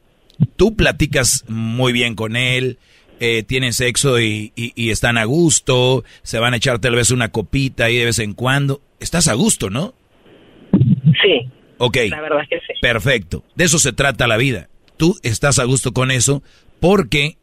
Tú 0.56 0.76
platicas 0.76 1.44
muy 1.48 1.92
bien 1.92 2.14
con 2.14 2.36
él, 2.36 2.78
eh, 3.24 3.44
tienen 3.44 3.72
sexo 3.72 4.20
y, 4.20 4.52
y, 4.56 4.90
están 4.90 5.16
a 5.16 5.22
gusto, 5.22 6.02
se 6.24 6.40
van 6.40 6.54
a 6.54 6.56
echar 6.56 6.80
tal 6.80 6.96
vez 6.96 7.12
una 7.12 7.30
copita 7.30 7.84
ahí 7.84 7.96
de 7.96 8.06
vez 8.06 8.18
en 8.18 8.34
cuando. 8.34 8.80
Estás 8.98 9.28
a 9.28 9.34
gusto, 9.34 9.70
¿no? 9.70 9.94
Sí. 10.72 11.48
Ok. 11.78 11.98
La 12.10 12.20
verdad 12.20 12.40
es 12.42 12.48
que 12.48 12.56
sí. 12.58 12.72
Perfecto. 12.82 13.44
De 13.54 13.62
eso 13.62 13.78
se 13.78 13.92
trata 13.92 14.26
la 14.26 14.36
vida. 14.38 14.68
Tú 14.96 15.20
estás 15.22 15.60
a 15.60 15.64
gusto 15.64 15.92
con 15.92 16.10
eso 16.10 16.42
porque 16.80 17.36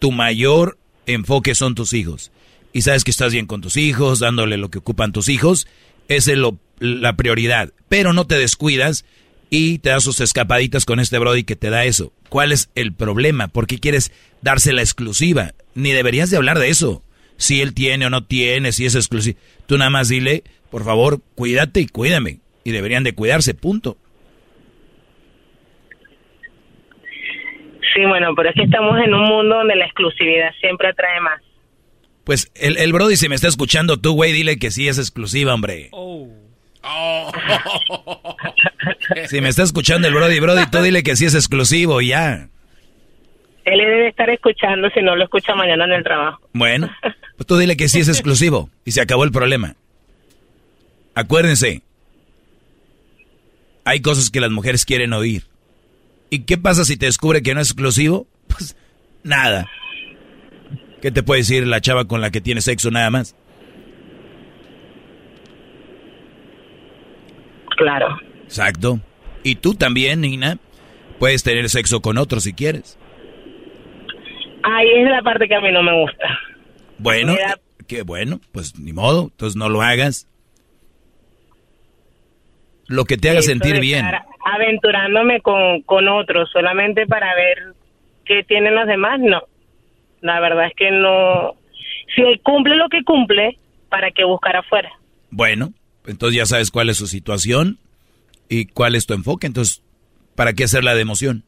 tu 0.00 0.10
mayor 0.10 0.78
enfoque 1.06 1.54
son 1.54 1.76
tus 1.76 1.92
hijos. 1.92 2.32
Y 2.72 2.82
sabes 2.82 3.04
que 3.04 3.12
estás 3.12 3.32
bien 3.32 3.46
con 3.46 3.60
tus 3.60 3.76
hijos, 3.76 4.18
dándole 4.18 4.56
lo 4.56 4.68
que 4.68 4.78
ocupan 4.78 5.12
tus 5.12 5.28
hijos. 5.28 5.68
Esa 6.08 6.32
es 6.32 6.38
lo, 6.38 6.58
la 6.80 7.14
prioridad. 7.14 7.72
Pero 7.88 8.12
no 8.12 8.26
te 8.26 8.36
descuidas 8.36 9.04
y 9.54 9.80
te 9.80 9.90
das 9.90 10.02
sus 10.02 10.18
escapaditas 10.20 10.86
con 10.86 10.98
este 10.98 11.18
Brody 11.18 11.44
que 11.44 11.56
te 11.56 11.68
da 11.68 11.84
eso. 11.84 12.10
¿Cuál 12.30 12.52
es 12.52 12.70
el 12.74 12.94
problema? 12.94 13.48
¿Por 13.48 13.66
qué 13.66 13.78
quieres 13.78 14.10
darse 14.40 14.72
la 14.72 14.80
exclusiva? 14.80 15.50
Ni 15.74 15.92
deberías 15.92 16.30
de 16.30 16.38
hablar 16.38 16.58
de 16.58 16.70
eso. 16.70 17.02
Si 17.36 17.60
él 17.60 17.74
tiene 17.74 18.06
o 18.06 18.10
no 18.10 18.24
tiene, 18.24 18.72
si 18.72 18.86
es 18.86 18.94
exclusivo. 18.94 19.38
Tú 19.66 19.76
nada 19.76 19.90
más 19.90 20.08
dile, 20.08 20.42
por 20.70 20.84
favor, 20.84 21.20
cuídate 21.34 21.80
y 21.80 21.86
cuídame. 21.86 22.38
Y 22.64 22.70
deberían 22.70 23.04
de 23.04 23.14
cuidarse, 23.14 23.52
punto. 23.52 23.98
Sí, 27.94 28.06
bueno, 28.08 28.34
pero 28.34 28.48
es 28.48 28.54
que 28.54 28.62
estamos 28.62 28.98
en 29.04 29.12
un 29.12 29.24
mundo 29.28 29.56
donde 29.56 29.76
la 29.76 29.84
exclusividad 29.84 30.54
siempre 30.62 30.88
atrae 30.88 31.20
más. 31.20 31.42
Pues 32.24 32.50
el, 32.54 32.78
el 32.78 32.94
Brody, 32.94 33.16
si 33.16 33.28
me 33.28 33.34
está 33.34 33.48
escuchando 33.48 34.00
tú, 34.00 34.14
güey, 34.14 34.32
dile 34.32 34.58
que 34.58 34.70
sí 34.70 34.88
es 34.88 34.96
exclusiva, 34.96 35.52
hombre. 35.52 35.90
Oh. 35.92 36.41
Si 39.28 39.40
me 39.40 39.48
está 39.48 39.62
escuchando 39.62 40.08
el 40.08 40.14
Brody, 40.14 40.40
Brody, 40.40 40.66
tú 40.70 40.82
dile 40.82 41.02
que 41.02 41.16
sí 41.16 41.26
es 41.26 41.34
exclusivo 41.34 42.00
ya. 42.00 42.48
Él 43.64 43.78
debe 43.78 44.08
estar 44.08 44.28
escuchando 44.30 44.88
si 44.90 45.00
no 45.02 45.14
lo 45.14 45.24
escucha 45.24 45.54
mañana 45.54 45.84
en 45.84 45.92
el 45.92 46.02
trabajo. 46.02 46.40
Bueno, 46.52 46.90
pues 47.36 47.46
tú 47.46 47.56
dile 47.56 47.76
que 47.76 47.88
sí 47.88 48.00
es 48.00 48.08
exclusivo 48.08 48.70
y 48.84 48.92
se 48.92 49.00
acabó 49.00 49.24
el 49.24 49.30
problema. 49.30 49.76
Acuérdense, 51.14 51.82
hay 53.84 54.00
cosas 54.00 54.30
que 54.30 54.40
las 54.40 54.50
mujeres 54.50 54.84
quieren 54.84 55.12
oír. 55.12 55.44
¿Y 56.30 56.40
qué 56.40 56.56
pasa 56.58 56.84
si 56.84 56.96
te 56.96 57.06
descubre 57.06 57.42
que 57.42 57.54
no 57.54 57.60
es 57.60 57.68
exclusivo? 57.68 58.26
Pues 58.48 58.76
nada. 59.22 59.68
¿Qué 61.02 61.10
te 61.10 61.22
puede 61.22 61.40
decir 61.40 61.66
la 61.66 61.80
chava 61.80 62.06
con 62.06 62.20
la 62.20 62.30
que 62.30 62.40
tiene 62.40 62.60
sexo 62.60 62.90
nada 62.90 63.10
más? 63.10 63.36
Claro. 67.76 68.18
Exacto. 68.44 69.00
Y 69.42 69.56
tú 69.56 69.74
también, 69.74 70.20
Nina, 70.20 70.58
puedes 71.18 71.42
tener 71.42 71.68
sexo 71.68 72.00
con 72.00 72.18
otros 72.18 72.44
si 72.44 72.52
quieres. 72.52 72.98
Ahí 74.62 74.88
es 74.96 75.10
la 75.10 75.22
parte 75.22 75.48
que 75.48 75.54
a 75.54 75.60
mí 75.60 75.72
no 75.72 75.82
me 75.82 76.00
gusta. 76.00 76.38
Bueno, 76.98 77.34
qué 77.88 78.02
bueno, 78.02 78.40
pues 78.52 78.78
ni 78.78 78.92
modo, 78.92 79.24
entonces 79.24 79.56
no 79.56 79.68
lo 79.68 79.82
hagas. 79.82 80.28
Lo 82.86 83.04
que 83.04 83.16
te 83.16 83.30
haga 83.30 83.42
sentir 83.42 83.80
bien 83.80 84.04
aventurándome 84.44 85.40
con, 85.40 85.82
con 85.82 86.08
otros 86.08 86.50
solamente 86.50 87.06
para 87.06 87.34
ver 87.34 87.74
qué 88.24 88.42
tienen 88.44 88.74
los 88.74 88.86
demás, 88.86 89.20
no. 89.20 89.42
La 90.20 90.40
verdad 90.40 90.66
es 90.66 90.74
que 90.74 90.90
no. 90.90 91.54
Si 92.14 92.22
él 92.22 92.40
cumple 92.42 92.76
lo 92.76 92.88
que 92.88 93.02
cumple, 93.04 93.58
¿para 93.88 94.10
qué 94.10 94.24
buscar 94.24 94.56
afuera? 94.56 94.90
Bueno, 95.30 95.72
entonces 96.06 96.36
ya 96.36 96.46
sabes 96.46 96.70
cuál 96.70 96.90
es 96.90 96.96
su 96.96 97.06
situación 97.06 97.78
y 98.48 98.66
cuál 98.66 98.94
es 98.94 99.06
tu 99.06 99.14
enfoque. 99.14 99.46
Entonces, 99.46 99.82
¿para 100.34 100.52
qué 100.52 100.64
hacerla 100.64 100.94
de 100.94 101.02
emoción? 101.02 101.44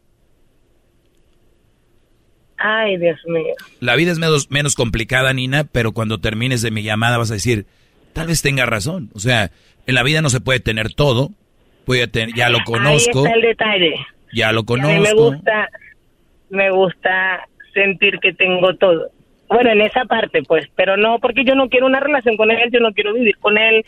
Ay, 2.57 2.97
Dios 2.97 3.19
mío. 3.27 3.55
La 3.81 3.97
vida 3.97 4.13
es 4.13 4.19
menos, 4.19 4.51
menos 4.51 4.75
complicada, 4.75 5.33
Nina, 5.33 5.65
pero 5.65 5.93
cuando 5.93 6.19
termines 6.19 6.63
de 6.63 6.71
mi 6.71 6.83
llamada 6.83 7.19
vas 7.19 7.31
a 7.31 7.35
decir, 7.35 7.67
tal 8.13 8.29
vez 8.29 8.43
tenga 8.43 8.65
razón. 8.65 9.11
O 9.15 9.19
sea, 9.19 9.51
en 9.87 9.95
la 9.95 10.03
vida 10.03 10.23
no 10.23 10.31
se 10.31 10.41
puede 10.41 10.61
tener 10.61 10.95
todo, 10.95 11.31
ya 12.35 12.49
lo 12.49 12.59
conozco. 12.65 13.21
Ahí 13.21 13.25
está 13.25 13.35
el 13.35 13.43
detalle. 13.43 13.95
Ya 14.33 14.53
lo 14.53 14.65
conozco. 14.65 14.91
A 14.91 14.95
mí 14.95 15.01
me 15.01 15.15
gusta, 15.15 15.69
me 16.51 16.71
gusta 16.71 17.49
sentir 17.73 18.19
que 18.21 18.33
tengo 18.33 18.75
todo. 18.77 19.11
Bueno, 19.49 19.71
en 19.71 19.83
esa 19.83 20.05
parte, 20.07 20.43
pues, 20.43 20.67
pero 20.75 20.97
no, 20.97 21.19
porque 21.19 21.45
yo 21.45 21.55
no 21.55 21.69
quiero 21.69 21.87
una 21.87 22.01
relación 22.01 22.37
con 22.37 22.51
él, 22.51 22.71
yo 22.73 22.81
no 22.81 22.93
quiero 22.93 23.13
vivir 23.13 23.37
con 23.39 23.59
él. 23.59 23.85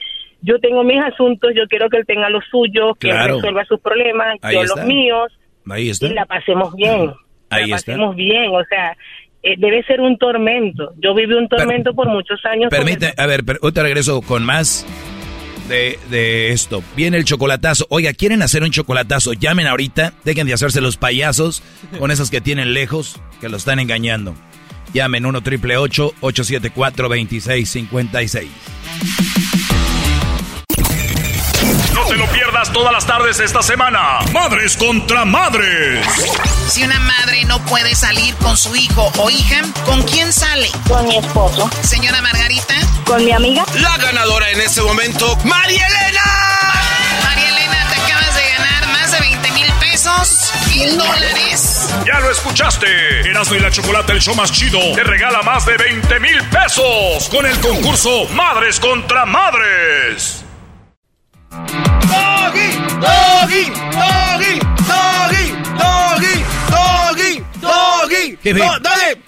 Yo 0.47 0.61
tengo 0.61 0.85
mis 0.85 1.01
asuntos, 1.01 1.51
yo 1.57 1.67
quiero 1.67 1.91
que 1.91 1.97
él 1.97 2.07
tenga 2.07 2.31
los 2.31 2.45
suyos, 2.49 2.93
que 3.01 3.13
resuelva 3.13 3.65
sus 3.65 3.81
problemas, 3.81 4.37
yo 4.53 4.63
los 4.63 4.87
míos. 4.87 5.33
Ahí 5.69 5.91
está. 5.91 6.07
Y 6.07 6.15
la 6.15 6.25
pasemos 6.25 6.73
bien. 6.77 7.13
Ahí 7.51 7.67
la 7.67 7.77
pasemos 7.77 8.15
bien, 8.15 8.55
o 8.55 8.65
sea, 8.65 8.97
eh, 9.43 9.57
debe 9.59 9.83
ser 9.83 10.01
un 10.01 10.17
tormento. 10.19 10.93
Yo 10.99 11.17
viví 11.17 11.35
un 11.35 11.49
tormento 11.49 11.95
por 11.95 12.07
muchos 12.07 12.39
años. 12.45 12.71
Permite, 12.71 13.13
a 13.17 13.27
ver, 13.27 13.43
te 13.45 13.83
regreso 13.83 14.23
con 14.23 14.45
más 14.45 14.87
de, 15.69 16.53
esto. 16.53 16.81
Viene 16.95 17.17
el 17.17 17.25
chocolatazo. 17.25 17.87
Oiga, 17.91 18.13
¿quieren 18.13 18.41
hacer 18.43 18.63
un 18.63 18.71
chocolatazo? 18.71 19.33
Llamen 19.33 19.67
ahorita. 19.67 20.13
Dejen 20.25 20.47
de 20.47 20.53
hacerse 20.53 20.81
los 20.81 20.97
payasos 20.97 21.65
con 21.99 22.13
esas 22.13 22.31
que 22.31 22.41
tienen 22.41 22.73
lejos, 22.73 23.21
que 23.41 23.49
lo 23.49 23.57
están 23.57 23.81
engañando. 23.81 24.37
Llamen 24.93 25.27
1 25.27 25.43
triple 25.43 25.77
874 25.77 27.09
2656. 27.09 29.46
No 32.07 32.13
te 32.13 32.19
lo 32.19 32.27
pierdas 32.29 32.73
todas 32.73 32.93
las 32.93 33.05
tardes 33.05 33.41
esta 33.41 33.63
semana. 33.63 34.21
Madres 34.33 34.77
contra 34.77 35.25
madres. 35.25 36.07
Si 36.69 36.85
una 36.85 37.01
madre 37.01 37.45
no 37.47 37.59
puede 37.65 37.97
salir 37.97 38.33
con 38.37 38.57
su 38.57 38.77
hijo 38.77 39.11
o 39.17 39.29
hija, 39.29 39.63
¿con 39.85 40.05
quién 40.05 40.33
sale? 40.33 40.71
Con 40.87 41.09
mi 41.09 41.17
esposo. 41.17 41.69
Señora 41.83 42.23
Margarita. 42.23 42.75
Con 43.05 43.25
mi 43.25 43.33
amiga. 43.33 43.65
La 43.81 43.97
ganadora 43.97 44.49
en 44.53 44.61
este 44.61 44.83
momento, 44.83 45.37
María 45.45 45.85
Elena. 45.85 46.23
María 47.25 47.49
Elena, 47.49 47.87
te 47.93 48.01
acabas 48.01 48.35
de 48.37 48.43
ganar 48.57 48.87
más 48.87 49.11
de 49.11 49.19
20 49.19 49.51
mil 49.51 49.73
pesos, 49.81 50.53
mil 50.69 50.97
dólares. 50.97 51.89
Ya 52.07 52.21
lo 52.21 52.31
escuchaste. 52.31 53.29
Erasmo 53.29 53.57
y 53.57 53.59
la 53.59 53.73
Chocolate, 53.73 54.13
el 54.13 54.21
show 54.21 54.37
más 54.37 54.53
chido, 54.53 54.79
te 54.95 55.03
regala 55.03 55.43
más 55.43 55.67
de 55.67 55.77
20 55.77 56.21
mil 56.21 56.41
pesos 56.51 57.29
con 57.33 57.45
el 57.47 57.59
concurso 57.59 58.27
Madres 58.29 58.79
contra 58.79 59.27
Madres. 59.27 60.46
Doggy, 61.51 62.69
doggy, 63.01 63.65
doggy, 63.93 64.59
doggy, 64.87 65.45
doggy, 65.79 67.45
doggy, 67.61 68.39
doggy. 68.43 69.27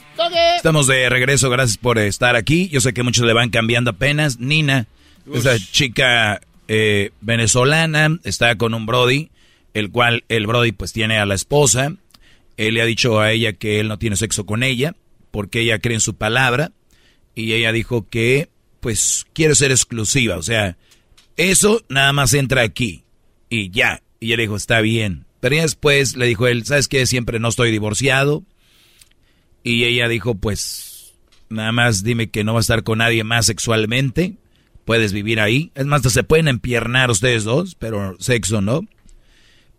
Estamos 0.57 0.87
de 0.87 1.09
regreso, 1.09 1.51
gracias 1.51 1.79
por 1.79 1.99
estar 1.99 2.37
aquí. 2.37 2.69
Yo 2.69 2.81
sé 2.81 2.93
que 2.93 3.03
muchos 3.03 3.25
le 3.27 3.33
van 3.33 3.51
cambiando 3.51 3.91
apenas. 3.91 4.39
Nina, 4.39 4.87
esa 5.33 5.57
chica 5.59 6.41
eh, 6.67 7.11
venezolana, 7.21 8.19
está 8.25 8.57
con 8.57 8.75
un 8.75 8.87
Brody, 8.87 9.31
el 9.75 9.91
cual 9.91 10.25
el 10.29 10.47
Brody 10.47 10.73
pues 10.73 10.93
tiene 10.93 11.19
a 11.19 11.27
la 11.27 11.35
esposa. 11.35 11.95
Él 12.57 12.75
le 12.75 12.83
ha 12.83 12.87
dicho 12.87 13.21
a 13.21 13.31
ella 13.33 13.53
que 13.53 13.81
él 13.81 13.89
no 13.89 13.99
tiene 13.99 14.17
sexo 14.17 14.45
con 14.45 14.63
ella, 14.63 14.95
porque 15.31 15.61
ella 15.61 15.79
cree 15.79 15.95
en 15.95 16.01
su 16.01 16.15
palabra. 16.15 16.73
Y 17.35 17.53
ella 17.53 17.73
dijo 17.73 18.07
que 18.09 18.49
pues 18.81 19.27
quiere 19.33 19.55
ser 19.55 19.71
exclusiva, 19.71 20.37
o 20.37 20.43
sea, 20.43 20.77
eso 21.39 21.83
nada 21.89 22.13
más 22.13 22.35
entra 22.35 22.61
aquí. 22.63 23.05
Y 23.49 23.71
ya. 23.71 24.03
Y 24.21 24.27
ella 24.27 24.43
dijo, 24.43 24.57
está 24.57 24.83
bien. 24.83 25.25
Pero 25.41 25.57
después 25.57 26.17
le 26.17 26.27
dijo 26.27 26.47
él, 26.47 26.67
¿sabes 26.67 26.89
qué? 26.89 27.07
Siempre 27.07 27.39
no 27.39 27.49
estoy 27.49 27.71
divorciado 27.71 28.45
y 29.63 29.85
ella 29.85 30.09
dijo, 30.09 30.35
pues, 30.35 31.15
nada 31.49 31.73
más 31.73 32.03
dime 32.03 32.31
que 32.31 32.45
no 32.45 32.55
va 32.55 32.61
a 32.61 32.63
estar 32.63 32.83
con 32.85 32.99
nadie 32.99 33.25
más 33.25 33.47
sexualmente. 33.47 34.37
Puedes 34.85 35.13
vivir 35.13 35.41
ahí. 35.41 35.71
Es 35.75 35.87
más, 35.87 36.03
se 36.03 36.25
pueden 36.25 36.49
empiernar 36.49 37.11
ustedes 37.11 37.45
dos, 37.45 37.75
pero 37.75 38.17
sexo 38.19 38.61
no. 38.61 38.81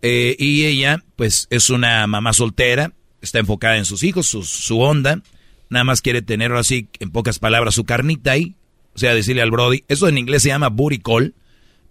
Eh, 0.02 0.36
y 0.38 0.64
ella, 0.66 1.02
pues, 1.16 1.46
es 1.50 1.70
una 1.70 2.06
mamá 2.06 2.32
soltera, 2.32 2.92
está 3.20 3.40
enfocada 3.40 3.76
en 3.76 3.84
sus 3.84 4.02
hijos, 4.02 4.28
su, 4.28 4.80
onda. 4.80 5.22
Nada 5.68 5.84
más 5.84 6.00
quiere 6.00 6.22
tener 6.22 6.52
así, 6.52 6.88
en 7.00 7.10
pocas 7.10 7.38
palabras, 7.38 7.74
su 7.74 7.84
carnita 7.84 8.32
ahí. 8.32 8.54
O 8.94 8.98
sea, 8.98 9.14
decirle 9.14 9.42
al 9.42 9.50
Brody. 9.50 9.84
Eso 9.88 10.08
en 10.08 10.18
inglés 10.18 10.42
se 10.42 10.48
llama 10.48 10.68
booty 10.68 11.00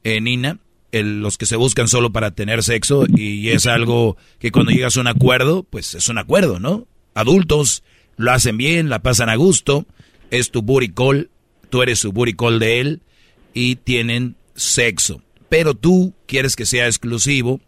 eh, 0.03 0.22
Nina. 0.22 0.60
los 0.92 1.38
que 1.38 1.45
se 1.45 1.56
buscan 1.56 1.88
solo 1.88 2.11
para 2.11 2.32
tener 2.32 2.64
sexo. 2.64 3.06
Y 3.08 3.50
es 3.50 3.68
algo 3.68 4.18
que 4.40 4.52
cuando 4.52 4.72
llegas 4.72 4.98
a 4.98 5.02
un 5.02 5.08
acuerdo, 5.08 5.64
pues 5.64 5.94
es 5.95 6.10
un 6.10 6.18
acuerdo, 6.18 6.60
¿no? 6.60 6.88
adultos, 7.19 7.84
lo 8.18 8.32
hacen 8.32 8.58
bien, 8.58 8.90
la 8.90 9.00
pasan 9.00 9.30
a 9.30 9.36
gusto, 9.36 9.86
es 10.32 10.52
tu 10.52 10.61
booty 10.61 10.90
call, 10.90 11.30
tú 11.69 11.82
eres 11.82 12.00
su 12.00 12.11
booty 12.11 12.34
call 12.34 12.60
de 12.60 12.80
él 12.80 13.02
y 13.53 13.76
tienen 13.76 14.36
sexo. 14.56 15.22
Pero 15.50 15.74
tú 15.74 16.14
quieres 16.28 16.56
que 16.56 16.66
sea 16.66 16.86
exclusivo. 16.86 17.60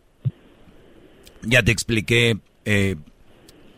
Ya 1.42 1.64
te 1.64 1.72
expliqué 1.72 2.38
eh, 2.66 2.96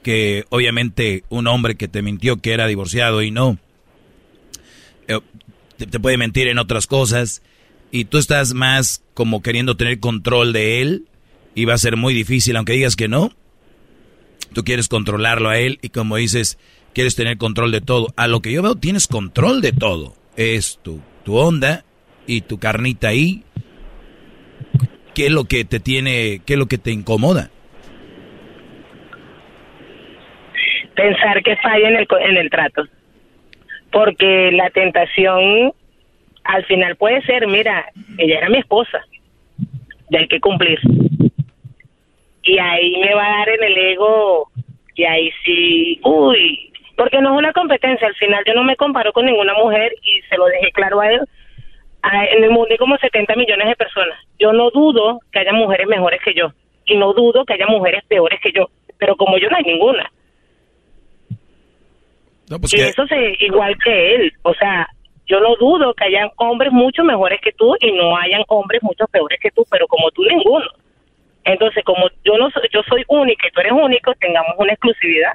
que 0.01 0.45
obviamente 0.49 1.23
un 1.29 1.47
hombre 1.47 1.75
que 1.75 1.87
te 1.87 2.01
mintió 2.01 2.37
que 2.37 2.53
era 2.53 2.67
divorciado 2.67 3.21
y 3.21 3.31
no, 3.31 3.57
eh, 5.07 5.19
te 5.77 5.99
puede 5.99 6.17
mentir 6.17 6.47
en 6.47 6.59
otras 6.59 6.87
cosas 6.87 7.41
y 7.93 8.05
tú 8.05 8.17
estás 8.17 8.53
más 8.53 9.05
como 9.13 9.41
queriendo 9.41 9.77
tener 9.77 10.01
control 10.01 10.51
de 10.51 10.81
él 10.81 11.05
y 11.55 11.63
va 11.63 11.75
a 11.75 11.77
ser 11.77 11.95
muy 11.95 12.13
difícil, 12.13 12.57
aunque 12.57 12.73
digas 12.73 12.97
que 12.97 13.07
no, 13.07 13.31
Tú 14.53 14.63
quieres 14.63 14.87
controlarlo 14.87 15.49
a 15.49 15.57
él 15.57 15.79
y 15.81 15.89
como 15.89 16.17
dices, 16.17 16.59
quieres 16.93 17.15
tener 17.15 17.37
control 17.37 17.71
de 17.71 17.81
todo. 17.81 18.07
A 18.15 18.27
lo 18.27 18.41
que 18.41 18.51
yo 18.51 18.61
veo, 18.61 18.75
tienes 18.75 19.07
control 19.07 19.61
de 19.61 19.71
todo. 19.71 20.13
Es 20.37 20.79
tu, 20.83 21.01
tu 21.25 21.37
onda 21.37 21.83
y 22.27 22.41
tu 22.41 22.59
carnita 22.59 23.09
ahí. 23.09 23.43
¿Qué 25.15 25.27
es 25.27 25.31
lo 25.31 25.45
que 25.45 25.65
te 25.65 25.79
tiene, 25.79 26.41
qué 26.45 26.53
es 26.53 26.59
lo 26.59 26.67
que 26.67 26.77
te 26.77 26.91
incomoda? 26.91 27.49
Pensar 30.95 31.41
que 31.43 31.55
falla 31.57 31.89
en 31.89 31.95
el, 31.95 32.07
en 32.29 32.37
el 32.37 32.49
trato. 32.49 32.83
Porque 33.91 34.51
la 34.51 34.69
tentación 34.69 35.73
al 36.43 36.65
final 36.65 36.95
puede 36.95 37.21
ser, 37.23 37.47
mira, 37.47 37.85
ella 38.17 38.37
era 38.37 38.49
mi 38.49 38.59
esposa, 38.59 39.01
y 40.09 40.17
hay 40.17 40.27
que 40.27 40.39
cumplir. 40.39 40.79
Y 42.43 42.57
ahí 42.59 42.97
me 42.97 43.13
va 43.15 43.25
a 43.25 43.37
dar 43.39 43.49
en 43.49 43.63
el 43.63 43.77
ego, 43.77 44.49
y 44.95 45.03
ahí 45.05 45.31
sí, 45.43 45.99
uy, 46.03 46.71
porque 46.95 47.19
no 47.21 47.33
es 47.33 47.37
una 47.39 47.53
competencia, 47.53 48.07
al 48.07 48.15
final 48.15 48.43
yo 48.45 48.53
no 48.53 48.63
me 48.63 48.75
comparo 48.75 49.11
con 49.13 49.25
ninguna 49.25 49.53
mujer 49.55 49.93
y 50.03 50.21
se 50.29 50.37
lo 50.37 50.45
dejé 50.45 50.71
claro 50.71 50.99
a 50.99 51.11
él. 51.11 51.21
En 52.33 52.43
el 52.43 52.49
mundo 52.49 52.67
hay 52.69 52.77
como 52.77 52.97
70 52.97 53.35
millones 53.35 53.67
de 53.67 53.75
personas. 53.75 54.19
Yo 54.37 54.51
no 54.51 54.69
dudo 54.71 55.19
que 55.31 55.39
haya 55.39 55.53
mujeres 55.53 55.87
mejores 55.87 56.19
que 56.23 56.33
yo 56.33 56.51
y 56.85 56.97
no 56.97 57.13
dudo 57.13 57.45
que 57.45 57.53
haya 57.53 57.65
mujeres 57.65 58.03
peores 58.07 58.39
que 58.41 58.51
yo, 58.51 58.67
pero 58.97 59.15
como 59.15 59.37
yo 59.37 59.49
no 59.49 59.55
hay 59.57 59.63
ninguna. 59.63 60.11
Pues 62.47 62.73
y 62.73 62.81
eso 62.81 63.03
es 63.03 63.41
igual 63.41 63.75
que 63.83 64.15
él, 64.15 64.33
o 64.43 64.53
sea, 64.53 64.87
yo 65.27 65.39
no 65.39 65.55
dudo 65.55 65.93
que 65.93 66.05
hayan 66.05 66.29
hombres 66.37 66.71
mucho 66.71 67.03
mejores 67.03 67.39
que 67.41 67.51
tú 67.53 67.75
y 67.79 67.91
no 67.91 68.17
hayan 68.17 68.43
hombres 68.47 68.83
mucho 68.83 69.05
peores 69.07 69.39
que 69.41 69.51
tú, 69.51 69.65
pero 69.69 69.87
como 69.87 70.11
tú 70.11 70.23
ninguno. 70.23 70.65
Entonces, 71.45 71.83
como 71.83 72.07
yo 72.23 72.37
no 72.37 72.49
soy, 72.51 72.63
yo 72.73 72.81
soy 72.87 73.03
única 73.07 73.47
y 73.47 73.51
tú 73.51 73.59
eres 73.59 73.73
único, 73.73 74.13
tengamos 74.19 74.55
una 74.57 74.73
exclusividad. 74.73 75.33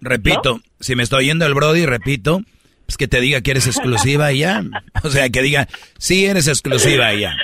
Repito, 0.00 0.60
si 0.80 0.96
me 0.96 1.02
estoy 1.02 1.26
yendo 1.26 1.44
el 1.46 1.54
Brody, 1.54 1.84
repito, 1.84 2.40
pues 2.86 2.96
que 2.96 3.08
te 3.08 3.20
diga 3.20 3.42
que 3.42 3.50
eres 3.50 3.66
exclusiva 3.66 4.32
y 4.32 4.40
ya. 4.40 4.62
O 5.04 5.08
sea, 5.08 5.28
que 5.28 5.42
diga, 5.42 5.66
sí 5.98 6.26
eres 6.26 6.48
exclusiva 6.48 7.12
y 7.14 7.20
ya. 7.20 7.36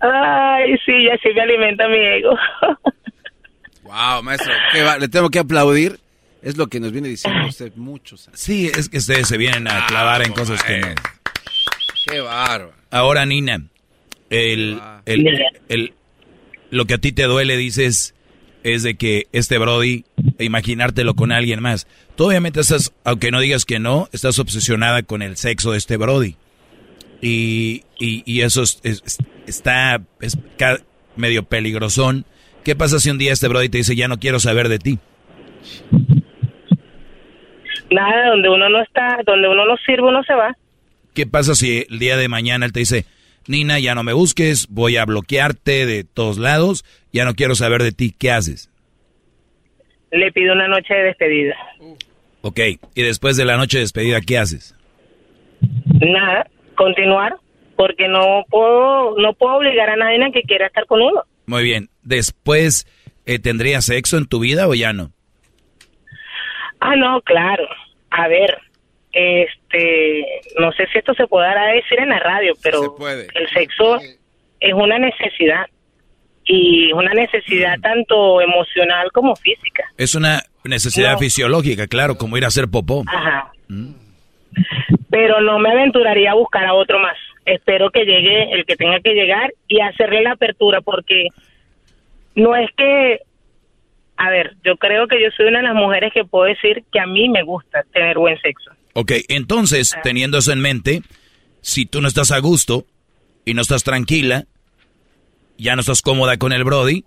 Ay, 0.00 0.76
sí, 0.84 1.04
ya 1.04 1.16
sí 1.22 1.30
me 1.34 1.42
alimenta 1.42 1.88
mi 1.88 1.98
ego. 1.98 2.36
wow, 3.82 4.22
maestro, 4.22 4.52
le 5.00 5.08
tengo 5.08 5.30
que 5.30 5.40
aplaudir 5.40 5.98
es 6.44 6.58
lo 6.58 6.68
que 6.68 6.78
nos 6.78 6.92
viene 6.92 7.08
diciendo 7.08 7.48
usted 7.48 7.72
muchos. 7.74 8.28
Sí, 8.34 8.70
es 8.72 8.90
que 8.90 8.98
ustedes 8.98 9.26
se 9.26 9.38
vienen 9.38 9.66
a 9.66 9.86
clavar 9.86 10.24
en 10.24 10.32
cosas 10.32 10.62
que 10.62 10.78
no. 10.78 10.88
Qué 12.06 12.20
bárbaro. 12.20 12.74
Ahora, 12.90 13.24
Nina, 13.24 13.64
el, 14.28 14.78
el, 15.06 15.94
lo 16.70 16.84
que 16.84 16.94
a 16.94 16.98
ti 16.98 17.12
te 17.12 17.22
duele, 17.22 17.56
dices, 17.56 18.14
es 18.62 18.82
de 18.82 18.94
que 18.96 19.26
este 19.32 19.56
Brody, 19.56 20.04
imaginártelo 20.38 21.14
con 21.14 21.32
alguien 21.32 21.62
más. 21.62 21.86
Tú 22.14 22.26
obviamente 22.26 22.60
estás, 22.60 22.92
aunque 23.04 23.30
no 23.30 23.40
digas 23.40 23.64
que 23.64 23.78
no, 23.78 24.10
estás 24.12 24.38
obsesionada 24.38 25.02
con 25.02 25.22
el 25.22 25.38
sexo 25.38 25.72
de 25.72 25.78
este 25.78 25.96
Brody. 25.96 26.36
Y, 27.22 27.84
y, 27.98 28.42
eso 28.42 28.64
está 29.46 30.02
es 30.20 30.36
medio 31.16 31.44
peligrosón. 31.44 32.26
¿Qué 32.64 32.76
pasa 32.76 33.00
si 33.00 33.08
un 33.08 33.16
día 33.16 33.32
este 33.32 33.48
Brody 33.48 33.70
te 33.70 33.78
dice, 33.78 33.96
ya 33.96 34.08
no 34.08 34.18
quiero 34.18 34.40
saber 34.40 34.68
de 34.68 34.78
ti? 34.78 34.98
Nada, 37.90 38.30
donde 38.30 38.48
uno 38.48 38.68
no 38.68 38.82
está, 38.82 39.18
donde 39.26 39.48
uno 39.48 39.66
no 39.66 39.76
sirve, 39.86 40.08
uno 40.08 40.22
se 40.24 40.34
va. 40.34 40.56
¿Qué 41.14 41.26
pasa 41.26 41.54
si 41.54 41.86
el 41.88 41.98
día 41.98 42.16
de 42.16 42.28
mañana 42.28 42.66
él 42.66 42.72
te 42.72 42.80
dice, 42.80 43.04
Nina, 43.46 43.78
ya 43.78 43.94
no 43.94 44.02
me 44.02 44.12
busques, 44.12 44.68
voy 44.68 44.96
a 44.96 45.04
bloquearte 45.04 45.86
de 45.86 46.04
todos 46.04 46.38
lados, 46.38 46.84
ya 47.12 47.24
no 47.24 47.34
quiero 47.34 47.54
saber 47.54 47.82
de 47.82 47.92
ti, 47.92 48.14
¿qué 48.18 48.30
haces? 48.30 48.70
Le 50.10 50.32
pido 50.32 50.54
una 50.54 50.68
noche 50.68 50.94
de 50.94 51.02
despedida. 51.04 51.56
Ok, 52.42 52.60
y 52.94 53.02
después 53.02 53.36
de 53.36 53.44
la 53.44 53.56
noche 53.56 53.78
de 53.78 53.84
despedida, 53.84 54.20
¿qué 54.20 54.38
haces? 54.38 54.76
Nada, 56.00 56.46
continuar, 56.74 57.36
porque 57.76 58.08
no 58.08 58.44
puedo, 58.48 59.16
no 59.18 59.34
puedo 59.34 59.56
obligar 59.56 59.90
a 59.90 59.96
nadie 59.96 60.24
a 60.24 60.30
que 60.30 60.42
quiera 60.42 60.66
estar 60.66 60.86
con 60.86 61.00
uno. 61.00 61.22
Muy 61.46 61.62
bien, 61.62 61.90
después, 62.02 62.86
eh, 63.26 63.38
¿tendrías 63.38 63.84
sexo 63.84 64.16
en 64.18 64.26
tu 64.26 64.40
vida 64.40 64.68
o 64.68 64.74
ya 64.74 64.92
no? 64.92 65.13
Ah, 66.80 66.96
no, 66.96 67.20
claro. 67.22 67.66
A 68.10 68.28
ver, 68.28 68.58
este, 69.12 70.26
no 70.58 70.72
sé 70.72 70.86
si 70.92 70.98
esto 70.98 71.14
se 71.14 71.26
podrá 71.26 71.66
decir 71.72 71.98
en 72.00 72.10
la 72.10 72.18
radio, 72.18 72.54
pero 72.62 72.96
el 73.08 73.48
sexo 73.50 73.98
es 74.60 74.72
una 74.72 74.98
necesidad 74.98 75.66
y 76.44 76.92
una 76.92 77.12
necesidad 77.14 77.78
tanto 77.80 78.40
emocional 78.40 79.10
como 79.12 79.34
física. 79.36 79.84
Es 79.96 80.14
una 80.14 80.42
necesidad 80.64 81.18
fisiológica, 81.18 81.86
claro, 81.86 82.16
como 82.16 82.36
ir 82.36 82.44
a 82.44 82.48
hacer 82.48 82.68
popó. 82.68 83.02
Ajá. 83.06 83.52
Mm. 83.68 83.92
Pero 85.10 85.40
no 85.40 85.58
me 85.58 85.70
aventuraría 85.70 86.32
a 86.32 86.34
buscar 86.34 86.64
a 86.66 86.74
otro 86.74 86.98
más. 86.98 87.16
Espero 87.44 87.90
que 87.90 88.04
llegue 88.04 88.52
el 88.52 88.64
que 88.64 88.76
tenga 88.76 89.00
que 89.00 89.14
llegar 89.14 89.52
y 89.68 89.80
hacerle 89.80 90.22
la 90.22 90.32
apertura 90.32 90.80
porque 90.80 91.28
no 92.34 92.56
es 92.56 92.70
que 92.76 93.20
a 94.16 94.30
ver, 94.30 94.56
yo 94.64 94.76
creo 94.76 95.08
que 95.08 95.20
yo 95.20 95.28
soy 95.36 95.46
una 95.46 95.58
de 95.58 95.64
las 95.64 95.74
mujeres 95.74 96.12
que 96.12 96.24
puedo 96.24 96.44
decir 96.44 96.84
que 96.92 97.00
a 97.00 97.06
mí 97.06 97.28
me 97.28 97.42
gusta 97.42 97.84
tener 97.92 98.16
buen 98.16 98.40
sexo. 98.40 98.70
Ok, 98.92 99.12
entonces, 99.28 99.94
ah. 99.96 100.00
teniendo 100.02 100.38
eso 100.38 100.52
en 100.52 100.60
mente, 100.60 101.02
si 101.60 101.86
tú 101.86 102.00
no 102.00 102.08
estás 102.08 102.30
a 102.30 102.38
gusto 102.38 102.86
y 103.44 103.54
no 103.54 103.62
estás 103.62 103.82
tranquila, 103.82 104.44
ya 105.58 105.74
no 105.74 105.80
estás 105.80 106.02
cómoda 106.02 106.36
con 106.36 106.52
el 106.52 106.64
Brody, 106.64 107.04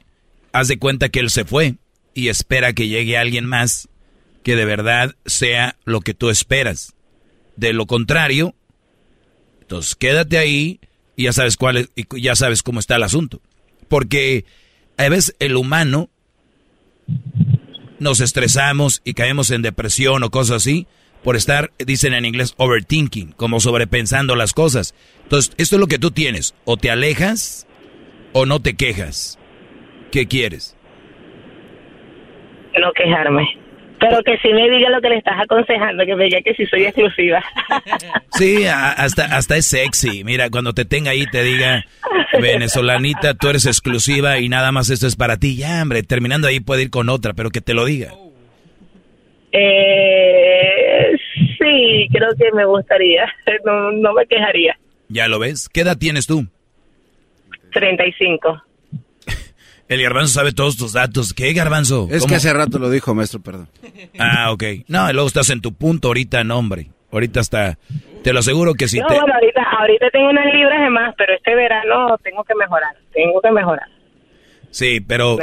haz 0.52 0.68
de 0.68 0.80
cuenta 0.80 1.10
que 1.10 1.20
él 1.20 1.30
se 1.30 1.46
fue 1.46 1.76
y 2.14 2.30
espera 2.30 2.74
que 2.74 2.88
llegue 2.88 3.18
alguien 3.18 3.46
más 3.46 3.90
que 4.44 4.56
de 4.56 4.66
verdad 4.66 5.16
sea 5.26 5.76
lo 5.86 6.02
que 6.02 6.14
tú 6.14 6.30
esperas. 6.30 6.94
De 7.56 7.74
lo 7.74 7.86
contrario, 7.86 8.56
entonces 9.62 9.96
quédate 9.96 10.38
ahí 10.38 10.80
y 11.16 11.24
ya 11.24 11.34
sabes 11.34 11.58
cuál 11.58 11.78
es, 11.78 11.92
y 11.96 12.22
ya 12.22 12.36
sabes 12.36 12.64
cómo 12.64 12.80
está 12.80 12.96
el 12.96 13.04
asunto. 13.04 13.42
Porque 13.88 14.46
a 14.98 15.10
veces 15.10 15.36
el 15.40 15.56
humano 15.56 16.10
nos 18.00 18.22
estresamos 18.22 19.02
y 19.04 19.14
caemos 19.14 19.52
en 19.52 19.62
depresión 19.62 20.24
o 20.24 20.30
cosas 20.30 20.58
así 20.58 20.88
por 21.24 21.36
estar, 21.36 21.72
dicen 21.78 22.14
en 22.14 22.26
inglés, 22.26 22.54
overthinking, 22.58 23.34
como 23.34 23.60
sobrepensando 23.60 24.36
las 24.36 24.54
cosas. 24.54 24.96
Entonces, 25.24 25.54
esto 25.58 25.76
es 25.76 25.80
lo 25.80 25.88
que 25.88 26.00
tú 26.00 26.12
tienes. 26.12 26.56
O 26.64 26.78
te 26.78 26.90
alejas 26.90 27.68
o 28.34 28.46
no 28.46 28.62
te 28.62 28.76
quejas. 28.76 29.38
¿Qué 30.12 30.28
quieres? 30.28 30.78
No 32.80 32.94
quejarme. 32.94 33.46
Pero 34.00 34.22
que 34.24 34.38
si 34.38 34.50
me 34.50 34.70
diga 34.70 34.90
lo 34.90 35.02
que 35.02 35.10
le 35.10 35.18
estás 35.18 35.40
aconsejando, 35.40 36.06
que 36.06 36.16
me 36.16 36.26
diga 36.26 36.42
que 36.42 36.54
si 36.54 36.66
soy 36.66 36.86
exclusiva. 36.86 37.44
Sí, 38.38 38.66
hasta, 38.68 39.26
hasta 39.26 39.58
es 39.58 39.66
sexy. 39.66 40.24
Mira, 40.24 40.52
cuando 40.52 40.74
te 40.74 40.86
tenga 40.86 41.10
ahí 41.10 41.26
te 41.26 41.42
diga, 41.42 41.84
venezolanita, 42.40 43.34
tú 43.34 43.50
eres 43.50 43.66
exclusiva 43.66 44.38
y 44.38 44.48
nada 44.48 44.72
más 44.72 44.92
esto 44.92 45.08
es 45.08 45.16
para 45.16 45.38
ti. 45.38 45.56
Ya, 45.56 45.82
hombre, 45.82 46.04
terminando 46.04 46.48
ahí 46.48 46.60
puede 46.60 46.84
ir 46.84 46.90
con 46.92 47.10
otra, 47.10 47.34
pero 47.34 47.50
que 47.50 47.62
te 47.62 47.74
lo 47.74 47.86
diga. 47.86 48.14
Eh, 49.52 51.18
sí, 51.58 52.08
creo 52.12 52.30
que 52.38 52.52
me 52.54 52.66
gustaría. 52.66 53.26
No, 53.66 53.92
no 53.92 54.14
me 54.14 54.28
quejaría. 54.28 54.78
¿Ya 55.10 55.28
lo 55.28 55.40
ves? 55.40 55.68
¿Qué 55.68 55.82
edad 55.82 55.98
tienes 55.98 56.28
tú? 56.28 56.46
35. 57.74 58.62
El 59.90 60.02
garbanzo 60.02 60.34
sabe 60.34 60.52
todos 60.52 60.76
tus 60.76 60.94
datos. 60.94 61.34
¿Qué 61.34 61.54
garbanzo? 61.54 62.08
Es 62.12 62.26
que 62.26 62.36
hace 62.36 62.52
rato 62.52 62.78
lo 62.78 62.90
dijo, 62.90 63.16
maestro, 63.16 63.40
perdón. 63.40 63.70
Ah, 64.20 64.52
ok. 64.52 64.64
No, 64.88 65.12
luego 65.14 65.28
estás 65.28 65.50
en 65.50 65.62
tu 65.62 65.74
punto 65.74 66.10
ahorita, 66.10 66.44
no, 66.44 66.58
hombre. 66.58 66.88
Ahorita 67.12 67.40
está. 67.40 67.78
Te 68.24 68.34
lo 68.34 68.40
aseguro 68.40 68.74
que 68.74 68.88
si 68.88 69.00
no, 69.00 69.08
te. 69.08 69.14
Bueno, 69.14 69.34
ahorita, 69.34 69.62
ahorita 69.80 70.10
tengo 70.12 70.30
unas 70.30 70.54
libras 70.54 70.82
de 70.82 70.90
más, 70.90 71.16
pero 71.18 71.34
este 71.34 71.56
verano 71.56 72.18
tengo 72.22 72.44
que 72.44 72.56
mejorar. 72.56 72.96
Tengo 73.14 73.42
que 73.42 73.52
mejorar. 73.52 73.88
Sí, 74.72 75.00
pero. 75.00 75.38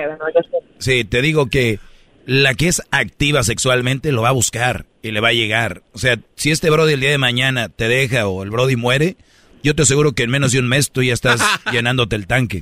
Sí, 0.79 1.05
te 1.05 1.23
digo 1.23 1.47
que 1.47 1.79
la 2.27 2.55
que 2.55 2.69
es 2.69 2.83
activa 2.91 3.43
sexualmente 3.43 4.13
lo 4.13 4.23
va 4.23 4.29
a 4.29 4.33
buscar 4.33 4.85
y 5.03 5.11
le 5.11 5.21
va 5.21 5.29
a 5.29 5.33
llegar. 5.33 5.83
O 5.93 5.99
sea, 5.99 6.19
si 6.35 6.51
este 6.51 6.69
Brody 6.69 6.95
el 6.95 7.01
día 7.01 7.11
de 7.11 7.19
mañana 7.19 7.71
te 7.71 7.89
deja 7.89 8.27
o 8.27 8.43
el 8.43 8.51
Brody 8.51 8.77
muere, 8.77 9.17
yo 9.63 9.75
te 9.75 9.83
aseguro 9.83 10.13
que 10.13 10.25
en 10.25 10.31
menos 10.31 10.53
de 10.53 10.59
un 10.59 10.69
mes 10.69 10.91
tú 10.91 11.03
ya 11.03 11.15
estás 11.15 11.43
llenándote 11.73 12.17
el 12.17 12.27
tanque. 12.27 12.61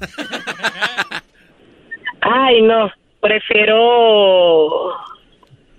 Ay, 2.22 2.62
no, 2.62 2.90
prefiero, 3.20 4.94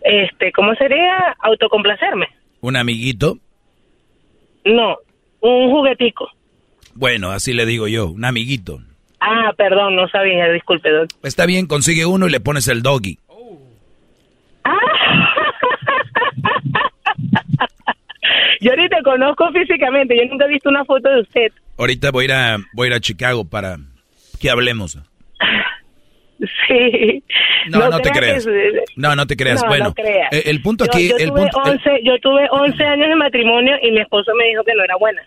este, 0.01 0.51
¿cómo 0.51 0.75
sería? 0.75 1.35
Autocomplacerme. 1.39 2.27
¿Un 2.59 2.75
amiguito? 2.75 3.38
No, 4.65 4.97
un 5.39 5.72
juguetico. 5.72 6.30
Bueno, 6.95 7.31
así 7.31 7.53
le 7.53 7.65
digo 7.65 7.88
yo, 7.88 8.07
un 8.07 8.25
amiguito. 8.25 8.81
Ah, 9.22 9.53
perdón, 9.55 9.95
no 9.95 10.09
sabía, 10.09 10.51
disculpe. 10.51 10.89
Está 11.23 11.45
bien, 11.45 11.65
consigue 11.65 12.05
uno 12.05 12.27
y 12.27 12.30
le 12.30 12.41
pones 12.41 12.67
el 12.67 12.83
doggy. 12.83 13.17
yo 18.61 18.72
ahorita 18.72 18.97
conozco 19.03 19.49
físicamente, 19.51 20.17
yo 20.17 20.25
nunca 20.30 20.45
he 20.45 20.49
visto 20.49 20.69
una 20.69 20.83
foto 20.83 21.09
de 21.09 21.22
usted. 21.22 21.53
Ahorita 21.77 22.11
voy 22.11 22.23
a 22.23 22.25
ir 22.25 22.33
a, 22.33 22.57
voy 22.73 22.88
a, 22.88 22.89
ir 22.89 22.95
a 22.95 22.99
Chicago 22.99 23.49
para 23.49 23.77
que 24.41 24.49
hablemos. 24.49 24.97
Sí. 26.67 27.23
No, 27.69 27.89
no, 27.89 27.99
te 27.99 28.11
creas. 28.11 28.45
no, 28.97 29.15
no 29.15 29.25
te 29.27 29.35
creas. 29.38 29.61
No, 29.61 29.69
bueno, 29.69 29.85
no 29.85 29.93
creas. 29.93 30.31
eh, 30.33 30.43
el 30.47 30.61
punto 30.61 30.83
aquí, 30.83 31.09
Yo, 31.09 31.17
yo 31.17 31.23
el 31.23 31.30
tuve 31.31 31.39
punto, 31.41 31.61
el- 31.65 31.72
11, 31.72 31.89
yo 32.03 32.19
tuve 32.19 32.47
11 32.51 32.83
años 32.83 33.07
de 33.09 33.15
matrimonio 33.15 33.75
y 33.81 33.91
mi 33.91 33.99
esposo 34.01 34.31
me 34.35 34.45
dijo 34.49 34.63
que 34.63 34.73
no 34.73 34.83
era 34.83 34.95
buena. 34.97 35.22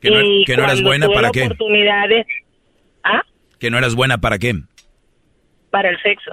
que 0.00 0.10
no, 0.10 0.20
y 0.20 0.44
que 0.44 0.56
no 0.56 0.64
eras 0.64 0.82
buena 0.82 1.08
para 1.08 1.30
qué, 1.30 1.44
oportunidad 1.44 2.08
de- 2.08 2.26
¿Ah? 3.02 3.22
que 3.58 3.70
no 3.70 3.78
eras 3.78 3.94
buena 3.94 4.18
para 4.18 4.38
qué. 4.38 4.52
Para 5.70 5.88
el 5.88 6.00
sexo. 6.02 6.32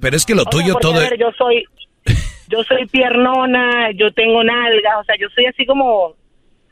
Pero 0.00 0.16
es 0.16 0.26
que 0.26 0.34
lo 0.34 0.42
O 0.42 0.46
tuyo 0.46 0.74
todo. 0.76 1.00
ver, 1.00 1.16
yo 1.18 1.30
soy, 1.38 1.64
yo 2.48 2.62
soy 2.64 2.86
piernona, 2.86 3.90
yo 3.92 4.12
tengo 4.12 4.44
nalgas, 4.44 4.96
o 5.00 5.04
sea, 5.04 5.16
yo 5.18 5.28
soy 5.34 5.46
así 5.46 5.64
como, 5.64 6.14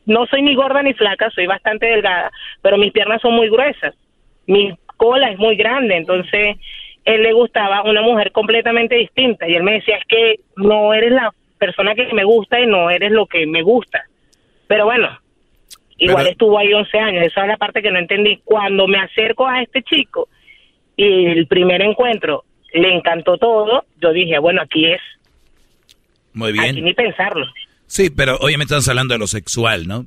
no 0.07 0.26
soy 0.26 0.42
ni 0.42 0.55
gorda 0.55 0.83
ni 0.83 0.92
flaca, 0.92 1.31
soy 1.31 1.47
bastante 1.47 1.86
delgada, 1.86 2.31
pero 2.60 2.76
mis 2.76 2.92
piernas 2.92 3.23
son 3.23 3.33
muy 3.34 3.49
gruesas, 3.49 3.94
mi 4.47 4.74
cola 4.97 5.31
es 5.31 5.39
muy 5.39 5.57
grande, 5.57 5.97
entonces 5.97 6.57
él 7.05 7.23
le 7.23 7.33
gustaba 7.33 7.83
una 7.83 8.03
mujer 8.03 8.33
completamente 8.33 8.95
distinta 8.97 9.49
y 9.49 9.55
él 9.55 9.63
me 9.63 9.75
decía 9.75 9.97
es 9.99 10.05
que 10.09 10.37
no 10.57 10.95
eres 10.95 11.13
la 11.13 11.33
persona 11.59 11.95
que 11.95 12.13
me 12.13 12.25
gusta 12.25 12.59
y 12.61 12.67
no 12.67 12.91
eres 12.91 13.11
lo 13.13 13.27
que 13.27 13.47
me 13.47 13.63
gusta, 13.63 14.05
pero 14.67 14.85
bueno. 14.87 15.09
Igual 15.97 16.25
Pero- 16.25 16.31
estuvo 16.33 16.59
ahí 16.59 16.73
11 16.75 16.99
años, 16.99 17.25
esa 17.25 17.43
es 17.43 17.49
la 17.49 17.57
parte 17.57 17.81
que 17.81 17.91
no 17.93 18.01
entendí. 18.01 18.41
Cuando 18.45 18.89
me 18.89 18.99
acerco 18.99 19.47
a 19.47 19.63
este 19.63 19.81
chico 19.85 20.29
y 20.97 21.27
el 21.27 21.47
primer 21.47 21.83
encuentro 21.83 22.43
le 22.73 22.93
encantó 22.93 23.39
todo, 23.39 23.85
yo 24.03 24.13
dije, 24.13 24.41
bueno, 24.41 24.61
aquí 24.63 24.87
es, 24.87 25.01
Muy 26.33 26.51
aquí 26.51 26.59
bien. 26.59 26.85
ni 26.85 26.95
pensarlo. 26.95 27.47
Sí, 27.87 28.11
pero 28.11 28.37
obviamente 28.41 28.75
estás 28.75 28.89
hablando 28.89 29.15
de 29.15 29.19
lo 29.21 29.29
sexual, 29.29 29.87
¿no? 29.87 30.07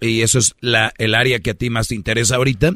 Y 0.00 0.22
eso 0.22 0.40
es 0.40 0.56
la, 0.60 0.92
el 0.98 1.14
área 1.14 1.38
que 1.38 1.50
a 1.50 1.54
ti 1.54 1.70
más 1.70 1.86
te 1.86 1.94
interesa 1.94 2.34
ahorita. 2.34 2.72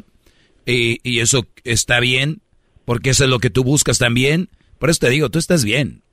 Y, 0.65 0.99
y 1.03 1.19
eso 1.19 1.47
está 1.63 1.99
bien, 1.99 2.41
porque 2.85 3.11
eso 3.11 3.23
es 3.23 3.29
lo 3.29 3.39
que 3.39 3.49
tú 3.49 3.63
buscas 3.63 3.97
también. 3.97 4.49
Por 4.79 4.89
eso 4.89 4.99
te 5.01 5.09
digo, 5.09 5.29
tú 5.29 5.39
estás 5.39 5.63
bien. 5.63 6.03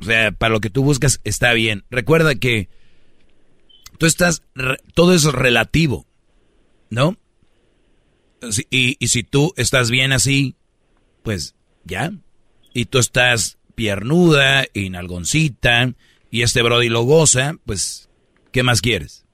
O 0.00 0.04
sea, 0.04 0.32
para 0.32 0.52
lo 0.52 0.60
que 0.60 0.70
tú 0.70 0.82
buscas 0.82 1.20
está 1.24 1.52
bien. 1.52 1.84
Recuerda 1.90 2.34
que 2.34 2.68
tú 3.98 4.06
estás, 4.06 4.42
todo 4.94 5.14
es 5.14 5.24
relativo, 5.24 6.06
¿no? 6.90 7.16
Y, 8.70 8.96
y 8.98 9.08
si 9.08 9.22
tú 9.22 9.54
estás 9.56 9.90
bien 9.90 10.12
así, 10.12 10.56
pues 11.22 11.54
ya. 11.84 12.12
Y 12.72 12.86
tú 12.86 12.98
estás 12.98 13.58
piernuda 13.74 14.64
y 14.72 14.90
y 16.30 16.42
este 16.42 16.62
Brody 16.62 16.88
lo 16.88 17.02
goza, 17.02 17.54
pues, 17.64 18.10
¿qué 18.52 18.62
más 18.62 18.80
quieres? 18.80 19.24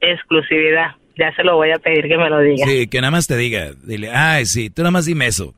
Exclusividad. 0.00 0.97
Ya 1.18 1.34
se 1.34 1.42
lo 1.42 1.56
voy 1.56 1.72
a 1.72 1.78
pedir 1.78 2.06
que 2.06 2.16
me 2.16 2.30
lo 2.30 2.38
diga. 2.38 2.64
Sí, 2.64 2.86
que 2.86 3.00
nada 3.00 3.10
más 3.10 3.26
te 3.26 3.36
diga, 3.36 3.72
dile, 3.82 4.10
ay, 4.12 4.46
sí, 4.46 4.70
tú 4.70 4.82
nada 4.82 4.92
más 4.92 5.04
dime 5.04 5.26
eso. 5.26 5.54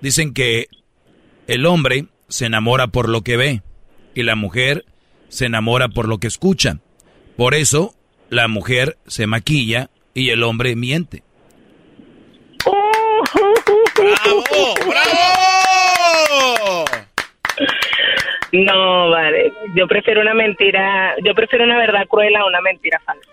Dicen 0.00 0.32
que 0.32 0.68
el 1.48 1.66
hombre 1.66 2.04
se 2.28 2.46
enamora 2.46 2.86
por 2.86 3.08
lo 3.08 3.22
que 3.22 3.36
ve 3.36 3.62
y 4.14 4.22
la 4.22 4.36
mujer 4.36 4.84
se 5.28 5.46
enamora 5.46 5.88
por 5.88 6.06
lo 6.06 6.18
que 6.18 6.28
escucha. 6.28 6.78
Por 7.36 7.54
eso 7.54 7.94
la 8.30 8.46
mujer 8.46 8.98
se 9.06 9.26
maquilla 9.26 9.90
y 10.14 10.30
el 10.30 10.44
hombre 10.44 10.76
miente. 10.76 11.24
¡Bravo! 13.96 14.74
¡Bravo! 14.86 16.84
No, 18.52 19.10
vale. 19.10 19.52
Yo 19.74 19.86
prefiero 19.88 20.20
una 20.20 20.34
mentira, 20.34 21.14
yo 21.24 21.34
prefiero 21.34 21.64
una 21.64 21.78
verdad 21.78 22.06
cruel 22.08 22.36
a 22.36 22.46
una 22.46 22.60
mentira 22.60 23.00
falsa. 23.04 23.27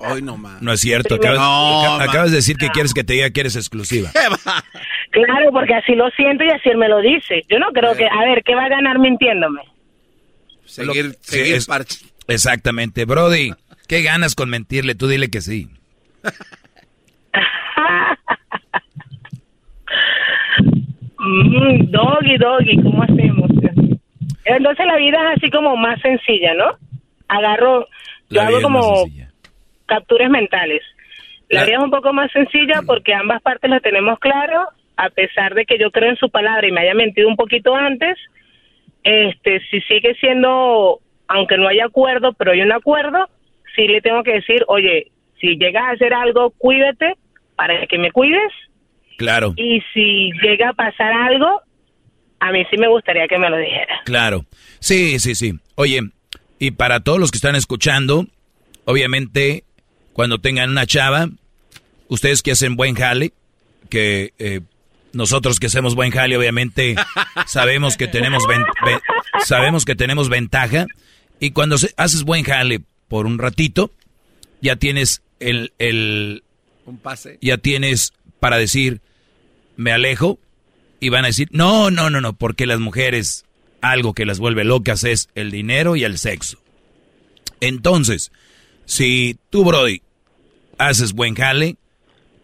Hoy 0.00 0.22
no 0.22 0.36
más. 0.36 0.60
No 0.62 0.72
es 0.72 0.80
cierto, 0.80 1.16
Primero- 1.18 1.40
acabas, 1.40 1.98
No, 1.98 2.04
acabas 2.04 2.30
de 2.30 2.36
decir 2.36 2.56
que 2.56 2.68
quieres 2.70 2.94
que 2.94 3.04
te 3.04 3.12
diga 3.14 3.30
que 3.30 3.40
eres 3.40 3.56
exclusiva. 3.56 4.10
Claro, 5.12 5.50
porque 5.50 5.74
así 5.74 5.96
lo 5.96 6.08
siento 6.10 6.44
y 6.44 6.50
así 6.50 6.68
él 6.68 6.76
me 6.78 6.88
lo 6.88 7.00
dice. 7.00 7.44
Yo 7.48 7.58
no 7.58 7.72
creo 7.72 7.96
que, 7.96 8.04
a 8.06 8.20
ver, 8.26 8.44
¿qué 8.44 8.54
va 8.54 8.66
a 8.66 8.68
ganar 8.68 9.00
mintiéndome? 9.00 9.60
Seguir, 10.64 11.16
seguir 11.20 11.56
es-. 11.56 11.68
Exactamente, 12.28 13.04
Brody. 13.06 13.50
¿Qué 13.88 14.02
ganas 14.02 14.36
con 14.36 14.48
mentirle? 14.50 14.94
Tú 14.94 15.08
dile 15.08 15.28
que 15.28 15.40
sí. 15.40 15.68
Mm, 21.18 21.90
doggy, 21.90 22.36
doggy, 22.38 22.82
¿cómo 22.82 23.02
hacemos? 23.02 23.50
Entonces 24.44 24.86
la 24.86 24.96
vida 24.96 25.18
es 25.32 25.38
así 25.38 25.50
como 25.50 25.76
más 25.76 26.00
sencilla, 26.00 26.54
¿no? 26.54 26.76
Agarro, 27.28 27.86
yo 28.30 28.42
La 28.42 28.48
vida 28.48 28.58
hago 28.58 28.58
es 28.58 28.62
más 28.72 28.82
como 28.82 29.04
capturas 29.90 30.30
mentales. 30.30 30.82
La 31.50 31.60
La- 31.60 31.66
vida 31.66 31.76
es 31.78 31.82
un 31.84 31.90
poco 31.90 32.12
más 32.14 32.30
sencilla 32.32 32.80
porque 32.86 33.12
ambas 33.12 33.42
partes 33.42 33.68
lo 33.70 33.80
tenemos 33.80 34.18
claro, 34.20 34.68
a 34.96 35.10
pesar 35.10 35.54
de 35.54 35.64
que 35.66 35.78
yo 35.78 35.90
creo 35.90 36.10
en 36.10 36.16
su 36.16 36.30
palabra 36.30 36.66
y 36.66 36.72
me 36.72 36.80
haya 36.82 36.94
mentido 36.94 37.28
un 37.28 37.36
poquito 37.36 37.74
antes, 37.74 38.16
este, 39.02 39.60
si 39.70 39.80
sigue 39.82 40.14
siendo, 40.20 41.00
aunque 41.28 41.56
no 41.56 41.68
haya 41.68 41.86
acuerdo, 41.86 42.32
pero 42.34 42.52
hay 42.52 42.60
un 42.62 42.72
acuerdo, 42.72 43.28
sí 43.74 43.86
le 43.88 44.00
tengo 44.00 44.22
que 44.22 44.34
decir, 44.34 44.62
oye, 44.68 45.08
si 45.40 45.56
llegas 45.56 45.84
a 45.84 45.90
hacer 45.92 46.12
algo, 46.14 46.50
cuídate 46.58 47.14
para 47.56 47.86
que 47.86 47.98
me 47.98 48.12
cuides 48.12 48.52
Claro, 49.16 49.52
y 49.56 49.82
si 49.92 50.30
llega 50.42 50.70
a 50.70 50.72
pasar 50.72 51.12
algo, 51.12 51.60
a 52.40 52.52
mí 52.52 52.64
sí 52.70 52.76
me 52.78 52.88
gustaría 52.88 53.26
que 53.28 53.38
me 53.38 53.50
lo 53.50 53.56
dijera. 53.58 54.00
claro. 54.04 54.44
Sí, 54.78 55.18
sí, 55.18 55.34
sí. 55.34 55.52
Oye, 55.74 56.00
y 56.58 56.70
para 56.70 57.00
todos 57.00 57.18
los 57.18 57.30
que 57.30 57.36
están 57.36 57.54
escuchando, 57.54 58.24
obviamente, 58.86 59.64
cuando 60.20 60.38
tengan 60.38 60.68
una 60.68 60.84
chava, 60.86 61.30
ustedes 62.08 62.42
que 62.42 62.50
hacen 62.52 62.76
buen 62.76 62.94
jale, 62.94 63.32
que 63.88 64.34
eh, 64.38 64.60
nosotros 65.14 65.58
que 65.58 65.68
hacemos 65.68 65.94
buen 65.94 66.10
jale, 66.10 66.36
obviamente, 66.36 66.94
sabemos 67.46 67.96
que 67.96 68.06
tenemos 68.06 68.46
ven- 68.46 68.62
ven- 68.84 69.00
sabemos 69.46 69.86
que 69.86 69.96
tenemos 69.96 70.28
ventaja. 70.28 70.84
Y 71.38 71.52
cuando 71.52 71.78
se- 71.78 71.94
haces 71.96 72.24
buen 72.24 72.44
jale 72.44 72.82
por 73.08 73.24
un 73.24 73.38
ratito, 73.38 73.92
ya 74.60 74.76
tienes 74.76 75.22
el, 75.38 75.72
el, 75.78 76.44
Un 76.84 76.98
pase. 76.98 77.38
ya 77.40 77.56
tienes 77.56 78.12
para 78.40 78.58
decir, 78.58 79.00
me 79.78 79.90
alejo, 79.90 80.38
y 81.00 81.08
van 81.08 81.24
a 81.24 81.28
decir, 81.28 81.48
no, 81.50 81.90
no, 81.90 82.10
no, 82.10 82.20
no, 82.20 82.34
porque 82.34 82.66
las 82.66 82.78
mujeres, 82.78 83.46
algo 83.80 84.12
que 84.12 84.26
las 84.26 84.38
vuelve 84.38 84.64
locas 84.64 85.02
es 85.04 85.30
el 85.34 85.50
dinero 85.50 85.96
y 85.96 86.04
el 86.04 86.18
sexo. 86.18 86.58
Entonces, 87.60 88.32
si 88.84 89.38
tú, 89.48 89.64
Brody, 89.64 90.02
haces 90.80 91.12
buen 91.12 91.34
jale, 91.34 91.76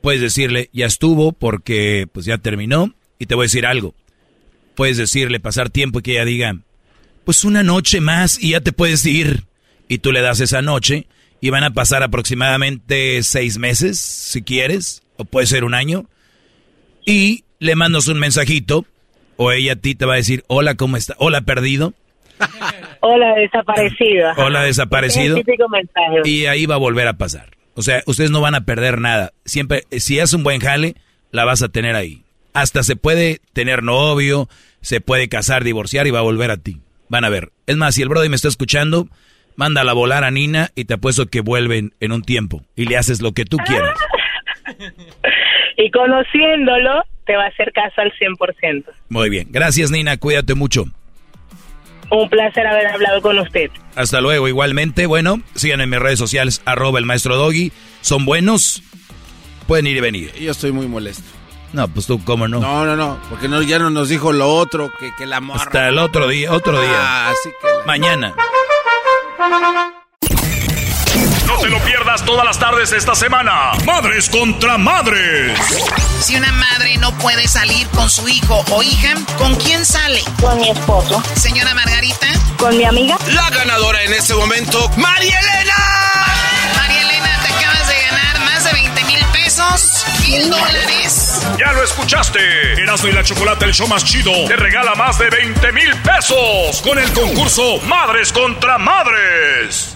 puedes 0.03 0.21
decirle, 0.21 0.71
ya 0.73 0.87
estuvo 0.87 1.33
porque 1.33 2.07
pues 2.13 2.27
ya 2.27 2.39
terminó, 2.39 2.95
y 3.19 3.27
te 3.27 3.35
voy 3.35 3.45
a 3.45 3.47
decir 3.47 3.67
algo. 3.67 3.95
Puedes 4.75 4.99
decirle, 4.99 5.41
pasar 5.41 5.71
tiempo 5.71 5.99
y 5.99 6.03
que 6.03 6.13
ella 6.13 6.25
diga, 6.25 6.57
pues 7.25 7.45
una 7.45 7.63
noche 7.63 8.01
más 8.01 8.41
y 8.41 8.51
ya 8.51 8.61
te 8.61 8.73
puedes 8.73 9.05
ir. 9.07 9.45
Y 9.89 9.99
tú 9.99 10.13
le 10.13 10.21
das 10.21 10.41
esa 10.41 10.63
noche 10.63 11.07
y 11.41 11.51
van 11.51 11.65
a 11.65 11.73
pasar 11.73 12.03
aproximadamente 12.03 13.23
seis 13.23 13.59
meses, 13.59 13.99
si 13.99 14.43
quieres, 14.43 15.03
o 15.17 15.25
puede 15.25 15.47
ser 15.47 15.65
un 15.65 15.75
año. 15.75 16.07
Y 17.05 17.45
le 17.59 17.75
mandas 17.77 18.09
un 18.09 18.19
mensajito, 18.19 18.85
o 19.37 19.53
ella 19.53 19.75
a 19.75 19.77
ti 19.77 19.95
te 19.95 20.05
va 20.07 20.15
a 20.15 20.17
decir, 20.17 20.45
hola, 20.49 20.75
¿cómo 20.75 20.97
está? 20.97 21.15
Hola, 21.19 21.41
perdido. 21.43 21.95
Hola, 23.01 23.35
desaparecido. 23.37 24.33
Hola, 24.37 24.63
desaparecido. 24.63 25.37
Es 25.37 25.41
el 25.41 25.47
típico 25.47 25.69
mensaje. 25.69 26.23
Y 26.25 26.47
ahí 26.47 26.67
va 26.67 26.75
a 26.75 26.79
volver 26.79 27.09
a 27.09 27.17
pasar. 27.17 27.56
O 27.77 27.83
sea, 27.83 28.03
ustedes 28.07 28.31
no 28.31 28.41
van 28.41 28.55
a 28.55 28.65
perder 28.65 29.01
nada. 29.01 29.33
Siempre, 29.45 29.85
si 29.91 30.19
es 30.19 30.33
un 30.33 30.43
buen 30.43 30.61
jale, 30.61 30.95
la 31.31 31.45
vas 31.45 31.63
a 31.63 31.69
tener 31.69 31.95
ahí. 31.95 32.23
Hasta 32.55 32.83
se 32.83 32.97
puede 32.97 33.41
tener 33.53 33.83
novio, 33.83 34.49
se 34.81 35.01
puede 35.01 35.29
casar, 35.29 35.63
divorciar 35.63 36.07
y 36.07 36.11
va 36.11 36.21
a 36.21 36.23
volver 36.23 36.51
a 36.51 36.57
ti. 36.57 36.81
Van 37.09 37.25
a 37.25 37.29
ver. 37.29 37.53
Es 37.67 37.77
más, 37.77 37.95
si 37.95 38.03
el 38.03 38.09
brother 38.09 38.31
me 38.31 38.37
está 38.37 38.49
escuchando, 38.49 39.09
mándala 39.57 39.91
a 39.93 39.95
volar 39.95 40.25
a 40.25 40.31
Nina 40.31 40.71
y 40.75 40.87
te 40.87 40.95
apuesto 40.95 41.27
que 41.27 41.43
vuelven 41.43 41.93
en 42.01 42.13
un 42.13 42.23
tiempo. 42.23 42.63
Y 42.75 42.87
le 42.87 42.97
haces 42.97 43.21
lo 43.21 43.33
que 43.33 43.45
tú 43.45 43.59
quieras. 43.59 43.99
Y 45.77 45.91
conociéndolo, 45.91 47.03
te 47.27 47.37
va 47.37 47.45
a 47.45 47.49
hacer 47.49 47.71
caso 47.73 48.01
al 48.01 48.13
100%. 48.13 48.85
Muy 49.11 49.29
bien. 49.29 49.49
Gracias, 49.51 49.91
Nina. 49.91 50.17
Cuídate 50.17 50.55
mucho. 50.55 50.87
Un 52.11 52.29
placer 52.29 52.67
haber 52.67 52.87
hablado 52.87 53.21
con 53.21 53.39
usted. 53.39 53.71
Hasta 53.95 54.21
luego. 54.21 54.47
Igualmente, 54.49 55.07
bueno, 55.07 55.41
sigan 55.55 55.81
en 55.81 55.91
mis 55.91 55.99
redes 55.99 56.19
sociales, 56.19 56.63
arroba 56.65 56.99
el 56.99 57.07
maestro 57.07 57.37
Doggy. 57.37 57.73
Son 58.01 58.25
buenos. 58.25 58.83
Pueden 59.67 59.87
ir 59.89 59.97
y 59.97 60.01
venir. 60.01 60.33
Yo 60.35 60.53
estoy 60.53 60.71
muy 60.73 60.87
molesto. 60.87 61.25
No, 61.73 61.89
pues 61.89 62.07
tú, 62.07 62.23
¿cómo 62.25 62.47
no? 62.47 62.61
No, 62.61 62.85
no, 62.87 62.95
no, 62.97 63.19
porque 63.29 63.49
no, 63.49 63.61
ya 63.61 63.79
no 63.81 63.91
nos 63.91 64.09
dijo 64.09 64.33
lo 64.33 64.49
otro, 64.55 64.91
que, 64.99 65.11
que 65.19 65.27
la 65.27 65.41
morra. 65.41 65.63
Hasta 65.65 65.89
el 65.89 65.99
otro 65.99 66.29
día, 66.29 66.53
otro 66.53 66.81
día. 66.81 66.91
Ah, 66.97 67.31
así 67.31 67.51
que 67.61 67.67
la- 67.81 67.85
Mañana. 67.85 68.35
No 71.47 71.59
te 71.59 71.69
lo 71.69 71.79
pierdas 71.81 72.25
todas 72.25 72.45
las 72.45 72.59
tardes 72.59 72.93
esta 72.93 73.15
semana. 73.15 73.73
Madres 73.85 74.29
contra 74.29 74.77
madres. 74.79 75.59
Si 76.21 76.37
una 76.37 76.51
madre 76.53 76.97
no 76.99 77.17
puede 77.19 77.47
salir 77.49 77.87
con 77.89 78.11
su 78.11 78.29
hijo 78.29 78.65
o 78.71 78.83
hija, 78.83 79.15
¿con 79.39 79.55
quién 79.57 79.85
sale? 79.85 80.23
Con 80.41 80.59
mi 80.59 80.71
esposo. 80.71 81.23
Señora 81.37 81.75
Margarita. 81.75 82.27
Con 82.59 82.77
mi 82.77 82.85
amiga. 82.85 83.17
La 83.29 83.49
ganadora 83.51 84.03
en 84.03 84.13
este 84.13 84.35
momento, 84.35 84.89
María 84.97 85.39
Elena. 85.39 85.75
María 86.77 87.03
Elena, 87.03 87.39
te 87.47 87.53
acabas 87.53 87.89
de 87.89 87.95
ganar 88.01 88.41
más 88.41 88.65
de 88.65 88.73
20 88.73 89.05
mil 89.05 89.25
pesos. 89.33 90.05
mil 90.23 90.51
dólares. 90.51 91.41
Ya 91.59 91.73
lo 91.73 91.83
escuchaste. 91.85 92.41
Erasmo 92.83 93.09
y 93.09 93.13
la 93.13 93.23
Chocolate, 93.23 93.65
el 93.67 93.73
show 93.75 93.87
más 93.89 94.05
chido, 94.05 94.33
te 94.47 94.57
regala 94.57 94.95
más 94.95 95.19
de 95.19 95.31
20 95.31 95.73
mil 95.73 95.95
pesos 96.03 96.83
con 96.83 96.99
el 96.99 97.11
concurso 97.13 97.79
Madres 97.87 98.33
contra 98.33 98.79
Madres. 98.79 99.96